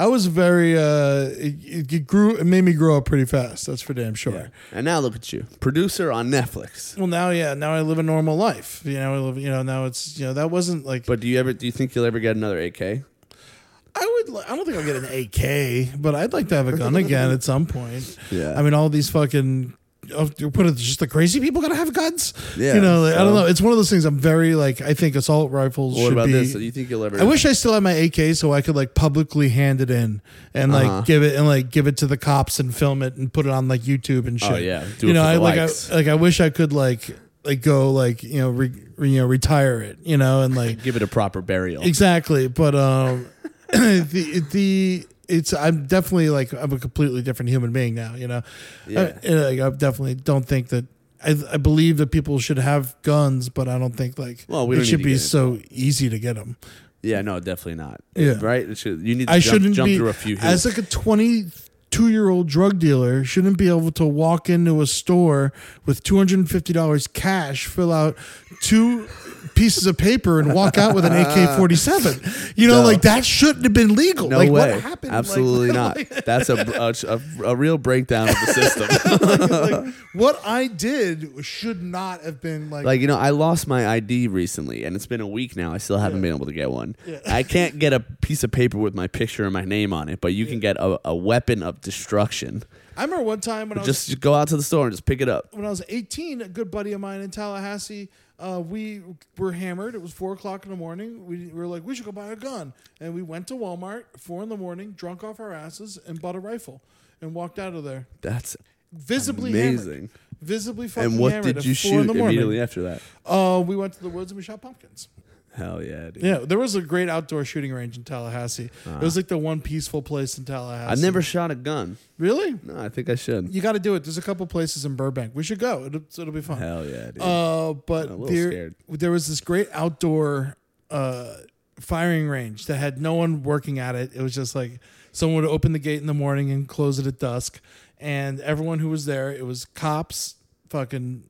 I 0.00 0.06
was 0.06 0.28
very. 0.28 0.78
Uh, 0.78 1.28
it, 1.36 1.92
it 1.92 2.06
grew. 2.06 2.34
It 2.34 2.44
made 2.44 2.62
me 2.64 2.72
grow 2.72 2.96
up 2.96 3.04
pretty 3.04 3.26
fast. 3.26 3.66
That's 3.66 3.82
for 3.82 3.92
damn 3.92 4.14
sure. 4.14 4.50
And 4.72 4.86
now 4.86 4.98
look 4.98 5.14
at 5.14 5.30
you, 5.30 5.46
producer 5.60 6.10
on 6.10 6.30
Netflix. 6.30 6.96
Well, 6.96 7.06
now, 7.06 7.28
yeah, 7.28 7.52
now 7.52 7.74
I 7.74 7.82
live 7.82 7.98
a 7.98 8.02
normal 8.02 8.34
life. 8.34 8.80
You 8.86 8.94
know, 8.94 9.14
I 9.14 9.18
live. 9.18 9.36
You 9.36 9.50
know, 9.50 9.62
now 9.62 9.84
it's. 9.84 10.18
You 10.18 10.24
know, 10.24 10.32
that 10.32 10.50
wasn't 10.50 10.86
like. 10.86 11.04
But 11.04 11.20
do 11.20 11.28
you 11.28 11.38
ever 11.38 11.52
do 11.52 11.66
you 11.66 11.72
think 11.72 11.94
you'll 11.94 12.06
ever 12.06 12.18
get 12.18 12.34
another 12.34 12.58
AK? 12.58 12.80
I 12.80 14.22
would. 14.26 14.44
I 14.46 14.56
don't 14.56 14.64
think 14.64 14.78
I'll 14.78 14.86
get 14.86 14.96
an 14.96 15.04
AK, 15.04 16.00
but 16.00 16.14
I'd 16.14 16.32
like 16.32 16.48
to 16.48 16.54
have 16.54 16.68
a 16.68 16.78
gun 16.78 16.96
again 16.96 17.30
at 17.30 17.42
some 17.42 17.66
point. 17.66 18.16
Yeah. 18.30 18.58
I 18.58 18.62
mean, 18.62 18.72
all 18.72 18.88
these 18.88 19.10
fucking. 19.10 19.74
Oh, 20.14 20.28
put 20.50 20.66
it 20.66 20.76
just 20.76 20.98
the 21.00 21.06
crazy 21.06 21.40
people 21.40 21.62
gotta 21.62 21.74
have 21.76 21.92
guns. 21.92 22.34
Yeah, 22.56 22.74
You 22.74 22.80
know, 22.80 23.02
like, 23.02 23.14
I 23.14 23.18
don't 23.18 23.34
know. 23.34 23.46
It's 23.46 23.60
one 23.60 23.72
of 23.72 23.76
those 23.78 23.90
things. 23.90 24.04
I'm 24.04 24.18
very 24.18 24.54
like. 24.54 24.80
I 24.80 24.94
think 24.94 25.14
assault 25.16 25.50
rifles 25.50 25.94
What 25.96 26.02
should 26.04 26.12
about 26.12 26.26
be. 26.26 26.32
this? 26.32 26.52
Do 26.52 26.60
you 26.60 26.70
think 26.70 26.90
you'll 26.90 27.04
ever? 27.04 27.20
I 27.20 27.24
wish 27.24 27.44
I 27.46 27.52
still 27.52 27.72
had 27.74 27.82
my 27.82 27.92
AK 27.92 28.34
so 28.34 28.52
I 28.52 28.62
could 28.62 28.76
like 28.76 28.94
publicly 28.94 29.48
hand 29.50 29.80
it 29.80 29.90
in 29.90 30.20
and 30.54 30.72
like 30.72 30.86
Uh-huh. 30.86 31.00
give 31.02 31.22
it 31.22 31.36
and 31.36 31.46
like 31.46 31.70
give 31.70 31.86
it 31.86 31.96
to 31.98 32.06
the 32.06 32.16
cops 32.16 32.58
and 32.60 32.74
film 32.74 33.02
it 33.02 33.16
and 33.16 33.32
put 33.32 33.46
it 33.46 33.52
on 33.52 33.68
like 33.68 33.82
YouTube 33.82 34.26
and 34.26 34.40
shit. 34.40 34.50
Oh, 34.52 34.56
yeah. 34.56 34.84
Do 34.98 35.06
you 35.06 35.12
know, 35.12 35.22
I 35.22 35.36
like 35.36 35.56
likes. 35.56 35.90
I 35.90 35.94
like 35.96 36.08
I 36.08 36.14
wish 36.14 36.40
I 36.40 36.50
could 36.50 36.72
like 36.72 37.10
like 37.44 37.62
go 37.62 37.90
like 37.92 38.22
you 38.22 38.38
know 38.40 38.50
re, 38.50 38.70
re- 38.96 39.08
you 39.08 39.20
know 39.20 39.26
retire 39.26 39.80
it 39.80 39.96
you 40.02 40.18
know 40.18 40.42
and 40.42 40.54
like 40.54 40.82
give 40.82 40.94
it 40.96 41.00
a 41.02 41.06
proper 41.06 41.40
burial. 41.40 41.82
exactly 41.82 42.48
but 42.48 42.74
um 42.74 43.26
the 43.72 44.44
the 44.52 45.06
it's 45.30 45.52
I'm 45.54 45.86
definitely 45.86 46.30
like 46.30 46.52
I'm 46.52 46.72
a 46.72 46.78
completely 46.78 47.22
different 47.22 47.48
human 47.50 47.72
being 47.72 47.94
now 47.94 48.14
you 48.14 48.28
know 48.28 48.42
Yeah. 48.86 49.12
I, 49.24 49.28
like, 49.28 49.60
I 49.60 49.70
definitely 49.70 50.14
don't 50.16 50.44
think 50.46 50.68
that 50.68 50.86
I, 51.24 51.34
I 51.52 51.56
believe 51.58 51.98
that 51.98 52.10
people 52.10 52.38
should 52.38 52.58
have 52.58 52.96
guns 53.02 53.48
but 53.48 53.68
I 53.68 53.78
don't 53.78 53.94
think 53.96 54.18
like 54.18 54.44
Well, 54.48 54.66
we 54.66 54.78
it 54.78 54.84
should 54.84 55.02
be 55.02 55.16
so 55.18 55.58
easy 55.70 56.08
to 56.10 56.18
get 56.18 56.36
them 56.36 56.56
Yeah, 57.02 57.22
no, 57.22 57.40
definitely 57.40 57.76
not. 57.76 58.00
Yeah. 58.14 58.34
right. 58.42 58.68
It 58.68 58.76
should, 58.78 59.00
you 59.00 59.14
need 59.14 59.28
to 59.28 59.32
I 59.32 59.38
jump, 59.40 59.52
shouldn't 59.54 59.74
jump 59.74 59.86
be 59.86 59.96
through 59.96 60.08
a 60.08 60.12
few 60.12 60.36
hoops. 60.36 60.44
as 60.44 60.64
like 60.66 60.78
a 60.78 60.82
22 60.82 62.08
year 62.08 62.28
old 62.28 62.46
drug 62.48 62.78
dealer 62.78 63.24
shouldn't 63.24 63.56
be 63.58 63.68
able 63.68 63.90
to 63.92 64.04
walk 64.06 64.48
into 64.50 64.80
a 64.82 64.86
store 64.86 65.52
with 65.86 66.02
$250 66.04 67.12
cash 67.12 67.66
fill 67.66 67.92
out 67.92 68.16
two 68.60 69.06
pieces 69.54 69.86
of 69.86 69.96
paper 69.96 70.38
and 70.40 70.54
walk 70.54 70.78
out 70.78 70.94
with 70.94 71.04
an 71.04 71.12
uh, 71.12 71.20
AK-47 71.20 72.52
you 72.56 72.68
know 72.68 72.80
No. 72.80 72.84
like 72.86 73.02
that 73.02 73.24
shouldn't 73.24 73.64
have 73.64 73.72
been 73.72 73.94
legal 73.94 74.28
no 74.28 74.38
like 74.38 74.50
way. 74.50 74.72
what 74.72 74.80
happened 74.80 75.12
Like, 75.12 75.18
Absolutely 75.18 75.72
not. 75.72 75.96
like- 75.96 76.24
That's 76.24 76.48
a, 76.48 76.54
a, 76.56 77.14
a, 77.44 77.48
a 77.50 77.56
real 77.56 77.78
breakdown 77.78 78.28
of 78.28 78.34
the 78.34 78.52
system. 78.52 79.20
like, 79.84 79.94
what 80.12 80.40
I 80.44 80.66
did 80.66 81.44
should 81.44 81.82
not 81.82 82.22
have 82.22 82.40
been 82.40 82.70
like, 82.70 82.84
like 82.84 83.00
you 83.00 83.06
know, 83.06 83.18
I 83.18 83.30
lost 83.30 83.66
my 83.66 83.88
ID 83.88 84.28
recently, 84.28 84.84
and 84.84 84.94
it's 84.96 85.06
been 85.06 85.20
a 85.20 85.26
week 85.26 85.56
now. 85.56 85.72
I 85.72 85.78
still 85.78 85.98
haven't 85.98 86.20
been 86.20 86.34
able 86.34 86.46
to 86.46 86.52
get 86.52 86.70
one. 86.70 86.96
I 87.26 87.42
can't 87.42 87.78
get 87.78 87.92
a 87.92 88.00
piece 88.00 88.42
of 88.44 88.50
paper 88.52 88.78
with 88.78 88.94
my 88.94 89.06
picture 89.06 89.44
and 89.44 89.52
my 89.52 89.64
name 89.64 89.92
on 89.92 90.08
it, 90.08 90.20
but 90.20 90.34
you 90.34 90.46
can 90.46 90.60
get 90.60 90.76
a, 90.78 91.00
a 91.04 91.14
weapon 91.14 91.62
of 91.62 91.80
destruction. 91.80 92.62
I 92.96 93.04
remember 93.04 93.24
one 93.24 93.40
time 93.40 93.68
when 93.68 93.78
I 93.78 93.82
was 93.82 93.86
Just 94.06 94.20
go 94.20 94.34
out 94.34 94.48
to 94.48 94.56
the 94.56 94.62
store 94.62 94.86
and 94.86 94.92
just 94.92 95.06
pick 95.06 95.20
it 95.20 95.28
up. 95.28 95.54
when 95.54 95.64
I 95.64 95.70
was 95.70 95.82
18, 95.88 96.42
a 96.42 96.48
good 96.48 96.70
buddy 96.70 96.92
of 96.92 97.00
mine 97.00 97.20
in 97.20 97.30
Tallahassee, 97.30 98.10
uh, 98.40 98.60
we 98.60 99.02
were 99.38 99.52
hammered. 99.52 99.94
It 99.94 100.02
was 100.02 100.12
four 100.12 100.32
o'clock 100.32 100.64
in 100.64 100.70
the 100.70 100.76
morning. 100.76 101.26
We, 101.26 101.46
we 101.46 101.52
were 101.52 101.66
like, 101.66 101.84
we 101.84 101.94
should 101.94 102.04
go 102.06 102.12
buy 102.12 102.28
a 102.28 102.36
gun. 102.36 102.72
And 103.00 103.14
we 103.14 103.22
went 103.22 103.46
to 103.48 103.54
Walmart, 103.54 104.04
four 104.16 104.42
in 104.42 104.48
the 104.48 104.56
morning, 104.56 104.92
drunk 104.92 105.22
off 105.22 105.38
our 105.40 105.52
asses, 105.52 105.98
and 106.06 106.20
bought 106.20 106.34
a 106.36 106.40
rifle 106.40 106.80
and 107.20 107.34
walked 107.34 107.58
out 107.58 107.74
of 107.74 107.84
there. 107.84 108.06
That's 108.22 108.56
Visibly 108.92 109.52
hammered. 109.52 109.74
amazing. 109.74 110.10
Visibly 110.42 110.88
fucking 110.88 111.12
And 111.12 111.20
what 111.20 111.32
hammered 111.32 111.54
did 111.56 111.64
you 111.64 111.74
shoot 111.74 111.90
the 112.06 112.14
morning. 112.14 112.24
immediately 112.24 112.60
after 112.60 112.82
that? 112.82 113.02
Uh, 113.26 113.62
we 113.64 113.76
went 113.76 113.92
to 113.92 114.02
the 114.02 114.08
woods 114.08 114.32
and 114.32 114.36
we 114.36 114.42
shot 114.42 114.60
pumpkins. 114.62 115.08
Hell 115.52 115.82
yeah, 115.82 116.10
dude. 116.10 116.22
Yeah, 116.22 116.38
there 116.38 116.58
was 116.58 116.74
a 116.76 116.80
great 116.80 117.08
outdoor 117.08 117.44
shooting 117.44 117.72
range 117.72 117.96
in 117.96 118.04
Tallahassee. 118.04 118.70
It 118.86 119.00
was 119.02 119.16
like 119.16 119.26
the 119.28 119.36
one 119.36 119.60
peaceful 119.60 120.00
place 120.00 120.38
in 120.38 120.44
Tallahassee. 120.44 120.92
I've 120.92 121.00
never 121.00 121.20
shot 121.22 121.50
a 121.50 121.56
gun. 121.56 121.96
really. 122.18 122.56
No, 122.62 122.80
I 122.80 122.88
think 122.88 123.08
I 123.08 123.16
should. 123.16 123.52
You 123.52 123.60
got 123.60 123.72
to 123.72 123.80
do 123.80 123.94
it. 123.96 124.04
There's 124.04 124.18
a 124.18 124.22
couple 124.22 124.46
places 124.46 124.84
in 124.84 124.94
Burbank. 124.94 125.32
We 125.34 125.42
should 125.42 125.58
go. 125.58 125.84
It'll, 125.86 126.02
it'll 126.18 126.32
be 126.32 126.40
fun. 126.40 126.58
Hell 126.58 126.86
yeah, 126.86 127.10
dude. 127.10 127.20
Uh, 127.20 127.74
but 127.86 128.06
I'm 128.06 128.12
a 128.12 128.16
little 128.16 128.26
there, 128.26 128.50
scared. 128.50 128.74
there 128.88 129.10
was 129.10 129.26
this 129.26 129.40
great 129.40 129.68
outdoor 129.72 130.56
uh, 130.88 131.34
firing 131.80 132.28
range 132.28 132.66
that 132.66 132.76
had 132.76 133.00
no 133.00 133.14
one 133.14 133.42
working 133.42 133.78
at 133.80 133.94
it. 133.96 134.14
It 134.14 134.22
was 134.22 134.34
just 134.34 134.54
like 134.54 134.78
someone 135.10 135.42
would 135.42 135.50
open 135.50 135.72
the 135.72 135.78
gate 135.80 136.00
in 136.00 136.06
the 136.06 136.14
morning 136.14 136.50
and 136.52 136.68
close 136.68 136.98
it 137.00 137.06
at 137.06 137.18
dusk, 137.18 137.60
and 137.98 138.38
everyone 138.40 138.78
who 138.78 138.88
was 138.88 139.04
there, 139.04 139.32
it 139.32 139.44
was 139.44 139.64
cops, 139.64 140.36
fucking 140.68 141.24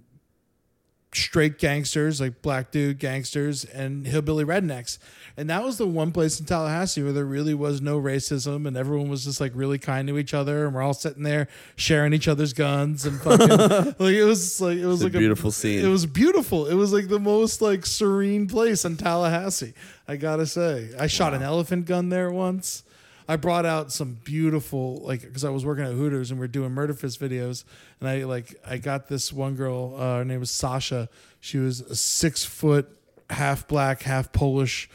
straight 1.13 1.59
gangsters 1.59 2.21
like 2.21 2.41
black 2.43 2.71
dude 2.71 2.99
gangsters 2.99 3.65
and 3.65 4.07
hillbilly 4.07 4.45
rednecks. 4.45 4.99
And 5.37 5.51
that 5.51 5.65
was 5.65 5.79
the 5.79 5.87
one 5.87 6.13
place 6.13 6.39
in 6.39 6.47
tallahassee 6.47 7.03
where 7.03 7.13
there 7.13 7.25
really 7.25 7.55
was 7.55 7.81
no 7.81 8.01
racism 8.01 8.67
and 8.67 8.77
everyone 8.77 9.09
was 9.09 9.25
just 9.25 9.41
like 9.41 9.53
really 9.55 9.79
kind 9.79 10.07
to 10.09 10.19
each 10.19 10.35
other 10.35 10.67
and 10.67 10.75
we're 10.75 10.83
all 10.83 10.95
sitting 10.95 11.23
there 11.23 11.49
sharing 11.77 12.13
each 12.13 12.29
other's 12.29 12.53
guns 12.53 13.07
and 13.07 13.21
fucking 13.21 13.49
like 13.99 14.15
it 14.15 14.25
was 14.25 14.61
like 14.61 14.79
it 14.79 14.87
was 14.87 15.01
a 15.03 15.05
like 15.05 15.13
beautiful 15.13 15.51
scene. 15.51 15.85
it 15.85 15.89
was 15.89 16.07
beautiful. 16.07 16.67
It 16.67 16.75
was 16.75 16.93
like 16.93 17.09
the 17.09 17.21
most 17.21 17.61
like 17.61 17.87
serene 17.87 18.47
place 18.47 18.85
in 18.85 18.97
tallahassee 18.97 19.75
i 20.07 20.17
gotta 20.17 20.47
say. 20.47 20.91
I 20.99 21.07
shot 21.07 21.35
an 21.35 21.43
elephant 21.43 21.87
gun 21.87 22.09
there 22.09 22.31
once 22.31 22.83
I 23.31 23.37
brought 23.37 23.65
out 23.65 23.93
some 23.93 24.19
beautiful 24.25 24.97
like 25.05 25.21
because 25.21 25.45
I 25.45 25.51
was 25.51 25.65
working 25.65 25.85
at 25.85 25.93
Hooters 25.93 26.33
and 26.33 26.41
we 26.41 26.45
are 26.47 26.49
doing 26.49 26.71
Murderfist 26.71 27.19
videos. 27.19 27.63
And 28.01 28.09
I 28.09 28.25
like 28.25 28.57
I 28.67 28.79
got 28.79 29.07
this 29.07 29.33
one 29.33 29.55
girl 29.55 29.95
uh, 29.97 30.19
her 30.19 30.25
name 30.25 30.41
was 30.41 30.51
Sasha. 30.51 31.09
She 31.39 31.59
was 31.59 31.81
a 31.81 31.95
six 31.95 32.45
foot 32.45 32.89
half 33.31 33.69
black 33.69 34.03
half 34.03 34.33
Polish 34.33 34.91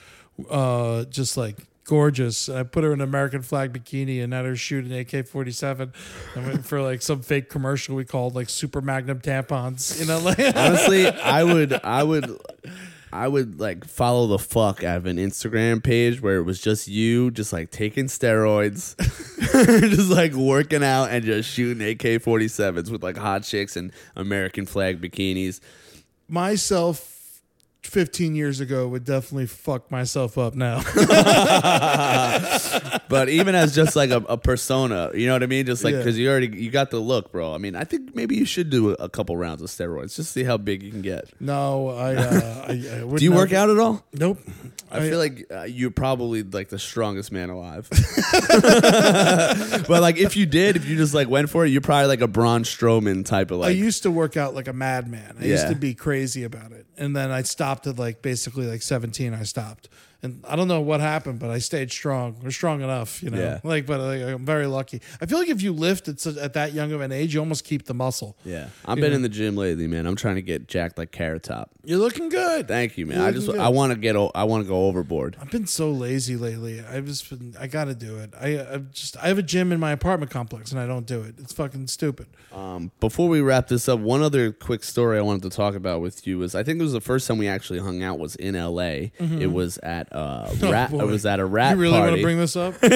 uh, 0.49 1.05
just 1.05 1.37
like 1.37 1.65
gorgeous. 1.85 2.49
And 2.49 2.57
I 2.57 2.63
put 2.63 2.83
her 2.83 2.91
in 2.91 2.99
an 2.99 3.07
American 3.07 3.41
flag 3.41 3.71
bikini 3.71 4.21
and 4.21 4.33
had 4.33 4.43
her 4.43 4.57
shoot 4.57 4.83
an 4.83 4.91
AK 4.91 5.27
forty 5.27 5.51
seven 5.51 5.93
and 6.35 6.45
went 6.45 6.65
for 6.65 6.81
like 6.81 7.01
some 7.01 7.21
fake 7.21 7.49
commercial 7.49 7.95
we 7.95 8.03
called 8.03 8.35
like 8.35 8.49
super 8.49 8.81
magnum 8.81 9.21
tampons 9.21 9.97
you 9.97 10.07
know 10.07 10.19
like 10.19 10.39
Honestly, 10.39 11.07
I 11.07 11.45
would, 11.45 11.71
I 11.71 12.03
would, 12.03 12.37
I 13.15 13.27
would 13.29 13.59
like 13.59 13.85
follow 13.85 14.27
the 14.27 14.37
fuck 14.37 14.83
out 14.83 14.97
of 14.97 15.05
an 15.05 15.17
Instagram 15.17 15.81
page 15.81 16.21
where 16.21 16.35
it 16.35 16.43
was 16.43 16.59
just 16.59 16.87
you, 16.87 17.31
just 17.31 17.53
like 17.53 17.71
taking 17.71 18.05
steroids, 18.05 18.95
just 19.89 20.09
like 20.09 20.33
working 20.33 20.83
out 20.83 21.11
and 21.11 21.23
just 21.23 21.49
shooting 21.49 21.81
AK 21.87 22.21
forty 22.21 22.49
sevens 22.49 22.91
with 22.91 23.03
like 23.03 23.15
hot 23.17 23.43
chicks 23.43 23.77
and 23.77 23.91
American 24.15 24.65
flag 24.65 25.01
bikinis. 25.01 25.61
myself 26.27 27.14
15 27.85 28.35
years 28.35 28.59
ago 28.59 28.87
would 28.87 29.05
definitely 29.05 29.45
fuck 29.45 29.91
myself 29.91 30.37
up 30.37 30.55
now 30.55 30.81
But 33.07 33.29
even 33.29 33.55
as 33.55 33.75
just 33.75 33.95
like 33.95 34.09
a, 34.09 34.17
a 34.17 34.37
persona, 34.37 35.11
you 35.13 35.27
know 35.27 35.33
what 35.33 35.43
I 35.43 35.45
mean? 35.45 35.65
Just 35.65 35.83
like 35.83 35.93
Yeah. 35.93 35.99
because 35.99 36.17
you 36.17 36.29
already 36.29 36.47
you 36.47 36.71
got 36.71 36.89
the 36.91 36.99
look, 36.99 37.31
bro. 37.31 37.53
I 37.53 37.57
mean, 37.59 37.75
I 37.75 37.83
think 37.83 38.15
maybe 38.15 38.35
you 38.35 38.45
should 38.45 38.69
do 38.69 38.91
a, 38.91 39.09
couple 39.09 39.37
rounds 39.37 39.61
of 39.61 39.69
steroids 39.69 40.15
just 40.15 40.31
see 40.31 40.43
how 40.43 40.57
big 40.57 40.83
you 40.83 40.91
can 40.91 41.01
get. 41.01 41.29
No, 41.39 41.89
I. 41.89 42.15
Uh, 42.15 42.65
I, 42.67 42.99
I 42.99 43.03
would 43.03 43.19
Do 43.19 43.23
you 43.23 43.31
work 43.31 43.53
out 43.53 43.69
at 43.69 43.77
all? 43.77 44.03
Nope. 44.13 44.39
I 44.95 45.09
feel 45.09 45.19
like 45.19 45.45
uh, 45.51 45.63
you're 45.63 45.91
probably 45.91 46.43
like 46.43 46.69
the 46.69 46.79
strongest 46.79 47.31
man 47.31 47.49
alive. 47.49 47.87
but 48.49 50.01
like 50.01 50.17
if 50.17 50.35
you 50.35 50.45
did, 50.45 50.75
if 50.75 50.85
you 50.85 50.95
just 50.95 51.13
like 51.13 51.29
went 51.29 51.49
for 51.49 51.65
it, 51.65 51.69
you're 51.69 51.81
probably 51.81 52.07
like 52.07 52.21
a 52.21 52.27
Braun 52.27 52.63
Strowman 52.63 53.25
type 53.25 53.51
of 53.51 53.59
like. 53.59 53.69
I 53.69 53.71
used 53.71 54.03
to 54.03 54.11
work 54.11 54.37
out 54.37 54.53
like 54.55 54.67
a 54.67 54.73
madman. 54.73 55.37
I 55.39 55.45
used 55.45 55.67
to 55.67 55.75
be 55.75 55.93
crazy 55.93 56.43
about 56.43 56.71
it, 56.71 56.85
and 56.97 57.15
then 57.15 57.31
I 57.31 57.41
stopped 57.43 57.87
at 57.87 57.97
like 57.97 58.21
basically 58.21 58.67
like 58.67 58.81
17. 58.81 59.33
I 59.33 59.43
stopped, 59.43 59.89
and 60.25 60.43
I 60.47 60.55
don't 60.55 60.67
know 60.67 60.81
what 60.81 60.99
happened, 60.99 61.39
but 61.39 61.49
I 61.49 61.59
stayed 61.59 61.91
strong. 61.91 62.35
We're 62.43 62.51
strong 62.51 62.81
enough, 62.81 63.23
you 63.23 63.29
know. 63.29 63.39
Yeah. 63.39 63.59
Like, 63.63 63.85
but 63.85 63.99
like, 64.01 64.21
I'm 64.21 64.45
very 64.45 64.67
lucky. 64.67 65.01
I 65.21 65.25
feel 65.25 65.37
like 65.39 65.49
if 65.49 65.61
you 65.61 65.71
lift 65.71 66.07
at, 66.07 66.19
such- 66.19 66.37
at 66.37 66.53
that 66.53 66.73
young 66.73 66.91
of 66.91 67.01
an 67.01 67.11
age, 67.11 67.33
you 67.33 67.39
almost 67.39 67.63
keep 67.63 67.85
the 67.85 67.93
muscle. 67.93 68.37
yeah, 68.43 68.69
I've 68.85 68.95
been 68.97 69.11
know. 69.11 69.15
in 69.17 69.21
the 69.21 69.29
gym 69.29 69.55
lately, 69.55 69.87
man. 69.87 70.05
I'm 70.05 70.15
trying 70.15 70.35
to 70.35 70.41
get 70.41 70.67
jacked 70.67 70.97
like 70.97 71.11
Carrot 71.11 71.43
Top. 71.43 71.71
You're 71.83 71.99
looking 71.99 72.29
good. 72.29 72.67
Thank 72.67 72.97
you, 72.97 73.05
man. 73.05 73.19
You're 73.19 73.27
I 73.27 73.31
just 73.31 73.47
looking 73.47 73.61
I 73.61 73.69
want 73.69 73.93
to 73.93 73.97
get 73.97 74.15
I 74.35 74.43
want 74.43 74.63
to 74.63 74.67
go 74.67 74.87
overboard. 74.87 75.37
I've 75.39 75.51
been 75.51 75.67
so 75.67 75.91
lazy 75.91 76.35
lately. 76.35 76.83
I've 76.83 77.05
just 77.05 77.29
been. 77.29 77.55
I 77.59 77.67
got 77.67 77.85
to 77.85 77.95
do 77.95 78.17
it. 78.17 78.33
I 78.39 78.59
I 78.59 78.77
just. 78.91 79.17
I 79.17 79.27
have 79.27 79.37
a 79.37 79.43
gym 79.43 79.71
in 79.71 79.79
my 79.79 79.91
apartment 79.91 80.31
complex, 80.31 80.71
and 80.71 80.79
I 80.79 80.87
don't 80.87 81.05
do 81.05 81.21
it. 81.21 81.35
It's 81.37 81.53
fucking 81.53 81.87
stupid. 81.87 82.27
Um, 82.51 82.91
before 82.99 83.27
we 83.27 83.41
wrap 83.41 83.67
this 83.67 83.87
up, 83.87 83.99
one 83.99 84.21
other 84.21 84.51
quick 84.51 84.83
story 84.83 85.17
I 85.17 85.21
wanted 85.21 85.43
to 85.43 85.49
talk 85.55 85.75
about 85.75 86.01
with 86.01 86.25
you 86.25 86.41
is 86.41 86.55
I 86.55 86.63
think 86.63 86.79
it 86.79 86.83
was 86.83 86.93
the 86.93 87.01
first 87.01 87.27
time 87.27 87.37
we 87.37 87.47
actually 87.47 87.79
hung 87.79 88.01
out 88.01 88.17
was 88.17 88.35
in 88.35 88.55
L.A. 88.55 89.11
It 89.19 89.51
was 89.51 89.77
at 89.79 90.07
uh, 90.15 90.49
Oh, 90.63 90.71
rat. 90.71 90.91
was 90.91 91.25
at 91.25 91.39
a 91.39 91.45
rat 91.45 91.69
party. 91.69 91.75
you 91.77 91.81
really 91.81 91.93
want 91.99 92.03
party. 92.09 92.21
to 92.21 92.25
bring 92.25 92.37
this 92.39 92.55
up? 92.55 92.79
Dude, 92.81 92.91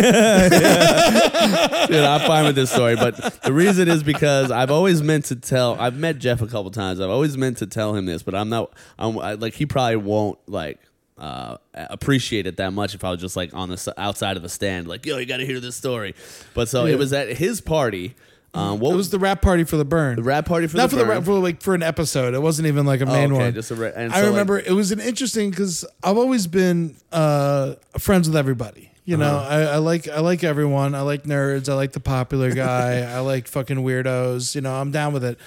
I'm 2.04 2.22
fine 2.28 2.46
with 2.46 2.56
this 2.56 2.72
story, 2.72 2.96
but 2.96 3.16
the 3.44 3.52
reason 3.54 3.88
is 3.88 4.04
because 4.04 4.52
I've 4.52 4.72
always 4.72 5.02
meant 5.02 5.26
to 5.26 5.36
tell. 5.36 5.76
I've 5.80 5.96
met 5.98 6.20
Jeff 6.20 6.42
a 6.42 6.48
couple 6.48 6.72
times. 6.72 7.00
I've 7.00 7.10
always 7.10 7.38
meant 7.38 7.58
to 7.58 7.68
tell 7.68 7.96
him 7.96 8.06
this, 8.06 8.24
but 8.24 8.36
I'm 8.36 8.50
not. 8.50 8.72
I'm 8.98 9.18
I, 9.20 9.34
like 9.34 9.54
he 9.54 9.66
probably 9.66 9.98
won't 9.98 10.38
like 10.48 10.80
uh, 11.18 11.58
appreciate 11.74 12.48
it 12.48 12.58
that 12.58 12.72
much 12.74 12.96
if 12.96 13.04
I 13.04 13.12
was 13.12 13.20
just 13.20 13.36
like 13.36 13.54
on 13.54 13.70
the 13.70 13.74
s- 13.74 13.90
outside 13.98 14.38
of 14.38 14.44
the 14.44 14.50
stand, 14.50 14.88
like 14.88 15.06
yo, 15.06 15.18
you 15.18 15.26
got 15.26 15.38
to 15.38 15.46
hear 15.46 15.60
this 15.60 15.76
story. 15.76 16.16
But 16.54 16.70
so 16.70 16.86
it 16.86 16.98
was 16.98 17.12
at 17.14 17.30
his 17.38 17.60
party. 17.62 18.16
Um, 18.54 18.80
what 18.80 18.94
it 18.94 18.96
was 18.96 19.10
the 19.12 19.20
wrap 19.20 19.42
party 19.42 19.64
for 19.64 19.78
the 19.78 19.86
burn. 19.86 20.16
the 20.16 20.24
wrap 20.24 20.46
party 20.46 20.66
for 20.68 20.78
Not 20.78 20.90
the 20.90 20.90
for 20.90 20.96
the 20.98 21.04
burn? 21.06 21.18
wrap, 21.18 21.24
for 21.24 21.34
like 21.40 21.62
for 21.62 21.76
an 21.76 21.84
episode. 21.84 22.34
It 22.34 22.42
wasn't 22.42 22.68
even 22.68 22.86
like 22.86 23.00
a 23.02 23.06
Oh, 23.06 23.14
main 23.14 23.32
okay, 23.32 23.44
one. 23.46 23.54
just 23.54 23.70
a 23.72 23.98
and 23.98 24.12
I 24.12 24.18
so, 24.18 24.22
like- 24.24 24.30
remember 24.32 24.60
it 24.60 24.72
was 24.72 24.92
an 24.92 25.00
interesting 25.00 25.50
because 25.52 25.86
I've 26.04 26.18
always 26.18 26.48
been 26.48 26.96
uh, 27.12 27.76
friends 28.00 28.28
with 28.28 28.36
everybody. 28.36 28.92
You 29.06 29.18
know, 29.18 29.38
Uh-huh. 29.38 29.50
I, 29.56 29.62
I 29.62 29.78
like 29.78 30.08
I 30.08 30.20
like 30.20 30.44
everyone. 30.44 30.94
I 30.96 31.02
like 31.02 31.24
nerds. 31.24 31.68
I 31.70 31.74
like 31.74 31.92
the 31.94 32.00
popular 32.00 32.52
guy. 32.54 33.02
I 33.16 33.20
like 33.20 33.48
fucking 33.48 33.78
weirdos. 33.78 34.54
You 34.56 34.62
know, 34.62 34.74
I'm 34.74 34.92
down 34.92 35.14
with 35.14 35.24
it. 35.24 35.38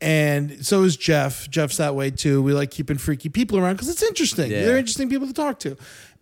And 0.00 0.66
so 0.66 0.82
is 0.82 0.96
Jeff. 0.96 1.48
Jeff's 1.48 1.76
that 1.76 1.94
way 1.94 2.10
too. 2.10 2.42
We 2.42 2.52
like 2.52 2.72
keeping 2.72 2.98
freaky 2.98 3.28
people 3.28 3.58
around 3.58 3.74
because 3.74 3.88
it's 3.88 4.02
interesting. 4.02 4.50
Yeah. 4.50 4.64
They're 4.64 4.76
interesting 4.78 5.08
people 5.08 5.28
to 5.28 5.32
talk 5.32 5.60
to. 5.60 5.76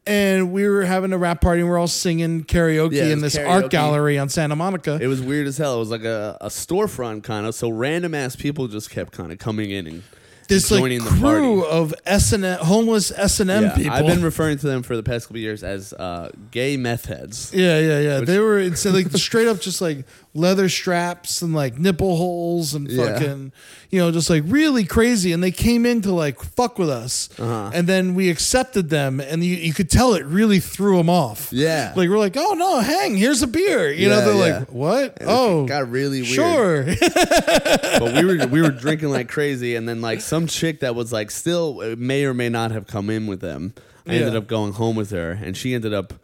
And 0.06 0.52
we 0.52 0.66
were 0.66 0.84
having 0.84 1.12
a 1.12 1.18
wrap 1.18 1.40
party 1.40 1.60
and 1.60 1.68
we're 1.68 1.78
all 1.78 1.86
singing 1.86 2.44
karaoke 2.44 2.92
Yeah, 2.92 3.04
in 3.06 3.20
this 3.20 3.36
art 3.36 3.70
gallery 3.70 4.18
on 4.18 4.28
Santa 4.28 4.56
Monica. 4.56 4.98
It 5.00 5.06
was 5.06 5.20
weird 5.20 5.46
as 5.46 5.58
hell. 5.58 5.76
It 5.76 5.80
was 5.80 5.90
like 5.90 6.04
a, 6.04 6.38
a 6.40 6.48
storefront 6.48 7.22
kind 7.22 7.46
of. 7.46 7.54
So 7.54 7.68
random 7.68 8.14
ass 8.14 8.34
people 8.34 8.66
just 8.66 8.90
kept 8.90 9.12
kind 9.12 9.30
of 9.30 9.38
coming 9.38 9.70
in 9.70 9.86
and 9.86 10.02
this 10.50 10.70
like 10.70 10.80
joining 10.80 11.04
the 11.04 11.10
crew 11.10 11.60
party. 11.62 11.70
of 11.70 11.94
S 12.06 12.32
and 12.32 12.44
homeless 12.44 13.12
S 13.12 13.40
and 13.40 13.50
M 13.50 13.62
Yeah, 13.62 13.74
people. 13.74 13.92
I've 13.92 14.06
been 14.06 14.22
referring 14.22 14.58
to 14.58 14.66
them 14.66 14.82
for 14.82 14.96
the 14.96 15.02
past 15.02 15.26
couple 15.26 15.36
of 15.36 15.42
years 15.42 15.62
as 15.62 15.92
uh, 15.92 16.30
gay 16.50 16.76
meth 16.76 17.06
heads. 17.06 17.52
Yeah, 17.54 17.78
yeah, 17.78 18.00
yeah. 18.00 18.20
they 18.20 18.38
were 18.40 18.58
it's 18.58 18.84
like 18.84 19.10
straight 19.12 19.46
up 19.46 19.60
just 19.60 19.80
like 19.80 20.04
leather 20.32 20.68
straps 20.68 21.42
and 21.42 21.52
like 21.52 21.76
nipple 21.76 22.16
holes 22.16 22.72
and 22.72 22.88
Yeah. 22.88 23.14
fucking, 23.14 23.50
you 23.90 23.98
know, 23.98 24.12
just 24.12 24.30
like 24.30 24.44
really 24.46 24.84
crazy. 24.84 25.32
And 25.32 25.42
they 25.42 25.50
came 25.50 25.84
in 25.84 26.02
to 26.02 26.12
like 26.12 26.40
fuck 26.40 26.78
with 26.78 26.88
us, 26.88 27.28
Uh-huh. 27.36 27.70
and 27.74 27.88
then 27.88 28.14
we 28.14 28.30
accepted 28.30 28.90
them, 28.90 29.18
and 29.18 29.42
you, 29.44 29.56
you 29.56 29.72
could 29.74 29.90
tell 29.90 30.14
it 30.14 30.24
really 30.24 30.60
threw 30.60 30.98
them 30.98 31.10
off. 31.10 31.48
Yeah. 31.52 31.92
like 31.96 32.08
we're 32.08 32.18
like, 32.18 32.36
oh 32.36 32.54
no, 32.54 32.78
hang, 32.78 33.16
here's 33.16 33.42
a 33.42 33.48
beer. 33.48 33.90
You 33.90 34.08
know, 34.08 34.20
they're 34.24 34.48
yeah. 34.48 34.58
like, 34.60 34.68
what? 34.72 35.18
Oh, 35.22 35.66
got 35.66 35.90
really 35.90 36.22
weird. 36.22 36.32
sure. 36.32 36.84
but 36.84 38.14
we 38.14 38.24
were 38.24 38.46
we 38.46 38.62
were 38.62 38.70
drinking 38.84 39.10
like 39.10 39.28
crazy, 39.28 39.74
and 39.74 39.88
then 39.88 40.00
like 40.00 40.20
some 40.20 40.46
chick 40.46 40.80
that 40.80 40.94
was 40.94 41.12
like 41.12 41.30
still 41.30 41.80
uh, 41.80 41.94
may 41.98 42.24
or 42.24 42.34
may 42.34 42.48
not 42.48 42.70
have 42.70 42.86
come 42.86 43.10
in 43.10 43.26
with 43.26 43.40
them. 43.40 43.74
I 44.06 44.14
ended 44.14 44.34
up 44.36 44.46
going 44.48 44.72
home 44.72 44.96
with 44.96 45.10
her, 45.10 45.32
and 45.32 45.56
she 45.56 45.74
ended 45.74 45.92
up 45.94 46.14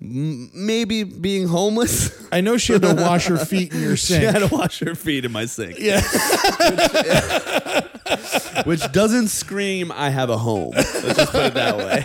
m- 0.00 0.50
maybe 0.54 1.02
being 1.04 1.48
homeless. 1.48 2.26
I 2.32 2.40
know 2.40 2.56
she 2.56 2.72
had 2.74 2.82
to 2.82 2.94
wash 2.94 3.26
her 3.26 3.38
feet 3.38 3.72
in 3.72 3.80
your 3.82 3.96
sink. 3.96 4.20
she 4.20 4.26
had 4.26 4.38
to 4.40 4.48
wash 4.54 4.78
her 4.80 4.94
feet 4.94 5.24
in 5.24 5.32
my 5.32 5.46
sink, 5.46 5.76
yeah, 5.78 6.00
which 8.64 8.90
doesn't 8.92 9.28
scream 9.28 9.90
"I 9.92 10.10
have 10.10 10.28
a 10.30 10.38
home." 10.38 10.72
Let's 10.74 11.16
just 11.16 11.32
put 11.32 11.46
it 11.46 11.54
that 11.54 11.76
way. 11.78 12.04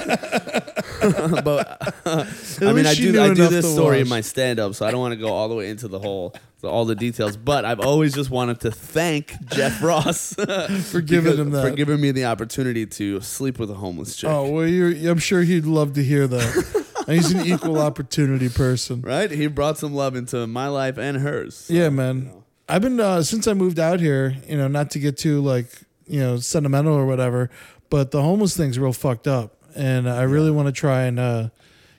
but 1.43 1.95
uh, 2.05 2.26
I 2.61 2.73
mean, 2.73 2.85
I 2.85 2.93
do 2.93 3.19
I 3.22 3.30
do 3.34 3.47
this 3.47 3.65
to 3.65 3.72
story 3.72 4.01
in 4.01 4.07
my 4.07 4.22
stand 4.22 4.59
up, 4.59 4.76
so 4.76 4.85
I 4.85 4.91
don't 4.91 4.99
want 5.01 5.13
to 5.13 5.19
go 5.19 5.30
all 5.30 5.49
the 5.49 5.55
way 5.55 5.69
into 5.69 5.88
the 5.88 5.97
whole. 5.99 6.35
All 6.63 6.85
the 6.85 6.93
details, 6.93 7.38
but 7.38 7.65
I've 7.65 7.80
always 7.80 8.13
just 8.13 8.30
wanted 8.30 8.59
to 8.59 8.69
thank 8.69 9.34
Jeff 9.45 9.81
Ross 9.81 10.35
for 10.35 11.01
giving 11.01 11.35
him 11.35 11.49
that. 11.49 11.68
for 11.68 11.72
giving 11.76 11.99
me 11.99 12.11
the 12.11 12.26
opportunity 12.26 12.85
to 12.85 13.19
sleep 13.22 13.57
with 13.57 13.72
a 13.72 13.73
homeless 13.73 14.15
chick. 14.15 14.30
oh 14.30 14.47
well, 14.47 14.68
you're, 14.68 15.09
I'm 15.11 15.18
sure 15.18 15.41
he'd 15.41 15.65
love 15.65 15.93
to 15.93 16.03
hear 16.03 16.27
that. 16.27 16.85
He's 17.11 17.31
an 17.31 17.45
equal 17.45 17.79
opportunity 17.79 18.49
person. 18.49 19.01
Right? 19.01 19.29
He 19.29 19.47
brought 19.47 19.77
some 19.77 19.93
love 19.93 20.15
into 20.15 20.47
my 20.47 20.67
life 20.67 20.97
and 20.97 21.17
hers. 21.17 21.55
So, 21.55 21.73
Yeah, 21.73 21.89
man. 21.89 22.31
I've 22.69 22.81
been 22.81 22.99
uh, 22.99 23.21
since 23.23 23.47
I 23.47 23.53
moved 23.53 23.79
out 23.79 23.99
here. 23.99 24.38
You 24.47 24.57
know, 24.57 24.67
not 24.67 24.91
to 24.91 24.99
get 24.99 25.17
too 25.17 25.41
like 25.41 25.67
you 26.07 26.19
know 26.19 26.38
sentimental 26.38 26.93
or 26.93 27.05
whatever, 27.05 27.49
but 27.89 28.11
the 28.11 28.21
homeless 28.21 28.55
thing's 28.55 28.79
real 28.79 28.93
fucked 28.93 29.27
up, 29.27 29.55
and 29.75 30.09
I 30.09 30.23
really 30.23 30.51
want 30.51 30.67
to 30.67 30.71
try 30.71 31.03
and 31.03 31.19
uh, 31.19 31.49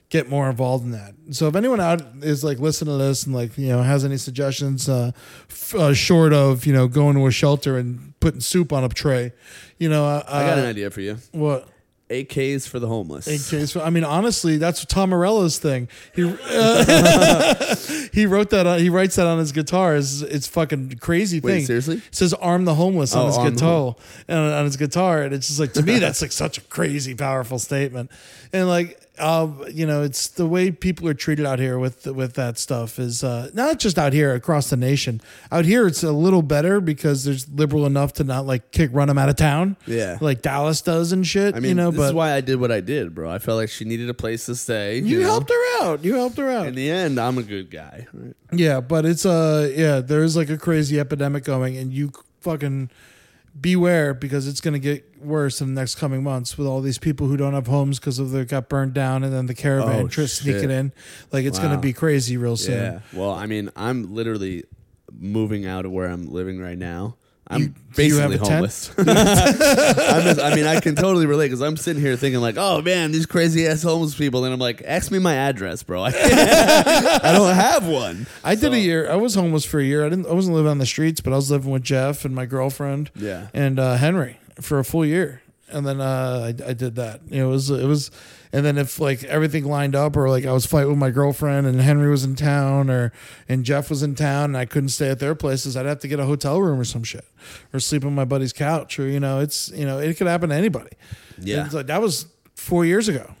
get 0.09 0.29
more 0.29 0.49
involved 0.49 0.83
in 0.85 0.91
that. 0.91 1.13
So 1.31 1.47
if 1.47 1.55
anyone 1.55 1.79
out 1.79 2.01
is 2.21 2.43
like 2.43 2.59
listening 2.59 2.97
to 2.97 3.03
this 3.03 3.25
and 3.25 3.35
like 3.35 3.55
you 3.57 3.67
know 3.67 3.83
has 3.83 4.03
any 4.03 4.17
suggestions, 4.17 4.89
uh, 4.89 5.11
f- 5.49 5.75
uh, 5.75 5.93
short 5.93 6.33
of 6.33 6.65
you 6.65 6.73
know 6.73 6.87
going 6.87 7.15
to 7.17 7.25
a 7.27 7.31
shelter 7.31 7.77
and 7.77 8.17
putting 8.19 8.39
soup 8.41 8.73
on 8.73 8.83
a 8.83 8.89
tray, 8.89 9.33
you 9.77 9.89
know, 9.89 10.05
uh, 10.05 10.23
I 10.27 10.45
got 10.45 10.57
an 10.57 10.65
idea 10.65 10.89
for 10.89 11.01
you. 11.01 11.17
What? 11.33 11.67
AKs 12.13 12.67
for 12.67 12.79
the 12.79 12.87
homeless. 12.87 13.27
AKs. 13.27 13.49
case, 13.49 13.75
I 13.75 13.89
mean, 13.89 14.03
honestly, 14.03 14.57
that's 14.57 14.85
Tom 14.85 15.09
Morello's 15.09 15.57
thing. 15.57 15.87
He 16.15 16.23
uh, 16.23 17.75
he 18.13 18.25
wrote 18.25 18.49
that. 18.51 18.67
On, 18.67 18.79
he 18.79 18.89
writes 18.89 19.15
that 19.15 19.27
on 19.27 19.39
his 19.39 19.51
guitar. 19.51 19.95
It's, 19.95 20.21
it's 20.21 20.47
fucking 20.47 20.97
crazy 20.99 21.39
Wait, 21.39 21.51
thing. 21.53 21.65
seriously? 21.65 21.95
It 21.97 22.15
says 22.15 22.33
"arm 22.33 22.65
the 22.65 22.75
homeless" 22.75 23.15
on 23.15 23.23
Oh, 23.23 23.27
his 23.27 23.51
guitar, 23.53 23.95
and 24.27 24.37
on 24.39 24.65
his 24.65 24.77
guitar, 24.77 25.23
and 25.23 25.33
it's 25.33 25.47
just 25.47 25.59
like 25.59 25.73
to 25.73 25.83
me, 25.83 25.99
that's 25.99 26.21
like 26.21 26.31
such 26.31 26.57
a 26.57 26.61
crazy, 26.61 27.15
powerful 27.15 27.59
statement. 27.59 28.11
And 28.51 28.67
like, 28.67 28.99
um, 29.19 29.63
you 29.71 29.85
know, 29.85 30.01
it's 30.01 30.27
the 30.27 30.47
way 30.47 30.71
people 30.71 31.07
are 31.07 31.13
treated 31.13 31.45
out 31.45 31.59
here 31.59 31.77
with 31.77 32.07
with 32.07 32.33
that 32.33 32.57
stuff 32.57 32.97
is 32.97 33.23
uh, 33.23 33.51
not 33.53 33.77
just 33.79 33.99
out 33.99 34.11
here 34.11 34.33
across 34.33 34.71
the 34.71 34.77
nation. 34.77 35.21
Out 35.51 35.65
here, 35.65 35.85
it's 35.85 36.03
a 36.03 36.11
little 36.11 36.41
better 36.41 36.81
because 36.81 37.23
there's 37.23 37.47
liberal 37.47 37.85
enough 37.85 38.13
to 38.13 38.23
not 38.23 38.47
like 38.47 38.71
kick 38.71 38.89
run 38.91 39.09
them 39.09 39.19
out 39.19 39.29
of 39.29 39.35
town. 39.35 39.77
Yeah. 39.85 40.17
like 40.19 40.41
Dallas 40.41 40.81
does 40.81 41.11
and 41.11 41.25
shit. 41.25 41.55
I 41.55 41.59
mean, 41.59 41.69
you 41.69 41.75
know, 41.75 41.91
this 41.91 41.99
but 41.99 42.07
is 42.07 42.13
why 42.13 42.33
I 42.33 42.41
did 42.41 42.55
what 42.55 42.71
I 42.71 42.79
did, 42.79 43.13
bro. 43.13 43.29
I 43.29 43.37
felt 43.37 43.57
like 43.57 43.69
she 43.69 43.85
needed 43.85 44.09
a 44.09 44.15
place 44.15 44.47
to 44.47 44.55
stay. 44.55 44.97
you, 44.97 45.21
know? 45.21 45.27
helped 45.27 45.49
her 45.49 45.83
out. 45.83 46.03
You 46.03 46.15
helped 46.15 46.37
her 46.37 46.49
out. 46.49 46.65
In 46.65 46.73
the 46.73 46.89
end, 46.89 47.19
I'm 47.19 47.37
a 47.37 47.43
good 47.43 47.69
guy. 47.69 48.07
Right? 48.13 48.35
Yeah, 48.51 48.81
but 48.81 49.05
it's 49.05 49.25
uh 49.27 49.71
yeah, 49.75 49.99
there 49.99 50.23
is 50.23 50.35
like 50.35 50.49
a 50.49 50.57
crazy 50.57 50.99
epidemic 50.99 51.43
going, 51.43 51.77
and 51.77 51.93
you 51.93 52.11
fucking 52.41 52.89
beware 53.59 54.13
because 54.13 54.47
it's 54.47 54.61
gonna 54.61 54.79
get 54.79 55.21
worse 55.21 55.61
in 55.61 55.73
the 55.73 55.79
next 55.79 55.95
coming 55.95 56.23
months 56.23 56.57
with 56.57 56.67
all 56.67 56.81
these 56.81 56.97
people 56.97 57.27
who 57.27 57.37
don't 57.37 57.53
have 57.53 57.67
homes 57.67 57.99
because 57.99 58.19
of 58.19 58.31
they 58.31 58.43
got 58.45 58.69
burned 58.69 58.93
down, 58.93 59.23
and 59.23 59.33
then 59.33 59.45
the 59.45 59.53
caravan 59.53 60.05
Oh, 60.05 60.07
just 60.07 60.37
sneaking 60.37 60.71
in. 60.71 60.91
Like 61.31 61.45
it's 61.45 61.59
gonna 61.59 61.79
be 61.79 61.93
crazy 61.93 62.37
real 62.37 62.57
soon. 62.57 62.75
Yeah. 62.75 62.99
Well, 63.13 63.31
I 63.31 63.45
mean, 63.45 63.69
I'm 63.75 64.13
literally 64.13 64.63
moving 65.11 65.65
out 65.65 65.85
of 65.85 65.91
where 65.91 66.07
I'm 66.07 66.27
living 66.27 66.59
right 66.59 66.77
now. 66.77 67.15
I'm 67.53 67.61
You- 67.61 67.73
do 67.95 68.03
you 68.03 68.17
have 68.17 68.31
basically 68.31 68.49
homeless. 68.53 68.87
Just, 68.97 70.39
I 70.41 70.55
mean, 70.55 70.65
I 70.65 70.79
can 70.79 70.95
totally 70.95 71.27
relate 71.27 71.47
because 71.47 71.61
I'm 71.61 71.77
sitting 71.77 72.01
here 72.01 72.15
thinking 72.15 72.41
like, 72.41 72.55
oh 72.57 72.81
man, 72.81 73.11
these 73.11 73.25
crazy 73.27 73.67
ass 73.67 73.83
homeless 73.83 74.15
people, 74.15 74.43
and 74.45 74.53
I'm 74.53 74.59
like, 74.59 74.81
ask 74.85 75.11
me 75.11 75.19
my 75.19 75.35
address, 75.35 75.83
bro. 75.83 76.01
I, 76.01 76.07
I 77.23 77.31
don't 77.31 77.53
have 77.53 77.87
one. 77.87 78.25
I 78.43 78.55
did 78.55 78.73
a 78.73 78.79
year. 78.79 79.09
I 79.11 79.15
was 79.15 79.35
homeless 79.35 79.63
for 79.65 79.79
a 79.79 79.83
year. 79.83 80.05
I 80.05 80.09
didn't. 80.09 80.25
I 80.25 80.33
wasn't 80.33 80.55
living 80.55 80.71
on 80.71 80.79
the 80.79 80.85
streets, 80.87 81.21
but 81.21 81.33
I 81.33 81.35
was 81.35 81.51
living 81.51 81.71
with 81.71 81.83
Jeff 81.83 82.25
and 82.25 82.33
my 82.33 82.45
girlfriend. 82.45 83.11
Yeah. 83.15 83.47
And 83.53 83.79
uh, 83.79 83.97
Henry 83.97 84.39
for 84.59 84.79
a 84.79 84.83
full 84.83 85.05
year, 85.05 85.41
and 85.69 85.85
then 85.85 86.01
uh, 86.01 86.51
I, 86.65 86.69
I 86.69 86.73
did 86.73 86.95
that. 86.95 87.21
You 87.29 87.41
know, 87.41 87.49
it 87.49 87.51
was 87.51 87.69
it 87.69 87.85
was, 87.85 88.09
and 88.53 88.63
then 88.63 88.77
if 88.77 88.99
like 88.99 89.23
everything 89.23 89.65
lined 89.65 89.95
up, 89.95 90.15
or 90.15 90.29
like 90.29 90.45
I 90.45 90.53
was 90.53 90.67
fighting 90.67 90.89
with 90.89 90.99
my 90.99 91.09
girlfriend 91.09 91.65
and 91.65 91.81
Henry 91.81 92.09
was 92.09 92.23
in 92.23 92.35
town, 92.35 92.89
or 92.89 93.11
and 93.49 93.65
Jeff 93.65 93.89
was 93.89 94.03
in 94.03 94.13
town, 94.13 94.45
and 94.45 94.57
I 94.57 94.65
couldn't 94.65 94.89
stay 94.89 95.09
at 95.09 95.19
their 95.19 95.33
places, 95.33 95.75
I'd 95.75 95.87
have 95.87 95.99
to 95.99 96.07
get 96.07 96.19
a 96.19 96.25
hotel 96.25 96.61
room 96.61 96.79
or 96.79 96.85
some 96.85 97.03
shit, 97.03 97.25
or 97.73 97.79
sleep 97.79 98.05
on 98.05 98.13
my 98.13 98.25
buddy's 98.25 98.53
couch, 98.53 98.99
or 98.99 99.07
you 99.07 99.19
know, 99.19 99.39
it's 99.39 99.69
you 99.71 99.85
know, 99.85 99.97
it 99.97 100.15
could 100.17 100.27
happen 100.27 100.49
to 100.49 100.55
anybody. 100.55 100.91
Yeah. 101.39 101.65
It's 101.65 101.73
like 101.73 101.87
that 101.87 102.01
was 102.01 102.27
four 102.55 102.85
years 102.85 103.09
ago. 103.09 103.33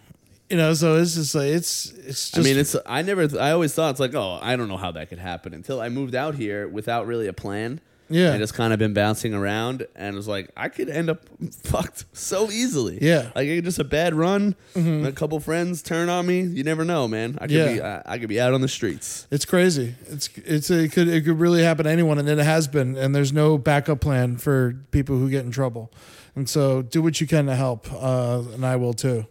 You 0.49 0.57
know, 0.57 0.73
so 0.73 0.97
it's 0.97 1.15
just 1.15 1.35
like 1.35 1.47
it's 1.47 1.91
it's 1.91 2.31
just 2.31 2.37
I 2.37 2.41
mean, 2.41 2.57
it's. 2.57 2.75
I 2.85 3.01
never. 3.03 3.27
I 3.39 3.51
always 3.51 3.73
thought 3.73 3.91
it's 3.91 3.99
like, 3.99 4.13
oh, 4.13 4.39
I 4.41 4.55
don't 4.55 4.67
know 4.67 4.77
how 4.77 4.91
that 4.91 5.09
could 5.09 5.19
happen 5.19 5.53
until 5.53 5.79
I 5.79 5.89
moved 5.89 6.15
out 6.15 6.35
here 6.35 6.67
without 6.67 7.07
really 7.07 7.27
a 7.27 7.33
plan. 7.33 7.81
Yeah. 8.13 8.31
and 8.31 8.39
just 8.39 8.53
kind 8.53 8.71
of 8.73 8.79
been 8.79 8.93
bouncing 8.93 9.33
around, 9.33 9.85
and 9.95 10.13
it 10.13 10.17
was 10.17 10.27
like 10.27 10.49
I 10.55 10.69
could 10.69 10.89
end 10.89 11.09
up 11.09 11.21
fucked 11.63 12.05
so 12.13 12.49
easily. 12.51 12.99
Yeah. 13.01 13.31
like 13.35 13.47
just 13.63 13.79
a 13.79 13.83
bad 13.83 14.13
run, 14.13 14.55
a 14.75 15.11
couple 15.11 15.39
friends 15.39 15.81
turn 15.81 16.09
on 16.09 16.25
me. 16.25 16.41
You 16.41 16.63
never 16.63 16.85
know, 16.85 17.07
man. 17.07 17.37
I 17.41 17.47
could 17.47 17.51
Yeah. 17.51 17.73
be. 17.73 17.81
I, 17.81 18.01
I 18.05 18.17
could 18.19 18.29
be 18.29 18.39
out 18.39 18.53
on 18.53 18.61
the 18.61 18.67
streets. 18.67 19.27
It's 19.31 19.45
crazy. 19.45 19.95
It's 20.07 20.29
it's 20.37 20.69
it 20.69 20.91
could 20.91 21.07
it 21.07 21.25
could 21.25 21.39
really 21.39 21.63
happen 21.63 21.85
to 21.85 21.91
anyone, 21.91 22.19
and 22.19 22.27
it 22.29 22.37
has 22.39 22.67
been. 22.67 22.95
And 22.95 23.15
there's 23.15 23.33
no 23.33 23.57
backup 23.57 23.99
plan 24.01 24.37
for 24.37 24.75
people 24.91 25.17
who 25.17 25.29
get 25.29 25.45
in 25.45 25.51
trouble. 25.51 25.91
And 26.35 26.49
so, 26.49 26.81
do 26.81 27.01
what 27.03 27.21
you 27.21 27.27
can 27.27 27.45
to 27.45 27.55
help, 27.55 27.85
uh, 27.93 28.41
and 28.53 28.65
I 28.65 28.75
will 28.75 28.93
too, 28.93 29.27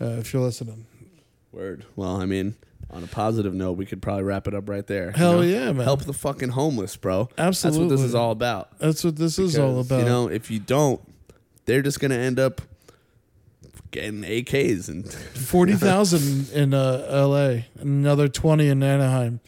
uh, 0.00 0.04
if 0.20 0.32
you're 0.32 0.40
listening. 0.42 0.86
Word. 1.50 1.84
Well, 1.96 2.20
I 2.20 2.26
mean, 2.26 2.54
on 2.90 3.02
a 3.02 3.06
positive 3.06 3.54
note, 3.54 3.72
we 3.72 3.86
could 3.86 4.00
probably 4.02 4.22
wrap 4.24 4.46
it 4.46 4.54
up 4.54 4.68
right 4.68 4.86
there. 4.86 5.06
you 5.06 5.12
Hell 5.16 5.32
know? 5.34 5.40
yeah, 5.42 5.72
man. 5.72 5.84
Help 5.84 6.04
the 6.04 6.12
fucking 6.12 6.50
homeless, 6.50 6.96
bro. 6.96 7.28
Absolutely, 7.36 7.80
That's 7.80 7.90
what 7.90 7.96
this 7.96 8.06
is 8.08 8.14
all 8.14 8.30
about. 8.30 8.78
That's 8.78 9.04
what 9.04 9.16
this 9.16 9.38
is 9.38 9.58
all 9.58 9.80
about. 9.80 10.00
You 10.00 10.04
know, 10.04 10.28
if 10.28 10.50
you 10.50 10.58
don't, 10.60 11.00
they're 11.64 11.82
just 11.82 12.00
gonna 12.00 12.16
end 12.16 12.38
up 12.38 12.60
getting 13.90 14.22
AKs 14.22 14.88
and 14.88 15.10
forty 15.34 15.74
thousand 15.74 16.50
in 16.52 16.74
uh, 16.74 17.06
L.A., 17.08 17.66
another 17.78 18.28
twenty 18.28 18.68
in 18.68 18.82
Anaheim, 18.82 19.40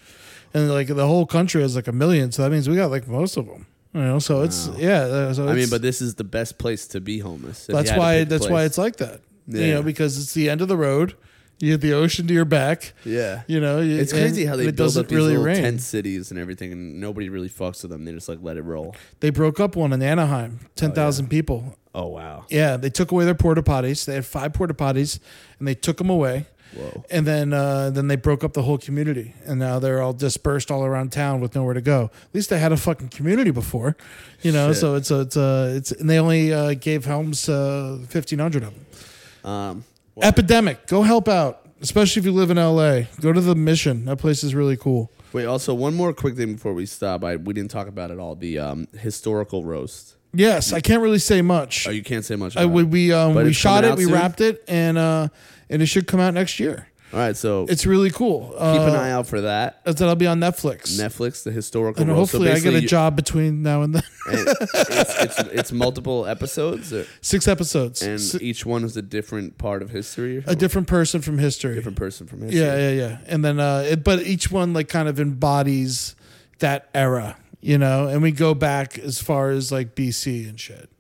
and 0.55 0.71
like 0.71 0.89
the 0.89 1.07
whole 1.07 1.27
country 1.27 1.63
has 1.63 1.77
like 1.77 1.89
a 1.89 1.93
million. 1.93 2.33
So 2.33 2.43
that 2.43 2.51
means 2.51 2.69
we 2.69 2.77
got 2.77 2.91
like 2.91 3.07
most 3.07 3.37
of 3.37 3.47
them. 3.47 3.67
You 3.93 4.03
know, 4.03 4.19
so 4.19 4.43
it's 4.43 4.69
yeah. 4.77 5.01
uh, 5.03 5.35
So 5.35 5.49
I 5.49 5.55
mean, 5.55 5.71
but 5.71 5.81
this 5.81 6.03
is 6.03 6.17
the 6.17 6.25
best 6.25 6.59
place 6.59 6.87
to 6.89 7.01
be 7.01 7.19
homeless. 7.19 7.67
that's 7.67 7.93
why 7.93 8.25
that's 8.25 8.49
why 8.49 8.65
it's 8.65 8.79
like 8.79 8.97
that. 8.97 9.21
You 9.47 9.75
know, 9.75 9.83
because 9.83 10.19
it's 10.21 10.35
the 10.35 10.51
end 10.51 10.61
of 10.61 10.69
the 10.69 10.77
road. 10.77 11.15
You 11.59 11.73
have 11.73 11.81
the 11.81 11.95
ocean 11.95 12.27
to 12.27 12.35
your 12.35 12.45
back. 12.45 12.93
yeah. 13.05 13.43
You 13.47 13.61
know, 13.61 13.81
you- 13.81 13.97
It's 13.99 14.13
crazy 14.13 14.43
and 14.43 14.51
how 14.51 14.57
they 14.57 14.71
build 14.71 14.97
up 14.97 15.09
these 15.09 15.17
really 15.17 15.29
little 15.31 15.45
rain. 15.45 15.57
tent 15.63 15.81
cities 15.81 16.31
and 16.31 16.39
everything, 16.39 16.71
and 16.73 17.01
nobody 17.01 17.29
really 17.31 17.49
fucks 17.49 17.83
with 17.83 17.91
them. 17.91 18.05
They 18.05 18.13
just 18.13 18.29
like 18.29 18.39
let 18.43 18.57
it 18.59 18.63
roll. 18.63 18.95
They 19.21 19.31
broke 19.31 19.59
up 19.59 19.75
one 19.75 19.93
in 19.95 20.03
Anaheim, 20.03 20.61
ten 20.75 20.93
thousand 20.93 21.29
people. 21.29 21.77
Oh 21.95 22.09
wow! 22.09 22.45
Yeah, 22.51 22.77
they 22.77 22.91
took 22.91 23.11
away 23.11 23.25
their 23.25 23.35
porta 23.35 23.63
potties. 23.63 24.05
They 24.05 24.15
had 24.15 24.27
five 24.27 24.53
porta 24.53 24.75
potties, 24.75 25.19
and 25.59 25.67
they 25.67 25.75
took 25.75 25.97
them 25.97 26.11
away. 26.11 26.45
Whoa. 26.75 27.05
And 27.11 27.27
then 27.27 27.55
uh, 27.55 27.89
then 27.89 28.09
they 28.09 28.17
broke 28.17 28.45
up 28.45 28.53
the 28.53 28.61
whole 28.63 28.77
community, 28.77 29.33
and 29.47 29.59
now 29.59 29.79
they're 29.79 30.03
all 30.03 30.13
dispersed 30.13 30.71
all 30.71 30.85
around 30.85 31.11
town 31.11 31.41
with 31.41 31.55
nowhere 31.55 31.73
to 31.73 31.81
go. 31.81 32.11
At 32.13 32.35
least 32.35 32.51
they 32.51 32.59
had 32.59 32.71
a 32.73 32.77
fucking 32.77 33.09
community 33.09 33.51
before, 33.51 33.97
you 34.43 34.53
know. 34.53 34.73
Shit. 34.73 34.81
So 34.83 34.95
it's 34.97 35.11
a, 35.11 35.21
it's 35.21 35.37
a, 35.39 35.73
it's 35.75 35.93
and 35.93 36.11
they 36.11 36.19
only 36.19 36.53
uh, 36.53 36.75
gave 36.75 37.07
Helms 37.07 37.49
uh, 37.49 37.99
fifteen 38.09 38.41
hundred 38.41 38.65
of 38.65 38.75
them. 38.75 39.51
Um, 39.51 39.85
well, 40.17 40.29
Epidemic, 40.29 40.87
go 40.89 41.03
help 41.03 41.29
out. 41.29 41.63
especially 41.81 42.21
if 42.21 42.27
you 42.27 42.33
live 42.33 42.51
in 42.51 42.57
LA. 42.57 43.03
Go 43.21 43.33
to 43.33 43.41
the 43.41 43.55
Mission. 43.55 44.07
That 44.07 44.17
place 44.17 44.43
is 44.43 44.55
really 44.55 44.77
cool. 44.77 45.11
Wait, 45.33 45.45
also 45.45 45.75
one 45.75 45.95
more 45.95 46.13
quick 46.13 46.35
thing 46.37 46.55
before 46.55 46.73
we 46.73 46.87
stop. 46.87 47.23
I 47.23 47.37
we 47.37 47.53
didn't 47.53 47.71
talk 47.71 47.87
about 47.89 48.11
it 48.11 48.19
all. 48.19 48.35
The 48.35 48.59
um, 48.59 48.89
historical 48.99 49.65
roast. 49.65 50.17
Yes, 50.33 50.73
I 50.73 50.81
can't 50.81 51.03
really 51.03 51.19
say 51.19 51.41
much. 51.43 51.87
Oh, 51.87 51.91
you 51.91 52.03
can't 52.03 52.25
say 52.25 52.37
much. 52.37 52.57
I 52.57 52.65
would 52.65 52.91
we 52.93 53.13
um 53.13 53.35
we 53.35 53.53
shot 53.53 53.85
it, 53.85 53.97
we 53.97 54.05
soon? 54.05 54.13
wrapped 54.15 54.41
it, 54.41 54.65
and 54.69 54.99
uh 54.99 55.29
and 55.71 55.83
it 55.83 55.87
should 55.87 56.07
come 56.07 56.21
out 56.21 56.35
next 56.35 56.59
year. 56.61 56.89
All 57.13 57.21
right, 57.21 57.37
so 57.37 57.67
It's 57.69 57.87
really 57.87 58.11
cool. 58.11 58.53
Uh, 58.59 58.85
an 58.89 58.95
eye 58.97 59.11
out 59.13 59.27
for 59.29 59.43
that. 59.43 59.85
That'll 59.85 60.17
be 60.17 60.27
on 60.27 60.41
Netflix. 60.41 60.99
Netflix, 60.99 61.45
the 61.45 61.53
historical 61.53 62.03
and. 62.03 62.11
So 62.11 62.15
hopefully 62.15 62.51
I 62.51 62.59
get 62.59 62.75
a 62.75 62.83
you- 62.83 62.89
job 62.89 63.15
between 63.17 63.63
now 63.63 63.83
and 63.83 63.95
then. 63.95 64.03
and 64.29 64.49
it's, 64.75 65.23
it's, 65.23 65.39
it's 65.53 65.73
multiple 65.73 66.27
episodes, 66.27 66.93
or- 66.93 67.07
Six 67.21 67.47
episodes. 67.47 68.03
and 68.03 68.15
S- 68.15 68.35
each 68.43 68.67
one 68.67 68.83
is 68.85 68.97
a 68.97 69.03
different 69.03 69.57
part 69.57 69.83
of 69.83 69.91
history. 69.91 70.43
A 70.47 70.57
different 70.57 70.89
person 70.89 71.23
from 71.23 71.39
history. 71.39 71.75
different 71.77 71.97
person 71.97 72.27
from 72.27 72.43
history. 72.43 72.61
Yeah, 72.61 72.77
yeah, 72.77 72.91
yeah. 72.91 73.19
And 73.27 73.45
then, 73.45 73.61
uh, 73.61 73.85
it, 73.89 74.03
but 74.05 74.23
each 74.23 74.51
one 74.51 74.73
like 74.73 74.89
kind 74.89 75.09
of 75.09 75.21
embodies 75.21 76.17
that 76.59 76.89
era, 76.93 77.37
you 77.61 77.79
know. 77.79 78.09
And 78.09 78.21
we 78.21 78.33
go 78.33 78.53
back 78.53 78.99
as 78.99 79.23
far 79.23 79.51
as 79.51 79.71
like 79.71 79.95
BC 79.95 80.49
and 80.49 80.59
shit. 80.61 80.91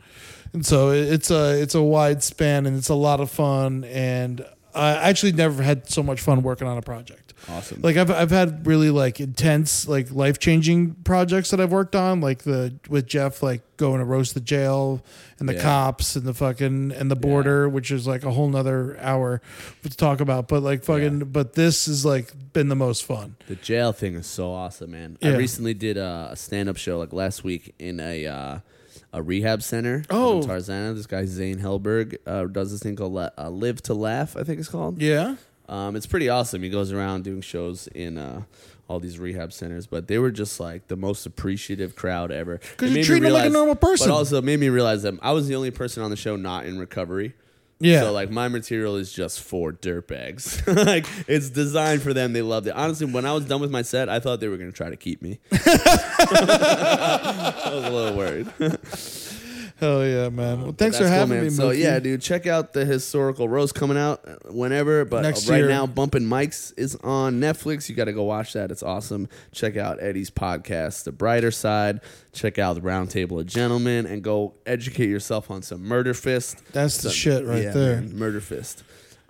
And 0.52 0.64
so 0.64 0.90
it- 0.90 1.12
it's 1.12 1.30
a 1.32 1.60
it's 1.60 1.74
a 1.74 1.82
wide 1.82 2.22
span 2.22 2.64
and 2.64 2.76
it's 2.78 2.88
a 2.88 2.94
lot 2.94 3.20
of 3.20 3.28
fun. 3.30 3.82
And 3.84 4.46
I 4.76 5.08
actually 5.08 5.32
never 5.32 5.62
had 5.62 5.88
so 5.90 6.02
much 6.02 6.20
fun 6.20 6.42
working 6.42 6.68
on 6.68 6.76
a 6.78 6.82
project. 6.82 7.34
Awesome. 7.48 7.80
Like 7.82 7.96
I've 7.96 8.10
I've 8.10 8.30
had 8.30 8.66
really 8.66 8.90
like 8.90 9.20
intense 9.20 9.86
like 9.86 10.10
life 10.10 10.38
changing 10.38 10.94
projects 11.04 11.50
that 11.50 11.60
I've 11.60 11.72
worked 11.72 11.94
on, 11.94 12.20
like 12.20 12.42
the 12.44 12.74
with 12.88 13.06
Jeff 13.06 13.42
like 13.42 13.62
going 13.76 13.98
to 13.98 14.04
roast 14.04 14.34
the 14.34 14.40
jail 14.40 15.04
and 15.38 15.48
the 15.48 15.54
Yeah. 15.54 15.62
cops 15.62 16.16
and 16.16 16.24
the 16.24 16.32
fucking 16.32 16.92
and 16.92 17.10
the 17.10 17.16
border, 17.16 17.68
which 17.68 17.90
is 17.90 18.06
like 18.06 18.24
a 18.24 18.30
whole 18.30 18.48
nother 18.48 18.98
hour 19.00 19.42
to 19.82 19.90
talk 19.90 20.20
about. 20.20 20.48
But 20.48 20.62
like 20.62 20.82
fucking, 20.84 21.20
but 21.26 21.52
this 21.54 21.86
has 21.86 22.04
like 22.04 22.32
been 22.54 22.68
the 22.68 22.74
most 22.76 23.04
fun. 23.04 23.36
The 23.48 23.56
jail 23.56 23.92
thing 23.92 24.14
is 24.14 24.26
so 24.26 24.52
awesome, 24.52 24.92
man. 24.92 25.18
I 25.22 25.36
recently 25.36 25.74
did 25.74 25.98
a, 25.98 26.30
a 26.32 26.36
stand 26.36 26.68
up 26.68 26.76
show 26.78 26.98
like 26.98 27.12
last 27.12 27.44
week 27.44 27.74
in 27.78 28.00
a 28.00 28.26
uh, 28.26 28.58
a 29.16 29.22
rehab 29.22 29.62
center. 29.62 30.04
Oh. 30.10 30.42
in 30.42 30.48
Tarzana. 30.48 30.94
This 30.94 31.06
guy 31.06 31.24
Zane 31.24 31.58
Helberg 31.58 32.18
uh, 32.26 32.44
does 32.44 32.70
this 32.70 32.82
thing 32.82 32.96
called 32.96 33.14
La- 33.14 33.30
uh, 33.38 33.48
Live 33.48 33.82
to 33.84 33.94
Laugh. 33.94 34.36
I 34.36 34.42
think 34.44 34.60
it's 34.60 34.68
called. 34.68 35.00
Yeah, 35.00 35.36
Um, 35.68 35.96
it's 35.96 36.06
pretty 36.06 36.28
awesome. 36.28 36.62
He 36.62 36.68
goes 36.70 36.92
around 36.92 37.24
doing 37.24 37.40
shows 37.40 37.88
in 37.88 38.18
uh, 38.18 38.42
all 38.88 39.00
these 39.00 39.18
rehab 39.18 39.52
centers, 39.54 39.86
but 39.86 40.06
they 40.06 40.18
were 40.18 40.30
just 40.30 40.60
like 40.60 40.86
the 40.88 40.96
most 40.96 41.24
appreciative 41.26 41.96
crowd 41.96 42.30
ever. 42.30 42.58
Because 42.72 42.92
me 42.92 43.02
treating 43.02 43.24
them 43.24 43.32
like 43.32 43.46
a 43.46 43.50
normal 43.52 43.74
person. 43.74 44.08
But 44.08 44.14
also 44.14 44.42
made 44.42 44.60
me 44.60 44.68
realize 44.68 45.02
that 45.02 45.14
I 45.22 45.32
was 45.32 45.48
the 45.48 45.56
only 45.56 45.70
person 45.70 46.02
on 46.02 46.10
the 46.10 46.16
show 46.16 46.36
not 46.36 46.66
in 46.66 46.78
recovery. 46.78 47.34
Yeah. 47.78 48.00
So 48.00 48.12
like 48.12 48.30
my 48.30 48.48
material 48.48 48.96
is 48.96 49.12
just 49.12 49.40
for 49.40 49.72
dirtbags. 49.72 50.66
like 50.86 51.06
it's 51.28 51.50
designed 51.50 52.02
for 52.02 52.14
them. 52.14 52.32
They 52.32 52.42
loved 52.42 52.66
it. 52.66 52.74
Honestly, 52.74 53.06
when 53.06 53.26
I 53.26 53.32
was 53.32 53.44
done 53.44 53.60
with 53.60 53.70
my 53.70 53.82
set, 53.82 54.08
I 54.08 54.20
thought 54.20 54.40
they 54.40 54.48
were 54.48 54.56
gonna 54.56 54.72
try 54.72 54.90
to 54.90 54.96
keep 54.96 55.22
me. 55.22 55.38
I 55.52 55.60
was 57.72 57.84
a 57.84 57.90
little 57.90 58.16
worried. 58.16 58.52
Hell 59.78 60.06
yeah, 60.06 60.30
man. 60.30 60.60
Well, 60.60 60.68
um, 60.70 60.74
thanks 60.74 60.96
for 60.96 61.06
having 61.06 61.36
man. 61.36 61.44
me. 61.44 61.50
So 61.50 61.70
yeah, 61.70 61.98
dude, 61.98 62.22
check 62.22 62.46
out 62.46 62.72
the 62.72 62.86
historical 62.86 63.46
roast 63.46 63.74
coming 63.74 63.98
out 63.98 64.26
uh, 64.26 64.36
whenever. 64.50 65.04
But 65.04 65.22
Next 65.22 65.48
right 65.48 65.58
year. 65.58 65.68
now, 65.68 65.86
Bumpin' 65.86 66.24
Mics 66.24 66.72
is 66.78 66.96
on 66.96 67.40
Netflix. 67.40 67.86
You 67.90 67.94
got 67.94 68.06
to 68.06 68.14
go 68.14 68.22
watch 68.22 68.54
that. 68.54 68.70
It's 68.70 68.82
awesome. 68.82 69.28
Check 69.52 69.76
out 69.76 70.02
Eddie's 70.02 70.30
podcast, 70.30 71.04
The 71.04 71.12
Brighter 71.12 71.50
Side. 71.50 72.00
Check 72.32 72.58
out 72.58 72.74
the 72.74 72.80
Roundtable 72.80 73.38
of 73.40 73.46
Gentlemen, 73.46 74.06
and 74.06 74.22
go 74.22 74.54
educate 74.64 75.10
yourself 75.10 75.50
on 75.50 75.60
some 75.60 75.84
Murderfist. 75.84 76.56
That's 76.72 76.98
the 77.02 77.10
shit 77.10 77.44
right 77.44 77.64
yeah, 77.64 77.72
there. 77.72 78.00
man, 78.00 78.12
Murderfist. 78.12 78.82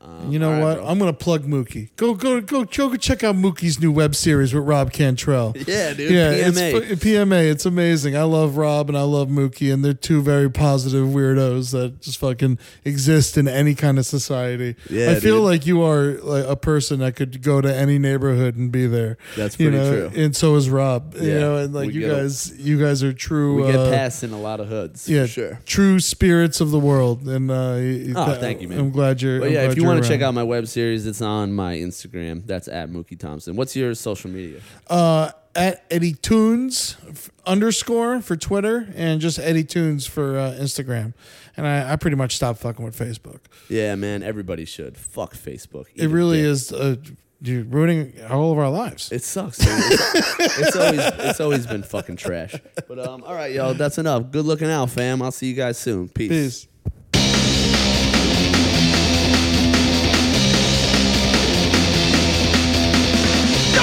Um, 0.07 0.31
You 0.33 0.39
know 0.39 0.51
right, 0.53 0.63
what? 0.63 0.77
bro. 0.79 0.87
I'm 0.87 0.99
gonna 0.99 1.13
plug 1.13 1.45
Mookie. 1.45 1.91
Go 1.97 2.15
go 2.15 2.41
go 2.41 2.65
go 2.65 2.89
go 2.91 2.97
check 2.97 3.25
out 3.25 3.35
Mookie's 3.37 3.81
new 3.81 3.91
web 3.91 4.15
series 4.15 4.55
with 4.55 4.65
Rob 4.65 4.93
Cantrell. 4.93 5.55
Yeah, 5.67 5.95
dude. 5.95 6.11
Yeah, 6.13 6.33
PMA. 6.33 6.91
it's 6.91 7.05
PMA. 7.05 7.51
It's 7.51 7.67
amazing. 7.67 8.17
I 8.17 8.23
love 8.23 8.57
Rob 8.57 8.89
and 8.89 8.97
I 8.97 9.03
love 9.03 9.29
Mookie, 9.29 9.73
and 9.73 9.85
they're 9.85 9.95
two 9.95 10.23
very 10.23 10.49
positive 10.51 11.07
weirdos 11.09 11.73
that 11.73 12.01
just 12.01 12.19
fucking 12.19 12.59
exist 12.85 13.37
in 13.37 13.49
any 13.49 13.75
kind 13.75 13.99
of 13.99 14.07
society. 14.07 14.77
Yeah, 14.89 15.11
I 15.11 15.15
feel 15.21 15.37
dude. 15.39 15.45
like 15.45 15.67
you 15.67 15.83
are 15.83 16.13
like 16.23 16.45
a 16.47 16.57
person 16.57 17.01
that 17.01 17.17
could 17.17 17.43
go 17.43 17.61
to 17.61 17.75
any 17.75 17.99
neighborhood 17.99 18.57
and 18.57 18.71
be 18.71 18.87
there. 18.87 19.17
That's 19.37 19.59
you 19.59 19.71
pretty 19.71 19.83
know, 19.85 20.09
true. 20.11 20.23
and 20.23 20.37
so 20.37 20.55
is 20.57 20.71
Rob. 20.71 21.15
You 21.17 21.29
Yeah, 21.33 21.39
know, 21.41 21.57
and 21.59 21.75
like 21.75 21.93
you 21.93 22.09
guys, 22.09 22.57
you 22.59 22.79
guys 22.79 23.03
are 23.03 23.13
true. 23.13 23.65
we 23.67 23.73
get 23.73 23.81
uh, 23.81 23.91
past 23.91 24.23
in 24.23 24.33
a 24.33 24.41
lot 24.41 24.61
of 24.61 24.69
hoods. 24.69 25.09
yeah, 25.09 25.23
for 25.23 25.29
sure. 25.29 25.61
true 25.67 25.99
spirits 26.01 26.61
of 26.61 26.71
the 26.71 26.79
world. 26.81 27.27
And 27.27 27.51
uh, 27.51 27.55
Oh, 27.57 28.27
that- 28.31 28.41
thank 28.41 28.63
you, 28.63 28.69
man. 28.69 28.79
I'm 28.79 28.91
glad 28.91 29.21
you're. 29.23 29.41
But 29.41 29.51
yeah, 29.51 29.63
if 29.69 29.77
you 29.77 29.83
you're 29.83 29.93
want 29.97 30.05
to 30.05 30.11
check 30.11 30.23
out 30.23 30.35
my 30.35 30.43
web 30.45 30.67
series, 30.69 31.07
it's 31.07 31.21
on 31.23 31.53
my 31.53 31.77
Instagram. 31.77 32.47
That's 32.47 32.69
at 32.69 32.91
Mookie 32.91 33.19
Thompson. 33.19 33.57
What's 33.57 33.75
your 33.77 33.95
social 33.95 34.31
media? 34.31 34.61
uh, 34.89 35.33
at 35.55 35.85
Eddie 35.91 36.13
Tunes 36.13 36.97
f- 37.09 37.31
underscore 37.47 38.21
for 38.21 38.37
Twitter 38.37 38.93
and 38.95 39.21
just 39.23 39.39
Eddie 39.39 39.65
Tunes 39.65 40.07
for 40.07 40.39
uh, 40.39 40.51
Instagram. 40.61 41.15
And 41.57 41.67
I, 41.67 41.93
I 41.93 41.97
pretty 41.97 42.17
much 42.17 42.37
stopped 42.37 42.61
fucking 42.61 42.85
with 42.85 42.95
Facebook. 42.99 43.41
Yeah, 43.71 43.95
man, 43.95 44.23
everybody 44.23 44.67
should. 44.67 44.99
Fuck 44.99 45.35
Facebook. 45.35 45.87
Eat 45.95 46.03
It 46.03 46.09
really 46.09 46.43
dick. 46.43 46.47
is, 46.47 46.73
uh, 46.75 46.97
dude, 47.41 47.73
ruining 47.73 48.13
all 48.29 48.53
of 48.53 48.59
our 48.59 48.69
lives. 48.69 49.11
It 49.11 49.23
sucks. 49.25 49.59
It's, 49.61 50.59
it's 50.59 50.77
always 50.77 51.01
it's 51.01 51.41
always 51.41 51.67
been 51.67 51.83
fucking 51.83 52.17
trash. 52.17 52.55
But 52.87 52.99
um, 52.99 53.25
all 53.25 53.35
right, 53.35 53.51
y'all, 53.53 53.73
that's 53.73 53.97
enough. 53.97 54.31
Good 54.31 54.45
looking 54.45 54.69
out, 54.71 54.91
fam. 54.91 55.23
I'll 55.23 55.33
see 55.33 55.47
you 55.47 55.55
guys 55.55 55.79
soon. 55.79 56.11
Peace. 56.11 56.29
Peace. 56.29 56.69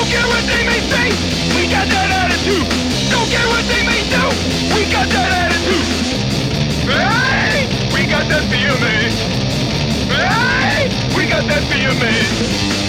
Don't 0.03 0.11
care 0.11 0.27
what 0.27 0.43
they 0.43 0.65
may 0.65 0.81
say, 0.91 1.07
we 1.55 1.63
got 1.71 1.87
that 1.87 2.11
attitude. 2.27 2.67
Don't 3.09 3.29
care 3.31 3.47
what 3.47 3.63
they 3.71 3.87
may 3.87 4.03
do, 4.11 4.19
we 4.75 4.83
got 4.91 5.07
that 5.07 5.31
attitude. 5.31 5.87
Hey, 6.91 7.71
we 7.95 8.05
got 8.11 8.27
that 8.27 8.43
man. 8.51 9.13
Hey, 10.11 10.91
we 11.15 11.25
got 11.25 11.47
that 11.47 11.63
man. 12.01 12.82